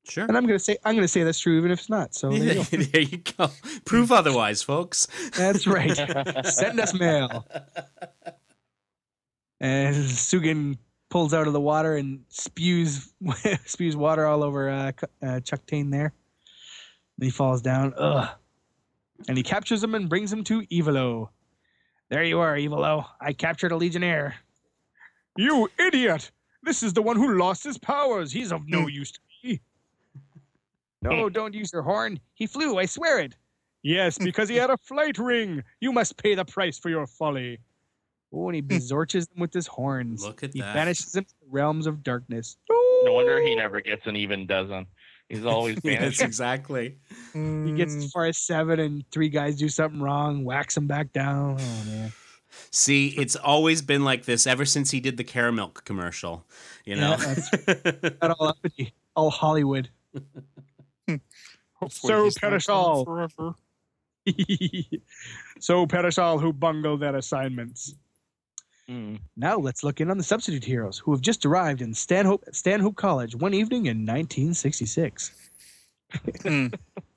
Sure. 0.09 0.25
And 0.25 0.37
I'm 0.37 0.47
going 0.47 0.59
to 0.59 0.65
say 0.65 0.77
I'm 0.85 0.97
to 0.97 1.09
say 1.09 1.23
that's 1.23 1.39
true 1.39 1.57
even 1.59 1.71
if 1.71 1.81
it's 1.81 1.91
not. 1.91 2.15
So 2.15 2.31
there 2.31 2.55
you 2.55 2.55
go. 2.55 2.63
there 2.93 3.03
you 3.03 3.19
go. 3.19 3.51
Prove 3.85 4.11
otherwise, 4.11 4.63
folks. 4.63 5.07
That's 5.37 5.67
right. 5.67 5.95
Send 6.47 6.81
us 6.81 6.95
mail. 6.95 7.47
And 9.61 9.95
Sugan 9.95 10.79
pulls 11.11 11.35
out 11.35 11.47
of 11.47 11.53
the 11.53 11.61
water 11.61 11.97
and 11.97 12.25
spews 12.29 13.13
spews 13.67 13.97
water 13.97 14.27
all 14.27 14.43
over 14.43 14.71
uh, 14.71 14.93
uh, 15.23 15.41
Chuck 15.41 15.67
Taine 15.67 15.91
there. 15.91 16.13
Then 17.19 17.27
he 17.27 17.31
falls 17.31 17.61
down. 17.61 17.93
Ugh. 17.97 18.29
And 19.29 19.37
he 19.37 19.43
captures 19.43 19.85
him 19.85 19.95
and 19.95 20.09
brings 20.09 20.33
him 20.33 20.45
to 20.45 20.63
Evilo. 20.63 21.29
There 22.09 22.25
you 22.25 22.41
are, 22.41 22.57
Evilo. 22.57 23.05
I 23.21 23.35
captured 23.35 23.71
a 23.71 23.77
Legionnaire. 23.77 24.35
You 25.37 25.71
idiot! 25.79 26.31
This 26.63 26.83
is 26.83 26.93
the 26.95 27.03
one 27.03 27.17
who 27.17 27.39
lost 27.39 27.63
his 27.65 27.79
powers. 27.79 28.33
He's 28.33 28.51
of 28.51 28.67
no 28.67 28.87
use 28.87 29.13
to 29.13 29.21
me. 29.45 29.61
No, 31.03 31.13
oh, 31.13 31.29
don't 31.29 31.55
use 31.55 31.73
your 31.73 31.83
horn. 31.83 32.21
He 32.35 32.47
flew, 32.47 32.79
I 32.79 32.87
swear 32.87 33.21
it. 33.21 33.35
Yes, 33.83 34.19
because 34.19 34.49
he 34.49 34.57
had 34.57 34.71
a 34.71 34.77
flight 34.77 35.19
ring. 35.19 35.63
You 35.81 35.93
must 35.93 36.17
pay 36.19 36.35
the 36.35 36.45
price 36.45 36.79
for 36.79 36.91
your 36.91 37.07
folly. 37.07 37.59
Oh, 38.33 38.49
and 38.49 38.55
he 38.55 38.61
hmm. 38.61 38.69
besorches 38.69 39.27
them 39.29 39.41
with 39.41 39.53
his 39.53 39.67
horns. 39.67 40.23
Look 40.23 40.43
at 40.43 40.53
he 40.53 40.61
that. 40.61 40.75
banishes 40.75 41.13
them 41.13 41.25
to 41.25 41.35
the 41.41 41.47
realms 41.51 41.87
of 41.87 42.03
darkness. 42.03 42.57
No 42.69 43.15
wonder 43.15 43.41
he 43.41 43.55
never 43.55 43.81
gets 43.81 44.07
an 44.07 44.17
even 44.17 44.47
dozen. 44.47 44.87
He's 45.29 45.47
always 45.47 45.79
yes, 45.85 46.21
exactly. 46.21 46.97
He 47.33 47.73
gets 47.73 47.95
as 47.95 48.05
hmm. 48.05 48.09
far 48.09 48.27
as 48.27 48.37
seven, 48.37 48.81
and 48.81 49.05
three 49.11 49.29
guys 49.29 49.57
do 49.57 49.69
something 49.69 50.01
wrong, 50.01 50.45
whacks 50.45 50.77
him 50.77 50.87
back 50.87 51.13
down. 51.13 51.57
Oh 51.59 51.85
man. 51.87 52.13
See, 52.73 53.09
it's 53.17 53.37
always 53.37 53.81
been 53.81 54.05
like 54.05 54.25
this 54.25 54.47
ever 54.47 54.65
since 54.65 54.91
he 54.91 55.01
did 55.01 55.17
the 55.17 55.25
Caramilk 55.25 55.85
commercial. 55.85 56.45
You 56.85 56.97
know. 56.97 57.17
Yeah, 57.19 57.75
Got 58.21 58.37
all 58.39 58.49
uppity, 58.49 58.93
all 59.15 59.31
Hollywood. 59.31 59.89
Hopefully 61.81 62.13
So 62.13 62.25
he's 62.25 62.39
Pedestal. 62.39 63.05
forever. 63.05 63.55
so 65.61 65.87
Pedestal 65.87 66.39
who 66.39 66.53
bungled 66.53 67.01
their 67.01 67.17
assignments. 67.17 67.95
Mm. 68.89 69.21
Now 69.37 69.57
let's 69.57 69.83
look 69.85 70.01
in 70.01 70.11
on 70.11 70.19
the 70.19 70.25
substitute 70.25 70.65
heroes 70.65 70.99
who 70.99 71.13
have 71.13 71.21
just 71.21 71.47
arrived 71.47 71.81
in 71.81 71.95
Stanhope, 71.95 72.45
Stanhope 72.53 72.97
College 72.97 73.35
one 73.37 73.55
evening 73.55 73.87
in 73.87 73.99
1966. 74.05 75.33
Hmm. 76.43 76.67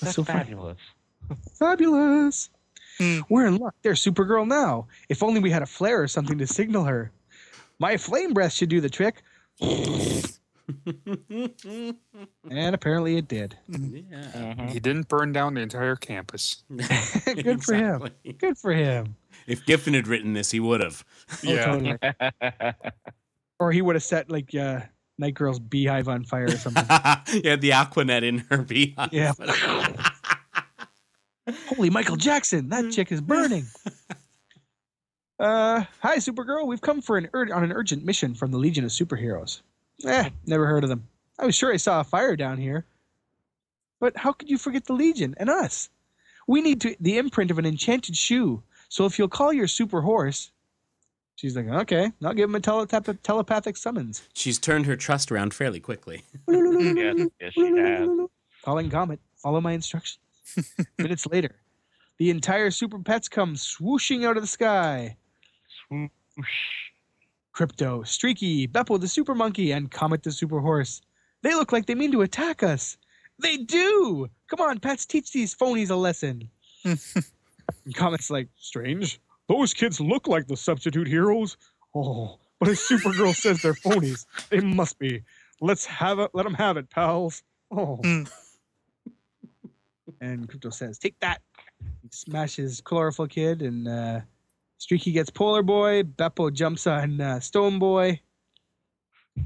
That's 0.00 0.16
so 0.16 0.24
funny. 0.24 0.40
fabulous. 0.40 0.78
Fabulous. 1.58 2.50
Hmm. 2.98 3.20
We're 3.30 3.46
in 3.46 3.56
luck. 3.56 3.74
There's 3.82 4.04
Supergirl 4.04 4.46
now. 4.46 4.86
If 5.08 5.22
only 5.22 5.40
we 5.40 5.50
had 5.50 5.62
a 5.62 5.66
flare 5.66 6.02
or 6.02 6.08
something 6.08 6.36
to 6.38 6.46
signal 6.46 6.84
her. 6.84 7.10
My 7.78 7.96
flame 7.96 8.34
breath 8.34 8.52
should 8.52 8.68
do 8.68 8.80
the 8.80 8.90
trick. 8.90 9.22
And 12.50 12.74
apparently 12.74 13.16
it 13.16 13.28
did. 13.28 13.56
yeah. 13.68 13.76
Mhm. 13.76 14.70
He 14.70 14.80
didn't 14.80 15.08
burn 15.08 15.32
down 15.32 15.54
the 15.54 15.60
entire 15.60 15.96
campus. 15.96 16.62
Good 17.24 17.62
for 17.62 17.74
him. 17.74 18.08
Good 18.38 18.56
for 18.58 18.72
him. 18.72 19.16
If 19.46 19.66
Giffen 19.66 19.94
had 19.94 20.06
written 20.08 20.32
this, 20.32 20.50
he 20.50 20.60
would 20.60 20.80
have. 20.80 21.04
Oh, 21.32 21.36
yeah. 21.42 21.64
totally. 21.64 21.98
Or 23.60 23.70
he 23.70 23.82
would 23.82 23.94
have 23.94 24.02
set 24.02 24.30
like 24.30 24.52
uh, 24.54 24.80
Night 25.16 25.34
Girl's 25.34 25.60
beehive 25.60 26.08
on 26.08 26.24
fire 26.24 26.46
or 26.46 26.56
something. 26.56 26.84
yeah, 26.88 27.54
the 27.54 27.70
Aquanet 27.70 28.24
in 28.24 28.38
her 28.50 28.58
beehive. 28.58 29.10
Yeah. 29.12 29.32
Holy 31.68 31.88
Michael 31.88 32.16
Jackson, 32.16 32.68
that 32.70 32.90
chick 32.90 33.12
is 33.12 33.20
burning. 33.20 33.66
Uh, 35.38 35.84
hi 36.00 36.16
Supergirl. 36.16 36.66
We've 36.66 36.80
come 36.80 37.00
for 37.00 37.16
an 37.16 37.28
ur- 37.32 37.54
on 37.54 37.62
an 37.62 37.70
urgent 37.72 38.04
mission 38.04 38.34
from 38.34 38.50
the 38.50 38.58
Legion 38.58 38.84
of 38.84 38.90
Superheroes. 38.90 39.60
Eh, 40.04 40.30
never 40.46 40.66
heard 40.66 40.84
of 40.84 40.90
them. 40.90 41.08
I 41.38 41.46
was 41.46 41.54
sure 41.54 41.72
I 41.72 41.76
saw 41.76 42.00
a 42.00 42.04
fire 42.04 42.36
down 42.36 42.58
here. 42.58 42.84
But 44.00 44.16
how 44.16 44.32
could 44.32 44.50
you 44.50 44.58
forget 44.58 44.84
the 44.84 44.92
Legion 44.92 45.34
and 45.38 45.48
us? 45.48 45.88
We 46.46 46.60
need 46.60 46.80
to, 46.82 46.96
the 47.00 47.18
imprint 47.18 47.50
of 47.50 47.58
an 47.58 47.66
enchanted 47.66 48.16
shoe. 48.16 48.62
So 48.88 49.06
if 49.06 49.18
you'll 49.18 49.28
call 49.28 49.52
your 49.52 49.66
super 49.66 50.02
horse, 50.02 50.50
she's 51.36 51.56
like, 51.56 51.68
okay, 51.68 52.12
I'll 52.22 52.34
give 52.34 52.48
him 52.50 52.54
a 52.54 52.60
teletap- 52.60 53.18
telepathic 53.22 53.76
summons. 53.76 54.22
She's 54.34 54.58
turned 54.58 54.86
her 54.86 54.96
trust 54.96 55.32
around 55.32 55.54
fairly 55.54 55.80
quickly. 55.80 56.22
yes, 56.48 57.28
yes, 57.40 57.52
she 57.52 57.76
has. 57.76 58.08
Calling 58.62 58.90
Comet, 58.90 59.20
follow 59.36 59.60
my 59.60 59.72
instructions. 59.72 60.18
Minutes 60.98 61.26
later, 61.26 61.56
the 62.18 62.30
entire 62.30 62.70
Super 62.70 62.98
Pets 62.98 63.28
come 63.28 63.54
swooshing 63.54 64.24
out 64.26 64.36
of 64.36 64.42
the 64.42 64.46
sky. 64.46 65.16
Swoosh. 65.88 66.10
Krypto, 67.54 68.06
Streaky, 68.06 68.66
Beppo 68.66 69.00
the 69.00 69.08
Super 69.08 69.34
Monkey, 69.34 69.72
and 69.72 69.90
Comet 69.90 70.22
the 70.22 70.32
Super 70.32 70.60
Horse. 70.60 71.00
They 71.42 71.54
look 71.54 71.72
like 71.72 71.86
they 71.86 71.94
mean 71.94 72.12
to 72.12 72.22
attack 72.22 72.62
us. 72.62 72.96
They 73.38 73.56
do! 73.58 74.28
Come 74.48 74.60
on, 74.60 74.80
Pets, 74.80 75.06
teach 75.06 75.32
these 75.32 75.54
phonies 75.54 75.90
a 75.90 75.96
lesson. 75.96 76.48
and 76.84 76.98
Comet's 77.94 78.30
like, 78.30 78.48
strange. 78.56 79.20
Those 79.48 79.74
kids 79.74 80.00
look 80.00 80.26
like 80.26 80.46
the 80.46 80.56
substitute 80.56 81.06
heroes. 81.06 81.56
Oh, 81.94 82.38
but 82.58 82.68
if 82.68 82.78
Supergirl 82.78 83.34
says 83.40 83.62
they're 83.62 83.74
phonies, 83.74 84.26
they 84.50 84.60
must 84.60 84.98
be. 84.98 85.22
Let's 85.60 85.84
have 85.84 86.18
it. 86.18 86.30
Let 86.34 86.44
them 86.44 86.54
have 86.54 86.76
it, 86.76 86.90
pals. 86.90 87.42
Oh. 87.70 87.96
Hmm. 87.96 88.24
and 90.20 90.48
Krypto 90.48 90.72
says, 90.72 90.98
"Take 90.98 91.18
that." 91.20 91.40
He 92.02 92.08
smashes 92.10 92.80
Chlorophyll 92.80 93.28
Kid, 93.28 93.62
and 93.62 93.86
uh, 93.86 94.20
Streaky 94.84 95.12
gets 95.12 95.30
Polar 95.30 95.62
Boy. 95.62 96.02
Beppo 96.02 96.52
jumps 96.52 96.86
on 96.86 97.18
uh, 97.18 97.40
Stone 97.40 97.78
Boy. 97.78 98.20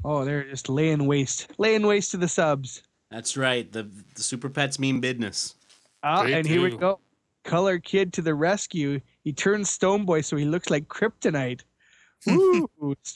Oh, 0.05 0.24
they're 0.24 0.43
just 0.51 0.68
laying 0.68 1.07
waste, 1.07 1.53
laying 1.59 1.86
waste 1.86 2.11
to 2.11 2.16
the 2.16 2.26
subs. 2.26 2.82
That's 3.12 3.36
right. 3.36 3.70
The 3.70 3.84
the 4.16 4.22
super 4.24 4.49
pets 4.49 4.80
mean 4.80 4.99
business. 4.99 5.55
Ah, 6.03 6.24
They 6.24 6.32
and 6.32 6.45
here 6.45 6.61
we 6.61 6.76
go. 6.76 6.99
Color 7.45 7.78
Kid 7.78 8.12
to 8.14 8.22
the 8.22 8.34
rescue. 8.34 9.01
He 9.22 9.32
turns 9.32 9.70
Stone 9.70 10.07
Boy 10.07 10.22
so 10.22 10.34
he 10.36 10.45
looks 10.45 10.70
like 10.70 10.89
Kryptonite. 10.89 11.61
Woo! 12.26 12.68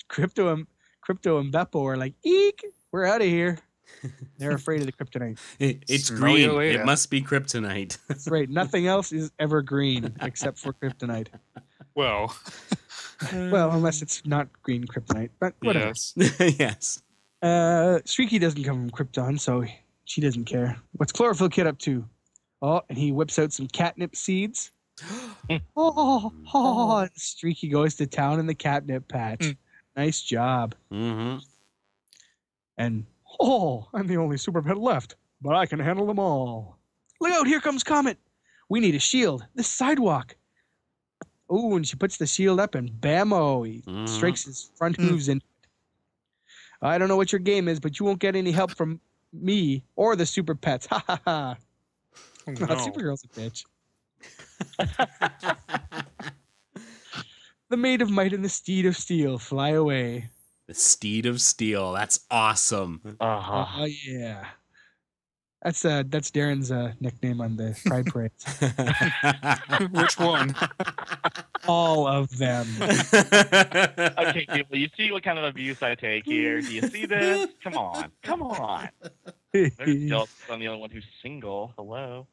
Krypto 0.08 0.52
and 0.52 0.68
Krypto 1.04 1.40
and 1.40 1.52
Beppo 1.52 1.84
are 1.84 1.96
like, 1.96 2.14
"Eek, 2.22 2.64
we're 2.92 3.04
out 3.04 3.20
of 3.20 3.26
here." 3.26 3.58
They're 4.38 4.52
afraid 4.52 4.78
of 4.80 4.86
the 4.86 4.92
Kryptonite. 4.92 5.40
It- 5.58 5.82
it's 5.88 6.04
Smell 6.06 6.20
green. 6.20 6.50
It 6.76 6.86
must 6.86 7.10
be 7.10 7.20
kryptonite. 7.20 7.98
That's 8.06 8.28
right. 8.28 8.48
Nothing 8.48 8.86
else 8.94 9.10
is 9.10 9.32
ever 9.40 9.60
green 9.60 10.14
except 10.22 10.60
for 10.60 10.72
Kryptonite. 10.72 11.26
Well, 11.94 12.34
Well, 13.32 13.70
unless 13.72 14.02
it's 14.02 14.24
not 14.26 14.48
green 14.62 14.84
Kryptonite, 14.84 15.30
but 15.38 15.54
whatever. 15.60 15.86
yes. 15.88 16.14
yes. 16.58 17.02
Uh, 17.40 18.00
Streaky 18.04 18.38
doesn't 18.38 18.62
come 18.64 18.88
from 18.88 18.90
Krypton, 18.90 19.38
so 19.38 19.64
she 20.04 20.20
doesn't 20.20 20.44
care. 20.44 20.76
What's 20.92 21.12
Chlorophyll 21.12 21.48
Kid 21.50 21.66
up 21.66 21.78
to? 21.80 22.04
Oh, 22.62 22.82
and 22.88 22.96
he 22.98 23.12
whips 23.12 23.38
out 23.38 23.52
some 23.52 23.66
catnip 23.68 24.14
seeds. 24.16 24.70
oh, 25.76 26.32
oh, 26.54 26.98
and 26.98 27.10
Streaky 27.16 27.68
goes 27.68 27.94
to 27.96 28.06
town 28.06 28.38
in 28.40 28.46
the 28.46 28.54
catnip 28.54 29.08
patch. 29.08 29.40
Mm. 29.40 29.56
Nice 29.96 30.20
job. 30.22 30.74
hmm 30.90 31.36
And 32.78 33.06
oh, 33.40 33.88
I'm 33.92 34.06
the 34.06 34.16
only 34.16 34.36
super 34.38 34.62
pet 34.62 34.78
left, 34.78 35.16
but 35.40 35.54
I 35.54 35.66
can 35.66 35.78
handle 35.80 36.06
them 36.06 36.18
all. 36.18 36.78
Look 37.20 37.32
out, 37.32 37.46
here 37.46 37.60
comes 37.60 37.82
Comet. 37.84 38.18
We 38.68 38.80
need 38.80 38.94
a 38.94 38.98
shield. 39.00 39.44
This 39.54 39.68
sidewalk. 39.68 40.34
Oh, 41.54 41.76
and 41.76 41.86
she 41.86 41.96
puts 41.96 42.16
the 42.16 42.26
shield 42.26 42.58
up, 42.58 42.74
and 42.74 42.90
bammo, 42.90 43.66
he 43.66 43.82
Mhm. 43.82 44.08
strikes 44.08 44.44
his 44.44 44.70
front 44.76 44.96
Mm. 44.96 45.02
hooves 45.10 45.28
in. 45.28 45.42
I 46.80 46.96
don't 46.96 47.08
know 47.08 47.16
what 47.18 47.30
your 47.30 47.40
game 47.40 47.68
is, 47.68 47.78
but 47.78 47.98
you 48.00 48.06
won't 48.06 48.20
get 48.20 48.34
any 48.34 48.50
help 48.52 48.70
from 48.74 49.00
me 49.34 49.84
or 49.94 50.16
the 50.16 50.24
super 50.24 50.54
pets. 50.54 50.86
Ha 50.90 51.04
ha 51.06 51.20
ha. 51.26 51.56
Oh, 52.48 52.52
Oh. 52.52 52.76
Supergirl's 52.88 53.24
a 53.24 53.28
bitch. 53.38 53.64
The 57.68 57.76
maid 57.78 58.02
of 58.02 58.10
might 58.10 58.32
and 58.34 58.44
the 58.44 58.50
steed 58.50 58.84
of 58.84 58.96
steel 58.96 59.38
fly 59.38 59.70
away. 59.70 60.28
The 60.68 60.74
steed 60.74 61.24
of 61.24 61.40
steel. 61.40 61.92
That's 61.92 62.20
awesome. 62.30 63.00
Uh-huh. 63.18 63.66
Oh 63.78 63.84
yeah. 63.84 64.46
That's 65.62 65.84
uh 65.84 66.02
that's 66.08 66.30
Darren's 66.32 66.72
uh 66.72 66.92
nickname 67.00 67.40
on 67.40 67.56
the 67.56 67.78
Pride 67.86 68.06
Parade. 68.06 68.32
Which 69.92 70.18
one? 70.18 70.54
All 71.68 72.06
of 72.06 72.36
them. 72.36 72.66
Okay, 74.22 74.46
people, 74.52 74.76
you 74.76 74.88
see 74.96 75.10
what 75.10 75.22
kind 75.22 75.38
of 75.38 75.44
abuse 75.44 75.82
I 75.82 75.94
take 75.94 76.24
here? 76.24 76.60
Do 76.60 76.72
you 76.72 76.82
see 76.82 77.06
this? 77.06 77.50
Come 77.62 77.76
on, 77.76 78.10
come 78.22 78.42
on. 78.42 78.88
There's 79.52 79.74
jealous 79.76 80.30
I'm 80.50 80.60
the 80.60 80.68
only 80.68 80.80
one 80.80 80.90
who's 80.90 81.04
single. 81.22 81.72
Hello. 81.76 82.26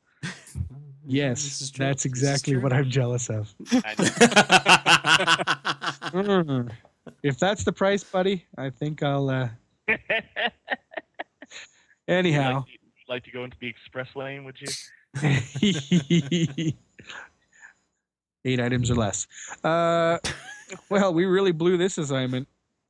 Yes, 1.05 1.71
that's 1.75 2.05
exactly 2.05 2.57
what 2.57 2.73
I'm 2.73 2.89
jealous 2.89 3.29
of. 3.29 3.53
Mm. 6.09 6.71
If 7.23 7.39
that's 7.39 7.63
the 7.63 7.71
price, 7.71 8.03
buddy, 8.03 8.45
I 8.57 8.69
think 8.69 9.03
I'll 9.03 9.29
uh 9.29 9.49
Would 9.87 9.99
you 10.09 10.21
anyhow. 12.07 12.65
Like, 13.09 13.23
to, 13.25 13.31
go 13.31 13.43
into 13.43 13.57
the 13.59 13.67
express 13.67 14.07
lane, 14.15 14.45
would 14.45 14.57
you? 14.59 14.67
Eight 18.45 18.59
items 18.59 18.89
or 18.89 18.95
less. 18.95 19.27
Uh, 19.63 20.19
well, 20.89 21.13
we 21.13 21.25
really 21.25 21.51
blew 21.51 21.77
this 21.77 21.97
assignment. 21.97 22.47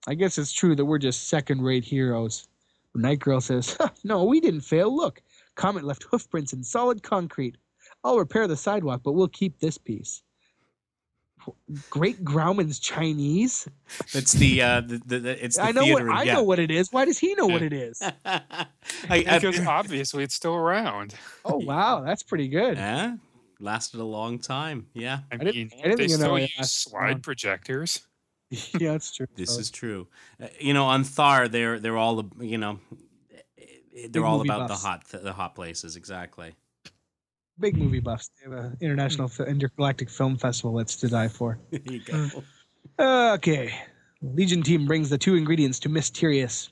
I 0.08 0.14
guess 0.14 0.38
it's 0.38 0.52
true 0.52 0.76
that 0.76 0.86
we're 0.86 1.00
just 1.00 1.28
second 1.28 1.62
rate 1.62 1.84
heroes. 1.84 2.48
Night 2.96 3.20
Girl 3.20 3.42
says, 3.42 3.78
No, 4.04 4.24
we 4.26 4.40
didn't 4.40 4.62
fail. 4.62 4.96
Look, 4.96 5.22
Comet 5.56 5.84
left 5.84 6.04
hoof 6.04 6.30
prints 6.30 6.54
in 6.54 6.64
solid 6.64 7.04
concrete. 7.04 7.58
I'll 8.04 8.18
repair 8.18 8.48
the 8.48 8.56
sidewalk, 8.56 9.02
but 9.04 9.14
we'll 9.14 9.28
keep 9.28 9.60
this 9.60 9.78
piece. 9.78 10.24
Great 11.90 12.24
Grauman's 12.24 12.80
Chinese? 12.80 13.68
It's 14.14 14.34
the 14.34 14.62
uh 14.62 14.82
the, 14.82 15.02
the, 15.06 15.20
the 15.20 15.46
it's 15.46 15.58
the 15.58 15.64
I 15.64 15.72
know 15.72 15.86
what. 15.86 16.08
I 16.10 16.24
yeah. 16.24 16.34
know 16.36 16.44
what 16.44 16.60
it 16.60 16.72
is. 16.72 16.92
Why 16.92 17.06
does 17.06 17.18
he 17.20 17.36
know 17.36 17.48
what 17.48 17.62
it 17.62 17.74
is? 17.74 18.02
I, 18.26 18.40
I, 19.10 19.40
Because 19.40 19.60
obviously 19.66 20.24
it's 20.24 20.36
still 20.36 20.56
around. 20.56 21.16
Oh 21.46 21.58
wow, 21.66 22.02
that's 22.02 22.24
pretty 22.24 22.48
good. 22.48 22.78
yeah, 22.78 23.16
lasted 23.60 24.00
a 24.00 24.04
long 24.04 24.40
time. 24.40 24.88
Yeah, 24.94 25.20
I, 25.32 25.38
didn't- 25.38 25.56
mean, 25.56 25.70
I 25.80 25.82
didn't 25.84 25.98
they 25.98 26.04
even 26.06 26.18
still 26.18 26.36
it 26.36 26.52
use 26.58 26.72
slide 26.72 27.24
projectors. 27.24 28.02
yeah, 28.80 28.94
that's 28.94 29.16
true. 29.16 29.28
this 29.36 29.54
So- 29.56 29.60
is 29.60 29.70
true. 29.72 30.08
Uh, 30.42 30.48
you 30.60 30.74
know, 30.74 30.86
on 30.86 31.04
Thar, 31.04 31.48
they're 31.48 31.80
they're 31.80 31.98
all 31.98 32.30
you 32.40 32.58
know. 32.58 32.80
They're 34.10 34.26
all 34.26 34.40
about 34.42 34.70
buffs. 34.70 34.82
the 34.82 34.88
hot 34.88 35.24
the 35.24 35.34
hot 35.34 35.56
places, 35.56 35.96
exactly. 35.98 36.56
Big 37.60 37.78
movie 37.78 38.00
buffs. 38.00 38.30
They 38.38 38.50
have 38.50 38.66
an 38.66 38.78
international 38.82 39.28
fi- 39.28 39.44
intergalactic 39.46 40.10
film 40.10 40.38
festival 40.38 40.78
that's 40.78 40.96
to 40.98 41.08
die 41.10 41.28
for. 41.28 41.60
there 41.72 41.82
you 41.86 42.00
go. 42.00 42.44
Okay. 43.34 43.74
Legion 44.22 44.64
team 44.64 44.86
brings 44.86 45.10
the 45.10 45.18
two 45.18 45.36
ingredients 45.36 45.80
to 45.80 45.90
Miss 45.90 46.10
Terious. 46.10 46.70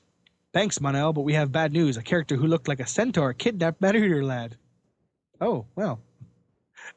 Thanks, 0.52 0.80
Mon-El, 0.80 1.12
but 1.12 1.22
we 1.22 1.34
have 1.34 1.52
bad 1.52 1.72
news. 1.72 1.96
A 1.96 2.02
character 2.02 2.36
who 2.36 2.46
looked 2.46 2.68
like 2.68 2.80
a 2.80 2.86
centaur 2.86 3.32
kidnapped 3.34 3.80
Matter 3.80 4.22
Lad. 4.24 4.56
Oh, 5.40 5.66
well. 5.76 6.00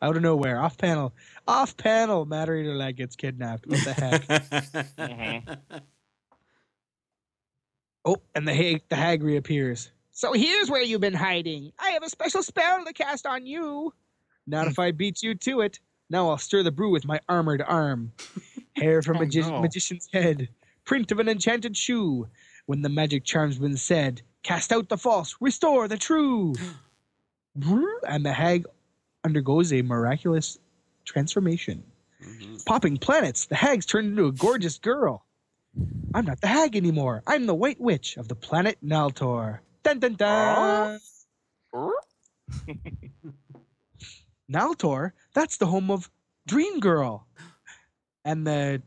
Out 0.02 0.16
of 0.16 0.22
nowhere, 0.22 0.62
off 0.62 0.78
panel. 0.78 1.14
Off 1.48 1.76
panel, 1.76 2.26
Matter 2.26 2.64
Lad 2.74 2.96
gets 2.96 3.16
kidnapped. 3.16 3.68
What 3.68 3.84
the 3.84 3.94
heck? 3.94 4.22
Mhm. 4.98 5.58
oh, 8.06 8.18
and 8.36 8.48
the 8.48 8.54
hag, 8.54 8.82
the 8.89 8.96
hag 8.96 9.22
reappears. 9.24 9.92
So 10.12 10.34
here's 10.34 10.70
where 10.70 10.82
you've 10.84 11.01
been 11.01 11.14
hiding. 11.14 11.72
I 11.80 11.91
have 11.91 12.03
a 12.03 12.09
special 12.09 12.43
spell 12.43 12.84
to 12.86 12.93
cast 12.93 13.26
on 13.26 13.45
you. 13.45 13.93
Not 14.47 14.68
if 14.68 14.78
I 14.80 14.91
beat 14.91 15.24
you 15.24 15.36
to 15.36 15.62
it. 15.62 15.80
Now 16.09 16.30
I'll 16.30 16.38
stir 16.38 16.64
the 16.64 16.72
brew 16.72 16.91
with 16.91 17.05
my 17.05 17.20
armored 17.30 17.62
arm. 17.66 18.12
Hair 18.76 19.01
from 19.01 19.18
Oh, 19.18 19.20
magi- 19.22 19.41
no. 19.41 19.62
magician's 19.62 20.09
head. 20.12 20.49
Print 20.86 21.12
of 21.12 21.20
an 21.20 21.30
enchanted 21.30 21.78
shoe. 21.78 22.28
When 22.66 22.82
the 22.82 22.89
magic 22.89 23.24
charm's 23.24 23.57
been 23.57 23.78
said, 23.78 24.22
cast 24.43 24.72
out 24.72 24.89
the 24.89 24.97
false, 24.97 25.36
restore 25.39 25.88
the 25.88 25.97
true. 25.97 26.53
and 27.55 28.26
the 28.26 28.34
hag 28.34 28.66
undergoes 29.24 29.72
a 29.74 29.82
miraculous 29.82 30.57
transformation. 31.05 31.84
Mhm. 32.24 32.66
Popping 32.66 32.97
planets, 32.97 33.45
the 33.45 33.55
hag's 33.55 33.86
turned 33.86 34.09
into 34.09 34.28
a 34.28 34.32
gorgeous 34.32 34.78
girl. 34.78 35.26
I'm 36.14 36.26
not 36.26 36.41
the 36.41 36.47
hag 36.47 36.76
anymore. 36.76 37.24
I'm 37.26 37.45
the 37.45 37.55
white 37.55 37.80
witch 37.80 38.18
of 38.18 38.28
the 38.28 38.36
planet 38.36 38.78
Naltor. 38.84 39.59
Dun 39.84 39.99
dun 39.99 40.15
dun. 40.15 40.99
Naltor, 44.51 45.11
that's 45.34 45.57
the 45.57 45.65
home 45.65 45.89
of 45.91 46.09
Dream 46.47 46.79
Girl. 46.79 47.25
And 48.25 48.45
the 48.45 48.82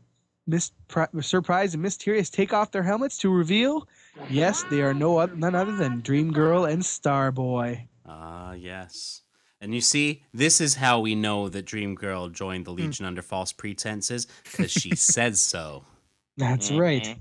mis- 0.47 0.71
pri- 0.87 1.07
Sir 1.21 1.41
Prize 1.41 1.73
and 1.73 1.81
Miss 1.83 1.97
Terious 1.97 2.31
take 2.31 2.53
off 2.53 2.71
their 2.71 2.83
helmets 2.83 3.17
to 3.19 3.29
reveal, 3.29 3.87
yes, 4.29 4.63
they 4.69 4.81
are 4.81 4.93
no 4.93 5.19
oth- 5.19 5.33
none 5.35 5.55
other 5.55 5.75
than 5.75 6.01
Dream 6.01 6.31
Girl 6.31 6.65
and 6.65 6.81
Starboy. 6.81 7.87
Ah, 8.05 8.53
yes. 8.53 9.21
And 9.59 9.73
you 9.73 9.81
see, 9.81 10.23
this 10.33 10.61
is 10.61 10.75
how 10.75 10.99
we 10.99 11.15
know 11.15 11.49
that 11.49 11.65
Dream 11.65 11.95
Girl 11.95 12.29
joined 12.29 12.65
the 12.65 12.71
Hmm. 12.71 12.77
Legion 12.81 13.05
under 13.05 13.21
false 13.23 13.51
pretenses 13.51 14.27
because 14.43 14.71
she 14.71 14.95
says 14.95 15.41
so. 15.41 15.83
That's 16.37 16.69
right. 16.71 17.17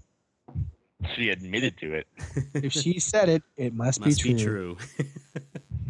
She 1.17 1.31
admitted 1.31 1.77
to 1.79 1.95
it. 1.95 2.07
If 2.55 2.73
she 2.73 2.99
said 2.99 3.29
it, 3.29 3.43
it 3.57 3.75
must, 3.75 4.01
Must 4.01 4.23
be 4.23 4.33
be 4.35 4.43
true. 4.43 4.77
true. 4.77 5.07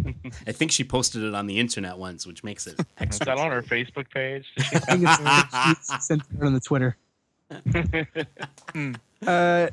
I 0.46 0.52
think 0.52 0.72
she 0.72 0.82
posted 0.84 1.22
it 1.22 1.34
on 1.34 1.46
the 1.46 1.58
internet 1.58 1.96
once, 1.98 2.26
which 2.26 2.42
makes 2.44 2.66
it 2.66 2.74
Is 2.80 2.86
extra. 2.98 3.26
that 3.26 3.38
on 3.38 3.50
her 3.52 3.62
Facebook 3.62 4.10
page? 4.10 4.44
I 4.58 4.62
think 4.78 5.02
it's 5.06 5.88
she 5.92 6.00
sent 6.00 6.22
it 6.22 6.42
on 6.42 6.52
the 6.54 6.60
Twitter. 6.60 6.96
Uh, 9.26 9.68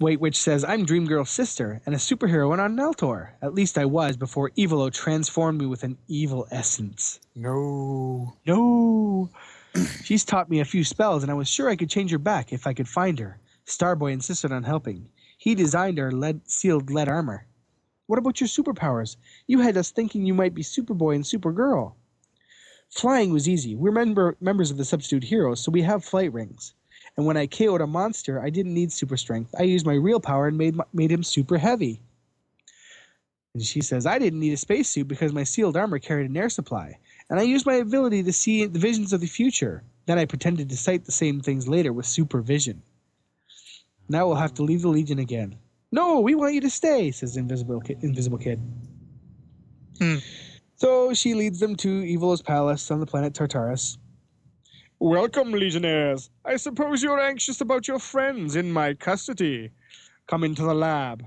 Wait, 0.00 0.18
which 0.20 0.34
says, 0.36 0.64
I'm 0.64 0.84
Dream 0.84 1.06
Girl's 1.06 1.30
sister 1.30 1.80
and 1.86 1.94
a 1.94 1.98
superhero 1.98 2.50
on 2.58 2.76
Naltor. 2.76 3.30
At 3.40 3.54
least 3.54 3.78
I 3.78 3.84
was 3.84 4.16
before 4.16 4.50
Evilo 4.58 4.92
transformed 4.92 5.60
me 5.60 5.66
with 5.66 5.84
an 5.84 5.96
evil 6.08 6.48
essence. 6.50 7.20
No. 7.36 8.34
No. 8.46 9.30
She's 10.04 10.24
taught 10.24 10.50
me 10.50 10.58
a 10.58 10.64
few 10.64 10.82
spells, 10.82 11.22
and 11.22 11.30
I 11.30 11.34
was 11.34 11.48
sure 11.48 11.68
I 11.68 11.76
could 11.76 11.88
change 11.88 12.10
her 12.10 12.18
back 12.18 12.52
if 12.52 12.66
I 12.66 12.74
could 12.74 12.88
find 12.88 13.16
her. 13.20 13.38
Starboy 13.66 14.12
insisted 14.12 14.52
on 14.52 14.64
helping. 14.64 15.08
He 15.36 15.54
designed 15.54 15.98
our 15.98 16.10
lead 16.10 16.48
sealed 16.48 16.90
lead 16.90 17.08
armor. 17.08 17.46
What 18.06 18.18
about 18.18 18.40
your 18.40 18.48
superpowers? 18.48 19.16
You 19.46 19.60
had 19.60 19.76
us 19.76 19.90
thinking 19.90 20.26
you 20.26 20.34
might 20.34 20.54
be 20.54 20.62
Superboy 20.62 21.14
and 21.14 21.24
Supergirl. 21.24 21.94
Flying 22.88 23.32
was 23.32 23.48
easy. 23.48 23.76
We're 23.76 23.92
member, 23.92 24.36
members 24.40 24.70
of 24.70 24.76
the 24.76 24.84
Substitute 24.84 25.24
Heroes, 25.24 25.60
so 25.62 25.70
we 25.70 25.82
have 25.82 26.04
flight 26.04 26.32
rings. 26.32 26.74
And 27.16 27.24
when 27.24 27.36
I 27.36 27.46
KO'd 27.46 27.80
a 27.80 27.86
monster, 27.86 28.42
I 28.42 28.50
didn't 28.50 28.74
need 28.74 28.92
super 28.92 29.16
strength. 29.16 29.54
I 29.58 29.62
used 29.62 29.86
my 29.86 29.94
real 29.94 30.20
power 30.20 30.48
and 30.48 30.58
made, 30.58 30.76
made 30.92 31.12
him 31.12 31.22
super 31.22 31.58
heavy. 31.58 32.00
And 33.54 33.62
she 33.62 33.80
says, 33.80 34.06
I 34.06 34.18
didn't 34.18 34.40
need 34.40 34.52
a 34.52 34.56
spacesuit 34.56 35.08
because 35.08 35.32
my 35.32 35.44
sealed 35.44 35.76
armor 35.76 35.98
carried 35.98 36.30
an 36.30 36.36
air 36.36 36.48
supply 36.48 36.98
and 37.30 37.38
I 37.38 37.44
used 37.44 37.64
my 37.64 37.74
ability 37.74 38.24
to 38.24 38.32
see 38.32 38.66
the 38.66 38.78
visions 38.80 39.12
of 39.12 39.20
the 39.20 39.26
future. 39.28 39.84
Then 40.06 40.18
I 40.18 40.24
pretended 40.24 40.68
to 40.68 40.76
sight 40.76 41.04
the 41.04 41.12
same 41.12 41.40
things 41.40 41.68
later 41.68 41.92
with 41.92 42.06
supervision. 42.06 42.82
Now 44.10 44.26
we'll 44.26 44.34
have 44.34 44.52
to 44.54 44.64
leave 44.64 44.82
the 44.82 44.88
Legion 44.88 45.20
again. 45.20 45.54
No, 45.92 46.18
we 46.18 46.34
want 46.34 46.52
you 46.52 46.60
to 46.62 46.70
stay, 46.70 47.12
says 47.12 47.36
Invisible 47.36 47.80
Kid. 47.80 48.02
Invisible 48.02 48.38
Kid. 48.38 48.60
Hmm. 50.00 50.16
So 50.74 51.14
she 51.14 51.34
leads 51.34 51.60
them 51.60 51.76
to 51.76 51.88
Evil's 51.88 52.42
palace 52.42 52.90
on 52.90 52.98
the 52.98 53.06
planet 53.06 53.34
Tartarus. 53.34 53.98
Welcome, 54.98 55.52
Legionnaires. 55.52 56.28
I 56.44 56.56
suppose 56.56 57.04
you're 57.04 57.20
anxious 57.20 57.60
about 57.60 57.86
your 57.86 58.00
friends 58.00 58.56
in 58.56 58.72
my 58.72 58.94
custody. 58.94 59.70
Come 60.26 60.42
into 60.42 60.62
the 60.62 60.74
lab. 60.74 61.24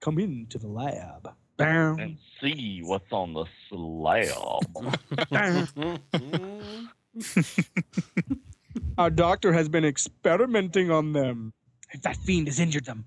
Come 0.00 0.18
into 0.18 0.58
the 0.58 0.66
lab. 0.66 1.28
Bam. 1.56 2.00
and 2.00 2.16
see 2.40 2.80
what's 2.82 3.12
on 3.12 3.34
the 3.34 3.44
slab. 3.68 4.66
Our 8.98 9.10
doctor 9.10 9.52
has 9.52 9.68
been 9.68 9.84
experimenting 9.84 10.90
on 10.90 11.12
them. 11.12 11.52
That 12.02 12.16
fiend 12.16 12.48
has 12.48 12.60
injured 12.60 12.84
them. 12.84 13.04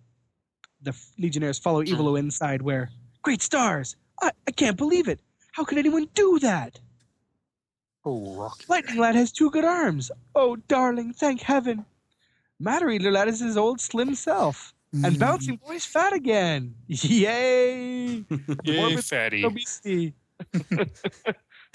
The 0.81 0.91
f- 0.91 1.11
Legionnaires 1.17 1.59
follow 1.59 1.83
hmm. 1.83 1.93
Evilo 1.93 2.17
inside, 2.17 2.61
where, 2.61 2.89
Great 3.21 3.41
stars! 3.41 3.95
I, 4.21 4.31
I 4.47 4.51
can't 4.51 4.77
believe 4.77 5.07
it! 5.07 5.19
How 5.51 5.65
could 5.65 5.77
anyone 5.77 6.07
do 6.13 6.39
that? 6.39 6.79
Oh, 8.05 8.35
rock. 8.35 8.61
Lightning 8.69 8.97
Lad 8.97 9.15
has 9.15 9.31
two 9.31 9.51
good 9.51 9.65
arms. 9.65 10.09
Oh, 10.35 10.55
darling, 10.55 11.13
thank 11.13 11.41
heaven. 11.41 11.85
Matter 12.59 12.89
Eater 12.89 13.11
Lad 13.11 13.27
is 13.27 13.39
his 13.39 13.57
old 13.57 13.81
slim 13.81 14.15
self. 14.15 14.73
And 14.93 15.13
hmm. 15.13 15.19
Bouncing 15.19 15.57
Boy's 15.57 15.85
fat 15.85 16.13
again. 16.13 16.73
Yay! 16.87 18.23
Yay, 18.63 18.77
Morbid 18.77 19.03
fatty. 19.05 20.13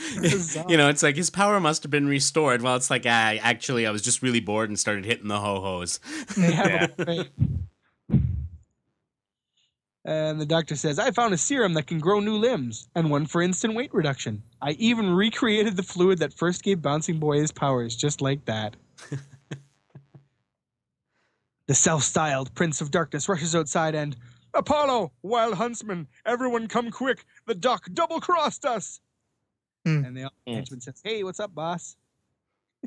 Obesity. 0.01 0.64
you 0.68 0.76
know, 0.76 0.88
it's 0.88 1.03
like 1.03 1.16
his 1.16 1.30
power 1.30 1.61
must 1.61 1.82
have 1.82 1.90
been 1.90 2.07
restored. 2.09 2.62
Well, 2.62 2.76
it's 2.76 2.90
like, 2.90 3.05
ah, 3.07 3.34
actually, 3.40 3.86
I 3.86 3.90
was 3.90 4.03
just 4.03 4.22
really 4.22 4.40
bored 4.40 4.68
and 4.68 4.78
started 4.78 5.05
hitting 5.05 5.28
the 5.28 5.40
ho 5.40 5.61
hos. 5.61 6.01
They 6.36 6.53
have 6.53 6.66
Yeah. 6.66 6.84
a 6.99 7.05
buffet. 7.05 7.30
And 10.07 10.38
the 10.38 10.45
doctor 10.45 10.76
says, 10.76 10.99
I 10.99 11.12
found 11.12 11.32
a 11.32 11.38
serum 11.38 11.72
that 11.74 11.86
can 11.86 11.99
grow 11.99 12.20
new 12.20 12.36
limbs 12.36 12.88
and 12.95 13.11
one 13.11 13.24
for 13.24 13.40
instant 13.40 13.74
weight 13.74 13.95
reduction. 13.95 14.42
I 14.61 14.72
even 14.72 15.09
recreated 15.14 15.76
the 15.76 15.82
fluid 15.82 16.18
that 16.18 16.34
first 16.34 16.62
gave 16.62 16.82
Bouncing 16.82 17.18
Boy 17.18 17.38
his 17.38 17.51
powers, 17.53 17.97
just 17.97 18.20
like 18.20 18.45
that. 18.45 18.76
the 21.66 21.74
self 21.74 22.03
styled 22.03 22.55
Prince 22.55 22.82
of 22.82 22.90
Darkness 22.90 23.30
rushes 23.30 23.55
outside 23.57 23.95
and, 23.95 24.14
Apollo, 24.53 25.11
wild 25.22 25.55
huntsman, 25.55 26.07
everyone 26.26 26.68
come 26.68 26.90
quick. 26.90 27.24
The 27.47 27.55
doc 27.55 27.86
double 27.95 28.20
crossed 28.20 28.66
us. 28.66 29.01
Hmm. 29.85 30.05
And 30.05 30.16
the 30.16 30.30
Hmm. 30.47 30.55
henchman 30.55 30.80
says, 30.80 31.01
Hey, 31.05 31.22
what's 31.24 31.41
up, 31.41 31.55
boss? 31.55 31.97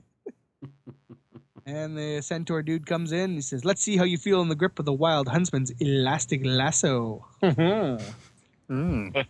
And 1.66 1.98
the 1.98 2.22
centaur 2.22 2.62
dude 2.64 2.86
comes 2.86 3.12
in. 3.12 3.34
He 3.34 3.42
says, 3.42 3.66
"Let's 3.66 3.82
see 3.84 3.98
how 3.98 4.06
you 4.06 4.18
feel 4.18 4.42
in 4.42 4.48
the 4.48 4.56
grip 4.56 4.80
of 4.80 4.86
the 4.86 4.94
wild 4.94 5.28
huntsman's 5.28 5.70
elastic 5.82 6.40
lasso." 6.46 7.26
Mm. 8.70 9.26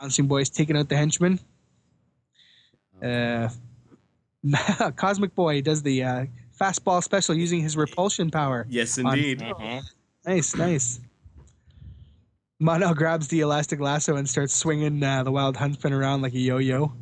Bouncing 0.00 0.26
boy's 0.26 0.48
taking 0.48 0.74
out 0.78 0.88
the 0.88 0.96
henchman. 0.96 1.38
Uh, 3.02 3.50
Cosmic 4.96 5.34
Boy 5.34 5.60
does 5.60 5.82
the 5.82 6.02
uh, 6.02 6.26
fastball 6.58 7.02
special 7.04 7.34
using 7.34 7.60
his 7.60 7.76
repulsion 7.76 8.30
power. 8.30 8.66
Yes, 8.70 8.98
On- 8.98 9.06
indeed. 9.06 9.40
Mhm. 9.40 9.82
Nice, 10.24 10.56
nice. 10.56 11.00
Mono 12.60 12.92
grabs 12.92 13.28
the 13.28 13.40
elastic 13.40 13.78
lasso 13.78 14.16
and 14.16 14.28
starts 14.28 14.52
swinging 14.52 15.02
uh, 15.02 15.22
the 15.22 15.30
wild 15.30 15.56
huntsman 15.56 15.92
around 15.92 16.22
like 16.22 16.34
a 16.34 16.38
yo-yo. 16.38 16.92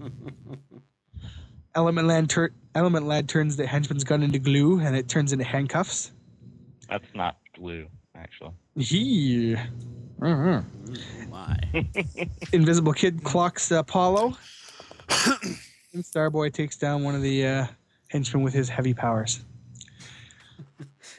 Element 1.75 2.07
Lad, 2.07 2.29
tur- 2.29 2.53
Element 2.75 3.07
Lad 3.07 3.29
turns 3.29 3.57
the 3.57 3.67
henchman's 3.67 4.05
gun 4.05 4.23
into 4.23 4.39
glue, 4.39 4.81
and 4.81 4.95
it 4.95 5.09
turns 5.09 5.33
into 5.33 5.45
handcuffs. 5.45 6.13
That's 6.91 7.09
not 7.15 7.39
glue, 7.55 7.87
actually. 8.15 8.53
Yee. 8.75 9.57
Oh, 10.23 10.63
my. 11.31 11.59
Invisible 12.53 12.93
Kid 12.93 13.25
clocks 13.25 13.71
Apollo. 13.71 14.37
and 15.27 16.05
Starboy 16.05 16.53
takes 16.53 16.77
down 16.77 17.03
one 17.03 17.15
of 17.15 17.23
the 17.23 17.47
uh, 17.47 17.67
henchmen 18.09 18.43
with 18.43 18.53
his 18.55 18.69
heavy 18.69 18.93
powers. 18.95 19.45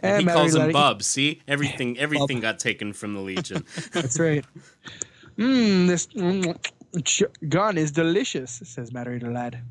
And 0.03 0.19
he 0.19 0.25
Mallory 0.25 0.41
calls 0.51 0.55
him 0.55 0.71
Bub. 0.71 1.03
See, 1.03 1.41
everything, 1.47 1.97
everything 1.97 2.39
got 2.39 2.59
taken 2.59 2.93
from 2.93 3.13
the 3.13 3.21
Legion. 3.21 3.65
That's 3.93 4.19
right. 4.19 4.45
Mmm, 5.37 5.87
this 5.87 6.07
mm, 6.07 6.55
ch- 7.03 7.23
gun 7.49 7.77
is 7.77 7.91
delicious, 7.91 8.61
says 8.63 8.91
Matter 8.91 9.13
Eater 9.15 9.31
Lad. 9.31 9.61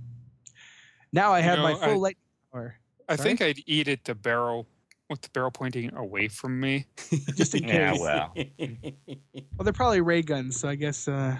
Now 1.13 1.33
I 1.33 1.41
have 1.41 1.59
You 1.59 1.63
my 1.65 1.75
full 1.75 1.91
I- 1.91 1.97
light 1.97 2.19
power. 2.53 2.77
I 3.09 3.17
Sorry? 3.17 3.29
think 3.29 3.43
I'd 3.43 3.59
eat 3.67 3.87
it 3.89 4.05
to 4.07 4.15
barrel 4.17 4.67
with 5.09 5.21
the 5.23 5.29
barrel 5.31 5.53
pointing 5.53 5.95
away 5.95 6.27
from 6.27 6.59
me. 6.59 6.87
Just 7.37 7.55
in 7.55 7.63
case. 7.65 7.73
Yeah, 7.75 7.93
case. 7.93 8.01
well. 8.01 8.35
Well, 9.57 9.65
they're 9.65 9.73
probably 9.73 10.01
ray 10.03 10.23
guns, 10.23 10.59
so 10.61 10.69
I 10.69 10.75
guess 10.75 11.09
uh, 11.09 11.37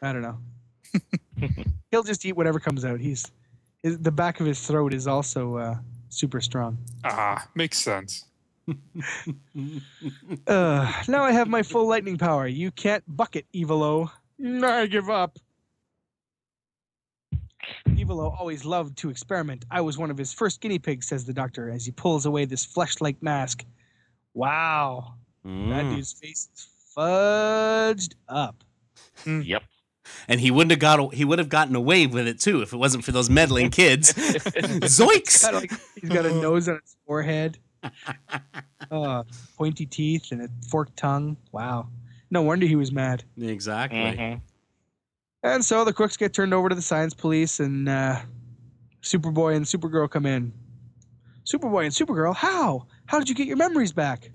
I 0.00 0.12
don't 0.12 0.22
know. 0.22 0.38
He'll 1.90 2.02
just 2.02 2.24
eat 2.24 2.34
whatever 2.36 2.58
comes 2.60 2.84
out. 2.84 2.98
He's 3.00 3.30
his, 3.82 3.98
the 3.98 4.10
back 4.12 4.40
of 4.40 4.46
his 4.46 4.64
throat 4.66 4.94
is 4.94 5.06
also 5.06 5.56
uh, 5.56 5.74
super 6.08 6.40
strong. 6.40 6.78
Ah, 7.04 7.46
makes 7.54 7.78
sense. 7.78 8.24
Uh, 10.46 10.92
now 11.08 11.24
I 11.24 11.32
have 11.32 11.48
my 11.48 11.62
full 11.62 11.86
lightning 11.88 12.16
power. 12.18 12.46
You 12.46 12.70
can't 12.70 13.02
buck 13.08 13.34
it, 13.36 13.46
Evilo. 13.54 14.10
I 14.62 14.86
give 14.86 15.10
up. 15.10 15.38
Evilo 17.88 18.34
always 18.38 18.64
loved 18.64 18.96
to 18.98 19.10
experiment. 19.10 19.64
I 19.70 19.80
was 19.80 19.98
one 19.98 20.10
of 20.10 20.18
his 20.18 20.32
first 20.32 20.60
guinea 20.60 20.78
pigs, 20.78 21.08
says 21.08 21.24
the 21.24 21.32
doctor 21.32 21.70
as 21.70 21.84
he 21.84 21.92
pulls 21.92 22.24
away 22.26 22.44
this 22.44 22.64
flesh-like 22.64 23.22
mask. 23.22 23.64
Wow, 24.34 25.14
that 25.44 25.50
Mm. 25.50 25.94
dude's 25.96 26.12
face 26.12 26.48
is 26.54 26.68
fudged 26.96 28.14
up. 28.28 28.62
Yep. 29.26 29.62
And 30.28 30.40
he 30.40 30.50
wouldn't 30.50 30.70
have 30.70 30.80
got 30.80 31.14
he 31.14 31.24
would 31.24 31.38
have 31.38 31.48
gotten 31.48 31.74
away 31.74 32.06
with 32.06 32.26
it 32.26 32.40
too 32.40 32.62
if 32.62 32.72
it 32.72 32.76
wasn't 32.76 33.04
for 33.04 33.12
those 33.12 33.30
meddling 33.30 33.70
kids. 33.70 34.12
Zoinks! 34.14 35.42
Got 35.42 35.54
like, 35.54 35.72
he's 36.00 36.10
got 36.10 36.26
a 36.26 36.34
nose 36.40 36.68
on 36.68 36.80
his 36.82 36.96
forehead, 37.06 37.58
uh, 38.90 39.22
pointy 39.56 39.86
teeth, 39.86 40.32
and 40.32 40.42
a 40.42 40.48
forked 40.70 40.96
tongue. 40.96 41.36
Wow. 41.52 41.88
No 42.30 42.42
wonder 42.42 42.66
he 42.66 42.76
was 42.76 42.92
mad. 42.92 43.24
Exactly. 43.40 43.98
Mhm. 43.98 44.40
And 45.42 45.64
so 45.64 45.84
the 45.84 45.92
crooks 45.92 46.16
get 46.16 46.34
turned 46.34 46.52
over 46.52 46.68
to 46.68 46.74
the 46.74 46.82
science 46.82 47.14
police, 47.14 47.60
and 47.60 47.88
uh, 47.88 48.20
Superboy 49.02 49.56
and 49.56 49.64
Supergirl 49.64 50.10
come 50.10 50.26
in. 50.26 50.52
Superboy 51.44 51.84
and 51.84 51.94
Supergirl, 51.94 52.34
how? 52.34 52.86
How 53.06 53.18
did 53.18 53.28
you 53.28 53.34
get 53.34 53.46
your 53.46 53.56
memories 53.56 53.92
back? 53.92 54.30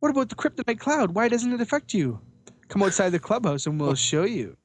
What 0.00 0.10
about 0.10 0.28
the 0.28 0.34
kryptonite 0.34 0.78
cloud? 0.78 1.14
Why 1.14 1.28
doesn't 1.28 1.52
it 1.52 1.60
affect 1.60 1.94
you? 1.94 2.20
Come 2.68 2.82
outside 2.82 3.10
the 3.10 3.18
clubhouse 3.18 3.66
and 3.66 3.80
we'll 3.80 3.94
show 3.94 4.24
you. 4.24 4.56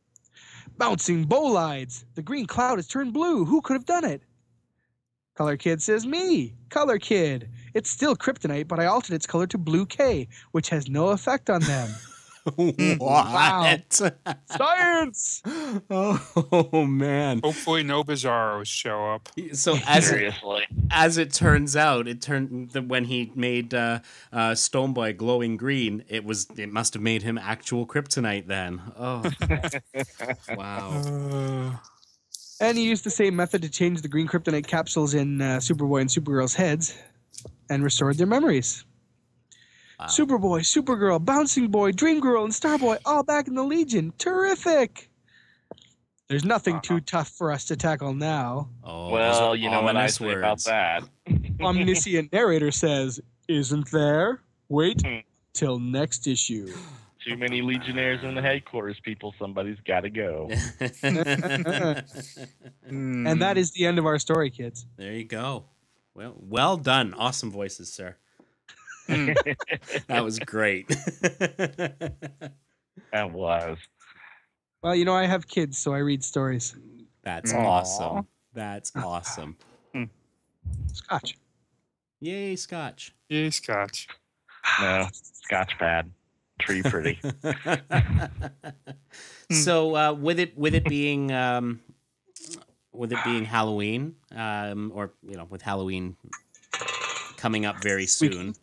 Bouncing 0.77 1.25
bolides. 1.25 2.05
The 2.15 2.21
green 2.21 2.45
cloud 2.45 2.77
has 2.77 2.87
turned 2.87 3.13
blue. 3.13 3.45
Who 3.45 3.61
could 3.61 3.73
have 3.73 3.85
done 3.85 4.05
it? 4.05 4.23
Color 5.35 5.57
Kid 5.57 5.81
says, 5.81 6.05
Me. 6.05 6.53
Color 6.69 6.99
Kid. 6.99 7.49
It's 7.73 7.89
still 7.89 8.15
kryptonite, 8.15 8.67
but 8.67 8.79
I 8.79 8.85
altered 8.85 9.15
its 9.15 9.25
color 9.25 9.47
to 9.47 9.57
blue 9.57 9.85
K, 9.85 10.27
which 10.51 10.69
has 10.69 10.87
no 10.89 11.09
effect 11.09 11.49
on 11.49 11.61
them. 11.61 11.89
what? 12.97 13.93
Science! 14.45 15.41
oh 15.89 16.85
man. 16.87 17.39
Hopefully, 17.43 17.83
no 17.83 18.03
Bizarros 18.03 18.67
show 18.67 19.13
up. 19.13 19.29
So 19.53 19.77
as 19.87 20.11
it, 20.11 20.33
as 20.91 21.17
it 21.17 21.33
turns 21.33 21.75
out, 21.75 22.07
it 22.07 22.21
turned 22.21 22.71
that 22.71 22.87
when 22.87 23.05
he 23.05 23.31
made 23.35 23.73
uh, 23.73 23.99
uh, 24.31 24.51
Stoneboy 24.51 25.17
glowing 25.17 25.55
green, 25.57 26.03
it 26.09 26.25
was 26.25 26.47
it 26.57 26.71
must 26.71 26.93
have 26.93 27.03
made 27.03 27.21
him 27.23 27.37
actual 27.37 27.85
kryptonite 27.87 28.47
then. 28.47 28.81
Oh, 28.97 29.23
wow. 30.57 31.01
Uh, 31.05 31.77
And 32.59 32.77
he 32.77 32.83
used 32.83 33.03
the 33.03 33.09
same 33.09 33.35
method 33.35 33.61
to 33.61 33.69
change 33.69 34.01
the 34.01 34.07
green 34.07 34.27
kryptonite 34.27 34.67
capsules 34.67 35.13
in 35.13 35.41
uh, 35.41 35.57
Superboy 35.57 36.01
and 36.01 36.09
Supergirl's 36.09 36.53
heads 36.53 36.97
and 37.69 37.83
restored 37.83 38.17
their 38.17 38.27
memories. 38.27 38.85
Wow. 40.03 40.09
Superboy, 40.09 40.59
Supergirl, 40.61 41.23
Bouncing 41.23 41.69
Boy, 41.69 41.91
Dream 41.93 42.19
Girl, 42.19 42.43
and 42.43 42.51
Starboy 42.53 42.97
all 43.05 43.23
back 43.23 43.47
in 43.47 43.55
the 43.55 43.63
Legion. 43.63 44.11
Terrific! 44.17 45.09
There's 46.27 46.43
nothing 46.43 46.81
too 46.81 46.99
tough 46.99 47.29
for 47.29 47.51
us 47.51 47.65
to 47.65 47.75
tackle 47.77 48.13
now. 48.13 48.69
Oh, 48.83 49.09
well, 49.11 49.55
you 49.55 49.69
know 49.69 49.81
what 49.81 49.95
I 49.95 49.99
ominous 50.07 50.15
say 50.15 50.33
about 50.33 50.63
that. 50.65 51.03
Omniscient 51.61 52.33
narrator 52.33 52.71
says, 52.71 53.19
Isn't 53.47 53.89
there? 53.91 54.41
Wait 54.69 55.01
Hmm. 55.05 55.19
till 55.53 55.79
next 55.79 56.27
issue. 56.27 56.73
Too 57.25 57.37
many 57.37 57.61
Legionnaires 57.61 58.21
in 58.23 58.35
the 58.35 58.41
headquarters, 58.41 58.99
people. 58.99 59.33
Somebody's 59.39 59.77
got 59.87 60.01
to 60.01 60.09
go. 60.09 60.49
hmm. 62.89 63.27
And 63.27 63.41
that 63.41 63.57
is 63.57 63.71
the 63.71 63.85
end 63.85 63.97
of 63.99 64.05
our 64.05 64.19
story, 64.19 64.49
kids. 64.49 64.85
there 64.97 65.13
you 65.13 65.23
go. 65.23 65.63
Well, 66.13 66.35
well 66.37 66.75
done. 66.77 67.13
Awesome 67.13 67.49
voices, 67.51 67.91
sir. 67.93 68.17
Hmm. 69.07 69.31
That 70.07 70.23
was 70.23 70.39
great. 70.39 70.87
That 73.11 73.31
was. 73.31 73.77
Well, 74.81 74.95
you 74.95 75.05
know, 75.05 75.13
I 75.13 75.27
have 75.27 75.47
kids, 75.47 75.77
so 75.77 75.93
I 75.93 75.99
read 75.99 76.23
stories. 76.23 76.75
That's 77.23 77.53
Aw. 77.53 77.57
awesome. 77.57 78.27
That's 78.53 78.91
awesome. 78.95 79.55
Scotch. 80.93 81.37
Yay, 82.21 82.55
Scotch. 82.55 83.13
Yay, 83.29 83.49
Scotch. 83.49 84.07
No, 84.81 85.07
Scotch 85.11 85.77
bad. 85.77 86.09
Tree 86.59 86.81
pretty. 86.81 87.19
so 89.51 89.95
uh, 89.95 90.13
with 90.13 90.39
it 90.39 90.57
with 90.57 90.73
it 90.73 90.85
being 90.85 91.31
um, 91.33 91.81
with 92.93 93.11
it 93.11 93.19
being 93.25 93.43
Halloween, 93.43 94.15
um, 94.33 94.91
or 94.95 95.11
you 95.27 95.35
know, 95.35 95.45
with 95.49 95.61
Halloween 95.61 96.15
coming 97.35 97.65
up 97.65 97.83
very 97.83 98.07
soon. 98.07 98.55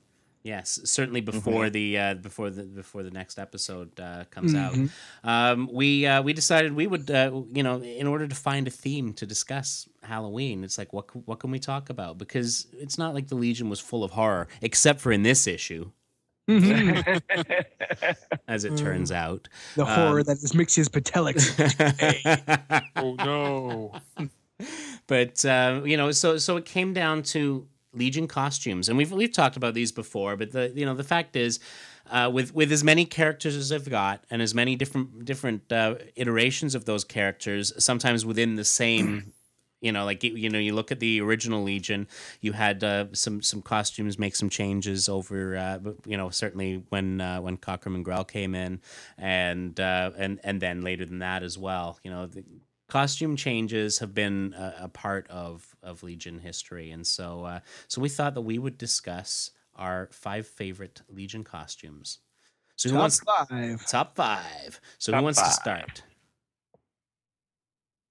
Yes, 0.43 0.81
certainly 0.85 1.21
before 1.21 1.69
the 1.69 1.99
uh, 1.99 2.15
before 2.15 2.49
the 2.49 2.63
before 2.63 3.03
the 3.03 3.11
next 3.11 3.39
episode 3.39 3.99
uh, 4.01 4.25
comes 4.31 4.55
Mhm. 4.55 4.91
out, 5.25 5.53
um, 5.53 5.69
we 5.71 6.07
uh, 6.07 6.23
we 6.23 6.33
decided 6.33 6.73
we 6.73 6.87
would 6.87 7.11
uh, 7.11 7.43
you 7.53 7.63
know 7.63 7.83
in 7.83 8.07
order 8.07 8.27
to 8.27 8.35
find 8.35 8.67
a 8.67 8.71
theme 8.71 9.13
to 9.15 9.27
discuss 9.27 9.87
Halloween, 10.03 10.65
it's 10.65 10.79
like 10.79 10.95
what 10.95 11.15
what 11.27 11.41
can 11.41 11.51
we 11.51 11.59
talk 11.59 11.91
about? 11.91 12.17
Because 12.17 12.67
it's 12.73 12.97
not 12.97 13.13
like 13.13 13.29
the 13.29 13.35
Legion 13.35 13.69
was 13.69 13.81
full 13.81 14.03
of 14.03 14.13
horror, 14.13 14.49
except 14.63 15.01
for 15.03 15.13
in 15.13 15.25
this 15.25 15.47
issue, 15.47 15.91
Mhm. 16.49 17.21
as 18.49 18.65
it 18.65 18.79
turns 18.79 19.13
out. 19.13 19.47
the 19.77 19.85
horror 19.85 20.21
Um, 20.21 20.25
that 20.25 20.39
is 20.43 20.53
Mxyzptlk. 20.53 21.37
Oh 22.97 23.15
no. 23.17 23.93
but 25.07 25.45
uh, 25.45 25.83
you 25.85 25.99
know, 25.99 26.13
so 26.13 26.39
so 26.39 26.57
it 26.57 26.65
came 26.65 26.95
down 26.95 27.23
to 27.35 27.67
Legion 27.93 28.29
costumes, 28.29 28.89
and 28.89 28.97
we've 28.97 29.11
we've 29.11 29.33
talked 29.33 29.57
about 29.57 29.75
these 29.75 29.91
before. 29.93 30.37
But 30.37 30.53
the 30.53 30.73
you 30.75 30.87
know 30.87 30.95
the 30.95 31.05
fact 31.05 31.35
is, 31.35 31.59
uh, 32.11 32.31
with 32.33 32.55
with 32.55 32.71
as 32.71 32.85
many 32.85 33.05
characters 33.05 33.57
as 33.57 33.71
they've 33.71 33.91
got, 33.91 34.25
and 34.31 34.41
as 34.41 34.55
many 34.55 34.77
different 34.77 35.25
different 35.25 35.71
uh, 35.73 35.97
iterations 36.15 36.75
of 36.75 36.85
those 36.85 37.05
characters, 37.05 37.73
sometimes 37.83 38.25
within 38.25 38.57
the 38.57 38.65
same. 38.65 39.33
You 39.83 39.93
know, 39.93 40.05
like 40.05 40.23
you 40.23 40.51
know, 40.51 40.59
you 40.59 40.75
look 40.75 40.93
at 40.93 41.01
the 41.01 41.23
original 41.23 41.63
Legion. 41.63 42.07
You 42.43 42.53
had 42.53 42.85
uh, 42.85 43.07
some 43.15 43.41
some 43.41 43.63
costumes 43.63 44.19
make 44.19 44.37
some 44.37 44.51
changes 44.51 45.09
over. 45.09 45.57
Uh, 45.57 45.79
you 46.05 46.19
know, 46.19 46.29
certainly 46.29 46.85
when 46.91 47.23
uh, 47.23 47.41
when 47.41 47.57
Cockrum 47.57 47.95
and 47.95 48.05
Grell 48.05 48.25
came 48.25 48.55
in, 48.55 48.83
and 49.17 49.81
uh, 49.81 50.11
and 50.19 50.39
and 50.45 50.61
then 50.61 50.83
later 50.83 51.07
than 51.07 51.21
that 51.21 51.43
as 51.43 51.57
well. 51.57 51.99
You 52.05 52.11
know, 52.11 52.27
the, 52.27 52.45
costume 52.91 53.37
changes 53.37 54.01
have 54.01 54.13
been 54.13 54.55
a, 54.59 54.75
a 54.83 54.89
part 54.89 55.27
of 55.31 55.70
of 55.83 56.03
Legion 56.03 56.39
history, 56.39 56.91
and 56.91 57.07
so 57.07 57.45
uh, 57.45 57.61
so 57.89 58.01
we 58.01 58.09
thought 58.09 58.35
that 58.35 58.43
we 58.43 58.59
would 58.59 58.79
discuss 58.79 59.51
our 59.77 60.09
five 60.13 60.47
favorite 60.47 61.03
Legion 61.09 61.45
costumes. 61.45 62.19
So 62.77 62.89
who 62.89 62.95
Top 62.95 63.01
wants 63.01 63.21
five. 63.21 63.87
top 63.87 64.17
five? 64.17 64.81
So 64.99 65.13
who 65.13 65.17
Top 65.17 65.25
wants 65.25 65.43
to 65.43 65.51
start? 65.51 66.03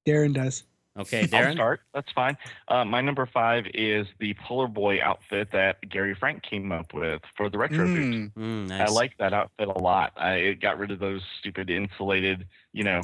Darren 0.08 0.34
does. 0.34 0.64
Okay, 0.98 1.24
Darren. 1.24 1.34
I'll 1.34 1.44
Darren. 1.46 1.54
start. 1.54 1.82
That's 1.94 2.12
fine. 2.12 2.38
Uh, 2.68 2.84
my 2.84 3.00
number 3.00 3.26
five 3.26 3.66
is 3.74 4.06
the 4.20 4.34
Polar 4.46 4.68
Boy 4.68 5.02
outfit 5.02 5.50
that 5.52 5.78
Gary 5.88 6.16
Frank 6.16 6.44
came 6.44 6.72
up 6.72 6.94
with 6.94 7.22
for 7.38 7.50
the 7.50 7.58
retro 7.58 7.86
boots. 7.86 8.34
Hmm. 8.36 8.68
Mm, 8.68 8.72
I 8.72 8.88
like 8.88 9.14
that 9.20 9.34
outfit 9.34 9.68
a 9.68 9.80
lot. 9.80 10.12
I 10.18 10.34
it 10.34 10.62
got 10.62 10.78
rid 10.78 10.92
of 10.92 11.00
those 11.00 11.22
stupid 11.40 11.70
insulated, 11.70 12.48
you 12.74 12.84
know, 12.84 13.02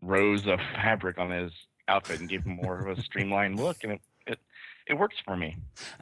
rows 0.00 0.46
of 0.46 0.58
fabric 0.74 1.18
on 1.18 1.30
his 1.30 1.52
outfit 1.88 2.20
and 2.20 2.28
gave 2.28 2.44
him 2.44 2.56
more 2.62 2.86
of 2.86 2.98
a 2.98 3.02
streamlined 3.02 3.58
look, 3.58 3.82
and 3.84 3.92
it 3.94 4.00
it, 4.26 4.38
it 4.86 4.94
works 4.98 5.16
for 5.24 5.36
me. 5.36 5.56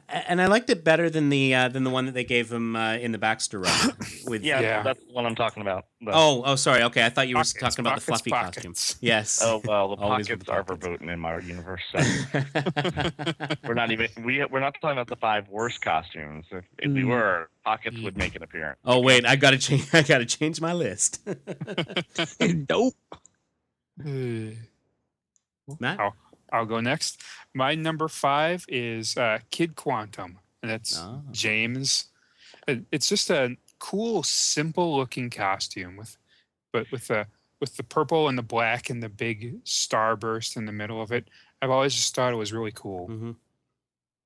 And 0.09 0.41
I 0.41 0.47
liked 0.47 0.69
it 0.69 0.83
better 0.83 1.09
than 1.09 1.29
the 1.29 1.53
uh, 1.55 1.67
than 1.69 1.83
the 1.83 1.89
one 1.89 2.05
that 2.05 2.13
they 2.13 2.23
gave 2.25 2.51
him 2.51 2.75
uh, 2.75 2.95
in 2.95 3.11
the 3.13 3.17
Baxter 3.17 3.59
run. 3.59 3.93
With 4.27 4.43
Yeah, 4.43 4.59
Yeah. 4.61 4.83
that's 4.83 4.99
what 5.11 5.25
I'm 5.25 5.35
talking 5.35 5.61
about. 5.61 5.85
The- 6.01 6.11
Oh, 6.13 6.43
oh, 6.45 6.55
sorry. 6.55 6.83
Okay, 6.83 7.05
I 7.05 7.09
thought 7.09 7.27
you 7.27 7.35
were 7.35 7.39
Pockets, 7.39 7.53
talking 7.53 7.83
about 7.85 7.95
the 7.95 8.01
fluffy 8.01 8.29
pockets. 8.29 8.65
costume. 8.65 8.97
Yes. 9.01 9.41
oh 9.43 9.61
well, 9.65 9.95
the 9.95 10.01
Always 10.01 10.27
pockets 10.27 10.45
the 10.45 10.51
are 10.51 10.63
pockets. 10.63 10.85
verboten 10.85 11.09
in 11.09 11.19
my 11.19 11.39
universe. 11.39 11.81
So 11.91 11.99
we're 13.65 13.73
not 13.73 13.91
even 13.91 14.07
we 14.23 14.43
we're 14.45 14.59
not 14.59 14.75
talking 14.81 14.91
about 14.97 15.07
the 15.07 15.15
five 15.15 15.47
worst 15.49 15.81
costumes. 15.81 16.45
If, 16.51 16.63
if 16.79 16.91
we 16.91 17.01
Mm. 17.03 17.07
were, 17.09 17.49
pockets 17.65 17.97
would 18.01 18.17
make 18.17 18.35
an 18.35 18.43
appearance. 18.43 18.79
oh 18.85 18.99
wait, 19.01 19.25
I 19.25 19.35
gotta 19.37 19.57
change. 19.57 19.87
I 19.93 20.01
gotta 20.01 20.25
change 20.25 20.59
my 20.61 20.73
list. 20.73 21.25
Dope. 22.65 22.95
Uh, 25.69 25.75
Matt. 25.79 25.99
Oh. 25.99 26.13
I'll 26.51 26.65
go 26.65 26.79
next. 26.79 27.21
My 27.53 27.75
number 27.75 28.07
five 28.07 28.65
is 28.69 29.17
uh, 29.17 29.39
Kid 29.51 29.75
Quantum, 29.75 30.39
and 30.61 30.71
that's 30.71 30.97
Oh. 30.97 31.21
James. 31.31 32.05
It's 32.67 33.07
just 33.09 33.29
a 33.29 33.57
cool, 33.79 34.23
simple-looking 34.23 35.29
costume 35.29 35.97
with, 35.97 36.17
but 36.71 36.89
with 36.91 37.07
the 37.07 37.27
with 37.59 37.75
the 37.75 37.83
purple 37.83 38.27
and 38.27 38.37
the 38.37 38.43
black 38.43 38.89
and 38.89 39.01
the 39.01 39.09
big 39.09 39.63
starburst 39.65 40.57
in 40.57 40.65
the 40.65 40.71
middle 40.71 41.01
of 41.01 41.11
it. 41.11 41.27
I've 41.61 41.71
always 41.71 41.95
just 41.95 42.13
thought 42.13 42.31
it 42.31 42.35
was 42.37 42.53
really 42.53 42.71
cool. 42.73 43.07
Mhm. 43.09 43.35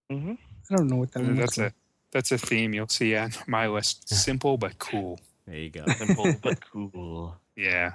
hmm 0.10 0.34
I 0.70 0.76
don't 0.76 0.88
know 0.88 0.98
what 0.98 1.12
that 1.14 1.24
one 1.24 1.38
looks 1.38 1.56
That's 1.56 1.58
like. 1.58 1.72
a 1.72 1.76
that's 2.12 2.32
a 2.34 2.38
theme 2.38 2.74
you'll 2.74 2.88
see 2.90 3.16
on 3.16 3.32
my 3.48 3.68
list. 3.68 4.10
Simple 4.14 4.58
but 4.58 4.78
cool. 4.80 5.20
There 5.48 5.56
you 5.58 5.70
go. 5.70 5.86
Simple 5.88 6.34
but 6.42 6.60
cool. 6.72 7.38
Yeah. 7.56 7.94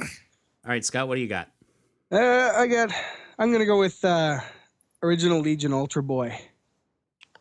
All 0.00 0.06
right, 0.72 0.84
Scott, 0.84 1.08
what 1.08 1.14
do 1.14 1.20
you 1.22 1.28
got? 1.28 1.48
Uh, 2.10 2.52
I 2.56 2.66
got. 2.66 2.92
I'm 3.38 3.52
gonna 3.52 3.66
go 3.66 3.78
with 3.78 4.04
uh, 4.04 4.38
original 5.02 5.40
Legion 5.40 5.72
Ultra 5.72 6.02
Boy. 6.02 6.38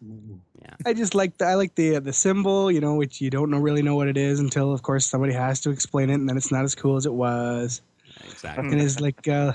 Yeah. 0.02 0.76
I 0.86 0.94
just 0.94 1.14
like 1.16 1.38
the 1.38 1.46
I 1.46 1.54
like 1.54 1.76
the 1.76 2.00
the 2.00 2.14
symbol, 2.14 2.72
you 2.72 2.82
know, 2.82 2.96
which 2.96 3.22
you 3.22 3.30
don't 3.30 3.50
know 3.52 3.60
really 3.60 3.84
know 3.84 3.96
what 3.96 4.08
it 4.08 4.18
is 4.18 4.40
until, 4.40 4.74
of 4.74 4.82
course, 4.82 5.06
somebody 5.06 5.34
has 5.34 5.62
to 5.62 5.70
explain 5.70 6.10
it, 6.10 6.16
and 6.16 6.28
then 6.28 6.38
it's 6.38 6.52
not 6.52 6.64
as 6.64 6.74
cool 6.74 6.96
as 6.96 7.06
it 7.06 7.14
was. 7.14 7.82
Exactly. 8.30 8.68
And 8.70 8.82
it's 8.82 9.00
like 9.00 9.28
uh, 9.28 9.54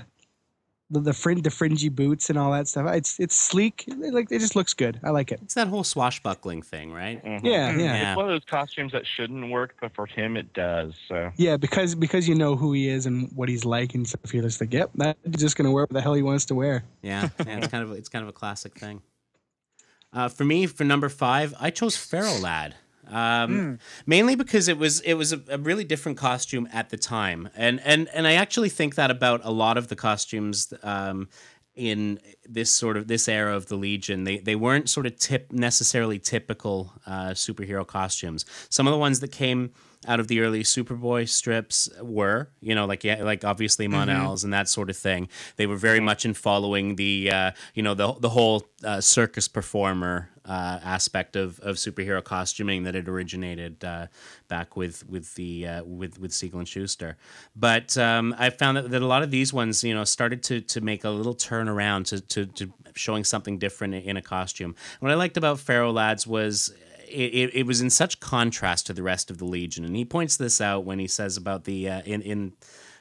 the 0.91 1.01
the 1.01 1.13
fringe 1.13 1.43
the 1.43 1.51
fringy 1.51 1.89
boots 1.89 2.31
and 2.31 2.39
all 2.39 2.51
that 2.53 2.67
stuff. 2.69 2.87
It's 2.95 3.19
it's 3.21 3.35
sleek. 3.35 3.85
It, 3.87 4.13
like 4.13 4.31
it 4.31 4.41
just 4.41 4.57
looks 4.57 4.75
good. 4.75 4.99
I 5.05 5.11
like 5.11 5.31
it. 5.33 5.41
It's 5.43 5.55
that 5.55 5.69
whole 5.69 5.85
swashbuckling 5.85 6.63
thing, 6.63 6.93
right? 6.93 7.25
Mhm. 7.25 7.41
Yeah, 7.45 7.71
yeah, 7.71 7.79
Yeah. 7.79 8.11
It's 8.13 8.17
one 8.17 8.27
of 8.27 8.31
those 8.33 8.45
costumes 8.45 8.93
that 8.93 9.07
shouldn't 9.07 9.51
work, 9.51 9.77
but 9.81 9.95
for 9.95 10.07
him 10.07 10.37
it 10.37 10.53
does. 10.53 10.95
So 11.09 11.31
yeah. 11.37 11.57
Because 11.57 11.95
because 11.95 12.29
you 12.29 12.35
know 12.35 12.57
who 12.57 12.73
he 12.73 12.89
is 12.89 13.07
and 13.07 13.31
what 13.35 13.49
he's 13.49 13.65
like 13.65 13.95
and 13.95 14.07
stuff. 14.09 14.33
You're 14.35 14.43
just 14.43 14.61
like, 14.61 14.73
yep, 14.73 14.91
that's 14.95 15.19
just 15.39 15.57
gonna 15.57 15.71
wear 15.71 15.85
what 15.85 15.91
the 15.91 16.01
hell 16.01 16.15
he 16.15 16.23
wants 16.23 16.45
to 16.47 16.55
wear. 16.55 16.85
Yeah, 17.03 17.29
yeah, 17.47 17.59
it's 17.59 17.69
kind 17.73 17.85
of 17.85 17.93
it's 17.93 18.09
kind 18.09 18.23
of 18.23 18.29
a 18.29 18.33
classic 18.33 18.75
thing. 18.79 19.03
Uh, 20.13 20.29
for 20.29 20.45
me, 20.45 20.67
for 20.67 20.83
number 20.83 21.09
five, 21.09 21.55
I 21.61 21.71
chose 21.71 21.97
Ferro 21.97 22.35
Lad. 22.39 22.75
Um, 23.11 23.79
Mainly 24.07 24.35
because 24.35 24.69
it 24.69 24.79
was 24.79 25.01
it 25.01 25.15
was 25.15 25.33
a, 25.33 25.41
a 25.49 25.59
really 25.59 25.85
different 25.85 26.19
costume 26.19 26.69
at 26.73 26.91
the 26.91 26.97
time, 26.97 27.49
and 27.55 27.81
and 27.85 28.09
and 28.15 28.27
I 28.27 28.35
actually 28.35 28.69
think 28.69 28.95
that 28.95 29.11
about 29.11 29.41
a 29.45 29.51
lot 29.51 29.77
of 29.77 29.89
the 29.89 29.97
costumes 29.97 30.73
um, 30.83 31.29
in 31.75 32.21
this 32.49 32.71
sort 32.71 32.97
of 32.97 33.07
this 33.09 33.29
era 33.29 33.57
of 33.57 33.67
the 33.67 33.77
Legion. 33.77 34.25
They 34.25 34.39
they 34.39 34.57
weren't 34.57 34.89
sort 34.89 35.07
of 35.07 35.17
tip 35.19 35.53
necessarily 35.53 36.19
typical 36.19 36.93
uh, 37.07 37.31
superhero 37.31 37.87
costumes. 37.87 38.45
Some 38.69 38.87
of 38.87 38.93
the 38.93 38.99
ones 38.99 39.21
that 39.21 39.33
came 39.33 39.71
out 40.07 40.19
of 40.19 40.29
the 40.29 40.41
early 40.41 40.63
Superboy 40.63 41.29
strips 41.29 41.89
were, 42.01 42.49
you 42.61 42.75
know, 42.75 42.87
like 42.87 43.05
yeah, 43.05 43.23
like 43.23 43.45
obviously 43.45 43.87
Mon-Els 43.87 44.45
and 44.45 44.53
that 44.53 44.69
sort 44.69 44.89
of 44.89 44.97
thing. 44.97 45.29
They 45.57 45.67
were 45.67 45.77
very 45.77 46.01
much 46.01 46.25
in 46.25 46.33
following 46.33 46.97
the, 46.97 47.31
uh, 47.31 47.51
you 47.75 47.83
know, 47.83 47.95
the 47.95 48.15
the 48.15 48.31
whole 48.31 48.65
uh, 48.83 49.03
circus 49.03 49.47
performer 49.47 50.31
uh, 50.47 50.81
aspect 50.83 51.37
of, 51.37 51.61
of 51.61 51.77
superhero 51.77 52.25
costuming 52.25 52.85
that 52.85 52.95
had 52.95 53.09
originated 53.09 53.85
uh, 53.85 54.07
back 54.49 54.75
with 54.75 55.07
with 55.09 55.35
the 55.35 55.67
uh, 55.67 55.85
with 55.85 56.19
with 56.19 56.33
Siegel 56.33 56.61
and 56.61 56.69
Shuster. 56.69 57.19
But 57.55 57.99
um, 57.99 58.35
I 58.39 58.49
found 58.49 58.79
that, 58.79 58.91
that 58.91 59.03
a 59.03 59.07
lot 59.07 59.23
of 59.23 59.31
these 59.31 59.53
ones, 59.53 59.85
you 59.85 59.95
know, 59.95 60.05
started 60.05 60.43
to 60.45 60.63
to 60.63 60.81
make 60.81 61.05
a 61.05 61.11
little 61.11 61.35
turn 61.35 61.69
around 61.69 62.07
to 62.07 62.21
to, 62.21 62.47
to 62.47 62.73
showing 62.95 63.25
something 63.25 63.59
different 63.59 63.95
in 63.95 64.17
a 64.17 64.23
costume. 64.23 64.75
What 65.01 65.13
I 65.13 65.15
liked 65.15 65.37
about 65.37 65.61
Ferro 65.61 65.93
Lads 65.93 66.27
was 66.27 66.73
it, 67.11 67.51
it, 67.55 67.67
was 67.67 67.81
in 67.81 67.91
such 67.91 68.21
contrast 68.21 68.87
to 68.87 68.93
the 68.93 69.03
rest 69.03 69.31
of 69.31 69.39
the 69.39 69.45
Legion, 69.45 69.85
and 69.85 69.97
he 69.97 70.05
points 70.05 70.37
this 70.37 70.61
out 70.61 70.85
when 70.85 70.99
he 70.99 71.07
says 71.07 71.37
about 71.37 71.65
the 71.65 71.89
uh, 71.89 72.03
in 72.03 72.23
in 72.23 72.53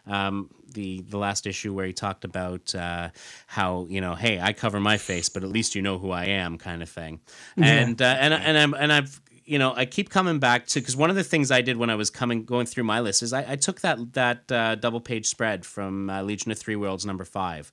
um, 0.08 0.50
the 0.74 1.02
the 1.02 1.18
last 1.18 1.46
issue 1.46 1.74
where 1.74 1.86
he 1.86 1.94
talked 1.94 2.26
about 2.26 2.74
uh, 2.76 3.10
how 3.48 3.86
you 3.90 4.02
know, 4.02 4.16
hey, 4.16 4.40
I 4.40 4.54
cover 4.54 4.80
my 4.80 4.98
face, 4.98 5.30
but 5.30 5.44
at 5.44 5.50
least 5.50 5.76
you 5.76 5.82
know 5.82 5.98
who 5.98 6.12
I 6.12 6.26
am, 6.26 6.58
kind 6.58 6.82
of 6.82 6.90
thing. 6.90 7.20
And 7.58 8.02
uh, 8.02 8.18
and 8.20 8.34
and 8.34 8.58
I'm 8.58 8.74
and 8.74 8.92
I've 8.92 9.22
you 9.50 9.58
know 9.58 9.74
I 9.76 9.86
keep 9.86 10.10
coming 10.10 10.40
back 10.40 10.68
to 10.68 10.80
because 10.80 10.96
one 10.96 11.10
of 11.10 11.16
the 11.16 11.24
things 11.24 11.50
I 11.50 11.62
did 11.62 11.78
when 11.78 11.90
I 11.90 11.96
was 11.96 12.10
coming 12.10 12.46
going 12.46 12.68
through 12.68 12.84
my 12.84 13.00
list 13.00 13.24
is 13.24 13.34
I, 13.34 13.54
I 13.54 13.56
took 13.56 13.82
that 13.82 14.14
that 14.14 14.52
uh, 14.52 14.76
double 14.76 15.02
page 15.02 15.26
spread 15.26 15.66
from 15.66 16.10
uh, 16.10 16.22
Legion 16.22 16.52
of 16.52 16.60
Three 16.60 16.76
Worlds 16.76 17.06
number 17.06 17.26
five. 17.26 17.72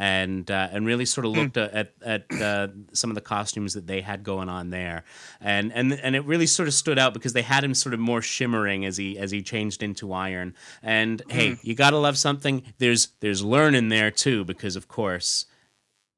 And 0.00 0.48
uh, 0.48 0.68
and 0.70 0.86
really 0.86 1.04
sort 1.04 1.24
of 1.24 1.32
looked 1.32 1.56
at 1.56 1.92
at 2.04 2.24
uh, 2.40 2.68
some 2.92 3.10
of 3.10 3.16
the 3.16 3.20
costumes 3.20 3.74
that 3.74 3.88
they 3.88 4.00
had 4.00 4.22
going 4.22 4.48
on 4.48 4.70
there, 4.70 5.02
and 5.40 5.72
and 5.72 5.92
and 5.92 6.14
it 6.14 6.24
really 6.24 6.46
sort 6.46 6.68
of 6.68 6.74
stood 6.74 7.00
out 7.00 7.12
because 7.12 7.32
they 7.32 7.42
had 7.42 7.64
him 7.64 7.74
sort 7.74 7.94
of 7.94 7.98
more 7.98 8.22
shimmering 8.22 8.84
as 8.84 8.96
he 8.96 9.18
as 9.18 9.32
he 9.32 9.42
changed 9.42 9.82
into 9.82 10.12
iron. 10.12 10.54
And 10.84 11.20
hey, 11.28 11.56
you 11.62 11.74
gotta 11.74 11.98
love 11.98 12.16
something. 12.16 12.62
There's 12.78 13.08
there's 13.18 13.42
learning 13.42 13.88
there 13.88 14.12
too 14.12 14.44
because 14.44 14.76
of 14.76 14.86
course 14.86 15.46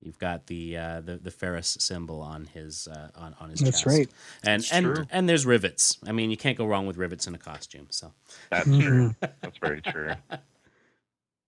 you've 0.03 0.19
got 0.19 0.47
the 0.47 0.77
uh, 0.77 1.01
the 1.01 1.17
the 1.17 1.31
Ferris 1.31 1.77
symbol 1.81 2.21
on 2.21 2.47
his 2.47 2.89
uh, 2.89 3.11
on 3.15 3.35
on 3.41 3.51
his 3.51 3.61
That's 3.61 3.83
chest. 3.83 3.87
right. 3.99 4.09
And 4.43 4.63
That's 4.63 4.73
and 4.73 4.87
true. 4.87 5.07
and 5.11 5.29
there's 5.29 5.47
rivets. 5.47 5.99
I 6.07 6.13
mean, 6.13 6.31
you 6.31 6.37
can't 6.37 6.57
go 6.59 6.67
wrong 6.67 6.87
with 6.87 6.97
rivets 6.97 7.27
in 7.27 7.35
a 7.35 7.39
costume. 7.39 7.87
So 7.91 8.13
that's 8.51 8.69
Mhm. 8.69 8.83
true. 8.83 9.15
That's 9.43 9.59
very 9.59 9.83
true. 9.83 10.13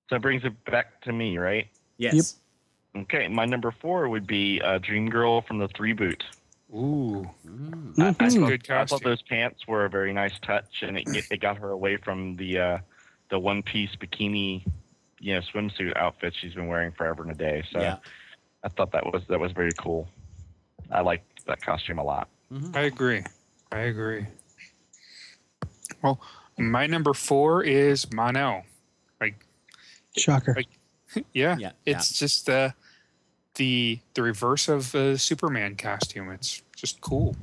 So 0.08 0.16
it 0.16 0.22
brings 0.22 0.44
it 0.44 0.62
back 0.66 1.00
to 1.02 1.12
me, 1.12 1.38
right? 1.38 1.66
yes. 1.98 2.36
Okay, 2.94 3.26
my 3.26 3.46
number 3.46 3.70
four 3.80 4.10
would 4.10 4.26
be 4.26 4.60
uh, 4.60 4.76
Dream 4.76 5.08
Girl 5.08 5.40
from 5.40 5.58
the 5.58 5.68
Three 5.68 5.94
Boot. 5.94 6.22
Ooh. 6.74 7.26
Mm. 7.46 7.98
I, 7.98 8.08
I 8.08 8.12
Mhm. 8.12 8.40
thought, 8.40 8.48
Good 8.48 8.70
I 8.70 8.84
thought 8.84 9.02
those 9.02 9.22
pants 9.22 9.66
were 9.66 9.86
a 9.86 9.88
very 9.88 10.12
nice 10.12 10.38
touch, 10.42 10.82
and 10.82 10.98
it, 10.98 11.24
it 11.30 11.40
got 11.40 11.56
her 11.56 11.70
away 11.70 11.96
from 11.96 12.36
the 12.36 12.58
uh, 12.58 12.78
the 13.30 13.38
one 13.38 13.62
piece 13.62 13.88
bikini, 13.96 14.66
you 15.20 15.34
know, 15.34 15.40
swimsuit 15.54 15.96
outfit 15.96 16.34
she's 16.38 16.52
been 16.52 16.66
wearing 16.66 16.92
forever 16.92 17.22
and 17.22 17.32
a 17.32 17.34
day. 17.34 17.64
So 17.72 17.80
Yeah. 17.80 17.96
I 18.64 18.68
thought 18.68 18.92
that 18.92 19.04
was 19.04 19.22
that 19.28 19.40
was 19.40 19.52
very 19.52 19.72
cool. 19.78 20.08
I 20.90 21.00
liked 21.00 21.44
that 21.46 21.60
costume 21.64 21.98
a 21.98 22.04
lot. 22.04 22.28
Mhm. 22.52 22.76
I 22.76 22.82
agree. 22.82 23.22
I 23.72 23.78
agree. 23.80 24.26
Well, 26.02 26.20
my 26.58 26.86
number 26.86 27.14
four 27.14 27.62
is 27.64 28.12
Mon-El. 28.12 28.64
Shocker. 30.16 30.52
Like- 30.54 30.78
Yeah. 31.32 31.56
Yeah. 31.58 31.72
It's 31.86 32.18
just 32.18 32.46
the 32.46 32.74
the 33.54 33.98
the 34.14 34.22
reverse 34.22 34.68
of 34.68 34.94
a 34.94 35.16
Superman 35.18 35.76
costume. 35.76 36.30
It's 36.30 36.62
just 36.76 37.00
cool. 37.00 37.34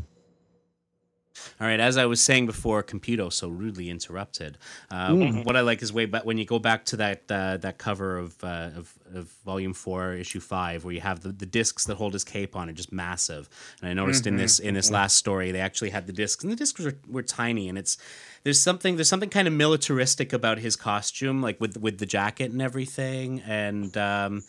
All 1.59 1.67
right, 1.67 1.79
as 1.79 1.97
I 1.97 2.05
was 2.05 2.21
saying 2.21 2.45
before, 2.45 2.83
Computo 2.83 3.31
so 3.31 3.47
rudely 3.49 3.89
interrupted. 3.89 4.57
Uh, 4.89 5.09
Mm. 5.09 5.45
What 5.45 5.55
I 5.55 5.61
like 5.61 5.81
is 5.81 5.91
way 5.91 6.05
back 6.05 6.23
when 6.25 6.37
you 6.37 6.45
go 6.45 6.59
back 6.59 6.85
to 6.85 6.97
that 6.97 7.23
uh, 7.29 7.57
that 7.57 7.77
cover 7.77 8.17
of, 8.17 8.43
uh, 8.43 8.69
of 8.75 8.93
of 9.13 9.31
Volume 9.45 9.73
Four, 9.73 10.13
Issue 10.13 10.39
Five, 10.39 10.83
where 10.85 10.93
you 10.93 11.01
have 11.01 11.21
the, 11.21 11.31
the 11.31 11.45
discs 11.45 11.85
that 11.85 11.95
hold 11.97 12.13
his 12.13 12.23
cape 12.23 12.55
on 12.55 12.69
it, 12.69 12.73
just 12.73 12.91
massive. 12.91 13.49
And 13.81 13.89
I 13.89 13.93
noticed 13.93 14.27
in 14.27 14.37
this 14.37 14.59
in 14.59 14.73
this 14.75 14.91
last 14.91 15.17
story, 15.17 15.51
they 15.51 15.61
actually 15.61 15.89
had 15.89 16.05
the 16.07 16.13
discs, 16.13 16.43
and 16.43 16.51
the 16.51 16.55
discs 16.55 16.79
were, 16.79 16.95
were 17.07 17.23
tiny. 17.23 17.69
And 17.69 17.77
it's 17.77 17.97
there's 18.43 18.59
something 18.59 18.95
there's 18.95 19.09
something 19.09 19.29
kind 19.29 19.47
of 19.47 19.53
militaristic 19.53 20.33
about 20.33 20.59
his 20.59 20.75
costume, 20.75 21.41
like 21.41 21.59
with 21.59 21.77
with 21.77 21.97
the 21.97 22.05
jacket 22.05 22.51
and 22.51 22.61
everything, 22.61 23.41
and. 23.41 23.95
Um, 23.97 24.43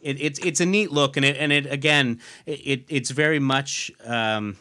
it, 0.00 0.20
it's 0.20 0.38
it's 0.40 0.60
a 0.60 0.66
neat 0.66 0.92
look, 0.92 1.16
and 1.16 1.24
it 1.26 1.36
and 1.36 1.52
it 1.52 1.66
again, 1.66 2.20
it, 2.46 2.60
it 2.64 2.84
it's 2.88 3.10
very 3.10 3.38
much 3.38 3.90
um, 4.04 4.56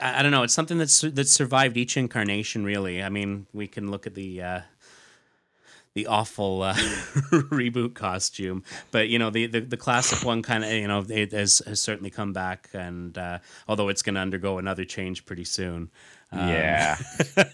I, 0.00 0.22
don't 0.22 0.32
know. 0.32 0.42
It's 0.42 0.54
something 0.54 0.78
that's 0.78 1.00
that 1.00 1.28
survived 1.28 1.76
each 1.76 1.96
incarnation. 1.96 2.64
Really, 2.64 3.02
I 3.02 3.08
mean, 3.08 3.46
we 3.52 3.66
can 3.66 3.90
look 3.90 4.06
at 4.06 4.14
the 4.14 4.42
uh, 4.42 4.60
the 5.94 6.06
awful 6.06 6.62
uh, 6.62 6.74
reboot 6.74 7.94
costume, 7.94 8.62
but 8.90 9.08
you 9.08 9.18
know, 9.18 9.30
the 9.30 9.46
the, 9.46 9.60
the 9.60 9.76
classic 9.76 10.24
one 10.24 10.42
kind 10.42 10.64
of 10.64 10.72
you 10.72 10.88
know 10.88 11.04
it 11.08 11.32
has, 11.32 11.62
has 11.66 11.80
certainly 11.80 12.10
come 12.10 12.32
back, 12.32 12.68
and 12.72 13.16
uh, 13.18 13.38
although 13.66 13.88
it's 13.88 14.02
going 14.02 14.14
to 14.14 14.20
undergo 14.20 14.58
another 14.58 14.84
change 14.84 15.24
pretty 15.26 15.44
soon. 15.44 15.90
Um, 16.30 16.48
Yeah. 16.48 16.96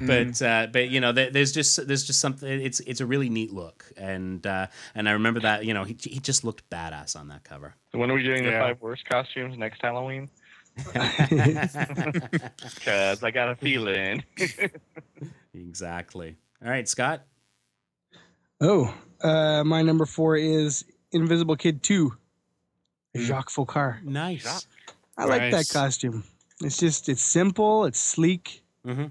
but 0.00 0.42
uh, 0.42 0.66
but 0.72 0.88
you 0.88 1.00
know, 1.00 1.12
there, 1.12 1.30
there's 1.30 1.52
just 1.52 1.86
there's 1.86 2.04
just 2.04 2.20
something. 2.20 2.48
It's 2.48 2.80
it's 2.80 3.00
a 3.00 3.06
really 3.06 3.28
neat 3.28 3.52
look, 3.52 3.84
and 3.96 4.46
uh, 4.46 4.66
and 4.94 5.08
I 5.08 5.12
remember 5.12 5.40
that 5.40 5.64
you 5.64 5.74
know 5.74 5.84
he 5.84 5.96
he 6.00 6.20
just 6.20 6.44
looked 6.44 6.68
badass 6.70 7.18
on 7.18 7.28
that 7.28 7.44
cover. 7.44 7.74
So 7.92 7.98
when 7.98 8.10
are 8.10 8.14
we 8.14 8.22
doing 8.22 8.44
the 8.44 8.52
five 8.52 8.80
worst 8.80 9.04
costumes 9.04 9.58
next 9.58 9.82
Halloween? 9.82 10.28
Because 12.64 13.22
I 13.22 13.30
got 13.32 13.50
a 13.50 13.56
feeling. 13.56 14.22
exactly. 15.52 16.36
All 16.64 16.70
right, 16.70 16.88
Scott. 16.88 17.26
oh, 18.60 18.94
uh, 19.20 19.62
my 19.64 19.82
number 19.82 20.06
four 20.06 20.36
is 20.36 20.84
Invisible 21.12 21.56
Kid 21.56 21.82
Two. 21.82 22.16
Jacques 23.16 23.50
Foccart. 23.50 24.04
Nice. 24.04 24.44
Jacques. 24.44 24.94
I 25.20 25.24
like 25.24 25.50
that 25.52 25.68
costume. 25.72 26.24
It's 26.62 26.78
just 26.78 27.08
it's 27.08 27.22
simple, 27.22 27.84
it's 27.84 27.98
sleek, 28.00 28.62
hmm 28.84 29.06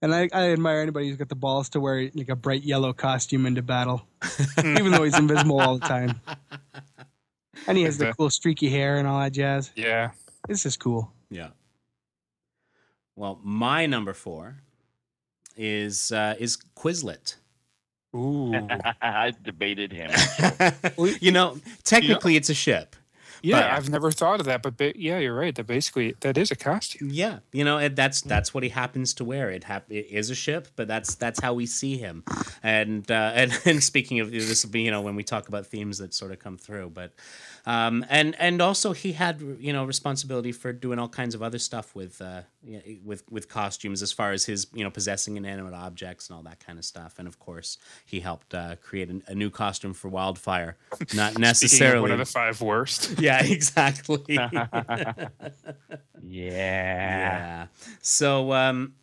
and 0.00 0.14
I, 0.14 0.28
I 0.32 0.52
admire 0.52 0.80
anybody 0.80 1.08
who's 1.08 1.16
got 1.16 1.28
the 1.28 1.34
balls 1.34 1.70
to 1.70 1.80
wear 1.80 2.08
like 2.14 2.28
a 2.28 2.36
bright 2.36 2.62
yellow 2.62 2.92
costume 2.92 3.46
into 3.46 3.62
battle, 3.62 4.06
even 4.64 4.92
though 4.92 5.02
he's 5.02 5.18
invisible 5.18 5.58
all 5.60 5.76
the 5.76 5.84
time. 5.88 6.20
And 7.66 7.76
he 7.76 7.82
has 7.82 7.98
the 7.98 8.04
Exact- 8.04 8.16
cool 8.16 8.30
streaky 8.30 8.68
hair 8.70 8.98
and 8.98 9.08
all 9.08 9.18
that 9.18 9.32
jazz. 9.32 9.72
Yeah. 9.74 10.10
this 10.46 10.64
is 10.66 10.76
cool. 10.76 11.10
Yeah. 11.30 11.48
Well, 13.16 13.40
my 13.42 13.86
number 13.86 14.12
four 14.14 14.58
is 15.56 16.12
uh, 16.12 16.36
is 16.38 16.58
Quislet. 16.76 17.34
Ooh. 18.14 18.54
I 19.02 19.32
debated 19.42 19.92
him. 19.92 20.12
you 21.20 21.32
know, 21.32 21.58
technically 21.82 22.36
it's 22.36 22.50
a 22.50 22.54
ship, 22.54 22.94
Yeah, 23.42 23.60
But- 23.60 23.70
I've 23.70 23.88
never 23.90 24.10
thought 24.10 24.40
of 24.40 24.46
that, 24.46 24.62
but 24.62 24.76
ba- 24.76 24.98
yeah, 24.98 25.18
you're 25.18 25.34
right. 25.34 25.54
That 25.54 25.66
basically 25.66 26.14
that 26.20 26.36
is 26.38 26.50
a 26.50 26.56
costume. 26.56 27.10
Yeah, 27.12 27.38
you 27.52 27.64
know, 27.64 27.88
that's 27.88 28.20
that's 28.22 28.52
what 28.54 28.62
he 28.62 28.68
happens 28.68 29.14
to 29.14 29.24
wear. 29.24 29.50
It, 29.50 29.64
hap- 29.64 29.90
it 29.90 30.06
is 30.10 30.30
a 30.30 30.34
ship, 30.34 30.68
but 30.76 30.88
that's 30.88 31.14
that's 31.14 31.40
how 31.40 31.54
we 31.54 31.66
see 31.66 31.96
him. 31.96 32.24
And 32.62 33.10
uh, 33.10 33.14
and, 33.34 33.52
and 33.64 33.82
speaking 33.82 34.20
of 34.20 34.30
this, 34.30 34.64
will 34.64 34.70
be 34.72 34.82
you 34.82 34.90
know 34.90 35.00
when 35.02 35.16
we 35.16 35.22
talk 35.24 35.48
about 35.48 35.66
themes 35.66 35.98
that 35.98 36.14
sort 36.14 36.32
of 36.32 36.38
come 36.38 36.56
through, 36.58 36.90
but 36.90 37.12
um, 37.66 38.04
and 38.08 38.34
and 38.38 38.60
also 38.62 38.92
he 38.92 39.12
had 39.12 39.40
you 39.60 39.72
know 39.72 39.84
responsibility 39.84 40.52
for 40.52 40.72
doing 40.72 40.98
all 40.98 41.08
kinds 41.08 41.34
of 41.34 41.42
other 41.42 41.58
stuff 41.58 41.94
with 41.94 42.20
uh, 42.22 42.42
with 43.04 43.22
with 43.30 43.48
costumes 43.48 44.02
as 44.02 44.12
far 44.12 44.32
as 44.32 44.44
his 44.46 44.66
you 44.74 44.82
know 44.84 44.90
possessing 44.90 45.36
inanimate 45.36 45.74
objects 45.74 46.28
and 46.28 46.36
all 46.36 46.42
that 46.42 46.60
kind 46.64 46.78
of 46.78 46.84
stuff. 46.84 47.18
And 47.18 47.28
of 47.28 47.38
course, 47.38 47.78
he 48.06 48.20
helped 48.20 48.54
uh, 48.54 48.76
create 48.82 49.10
a, 49.10 49.20
a 49.32 49.34
new 49.34 49.50
costume 49.50 49.92
for 49.94 50.08
Wildfire, 50.08 50.76
not 51.14 51.38
necessarily. 51.48 52.02
one 52.02 52.10
of 52.12 52.18
the 52.18 52.24
five 52.24 52.60
worst. 52.60 53.18
yeah, 53.20 53.27
exactly. 53.44 54.22
yeah. 54.28 55.28
Yeah. 56.22 57.66
So, 58.00 58.52
um, 58.52 58.94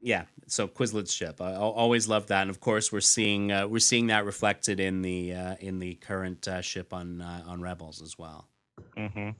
yeah. 0.00 0.24
So 0.46 0.68
Quislet's 0.68 1.12
ship. 1.12 1.40
I 1.40 1.52
al- 1.52 1.72
always 1.72 2.08
love 2.08 2.28
that, 2.28 2.42
and 2.42 2.50
of 2.50 2.60
course, 2.60 2.92
we're 2.92 3.00
seeing 3.00 3.50
uh, 3.50 3.66
we're 3.66 3.80
seeing 3.80 4.06
that 4.08 4.24
reflected 4.24 4.78
in 4.78 5.02
the 5.02 5.34
uh, 5.34 5.56
in 5.58 5.80
the 5.80 5.94
current 5.94 6.46
uh, 6.46 6.60
ship 6.60 6.92
on 6.92 7.20
uh, 7.20 7.42
on 7.46 7.60
Rebels 7.60 8.00
as 8.00 8.16
well. 8.16 8.48
Mm-hmm. 8.96 9.30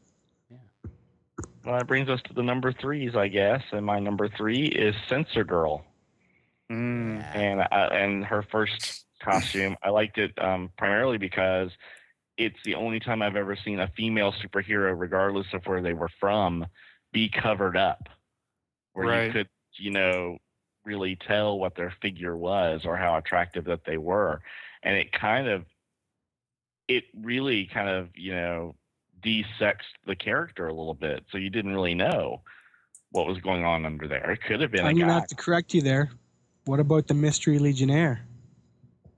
Yeah. 0.50 0.56
Well, 1.64 1.78
that 1.78 1.86
brings 1.86 2.08
us 2.08 2.20
to 2.26 2.34
the 2.34 2.42
number 2.42 2.72
threes, 2.72 3.14
I 3.14 3.28
guess. 3.28 3.62
And 3.70 3.86
my 3.86 4.00
number 4.00 4.28
three 4.36 4.66
is 4.66 4.96
Sensor 5.08 5.44
Girl. 5.44 5.84
Mm. 6.70 7.22
And 7.36 7.60
uh, 7.60 7.88
and 7.92 8.24
her 8.24 8.42
first 8.50 9.06
costume. 9.22 9.76
I 9.82 9.90
liked 9.90 10.18
it 10.18 10.32
um, 10.38 10.70
primarily 10.76 11.18
because 11.18 11.70
it's 12.36 12.58
the 12.64 12.74
only 12.74 13.00
time 13.00 13.22
I've 13.22 13.36
ever 13.36 13.56
seen 13.56 13.80
a 13.80 13.88
female 13.96 14.32
superhero, 14.32 14.94
regardless 14.98 15.46
of 15.52 15.64
where 15.66 15.82
they 15.82 15.94
were 15.94 16.10
from, 16.20 16.66
be 17.12 17.28
covered 17.28 17.76
up, 17.76 18.08
where 18.92 19.06
Right. 19.06 19.26
you 19.26 19.32
could, 19.32 19.48
you 19.76 19.90
know, 19.90 20.38
really 20.84 21.16
tell 21.16 21.58
what 21.58 21.74
their 21.74 21.92
figure 22.02 22.36
was 22.36 22.84
or 22.84 22.96
how 22.96 23.16
attractive 23.16 23.64
that 23.64 23.84
they 23.84 23.96
were, 23.96 24.40
and 24.82 24.96
it 24.96 25.12
kind 25.12 25.48
of, 25.48 25.64
it 26.88 27.04
really 27.20 27.66
kind 27.66 27.88
of, 27.88 28.10
you 28.14 28.32
know, 28.32 28.74
desexed 29.22 29.96
the 30.06 30.14
character 30.14 30.68
a 30.68 30.72
little 30.74 30.94
bit, 30.94 31.24
so 31.32 31.38
you 31.38 31.50
didn't 31.50 31.74
really 31.74 31.94
know 31.94 32.42
what 33.10 33.26
was 33.26 33.38
going 33.38 33.64
on 33.64 33.86
under 33.86 34.06
there. 34.06 34.30
It 34.30 34.42
could 34.42 34.60
have 34.60 34.70
been 34.70 34.84
a 34.84 34.88
I'm 34.88 34.96
gonna 34.98 35.10
guy. 35.12 35.14
have 35.14 35.26
to 35.28 35.34
correct 35.34 35.74
you 35.74 35.82
there. 35.82 36.10
What 36.66 36.80
about 36.80 37.06
the 37.08 37.14
mystery 37.14 37.58
legionnaire? 37.58 38.20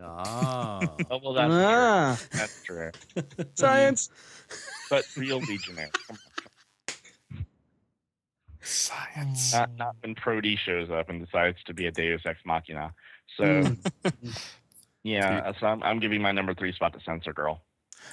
Oh. 0.00 0.80
Oh, 1.10 1.20
well, 1.22 1.32
that's 1.32 1.52
ah, 1.52 2.18
true. 2.26 2.38
That's 2.38 2.62
true. 2.62 2.90
science. 3.54 4.10
but 4.90 5.04
real 5.16 5.38
legionnaire. 5.40 5.90
Science. 8.60 9.52
Not 9.54 9.70
not 9.76 9.96
when 10.02 10.14
Proty 10.14 10.56
shows 10.56 10.90
up 10.90 11.08
and 11.08 11.24
decides 11.24 11.56
to 11.66 11.74
be 11.74 11.86
a 11.86 11.90
Deus 11.90 12.22
Ex 12.24 12.38
Machina. 12.44 12.92
So 13.36 13.44
Mm. 13.44 14.38
yeah, 15.04 15.52
so 15.58 15.66
I'm, 15.66 15.82
I'm 15.82 16.00
giving 16.00 16.20
my 16.20 16.32
number 16.32 16.54
three 16.54 16.72
spot 16.72 16.92
to 16.92 17.00
Sensor 17.00 17.32
Girl. 17.32 17.62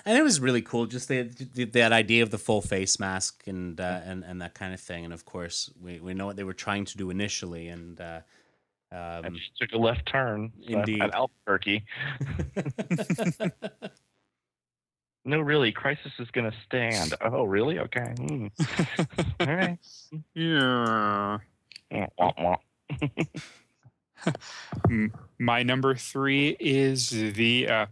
and 0.05 0.17
it 0.17 0.21
was 0.21 0.39
really 0.39 0.61
cool, 0.61 0.85
just 0.85 1.07
the, 1.09 1.23
the, 1.23 1.65
that 1.65 1.91
idea 1.91 2.23
of 2.23 2.29
the 2.29 2.37
full 2.37 2.61
face 2.61 2.99
mask 2.99 3.43
and 3.47 3.79
uh, 3.81 4.01
and 4.05 4.23
and 4.23 4.41
that 4.41 4.53
kind 4.53 4.73
of 4.73 4.79
thing. 4.79 5.03
And 5.03 5.13
of 5.13 5.25
course, 5.25 5.71
we 5.81 5.99
we 5.99 6.13
know 6.13 6.25
what 6.25 6.35
they 6.35 6.43
were 6.43 6.53
trying 6.53 6.85
to 6.85 6.97
do 6.97 7.09
initially, 7.11 7.67
and. 7.69 7.99
Uh, 8.01 8.19
And 8.95 9.25
um, 9.27 9.35
she 9.35 9.49
took 9.65 9.73
a 9.73 9.77
left 9.77 10.05
turn 10.05 10.51
so 10.67 10.79
Indeed. 10.79 11.01
at 11.01 11.13
Albuquerque. 11.13 11.83
No, 15.27 15.39
really, 15.39 15.71
Crisis 15.71 16.11
is 16.19 16.29
going 16.31 16.51
to 16.51 16.55
stand. 16.67 17.15
Oh, 17.19 17.45
really? 17.45 17.79
Okay. 17.79 18.13
Hmm. 18.15 18.45
All 19.39 19.55
right. 19.55 19.79
Yeah. 20.35 21.39
Wah, 21.91 22.07
wah, 22.19 22.31
wah. 22.37 22.57
My 25.39 25.63
number 25.63 25.95
three 25.95 26.55
is 26.59 27.09
the 27.09 27.67
uh, 27.67 27.85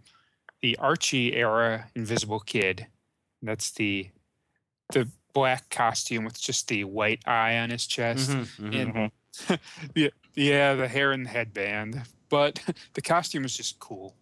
the 0.62 0.78
Archie 0.78 1.36
era 1.36 1.88
Invisible 1.96 2.40
Kid. 2.40 2.86
That's 3.42 3.72
the 3.72 4.12
the 4.92 5.10
black 5.34 5.72
costume 5.72 6.26
with 6.26 6.40
just 6.40 6.68
the 6.68 6.84
white 6.84 7.24
eye 7.26 7.58
on 7.58 7.72
his 7.72 7.88
chest. 7.88 8.30
mhm, 8.30 8.46
mhm. 8.60 8.76
And 8.76 8.94
Mhm. 8.94 9.12
Yeah, 10.36 10.46
yeah, 10.72 10.74
the 10.76 10.88
hair 10.88 11.12
and 11.12 11.26
the 11.26 11.30
headband. 11.30 12.02
But 12.30 12.62
the 12.94 13.02
costume 13.02 13.46
is 13.46 13.56
just 13.56 13.80
cool. 13.80 14.16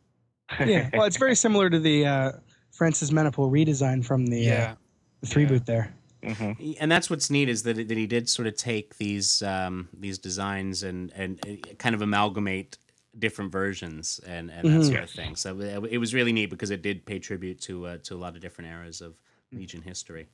Yeah, 0.60 0.90
well, 0.94 1.06
it's 1.06 1.18
very 1.18 1.36
similar 1.36 1.70
to 1.70 1.80
the 1.80 2.06
uh, 2.06 2.32
Francis 2.72 3.12
Manapul 3.12 3.50
redesign 3.52 4.04
from 4.06 4.28
the, 4.28 4.40
uh, 4.50 4.54
Yeah. 4.54 4.76
the 5.22 5.28
three 5.28 5.44
Yeah. 5.44 5.50
boot 5.50 5.66
there. 5.66 5.94
Mhm. 6.24 6.78
and 6.80 6.92
that's 6.92 7.10
what's 7.10 7.32
neat 7.32 7.50
is 7.50 7.64
that, 7.64 7.88
that 7.88 7.98
he 7.98 8.06
did 8.06 8.30
sort 8.30 8.48
of 8.48 8.56
take 8.56 8.96
these 9.00 9.42
um, 9.42 9.90
these 9.92 10.20
designs 10.20 10.84
and 10.84 11.12
and 11.16 11.40
uh, 11.44 11.74
kind 11.80 11.96
of 11.96 12.04
amalgamate 12.04 12.78
different 13.18 13.52
versions 13.52 14.20
and, 14.28 14.52
and 14.52 14.68
that 14.68 14.82
Mhm. 14.82 14.86
sort 14.92 15.04
of 15.04 15.10
thing. 15.10 15.36
So 15.36 15.60
it, 15.60 15.94
it 15.94 15.98
was 15.98 16.14
really 16.14 16.32
neat 16.32 16.52
because 16.52 16.70
it 16.70 16.84
did 16.84 17.08
pay 17.08 17.18
tribute 17.18 17.60
to 17.62 17.88
uh, 17.88 17.98
to 18.04 18.14
a 18.14 18.20
lot 18.20 18.36
of 18.36 18.42
different 18.42 18.70
eras 18.70 19.02
of 19.02 19.16
Legion 19.52 19.82
history. 19.82 20.28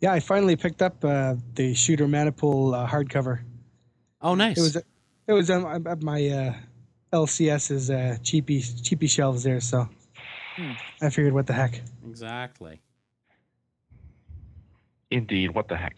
Yeah, 0.00 0.12
I 0.12 0.20
finally 0.20 0.54
picked 0.54 0.80
up 0.80 1.04
uh, 1.04 1.34
the 1.54 1.74
Shooter 1.74 2.06
Manapul 2.06 2.74
uh, 2.74 2.86
hardcover. 2.86 3.40
Oh, 4.20 4.36
nice. 4.36 4.56
It 4.58 4.60
was 4.60 4.76
it 5.26 5.32
was 5.32 5.50
on 5.50 5.86
at 5.86 6.02
my 6.02 6.28
uh, 6.28 6.54
LCS's 7.12 7.90
uh, 7.90 8.16
cheapy 8.22 8.60
cheapy 8.60 9.06
shelves 9.06 9.42
there, 9.42 9.60
so 9.60 9.88
Hmm. 10.56 10.72
I 11.00 11.08
figured, 11.08 11.32
what 11.32 11.46
the 11.46 11.54
heck. 11.54 11.80
exactly. 12.06 12.80
Indeed. 15.10 15.54
What 15.54 15.68
the 15.68 15.76
heck? 15.76 15.96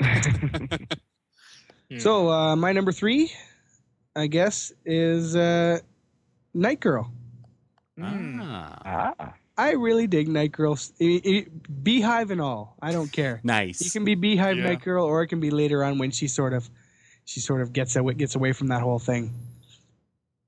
Yeah. 0.00 0.78
So 1.98 2.28
uh, 2.30 2.56
my 2.56 2.72
number 2.72 2.90
three, 2.90 3.30
I 4.16 4.26
guess, 4.26 4.72
is 4.84 5.36
uh, 5.36 5.78
Night 6.52 6.80
Girl. 6.80 7.12
Ah, 8.02 9.14
ah. 9.20 9.34
I 9.56 9.70
really 9.74 10.08
dig 10.08 10.26
Night 10.26 10.50
Girl, 10.50 10.76
i- 11.00 11.22
i- 11.24 11.46
Beehive 11.84 12.32
and 12.32 12.40
all. 12.40 12.74
I 12.82 12.90
don't 12.90 13.10
care. 13.12 13.40
nice. 13.44 13.80
You 13.84 13.90
can 13.92 14.04
be 14.04 14.16
Beehive 14.16 14.56
Yeah. 14.58 14.64
Night 14.64 14.82
Girl, 14.82 15.04
or 15.04 15.22
it 15.22 15.28
can 15.28 15.38
be 15.38 15.50
later 15.50 15.84
on 15.84 15.98
when 15.98 16.10
she 16.10 16.26
sort 16.26 16.54
of, 16.54 16.68
she 17.26 17.40
sort 17.40 17.60
of 17.60 17.74
gets 17.74 17.94
away, 17.96 18.14
gets 18.14 18.34
away 18.34 18.52
from 18.52 18.68
that 18.68 18.80
whole 18.80 18.98
thing. 18.98 19.30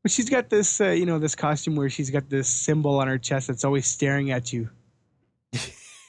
But 0.02 0.10
she's 0.12 0.30
got 0.30 0.48
this, 0.48 0.80
uh, 0.80 0.88
you 0.90 1.04
know, 1.04 1.18
this 1.18 1.34
costume 1.34 1.76
where 1.76 1.90
she's 1.90 2.08
got 2.08 2.30
this 2.30 2.48
symbol 2.48 2.98
on 3.00 3.08
her 3.08 3.18
chest 3.18 3.48
that's 3.48 3.64
always 3.64 3.86
staring 3.86 4.30
at 4.30 4.52
you. 4.52 4.70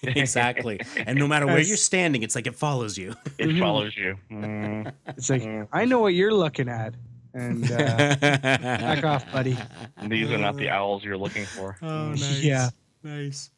exactly. 0.04 0.80
And 1.06 1.18
no 1.20 1.28
matter 1.28 1.46
where 1.46 1.60
you're 1.60 1.76
standing, 1.78 2.24
it's 2.24 2.36
like 2.36 2.48
it 2.48 2.56
follows 2.56 2.98
you. 2.98 3.16
It 3.38 3.50
Mhm. 3.50 3.60
follows 3.60 3.98
you. 3.98 4.18
Mm, 4.32 4.94
It's 5.08 5.30
like 5.30 5.42
mm. 5.42 5.68
I 5.74 5.86
know 5.86 6.00
what 6.00 6.14
you're 6.14 6.34
looking 6.34 6.70
at, 6.70 6.94
and 7.34 7.70
uh, 7.70 8.16
Back 8.22 9.04
off, 9.04 9.30
buddy. 9.32 9.58
These 10.08 10.32
are 10.32 10.38
not 10.38 10.56
the 10.56 10.70
owls 10.70 11.04
you're 11.04 11.18
looking 11.18 11.46
for. 11.46 11.78
Oh, 11.82 12.14
Yeah. 12.14 12.70
Nice. 13.04 13.50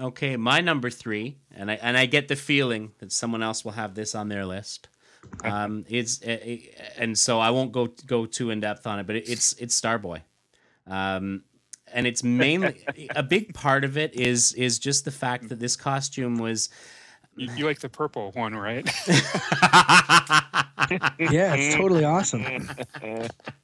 Okay, 0.00 0.36
my 0.36 0.60
number 0.60 0.90
three, 0.90 1.36
and 1.54 1.70
I 1.70 1.74
and 1.74 1.96
I 1.96 2.06
get 2.06 2.26
the 2.26 2.34
feeling 2.36 2.90
that 2.98 3.12
someone 3.12 3.42
else 3.42 3.64
will 3.64 3.72
have 3.72 3.94
this 3.94 4.14
on 4.16 4.28
their 4.28 4.44
list. 4.44 4.88
Um, 5.44 5.84
it's 5.88 6.22
uh, 6.22 6.38
uh, 6.42 6.56
and 6.96 7.18
so 7.18 7.38
I 7.38 7.50
won't 7.50 7.70
go 7.70 7.88
go 8.06 8.24
too 8.24 8.48
in 8.48 8.60
depth 8.60 8.86
on 8.86 8.98
it, 8.98 9.06
but 9.06 9.16
it's 9.16 9.52
it's 9.54 9.78
Starboy, 9.78 10.22
um, 10.86 11.42
and 11.92 12.06
it's 12.06 12.24
mainly 12.24 12.82
a 13.14 13.22
big 13.22 13.52
part 13.52 13.84
of 13.84 13.98
it 13.98 14.14
is 14.14 14.54
is 14.54 14.78
just 14.78 15.04
the 15.04 15.10
fact 15.10 15.50
that 15.50 15.60
this 15.60 15.76
costume 15.76 16.38
was. 16.38 16.70
You, 17.36 17.50
you 17.56 17.66
like 17.66 17.80
the 17.80 17.90
purple 17.90 18.30
one, 18.32 18.54
right? 18.54 18.86
yeah, 21.18 21.54
it's 21.54 21.74
totally 21.74 22.04
awesome. 22.04 22.68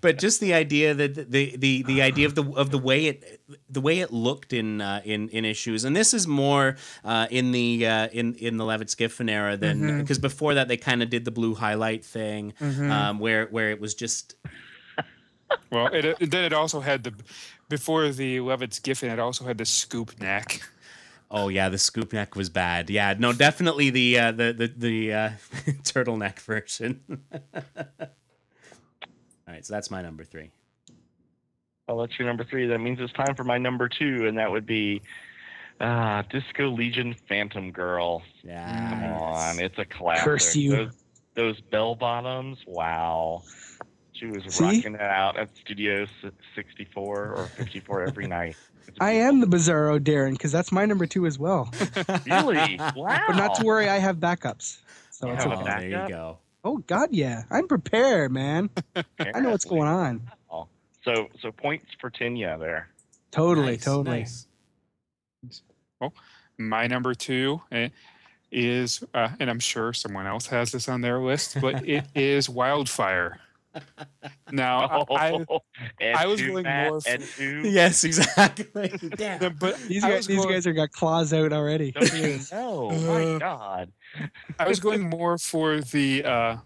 but 0.00 0.18
just 0.18 0.40
the 0.40 0.52
idea 0.54 0.94
that 0.94 1.14
the 1.30 1.56
the 1.56 1.82
the 1.82 2.02
idea 2.02 2.26
of 2.26 2.34
the 2.34 2.44
of 2.52 2.70
the 2.70 2.78
way 2.78 3.06
it 3.06 3.40
the 3.70 3.80
way 3.80 4.00
it 4.00 4.12
looked 4.12 4.52
in 4.52 4.80
uh, 4.80 5.00
in 5.04 5.28
in 5.30 5.44
issues, 5.44 5.84
and 5.84 5.94
this 5.96 6.12
is 6.14 6.26
more 6.26 6.76
uh, 7.04 7.26
in 7.30 7.52
the 7.52 7.86
uh, 7.86 8.08
in 8.12 8.34
in 8.34 8.56
the 8.56 8.64
Levitz 8.64 8.96
Giffen 8.96 9.28
era 9.28 9.56
than 9.56 9.98
because 10.00 10.18
before 10.18 10.54
that 10.54 10.68
they 10.68 10.76
kind 10.76 11.02
of 11.02 11.10
did 11.10 11.24
the 11.24 11.30
blue 11.30 11.54
highlight 11.54 12.04
thing, 12.04 12.52
Mhm. 12.60 12.90
um, 12.90 13.18
where 13.18 13.46
where 13.46 13.70
it 13.70 13.80
was 13.80 13.94
just 13.94 14.34
well, 15.70 15.86
it, 15.88 16.04
it- 16.04 16.30
then 16.30 16.44
it 16.44 16.52
also 16.52 16.80
had 16.80 17.04
the 17.04 17.12
before 17.68 18.08
the 18.10 18.38
Levitz 18.40 18.82
Giffen. 18.82 19.10
It 19.10 19.18
also 19.18 19.44
had 19.44 19.58
the 19.58 19.66
scoop 19.66 20.20
neck. 20.20 20.60
oh 21.28 21.48
yeah 21.48 21.68
the 21.68 21.78
scoop 21.78 22.12
neck 22.12 22.36
was 22.36 22.48
bad 22.48 22.88
yeah 22.88 23.12
no 23.18 23.32
definitely 23.32 23.90
the 23.90 24.16
uh, 24.16 24.30
the 24.30 24.52
the 24.52 24.66
the 24.76 25.12
uh, 25.12 25.30
turtleneck 25.82 26.38
version. 26.38 27.00
All 29.46 29.54
right, 29.54 29.64
so 29.64 29.74
that's 29.74 29.90
my 29.90 30.02
number 30.02 30.24
three. 30.24 30.50
I'll 31.88 31.96
let 31.96 32.18
you 32.18 32.24
number 32.24 32.44
three. 32.44 32.66
That 32.66 32.78
means 32.78 32.98
it's 33.00 33.12
time 33.12 33.34
for 33.36 33.44
my 33.44 33.58
number 33.58 33.88
two, 33.88 34.26
and 34.26 34.36
that 34.38 34.50
would 34.50 34.66
be 34.66 35.02
uh, 35.80 36.22
Disco 36.30 36.68
Legion 36.68 37.14
Phantom 37.28 37.70
Girl. 37.70 38.22
Yeah, 38.42 38.90
Come 38.90 39.22
on, 39.22 39.60
it's 39.60 39.78
a 39.78 39.84
classic. 39.84 40.24
Curse 40.24 40.56
you. 40.56 40.70
Those, 40.76 40.92
those 41.34 41.60
bell 41.60 41.94
bottoms, 41.94 42.58
wow. 42.66 43.42
She 44.12 44.26
was 44.26 44.42
See? 44.48 44.64
rocking 44.64 44.94
it 44.94 45.00
out 45.00 45.36
at 45.38 45.54
Studio 45.58 46.06
64 46.54 47.34
or 47.34 47.46
54 47.46 48.08
every 48.08 48.26
night. 48.28 48.56
I 48.98 49.12
am 49.12 49.40
the 49.40 49.46
Bizarro 49.46 50.00
Darren 50.00 50.32
because 50.32 50.50
that's 50.50 50.72
my 50.72 50.86
number 50.86 51.06
two 51.06 51.26
as 51.26 51.38
well. 51.38 51.70
Really? 52.26 52.80
Wow. 52.96 53.22
But 53.26 53.36
not 53.36 53.54
to 53.56 53.64
worry, 53.64 53.88
I 53.88 53.98
have 53.98 54.16
backups. 54.16 54.78
So 55.10 55.26
You 55.26 55.34
it's 55.34 55.44
have 55.44 55.52
oh, 55.52 55.60
okay. 55.62 55.90
there 55.90 56.02
you 56.02 56.08
go. 56.08 56.38
Oh 56.66 56.78
God, 56.78 57.10
yeah, 57.12 57.44
I'm 57.48 57.68
prepared, 57.68 58.32
man. 58.32 58.70
I 59.20 59.38
know 59.38 59.50
what's 59.50 59.64
going 59.64 59.86
on. 59.86 60.28
So, 61.04 61.28
so 61.40 61.52
points 61.52 61.86
for 62.00 62.10
Tinya 62.10 62.58
there. 62.58 62.88
Totally, 63.30 63.74
Nice, 63.74 63.84
totally. 63.84 64.26
nice. 64.26 64.48
My 66.58 66.88
number 66.88 67.14
two 67.14 67.60
eh, 67.70 67.90
is, 68.50 69.04
uh, 69.14 69.28
and 69.38 69.48
I'm 69.48 69.60
sure 69.60 69.92
someone 69.92 70.26
else 70.26 70.46
has 70.46 70.72
this 70.72 70.88
on 70.88 71.02
their 71.02 71.20
list, 71.20 71.58
but 71.60 71.88
it 71.88 72.04
is 72.16 72.48
Wildfire. 72.48 73.38
Now, 74.52 75.04
I, 75.10 75.44
Oh, 75.50 75.60
Ed 76.00 76.14
I 76.16 76.26
was 76.26 76.40
two, 76.40 76.48
going 76.52 76.64
Matt, 76.64 76.90
more 76.90 77.00
for- 77.00 77.42
Yes, 77.66 78.04
exactly. 78.04 78.88
Damn. 79.16 79.56
But 79.56 79.76
These 79.88 80.02
guys, 80.02 80.26
these 80.26 80.36
going- 80.38 80.48
guys 80.50 80.64
have 80.64 80.76
got 80.76 80.92
claws 80.92 81.32
out 81.32 81.52
already. 81.52 81.92
Don't? 81.92 83.06
My 83.06 83.24
Uh, 83.24 83.38
God. 83.38 83.92
I 84.58 84.68
was 84.68 84.80
going 84.80 85.08
more 85.08 85.36
for 85.38 85.80
the. 85.80 86.24
Uh, 86.24 86.56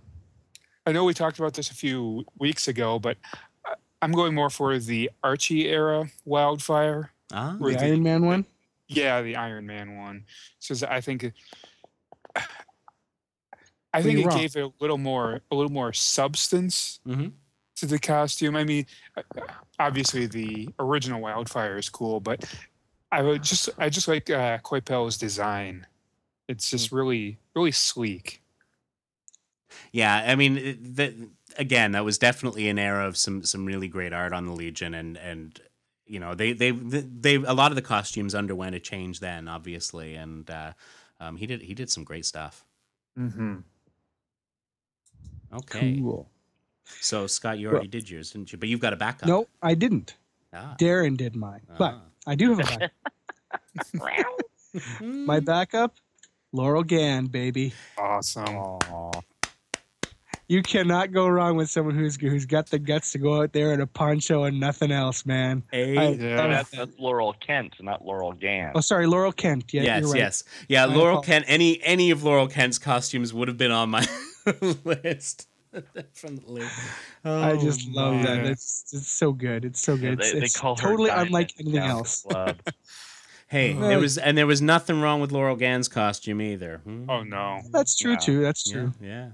I 0.87 0.93
know 0.93 1.05
we 1.05 1.15
talked 1.15 1.39
about 1.39 1.55
this 1.55 1.71
a 1.71 1.75
few 1.75 2.25
weeks 2.39 2.69
ago, 2.69 2.99
but 2.99 3.17
I- 3.65 3.75
I'm 4.03 4.13
going 4.13 4.35
more 4.35 4.51
for 4.51 4.79
the 4.79 5.11
Archie 5.23 5.69
era 5.69 6.11
wildfire. 6.25 7.13
Ah, 7.33 7.57
The 7.61 7.71
the- 7.71 7.81
Iron 7.85 8.03
Man 8.03 8.25
one. 8.27 8.45
Yeah, 8.89 9.23
the 9.23 9.37
Iron 9.37 9.67
Man 9.67 9.97
one. 9.99 10.25
Because 10.61 10.83
I 10.83 11.01
think. 11.01 11.33
I 13.93 14.03
think 14.03 14.19
it 14.21 14.27
wrong. 14.27 14.39
gave 14.39 14.57
it 14.57 14.63
a 14.65 14.73
little 14.81 14.99
more, 14.99 15.41
a 15.51 15.55
little 15.55 15.73
more 15.73 15.93
substance 15.93 17.01
Mhm. 17.07 17.33
to 17.77 17.87
the 17.87 17.99
costume. 17.99 18.55
I 18.57 18.65
mean, 18.65 18.87
obviously 19.79 20.27
the 20.27 20.69
original 20.79 21.21
Wildfire 21.21 21.77
is 21.79 21.89
cool, 21.89 22.21
but 22.21 22.45
I 23.11 23.23
would 23.23 23.43
just, 23.43 23.69
I 23.79 23.89
just 23.89 24.07
like 24.07 24.31
uh, 24.31 24.59
Coipel's 24.59 25.17
design. 25.19 25.87
It's 26.47 26.71
just 26.71 26.93
really, 26.93 27.39
really 27.57 27.73
sleek. 27.73 28.43
Yeah, 29.93 30.25
I 30.27 30.35
mean, 30.37 30.57
it- 30.59 30.97
that 30.97 31.15
again, 31.59 31.93
that 31.93 32.05
was 32.05 32.19
definitely 32.19 32.69
an 32.69 32.79
era 32.79 33.07
of 33.07 33.17
some 33.17 33.43
some 33.45 33.65
really 33.65 33.89
great 33.89 34.13
art 34.13 34.33
on 34.33 34.47
the 34.47 34.53
Legion, 34.53 34.95
and 34.95 35.17
and 35.17 35.61
you 36.07 36.19
know 36.21 36.35
they 36.35 36.53
they 36.53 36.71
they 36.73 37.37
a 37.37 37.53
lot 37.55 37.71
of 37.73 37.77
the 37.77 37.83
costumes 37.83 38.35
underwent 38.35 38.75
a 38.75 38.81
change 38.81 39.21
then, 39.21 39.49
obviously, 39.49 40.15
and 40.17 40.49
uh, 40.51 40.73
um, 41.21 41.37
he 41.37 41.47
did 41.47 41.63
he 41.63 41.75
did 41.75 41.91
some 41.91 42.05
great 42.05 42.27
stuff. 42.27 42.65
Mm-hmm. 43.19 43.59
Okay, 45.53 45.99
Cool. 45.99 46.29
so 47.01 47.27
Scott, 47.27 47.59
you 47.59 47.67
Well- 47.69 47.75
already 47.77 47.89
did 47.89 48.09
yours, 48.11 48.31
didn't 48.33 48.53
you? 48.53 48.59
But 48.59 48.69
you've 48.69 48.81
got 48.81 48.93
a 48.93 48.97
backup. 48.97 49.29
No, 49.29 49.47
I 49.63 49.75
didn't. 49.75 50.15
Ah. 50.53 50.77
Darren 50.81 51.17
did 51.17 51.35
mine, 51.37 51.61
but 51.79 51.95
Ah. 51.95 52.03
I 52.27 52.35
do 52.35 52.55
have 52.55 52.61
a 52.61 52.63
backup. 52.79 52.91
My 55.01 55.41
backup, 55.41 55.95
Laurel 56.53 56.83
Gand, 56.85 57.33
baby. 57.33 57.73
Awesome. 57.99 58.45
Aw. 58.57 59.21
You 60.49 60.63
cannot 60.63 61.13
go 61.13 61.29
wrong 61.29 61.57
with 61.57 61.71
someone 61.71 61.95
who's 61.95 62.17
who's 62.17 62.45
got 62.45 62.67
the 62.71 62.79
guts 62.81 63.13
to 63.13 63.19
go 63.19 63.41
out 63.43 63.53
there 63.53 63.73
in 63.73 63.81
a 63.81 63.87
poncho 63.87 64.43
and 64.45 64.59
nothing 64.59 64.91
else, 64.91 65.25
man. 65.25 65.63
Hey. 65.71 65.97
I- 65.97 66.09
Yeah. 66.11 66.47
That's, 66.49 66.71
that's 66.71 66.99
Laurel 66.99 67.35
Kent, 67.35 67.77
not 67.81 68.05
Laurel 68.05 68.33
Gand. 68.33 68.73
Oh, 68.75 68.81
sorry, 68.81 69.07
Laurel 69.07 69.31
Kent. 69.33 69.73
Yeah, 69.73 69.83
yes, 69.83 70.01
you're 70.03 70.11
right. 70.11 70.19
yes, 70.19 70.45
yeah. 70.69 70.83
I 70.83 70.87
Laurel 70.87 71.19
apologize. 71.19 71.27
Kent. 71.27 71.45
Any 71.49 71.81
any 71.85 72.11
of 72.11 72.25
Laurel 72.25 72.49
Kent's 72.49 72.79
costumes 72.79 73.33
would 73.33 73.47
have 73.47 73.59
been 73.59 73.71
on 73.71 73.91
my 73.91 74.05
list 74.85 75.49
from 76.15 76.37
the 76.37 76.51
list. 76.53 76.81
I 77.25 77.57
just 77.57 77.87
Oh, 77.89 77.93
love 78.01 78.23
that. 78.25 78.47
It's 78.47 78.91
it's 78.93 79.09
so 79.09 79.33
good. 79.33 79.65
It's 79.65 79.81
so 79.81 79.95
Yeah, 79.95 80.11
good. 80.11 80.19
they, 80.21 80.27
it's 80.39 80.55
they 80.55 80.61
call 80.61 80.77
totally 80.77 81.11
unlike 81.11 81.53
anything 81.59 81.75
down 81.81 81.91
else. 81.91 82.27
Hey, 83.49 83.75
Uh, 83.75 83.81
there 83.89 83.99
was 83.99 84.17
and 84.17 84.39
there 84.39 84.47
was 84.47 84.63
nothing 84.63 85.01
wrong 85.01 85.21
with 85.21 85.33
Laurel 85.33 85.57
Gand's 85.57 85.89
costume 85.89 86.41
either. 86.41 86.79
Hmm? 86.85 87.11
Oh 87.11 87.23
no. 87.25 87.61
That's 87.73 87.99
true 87.99 88.13
Yeah. 88.13 88.19
too. 88.19 88.43
That's 88.43 88.71
true. 88.71 88.93
yeah. 89.03 89.31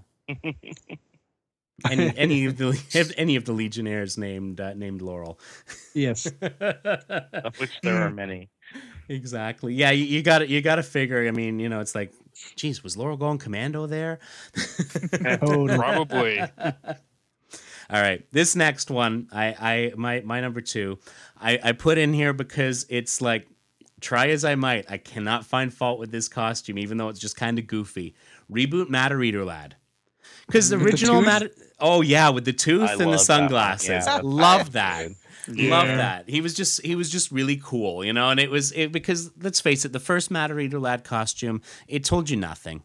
any 1.90 2.16
any 2.16 2.44
of 2.46 2.56
the 2.56 3.14
any 3.18 3.36
of 3.36 3.44
the 3.44 3.52
Legionnaires 3.52 4.16
named 4.16 4.60
uh, 4.60 4.72
named 4.74 5.02
Laurel. 5.02 5.38
Yes. 5.94 6.26
of 6.40 7.58
which 7.58 7.78
there 7.82 7.96
are 8.02 8.10
many. 8.10 8.48
exactly. 9.08 9.74
Yeah, 9.74 9.90
you, 9.90 10.04
you 10.04 10.22
got 10.22 10.48
you 10.48 10.62
got 10.62 10.76
to 10.76 10.82
figure. 10.82 11.26
I 11.28 11.30
mean, 11.30 11.58
you 11.58 11.68
know, 11.68 11.80
it's 11.80 11.94
like, 11.94 12.12
geez, 12.56 12.82
was 12.82 12.96
Laurel 12.96 13.16
going 13.16 13.38
commando 13.38 13.86
there? 13.86 14.18
Oh, 15.42 15.66
totally. 15.66 15.76
Probably. 15.76 16.40
All 17.88 18.00
right, 18.02 18.26
this 18.32 18.56
next 18.56 18.90
one, 18.90 19.28
I, 19.32 19.46
I, 19.46 19.92
my, 19.96 20.20
my 20.24 20.40
number 20.40 20.60
two, 20.60 20.98
I, 21.40 21.58
I 21.62 21.72
put 21.72 21.98
in 21.98 22.12
here 22.12 22.32
because 22.32 22.84
it's 22.88 23.20
like, 23.20 23.46
try 24.00 24.28
as 24.30 24.44
I 24.44 24.56
might, 24.56 24.90
I 24.90 24.98
cannot 24.98 25.46
find 25.46 25.72
fault 25.72 26.00
with 26.00 26.10
this 26.10 26.28
costume, 26.28 26.78
even 26.78 26.98
though 26.98 27.08
it's 27.10 27.20
just 27.20 27.36
kind 27.36 27.58
of 27.60 27.66
goofy. 27.68 28.14
Reboot 28.50 28.88
Matter 28.88 29.22
Eater 29.22 29.44
Lad, 29.44 29.76
because 30.48 30.68
the 30.68 30.76
With 30.78 30.84
the 30.86 30.90
original? 30.90 31.22
Matter, 31.22 31.50
oh 31.78 32.00
yeah, 32.00 32.28
with 32.30 32.44
the 32.44 32.52
tooth 32.52 32.88
I 32.90 32.92
and 32.92 33.00
the 33.02 33.06
love 33.06 33.12
that 33.18 33.24
sunglasses, 33.24 33.88
Yeah, 34.06 34.20
love 34.24 34.72
that. 34.72 35.06
good. 35.08 35.16
Love 35.48 35.86
that. 35.86 36.28
He 36.28 36.40
was 36.40 36.54
just 36.54 36.82
he 36.82 36.94
was 36.94 37.10
just 37.10 37.30
really 37.30 37.60
cool, 37.62 38.04
you 38.04 38.12
know, 38.12 38.30
and 38.30 38.40
it 38.40 38.50
was 38.50 38.72
it 38.72 38.92
because 38.92 39.30
let's 39.40 39.60
face 39.60 39.84
it, 39.84 39.92
the 39.92 40.00
first 40.00 40.30
Matter 40.30 40.58
Eater 40.58 40.80
Lad 40.80 41.04
costume, 41.04 41.62
it 41.86 42.04
told 42.04 42.30
you 42.30 42.36
nothing. 42.36 42.82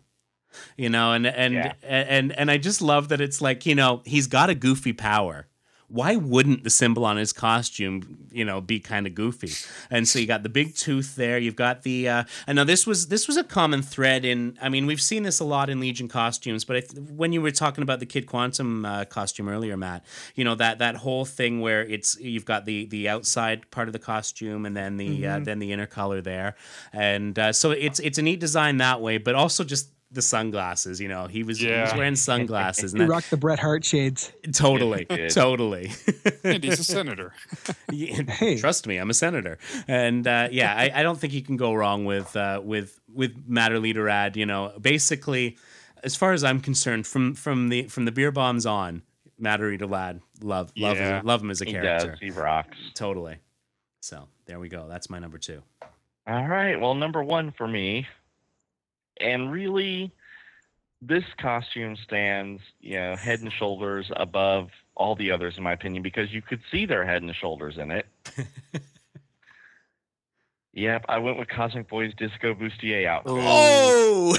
You 0.77 0.89
know, 0.89 1.13
and 1.13 1.25
and 1.25 1.53
Yeah. 1.53 1.73
and 1.83 2.31
and 2.33 2.51
I 2.51 2.57
just 2.57 2.81
love 2.81 3.09
that 3.09 3.21
it's 3.21 3.41
like, 3.41 3.65
you 3.65 3.73
know, 3.73 4.01
he's 4.05 4.27
got 4.27 4.49
a 4.49 4.55
goofy 4.55 4.93
power. 4.93 5.47
Why 5.91 6.15
wouldn't 6.15 6.63
the 6.63 6.69
symbol 6.69 7.05
on 7.05 7.17
his 7.17 7.33
costume, 7.33 8.27
you 8.31 8.45
know, 8.45 8.61
be 8.61 8.79
kind 8.79 9.05
of 9.05 9.13
goofy? 9.13 9.51
And 9.89 10.07
so 10.07 10.19
you 10.19 10.27
got 10.27 10.43
the 10.43 10.49
big 10.49 10.75
tooth 10.75 11.15
there. 11.15 11.37
You've 11.37 11.55
got 11.55 11.83
the. 11.83 12.07
Uh, 12.07 12.23
I 12.47 12.53
know 12.53 12.63
this 12.63 12.87
was 12.87 13.07
this 13.07 13.27
was 13.27 13.37
a 13.37 13.43
common 13.43 13.81
thread 13.81 14.23
in. 14.23 14.57
I 14.61 14.69
mean, 14.69 14.85
we've 14.85 15.01
seen 15.01 15.23
this 15.23 15.39
a 15.39 15.43
lot 15.43 15.69
in 15.69 15.79
Legion 15.79 16.07
costumes, 16.07 16.63
but 16.63 16.89
th- 16.89 17.09
when 17.09 17.33
you 17.33 17.41
were 17.41 17.51
talking 17.51 17.81
about 17.81 17.99
the 17.99 18.05
Kid 18.05 18.25
Quantum 18.25 18.85
uh, 18.85 19.05
costume 19.05 19.49
earlier, 19.49 19.75
Matt, 19.75 20.05
you 20.35 20.43
know 20.43 20.55
that 20.55 20.79
that 20.79 20.95
whole 20.95 21.25
thing 21.25 21.61
where 21.61 21.83
it's 21.83 22.19
you've 22.19 22.45
got 22.45 22.65
the 22.65 22.85
the 22.85 23.09
outside 23.09 23.69
part 23.71 23.87
of 23.89 23.93
the 23.93 23.99
costume 23.99 24.65
and 24.65 24.75
then 24.75 24.97
the 24.97 25.27
uh, 25.27 25.39
then 25.39 25.59
the 25.59 25.71
inner 25.71 25.87
color 25.87 26.21
there, 26.21 26.55
and 26.93 27.37
uh, 27.37 27.51
so 27.51 27.71
it's 27.71 27.99
it's 27.99 28.17
a 28.17 28.21
neat 28.21 28.39
design 28.39 28.77
that 28.77 29.01
way, 29.01 29.17
but 29.17 29.35
also 29.35 29.63
just 29.63 29.89
the 30.11 30.21
sunglasses. 30.21 30.99
You 30.99 31.07
know, 31.07 31.27
he 31.27 31.43
was, 31.43 31.59
he 31.59 31.71
was 31.71 31.93
wearing 31.93 32.15
sunglasses, 32.31 32.91
He 32.91 32.97
and 32.99 33.07
that, 33.07 33.11
rocked 33.11 33.29
the 33.31 33.37
Bret 33.37 33.59
Hart 33.59 33.83
shades. 33.85 34.31
totally, 34.53 35.05
He 35.09 35.15
did. 35.15 35.29
totally. 35.31 35.91
and 36.43 36.63
he's 36.63 36.79
a 36.79 36.83
senator. 36.97 37.33
Hey. 37.89 38.57
Trust 38.57 38.87
me, 38.87 38.97
I'm 38.97 39.09
a 39.09 39.13
senator, 39.13 39.57
and 39.87 40.27
uh, 40.27 40.49
yeah, 40.51 40.73
I, 40.75 40.91
I 40.99 41.03
don't 41.03 41.17
think 41.19 41.33
you 41.33 41.41
can 41.41 41.57
go 41.57 41.73
wrong 41.73 42.05
with 42.05 42.35
uh, 42.35 42.61
with 42.63 42.99
with 43.13 43.35
Matter 43.47 43.83
Eater 43.85 44.07
Lad. 44.07 44.35
You 44.37 44.45
know, 44.45 44.73
basically, 44.81 45.57
as 46.03 46.15
far 46.15 46.33
as 46.33 46.43
I'm 46.43 46.59
concerned, 46.61 47.07
from 47.07 47.33
from 47.35 47.69
the 47.69 47.83
from 47.83 48.05
the 48.05 48.11
Bierbaums 48.11 48.69
on, 48.69 49.03
Matter 49.37 49.71
Eater 49.71 49.87
Lad, 49.87 50.21
love 50.41 50.71
love 50.77 50.97
Yeah. 50.97 51.21
love 51.23 51.41
him 51.41 51.49
as 51.51 51.61
a 51.61 51.65
He 51.65 51.71
character, 51.71 52.11
does. 52.11 52.19
He 52.19 52.29
rocks. 52.31 52.77
totally. 52.95 53.37
So 54.01 54.27
there 54.45 54.59
we 54.59 54.67
go. 54.69 54.87
That's 54.89 55.09
my 55.09 55.19
number 55.19 55.37
two. 55.37 55.61
All 56.27 56.47
right. 56.47 56.79
Well, 56.79 56.93
number 56.95 57.23
one 57.23 57.51
for 57.51 57.67
me, 57.67 58.07
and 59.21 59.51
really, 59.51 60.11
this 61.01 61.23
costume 61.37 61.95
stands, 62.03 62.61
you 62.79 62.95
know, 62.95 63.15
head 63.15 63.41
and 63.41 63.51
shoulders 63.51 64.11
above 64.15 64.69
all 64.95 65.15
the 65.15 65.31
others, 65.31 65.57
in 65.57 65.63
my 65.63 65.73
opinion, 65.73 66.03
because 66.03 66.31
you 66.31 66.41
could 66.41 66.61
see 66.71 66.85
their 66.85 67.05
head 67.05 67.21
and 67.23 67.33
shoulders 67.35 67.77
in 67.77 67.91
it. 67.91 68.05
yep, 70.73 71.05
I 71.09 71.17
went 71.17 71.37
with 71.37 71.47
Cosmic 71.49 71.89
Boy's 71.89 72.13
Disco 72.15 72.53
Bustier 72.53 73.05
outfit 73.07 73.33
Oh, 73.35 74.35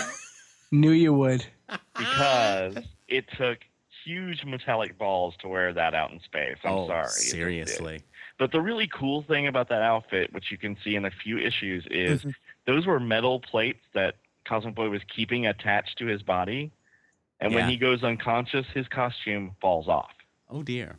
Knew 0.70 0.90
you 0.92 1.12
would. 1.12 1.44
because 1.98 2.76
it 3.08 3.26
took 3.36 3.58
huge 4.04 4.44
metallic 4.44 4.98
balls 4.98 5.34
to 5.40 5.48
wear 5.48 5.72
that 5.72 5.94
out 5.94 6.10
in 6.10 6.20
space. 6.20 6.56
I'm 6.64 6.72
oh, 6.72 6.86
sorry. 6.88 7.04
it 7.04 7.14
just 7.16 7.24
did. 7.26 7.30
seriously. 7.32 8.02
But 8.38 8.50
the 8.52 8.60
really 8.60 8.88
cool 8.92 9.22
thing 9.22 9.46
about 9.46 9.68
that 9.68 9.82
outfit, 9.82 10.32
which 10.32 10.50
you 10.50 10.58
can 10.58 10.76
see 10.82 10.96
in 10.96 11.04
a 11.04 11.10
few 11.10 11.38
issues, 11.38 11.86
is 11.90 12.20
Mm-hmm. 12.20 12.30
those 12.66 12.86
were 12.86 12.98
metal 12.98 13.38
plates 13.40 13.80
that 13.94 14.16
Cosmic 14.46 14.74
Boy 14.74 14.88
was 14.88 15.02
keeping 15.14 15.46
attached 15.46 15.98
to 15.98 16.06
his 16.06 16.22
body. 16.22 16.70
And 17.40 17.52
Yeah. 17.52 17.60
when 17.60 17.68
he 17.68 17.76
goes 17.76 18.02
unconscious, 18.04 18.66
his 18.72 18.86
costume 18.88 19.56
falls 19.60 19.88
off. 19.88 20.12
Oh 20.48 20.62
dear, 20.62 20.98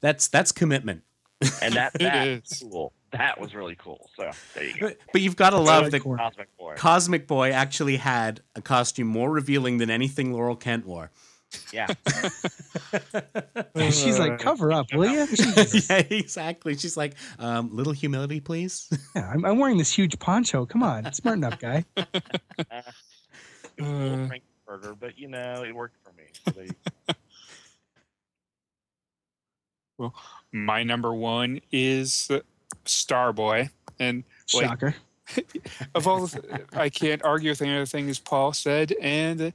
that's 0.00 0.28
that's 0.28 0.52
commitment. 0.52 1.02
And 1.62 1.74
that 1.74 1.92
that's 1.98 2.62
cool. 2.62 2.92
That 3.12 3.40
was 3.40 3.54
really 3.54 3.76
cool. 3.76 4.10
So 4.16 4.30
there 4.54 4.64
you 4.64 4.74
go. 4.78 4.88
But, 4.88 4.98
but 5.12 5.20
you've 5.22 5.36
got 5.36 5.50
to 5.50 5.58
love 5.58 5.84
like 5.84 5.92
that 5.92 6.02
Cosmic 6.02 6.56
Boy. 6.58 6.74
Cosmic 6.76 7.26
Boy 7.26 7.50
actually 7.52 7.96
had 7.96 8.40
a 8.54 8.60
costume 8.60 9.06
more 9.06 9.30
revealing 9.30 9.78
than 9.78 9.88
anything 9.88 10.32
Laurel 10.32 10.56
Kent 10.56 10.84
wore. 10.84 11.10
Yeah. 11.72 11.86
And 13.74 13.94
she's 13.94 14.18
like, 14.18 14.38
cover 14.38 14.72
up, 14.72 14.86
will 14.92 15.10
you? 15.10 15.26
yeah, 15.88 16.02
exactly. 16.10 16.76
She's 16.76 16.96
like, 16.96 17.14
um, 17.38 17.70
little 17.74 17.92
humility, 17.92 18.40
please. 18.40 18.88
Yeah, 19.14 19.30
I'm, 19.32 19.44
I'm 19.44 19.58
wearing 19.58 19.78
this 19.78 19.92
huge 19.92 20.18
poncho. 20.18 20.66
Come 20.66 20.82
on, 20.82 21.12
smarten 21.12 21.44
up, 21.44 21.58
guy. 21.60 21.84
It 21.96 22.06
was 23.78 23.88
a 23.88 23.92
little 23.92 24.24
Uh. 24.24 24.26
Frankfurter, 24.28 24.94
but 24.98 25.18
you 25.18 25.28
know, 25.28 25.64
it 25.66 25.74
worked 25.74 25.96
for 26.04 26.12
me. 26.12 26.24
So 26.44 26.52
there. 29.98 30.10
My 30.52 30.82
number 30.82 31.14
one 31.14 31.60
is 31.72 32.30
Starboy, 32.84 33.70
and 33.98 34.24
like, 34.54 34.66
Shocker. 34.66 34.94
of 35.94 36.06
all, 36.06 36.26
the, 36.26 36.62
I 36.72 36.88
can't 36.88 37.22
argue 37.24 37.50
with 37.50 37.62
any 37.62 37.74
of 37.74 37.80
the 37.80 37.86
things 37.86 38.18
Paul 38.18 38.52
said, 38.52 38.94
and 39.00 39.52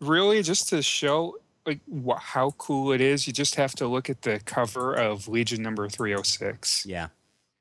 really 0.00 0.42
just 0.42 0.68
to 0.70 0.82
show 0.82 1.36
like 1.66 1.80
wh- 2.06 2.18
how 2.18 2.52
cool 2.52 2.92
it 2.92 3.00
is, 3.00 3.26
you 3.26 3.32
just 3.32 3.54
have 3.56 3.74
to 3.76 3.86
look 3.86 4.08
at 4.10 4.22
the 4.22 4.40
cover 4.44 4.94
of 4.94 5.28
Legion 5.28 5.62
number 5.62 5.88
three 5.88 6.12
hundred 6.12 6.26
six. 6.26 6.84
Yeah, 6.86 7.08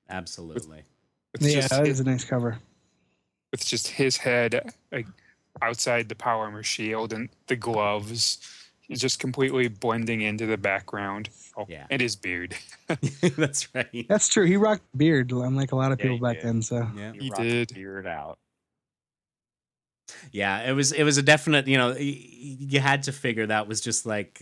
absolutely. 0.10 0.84
It's 1.34 1.46
Yeah, 1.46 1.54
just 1.62 1.70
that 1.70 1.86
his, 1.86 2.00
is 2.00 2.00
a 2.00 2.10
nice 2.10 2.24
cover. 2.26 2.58
with 3.52 3.66
just 3.66 3.88
his 3.88 4.18
head 4.18 4.74
like 4.92 5.06
outside 5.62 6.08
the 6.10 6.16
power 6.16 6.46
armor 6.46 6.64
shield 6.64 7.14
and 7.14 7.30
the 7.48 7.56
gloves. 7.56 8.40
He's 8.82 9.02
just 9.02 9.20
completely 9.20 9.68
blending 9.68 10.22
into 10.22 10.48
the 10.48 10.58
background. 10.58 11.30
Oh, 11.56 11.66
Yeah. 11.70 11.86
and 11.92 12.02
his 12.02 12.16
beard. 12.16 12.56
That's 13.38 13.68
right. 13.76 14.06
That's 14.10 14.30
true. 14.30 14.46
He 14.46 14.56
rocked 14.58 14.82
a 14.96 14.98
beard, 14.98 15.32
unlike 15.32 15.72
a 15.74 15.76
lot 15.76 15.92
of 15.92 16.00
Yeah, 16.00 16.04
people 16.12 16.28
back 16.28 16.38
did. 16.38 16.46
then. 16.46 16.62
So 16.64 16.88
Yeah. 16.96 17.12
He 17.14 17.30
rocked 17.30 17.42
did. 17.42 17.74
Beard 17.76 18.08
out. 18.08 18.40
Yeah, 20.32 20.70
it 20.70 20.74
was 20.74 20.92
it 20.92 21.04
was 21.04 21.18
a 21.18 21.24
definite, 21.24 21.68
you 21.68 21.78
know, 21.78 21.96
you 21.98 22.80
had 22.80 23.04
to 23.04 23.12
figure 23.12 23.48
that 23.48 23.68
was 23.68 23.82
just 23.82 24.06
like 24.06 24.42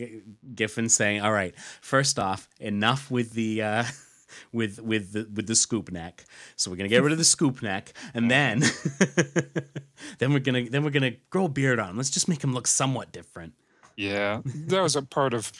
Giffen 0.56 0.89
saying, 0.89 1.22
"All 1.22 1.31
right, 1.31 1.53
first 1.81 2.19
off, 2.19 2.48
enough 2.60 3.10
with 3.11 3.34
the 3.34 3.61
uh 3.61 3.84
with 4.52 4.80
with 4.81 5.14
the 5.14 5.27
with 5.34 5.48
the 5.48 5.56
scoop 5.56 5.91
neck. 5.91 6.26
So 6.56 6.69
we're 6.69 6.77
going 6.77 6.89
to 6.89 6.95
get 6.95 7.03
rid 7.03 7.11
of 7.11 7.18
the 7.18 7.23
scoop 7.23 7.61
neck 7.61 7.94
and 8.14 8.30
then 8.30 8.60
then 10.19 10.34
we're 10.34 10.39
going 10.39 10.65
to 10.65 10.72
then 10.72 10.84
we're 10.84 10.91
going 10.91 11.14
to 11.14 11.18
grow 11.30 11.45
a 11.45 11.49
beard 11.49 11.80
on. 11.80 11.91
him. 11.91 11.98
Let's 11.98 12.10
just 12.10 12.27
make 12.27 12.44
him 12.44 12.53
look 12.53 12.68
somewhat 12.68 13.11
different." 13.11 13.53
Yeah, 13.95 14.41
that 14.45 14.81
was 14.81 14.95
a 14.95 15.02
part 15.02 15.34
of 15.34 15.52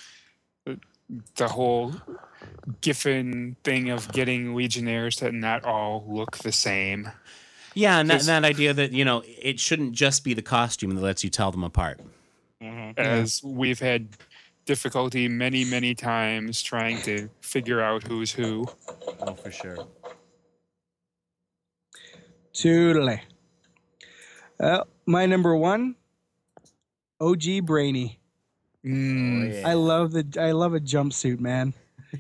the- 0.66 0.80
the 1.36 1.48
whole 1.48 1.96
Giffen 2.82 3.56
thing 3.64 3.90
of 3.90 4.12
getting 4.12 4.54
Legionnaires 4.54 5.16
to 5.18 5.32
not 5.32 5.64
all 5.64 6.06
look 6.08 6.40
the 6.40 6.52
same. 6.52 7.10
Yeah, 7.78 8.00
and 8.00 8.10
that, 8.10 8.16
Just- 8.16 8.26
that 8.26 8.44
idea 8.44 8.74
that, 8.74 8.92
you 8.92 9.06
know, 9.06 9.22
it 9.26 9.60
shouldn't 9.60 9.92
just 9.92 10.24
be 10.24 10.34
the 10.34 10.42
costume 10.42 10.96
that 10.96 11.02
lets 11.02 11.24
you 11.24 11.30
tell 11.30 11.52
them 11.52 11.64
apart. 11.64 12.00
hmm 12.60 12.90
As 12.98 13.44
we've 13.44 13.80
had 13.80 14.08
difficulty 14.66 15.28
many, 15.28 15.64
many 15.64 15.94
times 15.94 16.64
trying 16.64 17.00
to 17.04 17.30
figure 17.42 17.80
out 17.80 18.02
who's 18.08 18.32
who. 18.32 18.68
Oh, 19.22 19.36
for 19.36 19.52
sure. 19.52 19.78
Totally. 22.54 23.22
Uh, 24.60 24.84
my 25.06 25.28
number 25.28 25.56
one, 25.56 25.96
OG 27.22 27.62
Brainy. 27.64 28.18
Mm, 28.84 29.64
I 29.66 29.74
love 29.74 30.12
the 30.14 30.26
I 30.40 30.52
love 30.52 30.74
a 30.74 30.80
jumpsuit, 30.80 31.40
man. 31.40 31.74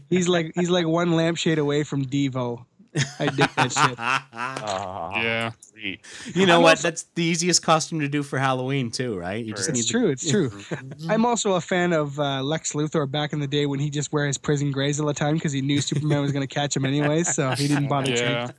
He's 0.10 0.28
like 0.28 0.52
he's 0.54 0.70
like 0.70 0.86
one 0.86 1.14
lampshade 1.14 1.58
away 1.58 1.84
from 1.84 2.06
Devo. 2.06 2.66
I 3.20 3.26
dig 3.28 3.50
that 3.56 3.72
shit. 3.72 3.96
Ah, 3.98 5.20
yeah, 5.22 5.52
sweet. 5.62 6.02
You 6.34 6.46
know 6.46 6.58
I'm 6.58 6.62
what? 6.64 6.70
also- 6.78 6.88
That's 6.90 7.04
the 7.16 7.24
easiest 7.24 7.62
costume 7.64 8.00
to 8.02 8.08
do 8.08 8.24
for 8.24 8.38
Halloween 8.40 8.92
too, 8.92 9.18
right? 9.18 9.44
You 9.44 9.54
just 9.54 9.66
Sure. 9.90 10.02
need 10.04 10.12
It's 10.12 10.26
to- 10.26 10.32
true. 10.32 10.50
It's 10.60 10.70
true. 11.02 11.10
I'm 11.10 11.26
also 11.26 11.54
a 11.54 11.62
fan 11.62 11.94
of 11.94 12.20
uh, 12.20 12.42
Lex 12.44 12.74
Luthor 12.74 13.10
back 13.10 13.34
in 13.34 13.40
the 13.40 13.48
day 13.48 13.66
when 13.66 13.80
he 13.80 13.90
just 13.90 14.12
wear 14.14 14.28
his 14.28 14.38
prison 14.38 14.72
grays 14.72 15.00
all 15.00 15.08
the 15.08 15.14
time 15.14 15.34
because 15.36 15.52
he 15.52 15.62
knew 15.62 15.82
Superman 15.82 16.22
was 16.22 16.32
going 16.32 16.48
to 16.48 16.54
catch 16.54 16.76
him 16.76 16.86
anyway, 16.86 17.24
so 17.24 17.52
he 17.52 17.68
didn't 17.68 17.88
bother 17.88 18.12
yeah. 18.12 18.48
changing. 18.48 18.56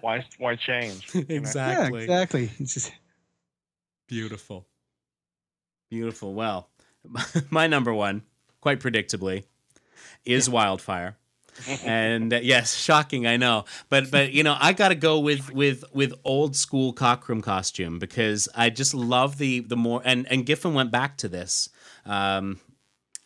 Why? 0.00 0.24
Why 0.38 0.56
change? 0.56 1.14
You 1.14 1.20
know? 1.20 1.26
Yeah, 1.28 1.36
exactly. 1.38 2.02
exactly. 2.04 2.50
It's 2.58 2.74
just 2.74 2.92
Beautiful. 4.08 4.66
Beautiful. 5.90 6.32
Well, 6.32 6.70
my 7.50 7.66
number 7.66 7.92
one, 7.92 8.22
quite 8.62 8.80
predictably, 8.80 9.44
is 10.24 10.48
Wildfire. 10.48 11.17
And 11.84 12.32
uh, 12.32 12.40
yes, 12.42 12.74
shocking, 12.74 13.26
I 13.26 13.36
know, 13.36 13.64
but 13.88 14.10
but 14.10 14.32
you 14.32 14.42
know, 14.42 14.56
I 14.58 14.72
got 14.72 14.88
to 14.88 14.94
go 14.94 15.18
with 15.18 15.52
with 15.52 15.84
with 15.92 16.14
old 16.24 16.56
school 16.56 16.92
Cockrum 16.92 17.42
costume 17.42 17.98
because 17.98 18.48
I 18.54 18.70
just 18.70 18.94
love 18.94 19.38
the 19.38 19.60
the 19.60 19.76
more 19.76 20.02
and 20.04 20.26
and 20.30 20.46
Giffen 20.46 20.74
went 20.74 20.90
back 20.90 21.16
to 21.18 21.28
this. 21.28 21.68
Um, 22.06 22.60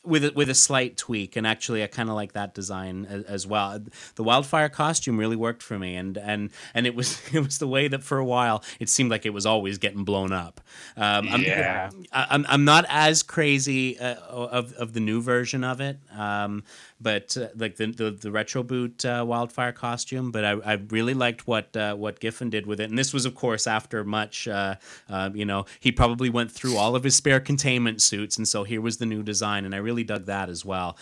with 0.05 0.25
a, 0.25 0.33
with 0.35 0.51
a 0.51 0.55
slight 0.55 0.97
tweak, 0.97 1.37
and 1.37 1.47
actually, 1.47 1.83
I 1.83 1.87
kind 1.87 2.09
of 2.09 2.17
like 2.17 2.33
that 2.33 2.55
design 2.55 3.07
as, 3.09 3.23
as 3.25 3.47
well. 3.47 3.81
The 4.17 4.25
wildfire 4.25 4.69
costume 4.69 5.17
really 5.17 5.37
worked 5.37 5.63
for 5.63 5.79
me, 5.79 5.95
and 5.95 6.19
and 6.19 6.51
and 6.75 6.87
it 6.87 6.95
was 6.95 7.21
it 7.35 7.41
was 7.41 7.59
the 7.59 7.69
way 7.69 7.89
that 7.89 8.03
for 8.03 8.19
a 8.19 8.25
while 8.25 8.65
it 8.81 8.89
seemed 8.89 9.11
like 9.11 9.27
it 9.27 9.31
was 9.31 9.47
always 9.47 9.79
getting 9.79 10.05
blown 10.05 10.33
up. 10.33 10.61
Um, 10.97 11.29
I'm, 11.29 11.43
Yeah. 11.43 11.91
I'm 12.13 12.45
I'm 12.49 12.65
not 12.65 12.85
as 12.89 13.23
crazy 13.23 13.99
uh, 13.99 14.17
of 14.17 14.73
of 14.75 14.93
the 14.93 15.01
new 15.01 15.23
version 15.23 15.63
of 15.63 15.81
it, 15.81 15.99
um, 16.17 16.65
but 17.03 17.37
uh, 17.37 17.49
like 17.57 17.77
the, 17.77 17.87
the 17.87 18.11
the 18.11 18.31
retro 18.31 18.63
boot 18.63 19.05
uh, 19.05 19.25
wildfire 19.27 19.73
costume. 19.73 20.31
But 20.31 20.45
I, 20.45 20.51
I 20.53 20.73
really 20.91 21.15
liked 21.15 21.47
what 21.47 21.77
uh, 21.77 21.95
what 21.95 22.21
Giffen 22.21 22.51
did 22.51 22.67
with 22.67 22.81
it, 22.81 22.91
and 22.91 22.99
this 22.99 23.13
was 23.13 23.25
of 23.25 23.35
course 23.35 23.67
after 23.67 24.05
much. 24.05 24.47
Uh, 24.49 24.77
uh, 25.09 25.31
you 25.35 25.45
know, 25.45 25.65
he 25.81 25.93
probably 25.93 26.31
went 26.31 26.51
through 26.51 26.77
all 26.77 26.95
of 26.95 27.05
his 27.05 27.15
spare 27.17 27.41
containment 27.41 28.01
suits, 28.01 28.37
and 28.37 28.47
so 28.47 28.65
here 28.65 28.81
was 28.81 28.99
the 28.99 29.07
new 29.07 29.23
design, 29.23 29.65
and 29.65 29.75
I 29.75 29.79
really 29.79 30.05
dug 30.05 30.27
that 30.27 30.49
as 30.49 30.65
well. 30.65 30.97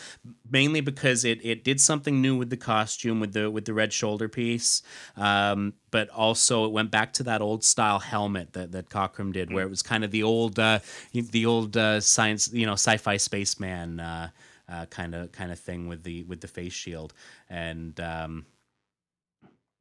Mainly 0.51 0.81
because 0.81 1.25
it 1.25 1.45
it 1.45 1.65
did 1.65 1.81
something 1.81 2.21
new 2.21 2.37
with 2.37 2.51
the 2.51 2.57
costume, 2.57 3.21
with 3.21 3.33
the 3.33 3.51
with 3.51 3.65
the 3.67 3.75
red 3.75 3.93
shoulder 3.93 4.29
piece. 4.29 4.83
Um, 5.17 5.75
but 5.91 6.09
also 6.11 6.65
it 6.65 6.73
went 6.73 6.91
back 6.91 7.13
to 7.15 7.23
that 7.25 7.41
old 7.43 7.65
style 7.65 7.99
helmet 7.99 8.53
that, 8.53 8.73
that 8.73 8.89
Cockrum 8.89 9.33
did, 9.33 9.53
where 9.53 9.65
it 9.65 9.71
was 9.71 9.83
kind 9.83 10.05
of 10.05 10.11
the 10.11 10.23
old, 10.23 10.59
uh, 10.59 10.79
the 11.13 11.47
old 11.47 11.77
uh, 11.77 12.01
science, 12.01 12.53
you 12.53 12.67
know, 12.67 12.75
sci-fi 12.75 13.17
spaceman 13.17 14.01
uh, 14.01 14.31
kind 14.87 15.15
of 15.15 15.33
kind 15.33 15.53
of 15.53 15.59
thing 15.59 15.89
with 15.89 16.03
the 16.03 16.25
with 16.25 16.41
the 16.41 16.49
face 16.49 16.73
shield, 16.73 17.13
and 17.49 17.99
um, 18.01 18.47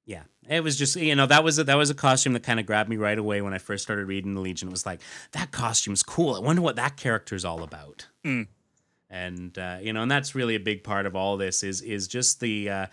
yeah, 0.06 0.24
it 0.48 0.64
was 0.64 0.76
just 0.76 0.96
you 0.96 1.16
know 1.16 1.28
that 1.28 1.44
was 1.44 1.60
a, 1.60 1.64
that 1.66 1.76
was 1.76 1.90
a 1.90 1.96
costume 1.96 2.34
that 2.34 2.44
kind 2.44 2.60
of 2.60 2.66
grabbed 2.66 2.90
me 2.90 2.98
right 2.98 3.18
away 3.18 3.42
when 3.42 3.54
I 3.54 3.60
first 3.60 3.84
started 3.84 4.08
reading 4.08 4.34
the 4.34 4.42
Legion. 4.42 4.68
It 4.68 4.72
was 4.72 4.86
like 4.86 5.02
that 5.34 5.52
costume's 5.52 6.02
cool. 6.02 6.36
I 6.36 6.40
wonder 6.40 6.62
what 6.62 6.76
that 6.78 6.98
character's 6.98 7.46
all 7.46 7.62
about. 7.62 8.08
Mm. 8.26 8.48
And 9.10 9.58
uh, 9.58 9.78
you 9.82 9.94
know, 9.94 10.02
and 10.02 10.10
that's 10.12 10.34
really 10.34 10.56
a 10.56 10.60
big 10.60 10.84
part 10.84 11.06
of 11.06 11.16
all 11.16 11.38
this 11.38 11.64
is 11.64 11.82
is 11.82 12.08
just 12.08 12.40
the. 12.40 12.70
Uh, 12.70 12.86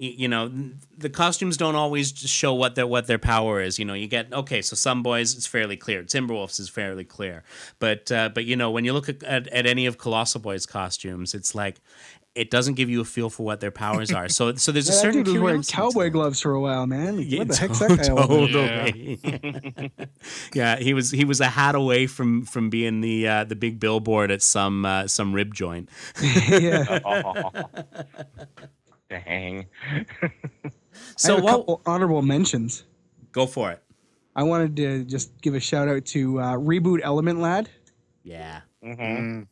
you 0.00 0.28
know 0.28 0.50
the 0.96 1.10
costumes 1.10 1.58
don't 1.58 1.74
always 1.74 2.16
show 2.16 2.54
what 2.54 2.74
their 2.74 2.86
what 2.86 3.06
their 3.06 3.18
power 3.18 3.60
is 3.60 3.78
you 3.78 3.84
know 3.84 3.92
you 3.92 4.08
get 4.08 4.32
okay 4.32 4.62
so 4.62 4.74
Sun 4.74 5.02
Boys 5.02 5.34
it's 5.34 5.46
fairly 5.46 5.76
clear 5.76 6.02
timberwolves 6.02 6.58
is 6.58 6.70
fairly 6.70 7.04
clear 7.04 7.44
but 7.78 8.10
uh, 8.10 8.30
but 8.30 8.46
you 8.46 8.56
know 8.56 8.70
when 8.70 8.86
you 8.86 8.94
look 8.94 9.10
at, 9.10 9.22
at, 9.24 9.46
at 9.48 9.66
any 9.66 9.84
of 9.84 9.98
colossal 9.98 10.40
boys 10.40 10.64
costumes 10.64 11.34
it's 11.34 11.54
like 11.54 11.80
it 12.34 12.48
doesn't 12.50 12.74
give 12.74 12.88
you 12.88 13.00
a 13.02 13.04
feel 13.04 13.28
for 13.28 13.44
what 13.44 13.60
their 13.60 13.70
powers 13.70 14.10
are 14.10 14.28
so 14.28 14.54
so 14.54 14.72
there's 14.72 14.88
a 14.88 14.92
Yeah, 14.92 14.96
that 14.96 15.02
certain 15.02 15.22
dude 15.24 15.34
was 15.34 15.42
wearing 15.42 15.62
curiosity 15.62 15.72
to 15.72 15.76
cowboy 15.76 16.10
gloves 16.10 16.40
for 16.40 16.52
a 16.52 16.60
while, 16.60 16.86
man. 16.86 17.18
Yeah, 17.18 17.40
what 17.40 17.48
the 17.48 17.56
heck's 17.56 17.78
that 17.80 17.98
guy 17.98 18.08
all 18.08 18.44
about? 18.44 18.52
totally. 18.52 19.92
yeah, 20.54 20.76
he 20.76 20.94
was 20.94 21.10
he 21.10 21.24
was 21.24 21.40
a 21.40 21.48
hat 21.48 21.74
away 21.74 22.06
from 22.06 22.44
from 22.46 22.70
being 22.70 23.00
the 23.00 23.28
uh, 23.28 23.44
the 23.44 23.56
big 23.56 23.80
billboard 23.80 24.30
at 24.30 24.42
some 24.42 24.84
uh, 24.84 25.08
some 25.08 25.32
rib 25.34 25.52
joint. 25.52 25.90
yeah. 26.22 27.00
Dang. 29.10 29.66
I 29.92 30.70
So 31.16 31.34
have 31.34 31.38
a 31.38 31.42
well, 31.42 31.58
couple 31.58 31.82
honorable 31.86 32.22
mentions. 32.22 32.84
go 33.32 33.46
for 33.46 33.70
it. 33.72 33.82
I 34.36 34.44
wanted 34.44 34.76
to 34.76 35.04
just 35.04 35.40
give 35.42 35.54
a 35.54 35.60
shout 35.60 35.88
out 35.88 36.04
to 36.06 36.40
uh, 36.40 36.54
Reboot 36.56 37.00
Element 37.02 37.40
Lad. 37.40 37.68
Yeah. 38.24 38.62
hmm 38.82 38.92
Mm, 38.92 39.48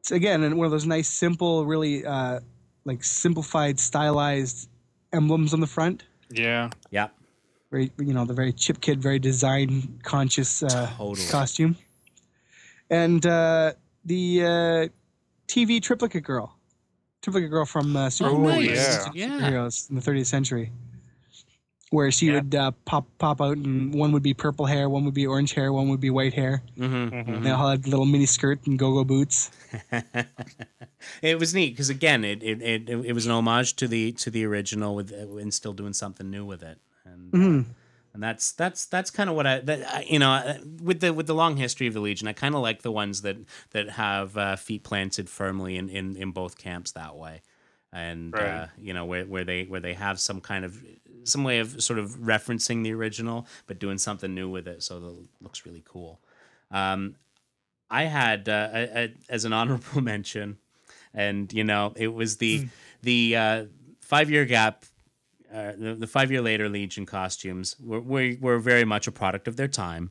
It's 0.00 0.10
again 0.12 0.56
one 0.56 0.64
of 0.66 0.70
those 0.72 0.86
nice, 0.86 1.08
simple, 1.08 1.66
really 1.66 2.04
uh, 2.04 2.40
like 2.84 3.04
simplified, 3.04 3.78
stylized 3.80 4.68
emblems 5.12 5.54
on 5.54 5.60
the 5.60 5.66
front. 5.66 6.04
yeah. 6.30 6.70
Yeah. 6.90 7.08
Very, 7.70 7.92
you 7.98 8.14
know, 8.14 8.24
the 8.24 8.34
very 8.34 8.52
Chip 8.52 8.80
Kidd, 8.80 9.02
very 9.02 9.18
design 9.18 9.98
conscious 10.02 10.62
uh, 10.62 10.90
Totally. 10.96 11.26
costume. 11.28 11.76
And 12.90 13.24
uh, 13.26 13.72
the 14.04 14.42
uh, 14.44 14.88
TV 15.48 15.82
triplicate 15.82 16.24
girl, 16.24 16.55
triplicate 17.26 17.50
girl 17.50 17.64
from 17.66 17.96
uh, 17.96 18.08
Super 18.08 18.30
Oh, 18.30 18.38
nice. 18.38 19.08
Yeah. 19.12 19.28
superheroes 19.40 19.90
in 19.90 19.96
the 19.96 20.00
30th 20.00 20.26
century, 20.26 20.70
where 21.90 22.12
she 22.12 22.26
Yeah. 22.26 22.34
would 22.34 22.54
uh, 22.54 22.70
pop 22.84 23.04
pop 23.18 23.40
out, 23.40 23.56
and 23.56 23.92
one 23.92 24.12
would 24.12 24.22
be 24.22 24.32
purple 24.32 24.64
hair, 24.66 24.88
one 24.88 25.04
would 25.04 25.14
be 25.14 25.26
orange 25.26 25.52
hair, 25.52 25.72
one 25.72 25.88
would 25.88 25.98
be 26.00 26.10
white 26.10 26.34
hair. 26.34 26.62
Mm-hmm. 26.78 27.32
Mhm. 27.34 27.42
They 27.42 27.50
all 27.50 27.68
had 27.70 27.88
little 27.88 28.06
mini 28.06 28.26
skirt 28.26 28.60
and 28.66 28.78
go 28.78 28.92
go 28.94 29.02
boots. 29.02 29.50
it 31.20 31.38
was 31.40 31.52
neat 31.52 31.70
because 31.70 31.90
again, 31.90 32.24
it, 32.24 32.44
it 32.44 32.62
it 32.62 32.88
it 32.88 33.12
was 33.12 33.26
an 33.26 33.32
homage 33.32 33.74
to 33.76 33.88
the 33.88 34.12
to 34.22 34.30
the 34.30 34.44
original 34.46 34.94
with 34.94 35.10
and 35.10 35.52
still 35.52 35.72
doing 35.72 35.94
something 35.94 36.30
new 36.30 36.44
with 36.44 36.62
it. 36.62 36.78
And 37.04 37.34
uh, 37.34 37.38
Mhm. 37.38 37.64
And 38.16 38.22
that's 38.22 38.52
that's 38.52 38.86
that's 38.86 39.10
kind 39.10 39.30
of 39.30 39.36
what 39.36 39.46
I 39.46 39.60
that 39.60 39.80
I- 39.94 40.06
you 40.08 40.18
know 40.18 40.32
uh, 40.32 40.58
with 40.82 41.00
the 41.00 41.12
with 41.12 41.26
the 41.26 41.34
long 41.34 41.56
history 41.56 41.86
of 41.86 41.94
the 41.94 42.00
Legion, 42.00 42.26
I 42.28 42.32
kind 42.32 42.54
of 42.54 42.62
like 42.62 42.82
the 42.82 42.90
ones 42.90 43.22
that 43.22 43.36
that 43.70 43.90
have 43.90 44.36
uh, 44.36 44.56
feet 44.56 44.82
planted 44.82 45.28
firmly 45.30 45.76
in, 45.76 45.88
in 45.88 46.16
in 46.16 46.32
both 46.32 46.56
camps 46.58 46.92
that 46.92 47.14
way, 47.16 47.42
and 47.92 48.34
uh, 48.34 48.66
you 48.78 48.92
know 48.94 49.04
where 49.04 49.24
where 49.24 49.44
they 49.44 49.64
where 49.64 49.80
they 49.80 49.94
have 49.94 50.18
some 50.18 50.40
kind 50.40 50.64
of 50.64 50.82
some 51.24 51.44
way 51.44 51.58
of 51.58 51.82
sort 51.82 51.98
of 51.98 52.10
referencing 52.16 52.82
the 52.84 52.92
original 52.94 53.46
but 53.66 53.78
doing 53.78 53.98
something 53.98 54.34
new 54.34 54.48
with 54.48 54.66
it, 54.66 54.82
so 54.82 54.98
that 55.00 55.08
it 55.08 55.28
looks 55.42 55.66
really 55.66 55.82
cool. 55.86 56.20
Um, 56.70 57.16
I 57.90 58.04
had 58.04 58.48
uh, 58.48 59.08
as 59.28 59.44
an 59.44 59.52
honorable 59.58 60.00
mention. 60.00 60.58
and 61.14 61.52
you 61.52 61.64
know 61.64 61.92
it 61.96 62.08
was 62.14 62.36
the 62.38 62.68
the 63.02 63.36
uh, 63.36 63.64
five 64.00 64.30
year 64.30 64.44
gap. 64.46 64.84
Uh, 65.52 65.72
the, 65.78 65.94
the 65.94 66.06
five 66.06 66.30
year 66.30 66.40
later 66.42 66.68
Legion 66.68 67.06
costumes 67.06 67.76
were, 67.80 68.00
were 68.00 68.34
were 68.40 68.58
very 68.58 68.84
much 68.84 69.06
a 69.06 69.12
product 69.12 69.46
of 69.48 69.56
their 69.56 69.68
time. 69.68 70.10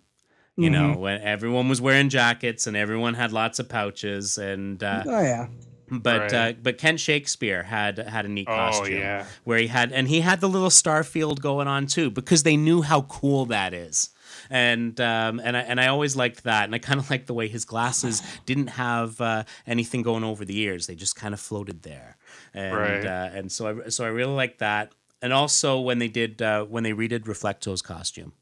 You 0.57 0.69
know, 0.69 0.93
when 0.93 1.19
everyone 1.19 1.67
was 1.67 1.81
wearing 1.81 2.07
jackets 2.07 2.65
and 2.65 2.77
everyone 2.77 3.13
had 3.15 3.33
lots 3.33 3.59
of 3.59 3.67
pouches, 3.67 4.37
and 4.37 4.81
uh, 4.81 5.03
Oh 5.05 5.21
yeah. 5.21 5.47
but 5.91 6.31
Right. 6.31 6.33
uh, 6.33 6.53
but 6.63 6.77
Kent 6.77 7.01
Shakespeare 7.01 7.63
had 7.63 7.97
had 7.97 8.23
a 8.25 8.29
neat 8.29 8.47
Oh, 8.49 8.55
costume 8.55 8.99
yeah. 8.99 9.25
where 9.43 9.59
he 9.59 9.67
had 9.67 9.91
and 9.91 10.07
he 10.07 10.21
had 10.21 10.39
the 10.39 10.47
little 10.47 10.69
starfield 10.69 11.41
going 11.41 11.67
on 11.67 11.87
too 11.87 12.09
because 12.09 12.43
they 12.43 12.55
knew 12.55 12.81
how 12.83 13.01
cool 13.01 13.45
that 13.47 13.73
is. 13.73 14.11
And 14.49 14.97
um, 15.01 15.41
and 15.43 15.57
I 15.57 15.61
and 15.61 15.79
I 15.81 15.87
always 15.87 16.15
liked 16.15 16.43
that, 16.45 16.63
and 16.63 16.73
I 16.73 16.79
kind 16.79 17.01
of 17.01 17.09
liked 17.13 17.27
the 17.27 17.33
way 17.33 17.49
his 17.49 17.65
glasses 17.65 18.21
didn't 18.45 18.67
have 18.67 19.19
uh, 19.19 19.43
anything 19.67 20.03
going 20.03 20.23
over 20.23 20.45
the 20.45 20.57
ears; 20.59 20.87
they 20.87 20.95
just 20.95 21.17
kind 21.17 21.33
of 21.33 21.39
floated 21.41 21.83
there, 21.83 22.15
and 22.53 22.75
Right. 22.77 23.05
uh, 23.05 23.29
and 23.33 23.51
so 23.51 23.81
I 23.85 23.89
so 23.89 24.05
I 24.05 24.07
really 24.07 24.33
liked 24.33 24.59
that. 24.59 24.93
And 25.25 25.33
also 25.33 25.79
when 25.79 25.97
they 25.97 26.07
did 26.07 26.39
uh, 26.39 26.65
when 26.65 26.83
they 26.83 26.91
redid 26.91 27.21
Reflecto's 27.21 27.81
costume, 27.81 28.33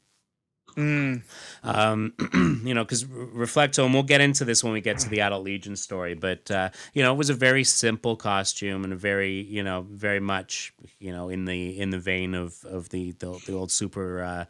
Mm, 0.76 1.22
um, 1.62 2.12
you 2.62 2.74
know, 2.74 2.84
because 2.84 3.04
Reflecto, 3.04 3.86
and 3.86 3.94
we'll 3.94 4.02
get 4.02 4.20
into 4.20 4.44
this 4.44 4.62
when 4.62 4.74
we 4.74 4.82
get 4.82 4.98
to 4.98 5.08
the 5.08 5.22
Adult 5.22 5.44
Legion 5.44 5.76
story, 5.76 6.12
but 6.12 6.50
uh, 6.50 6.68
you 6.92 7.02
know, 7.02 7.14
it 7.14 7.16
was 7.16 7.30
a 7.30 7.34
very 7.34 7.64
simple 7.64 8.16
costume 8.16 8.84
and 8.84 8.92
a 8.92 8.96
very, 8.96 9.40
you 9.40 9.62
know, 9.62 9.86
very 9.88 10.20
much, 10.20 10.74
you 10.98 11.10
know, 11.10 11.30
in 11.30 11.46
the 11.46 11.80
in 11.80 11.88
the 11.88 11.98
vein 11.98 12.34
of 12.34 12.62
of 12.64 12.90
the 12.90 13.12
the, 13.12 13.40
the 13.46 13.54
old 13.54 13.72
super. 13.72 14.22
Uh, 14.22 14.44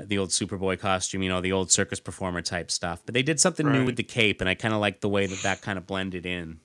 the 0.00 0.16
old 0.16 0.28
Superboy 0.28 0.78
costume, 0.78 1.22
you 1.22 1.28
know, 1.28 1.40
the 1.40 1.50
old 1.50 1.72
circus 1.72 1.98
performer 1.98 2.40
type 2.40 2.70
stuff. 2.70 3.02
But 3.04 3.14
they 3.14 3.22
did 3.24 3.40
something 3.40 3.68
new 3.68 3.84
with 3.84 3.96
the 3.96 4.04
cape, 4.04 4.40
and 4.40 4.48
I 4.48 4.54
kind 4.54 4.72
of 4.72 4.78
liked 4.78 5.00
the 5.00 5.08
way 5.08 5.26
that 5.26 5.42
that 5.42 5.60
kind 5.60 5.76
of 5.76 5.88
blended 5.88 6.24
in, 6.24 6.60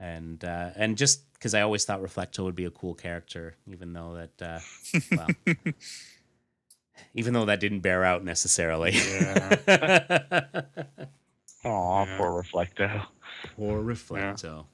and 0.00 0.44
uh, 0.44 0.70
and 0.74 0.98
just 0.98 1.22
because 1.42 1.54
I 1.54 1.62
always 1.62 1.84
thought 1.84 2.00
Reflecto 2.00 2.44
would 2.44 2.54
be 2.54 2.66
a 2.66 2.70
cool 2.70 2.94
character, 2.94 3.56
even 3.66 3.92
though 3.92 4.14
that, 4.14 4.40
uh, 4.40 4.60
well, 5.16 5.54
even 7.16 7.34
though 7.34 7.46
that 7.46 7.58
didn't 7.58 7.80
bear 7.80 8.04
out 8.04 8.22
necessarily. 8.24 8.92
yeah. 8.92 9.56
Aw, 11.64 12.04
Yeah. 12.04 12.16
poor 12.16 12.42
Reflecto. 12.44 13.06
Or 13.58 13.80
Reflecto. 13.80 14.58
All 14.58 14.68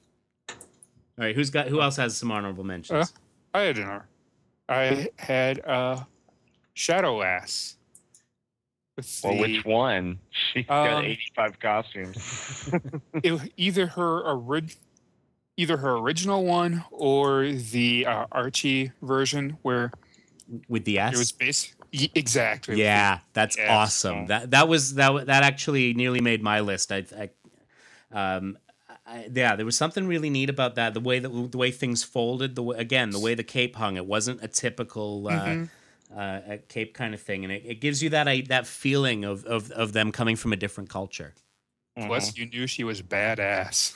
right, 1.17 1.33
who's 1.35 1.49
got? 1.49 1.69
Who 1.69 1.81
else 1.81 1.95
has 1.97 2.15
some 2.15 2.31
honorable 2.31 2.63
mentions? 2.63 3.13
I 3.53 3.61
had 3.61 3.79
an 3.79 4.01
I 4.69 5.07
had 5.17 5.65
uh, 5.65 6.03
Shadow 6.75 7.17
Lass. 7.17 7.77
With 8.95 9.21
Well, 9.23 9.33
the- 9.33 9.39
which 9.41 9.65
one? 9.65 10.19
She's 10.53 10.67
got 10.67 10.87
Um, 10.99 11.05
85 11.05 11.59
costumes. 11.59 12.69
it- 13.23 13.53
either 13.57 13.87
her 13.87 14.21
orig- 14.21 14.75
either 15.59 15.77
her 15.77 15.93
original 15.97 16.45
one 16.45 16.83
or 16.91 17.47
the 17.47 18.05
uh, 18.05 18.25
Archie 18.31 18.91
version 19.01 19.57
where 19.61 19.91
With 20.67 20.85
the 20.85 20.97
S. 20.99 21.13
it 21.15 21.17
was 21.17 21.31
based 21.31 21.73
y- 21.93 22.09
exactly 22.15 22.77
yeah, 22.77 23.19
that's 23.33 23.57
Yes. 23.57 23.69
awesome. 23.69 24.27
That 24.27 24.51
that 24.51 24.67
was 24.67 24.93
that 24.95 25.25
that 25.27 25.43
actually 25.43 25.93
nearly 25.93 26.21
made 26.21 26.41
my 26.41 26.59
list. 26.61 26.91
I, 26.91 27.05
I 27.23 27.29
um. 28.37 28.57
I, 29.05 29.27
yeah, 29.33 29.55
there 29.55 29.65
was 29.65 29.75
something 29.75 30.05
really 30.05 30.29
neat 30.29 30.49
about 30.51 30.75
that. 30.75 30.93
The 30.93 30.99
way 30.99 31.17
that 31.17 31.29
the 31.51 31.57
way 31.57 31.71
things 31.71 32.03
folded, 32.03 32.53
the 32.53 32.61
way, 32.61 32.77
again, 32.77 33.09
the 33.09 33.19
way 33.19 33.33
the 33.33 33.43
cape 33.43 33.75
hung, 33.75 33.97
it 33.97 34.05
wasn't 34.05 34.43
a 34.43 34.47
typical 34.47 35.27
uh, 35.27 35.31
Mhm. 35.31 35.69
uh, 36.15 36.39
a 36.53 36.57
cape 36.59 36.93
kind 36.93 37.13
of 37.15 37.21
thing, 37.21 37.43
and 37.43 37.51
it, 37.51 37.63
it 37.65 37.81
gives 37.81 38.03
you 38.03 38.09
that 38.11 38.27
uh, 38.27 38.35
that 38.49 38.67
feeling 38.67 39.25
of, 39.25 39.45
of 39.45 39.71
of 39.71 39.93
them 39.93 40.11
coming 40.11 40.35
from 40.35 40.53
a 40.53 40.55
different 40.55 40.89
culture. 40.91 41.33
Plus, 41.95 42.37
you 42.37 42.45
knew 42.45 42.67
she 42.67 42.83
was 42.83 43.01
badass. 43.01 43.95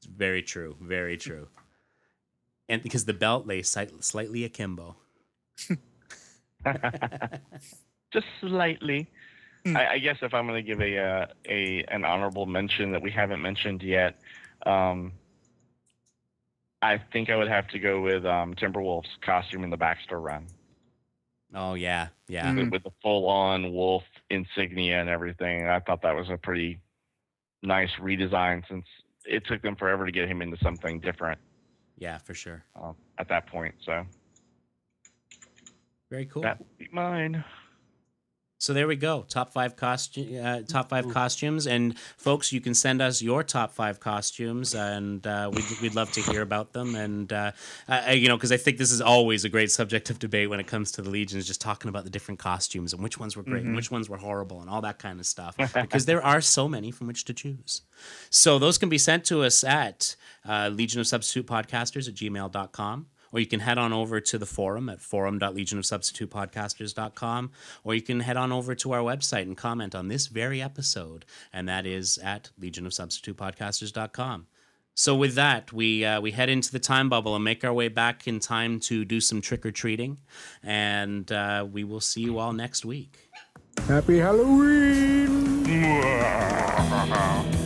It's 0.00 0.06
very 0.06 0.42
true, 0.42 0.76
very 0.80 1.16
true. 1.16 1.48
And 2.68 2.82
because 2.82 3.04
the 3.04 3.14
belt 3.14 3.46
lay 3.46 3.62
slightly 3.62 4.44
akimbo. 4.44 4.96
Just 8.12 8.26
slightly. 8.40 9.08
Hmm. 9.64 9.76
I, 9.76 9.92
I 9.92 9.98
guess 9.98 10.16
if 10.22 10.32
I'm 10.32 10.46
going 10.46 10.64
to 10.64 10.68
give 10.68 10.80
a, 10.80 10.98
uh, 10.98 11.26
a 11.48 11.84
an 11.88 12.04
honorable 12.04 12.46
mention 12.46 12.92
that 12.92 13.02
we 13.02 13.10
haven't 13.10 13.42
mentioned 13.42 13.82
yet, 13.82 14.20
um, 14.64 15.12
I 16.80 16.98
think 17.12 17.28
I 17.28 17.36
would 17.36 17.48
have 17.48 17.68
to 17.68 17.78
go 17.78 18.00
with 18.00 18.24
um, 18.24 18.54
Timberwolf's 18.54 19.08
costume 19.20 19.64
in 19.64 19.70
the 19.70 19.76
Baxter 19.76 20.18
run 20.20 20.46
Oh 21.54 21.74
yeah, 21.74 22.08
yeah. 22.28 22.52
Mm. 22.52 22.56
with, 22.56 22.72
with 22.72 22.82
the 22.84 22.92
full-on 23.02 23.72
wolf 23.72 24.04
insignia 24.28 25.00
and 25.00 25.08
everything. 25.08 25.66
I 25.66 25.80
thought 25.80 26.02
that 26.02 26.14
was 26.14 26.30
a 26.30 26.36
pretty 26.36 26.80
nice 27.62 27.90
redesign 28.00 28.62
since 28.68 28.86
it 29.26 29.44
took 29.46 29.62
them 29.62 29.76
forever 29.76 30.06
to 30.06 30.12
get 30.12 30.28
him 30.28 30.42
into 30.42 30.56
something 30.62 31.00
different 31.00 31.38
Yeah, 31.98 32.18
for 32.18 32.34
sure. 32.34 32.64
um, 32.80 32.96
at 33.18 33.28
that 33.28 33.46
point. 33.48 33.74
So 33.84 34.04
Very 36.10 36.26
cool. 36.26 36.42
that 36.42 36.58
mine. 36.92 37.44
So 38.60 38.74
there 38.74 38.86
we 38.86 38.96
go. 38.96 39.24
Top 39.26 39.54
five 39.54 39.74
costume, 39.74 40.38
uh, 40.44 40.60
top 40.68 40.90
five 40.90 41.08
costumes, 41.08 41.66
and 41.66 41.98
folks, 42.18 42.52
you 42.52 42.60
can 42.60 42.74
send 42.74 43.00
us 43.00 43.22
your 43.22 43.42
top 43.42 43.72
five 43.72 44.00
costumes, 44.00 44.74
and 44.74 45.26
uh, 45.26 45.50
we'd 45.50 45.64
we'd 45.80 45.94
love 45.94 46.12
to 46.12 46.20
hear 46.20 46.42
about 46.42 46.74
them. 46.74 46.94
And 46.94 47.32
uh, 47.32 47.52
I, 47.88 48.12
you 48.12 48.28
know, 48.28 48.36
because 48.36 48.52
I 48.52 48.58
think 48.58 48.76
this 48.76 48.92
is 48.92 49.00
always 49.00 49.46
a 49.46 49.48
great 49.48 49.70
subject 49.70 50.10
of 50.10 50.18
debate 50.18 50.50
when 50.50 50.60
it 50.60 50.66
comes 50.66 50.92
to 50.92 51.00
the 51.00 51.08
legions, 51.08 51.46
just 51.46 51.62
talking 51.62 51.88
about 51.88 52.04
the 52.04 52.10
different 52.10 52.38
costumes 52.38 52.92
and 52.92 53.02
which 53.02 53.18
ones 53.18 53.34
were 53.34 53.42
great 53.42 53.64
and 53.64 53.74
which 53.74 53.90
ones 53.90 54.10
were 54.10 54.18
horrible 54.18 54.60
and 54.60 54.68
all 54.68 54.82
that 54.82 54.98
kind 54.98 55.20
of 55.20 55.24
stuff, 55.24 55.56
because 55.74 56.04
there 56.04 56.22
are 56.22 56.42
so 56.42 56.68
many 56.68 56.90
from 56.90 57.06
which 57.06 57.24
to 57.24 57.32
choose. 57.32 57.80
So 58.28 58.58
those 58.58 58.76
can 58.76 58.90
be 58.90 58.98
sent 58.98 59.24
to 59.24 59.42
us 59.42 59.64
at 59.64 60.16
uh, 60.46 60.68
Legion 60.70 61.00
of 61.00 61.06
Substitute 61.06 61.46
Podcasters 61.46 62.08
at 62.08 62.14
gmail.com. 62.14 63.06
Or 63.32 63.40
you 63.40 63.46
can 63.46 63.60
head 63.60 63.78
on 63.78 63.92
over 63.92 64.20
to 64.20 64.38
the 64.38 64.46
forum 64.46 64.88
at 64.88 65.00
forum.legionofsubstitutepodcasters.com, 65.00 67.50
or 67.84 67.94
you 67.94 68.02
can 68.02 68.18
head 68.20 68.36
on 68.36 68.50
over 68.52 68.74
to 68.74 68.92
our 68.92 69.02
website 69.02 69.42
and 69.42 69.56
comment 69.56 69.94
on 69.94 70.08
this 70.08 70.26
very 70.26 70.60
episode, 70.60 71.24
and 71.52 71.68
that 71.68 71.86
is 71.86 72.18
at 72.18 72.50
legionofsubstitutepodcasters.com. 72.60 74.48
So 74.94 75.14
with 75.14 75.36
that, 75.36 75.72
we 75.72 76.04
uh, 76.04 76.20
we 76.20 76.32
head 76.32 76.50
into 76.50 76.72
the 76.72 76.78
time 76.78 77.08
bubble 77.08 77.34
and 77.34 77.44
make 77.44 77.64
our 77.64 77.72
way 77.72 77.88
back 77.88 78.28
in 78.28 78.40
time 78.40 78.80
to 78.80 79.04
do 79.04 79.20
some 79.20 79.40
trick 79.40 79.64
or 79.64 79.70
treating, 79.70 80.18
and 80.62 81.30
uh, 81.32 81.66
we 81.70 81.84
will 81.84 82.00
see 82.00 82.20
you 82.20 82.38
all 82.38 82.52
next 82.52 82.84
week. 82.84 83.30
Happy 83.86 84.18
Halloween! 84.18 85.60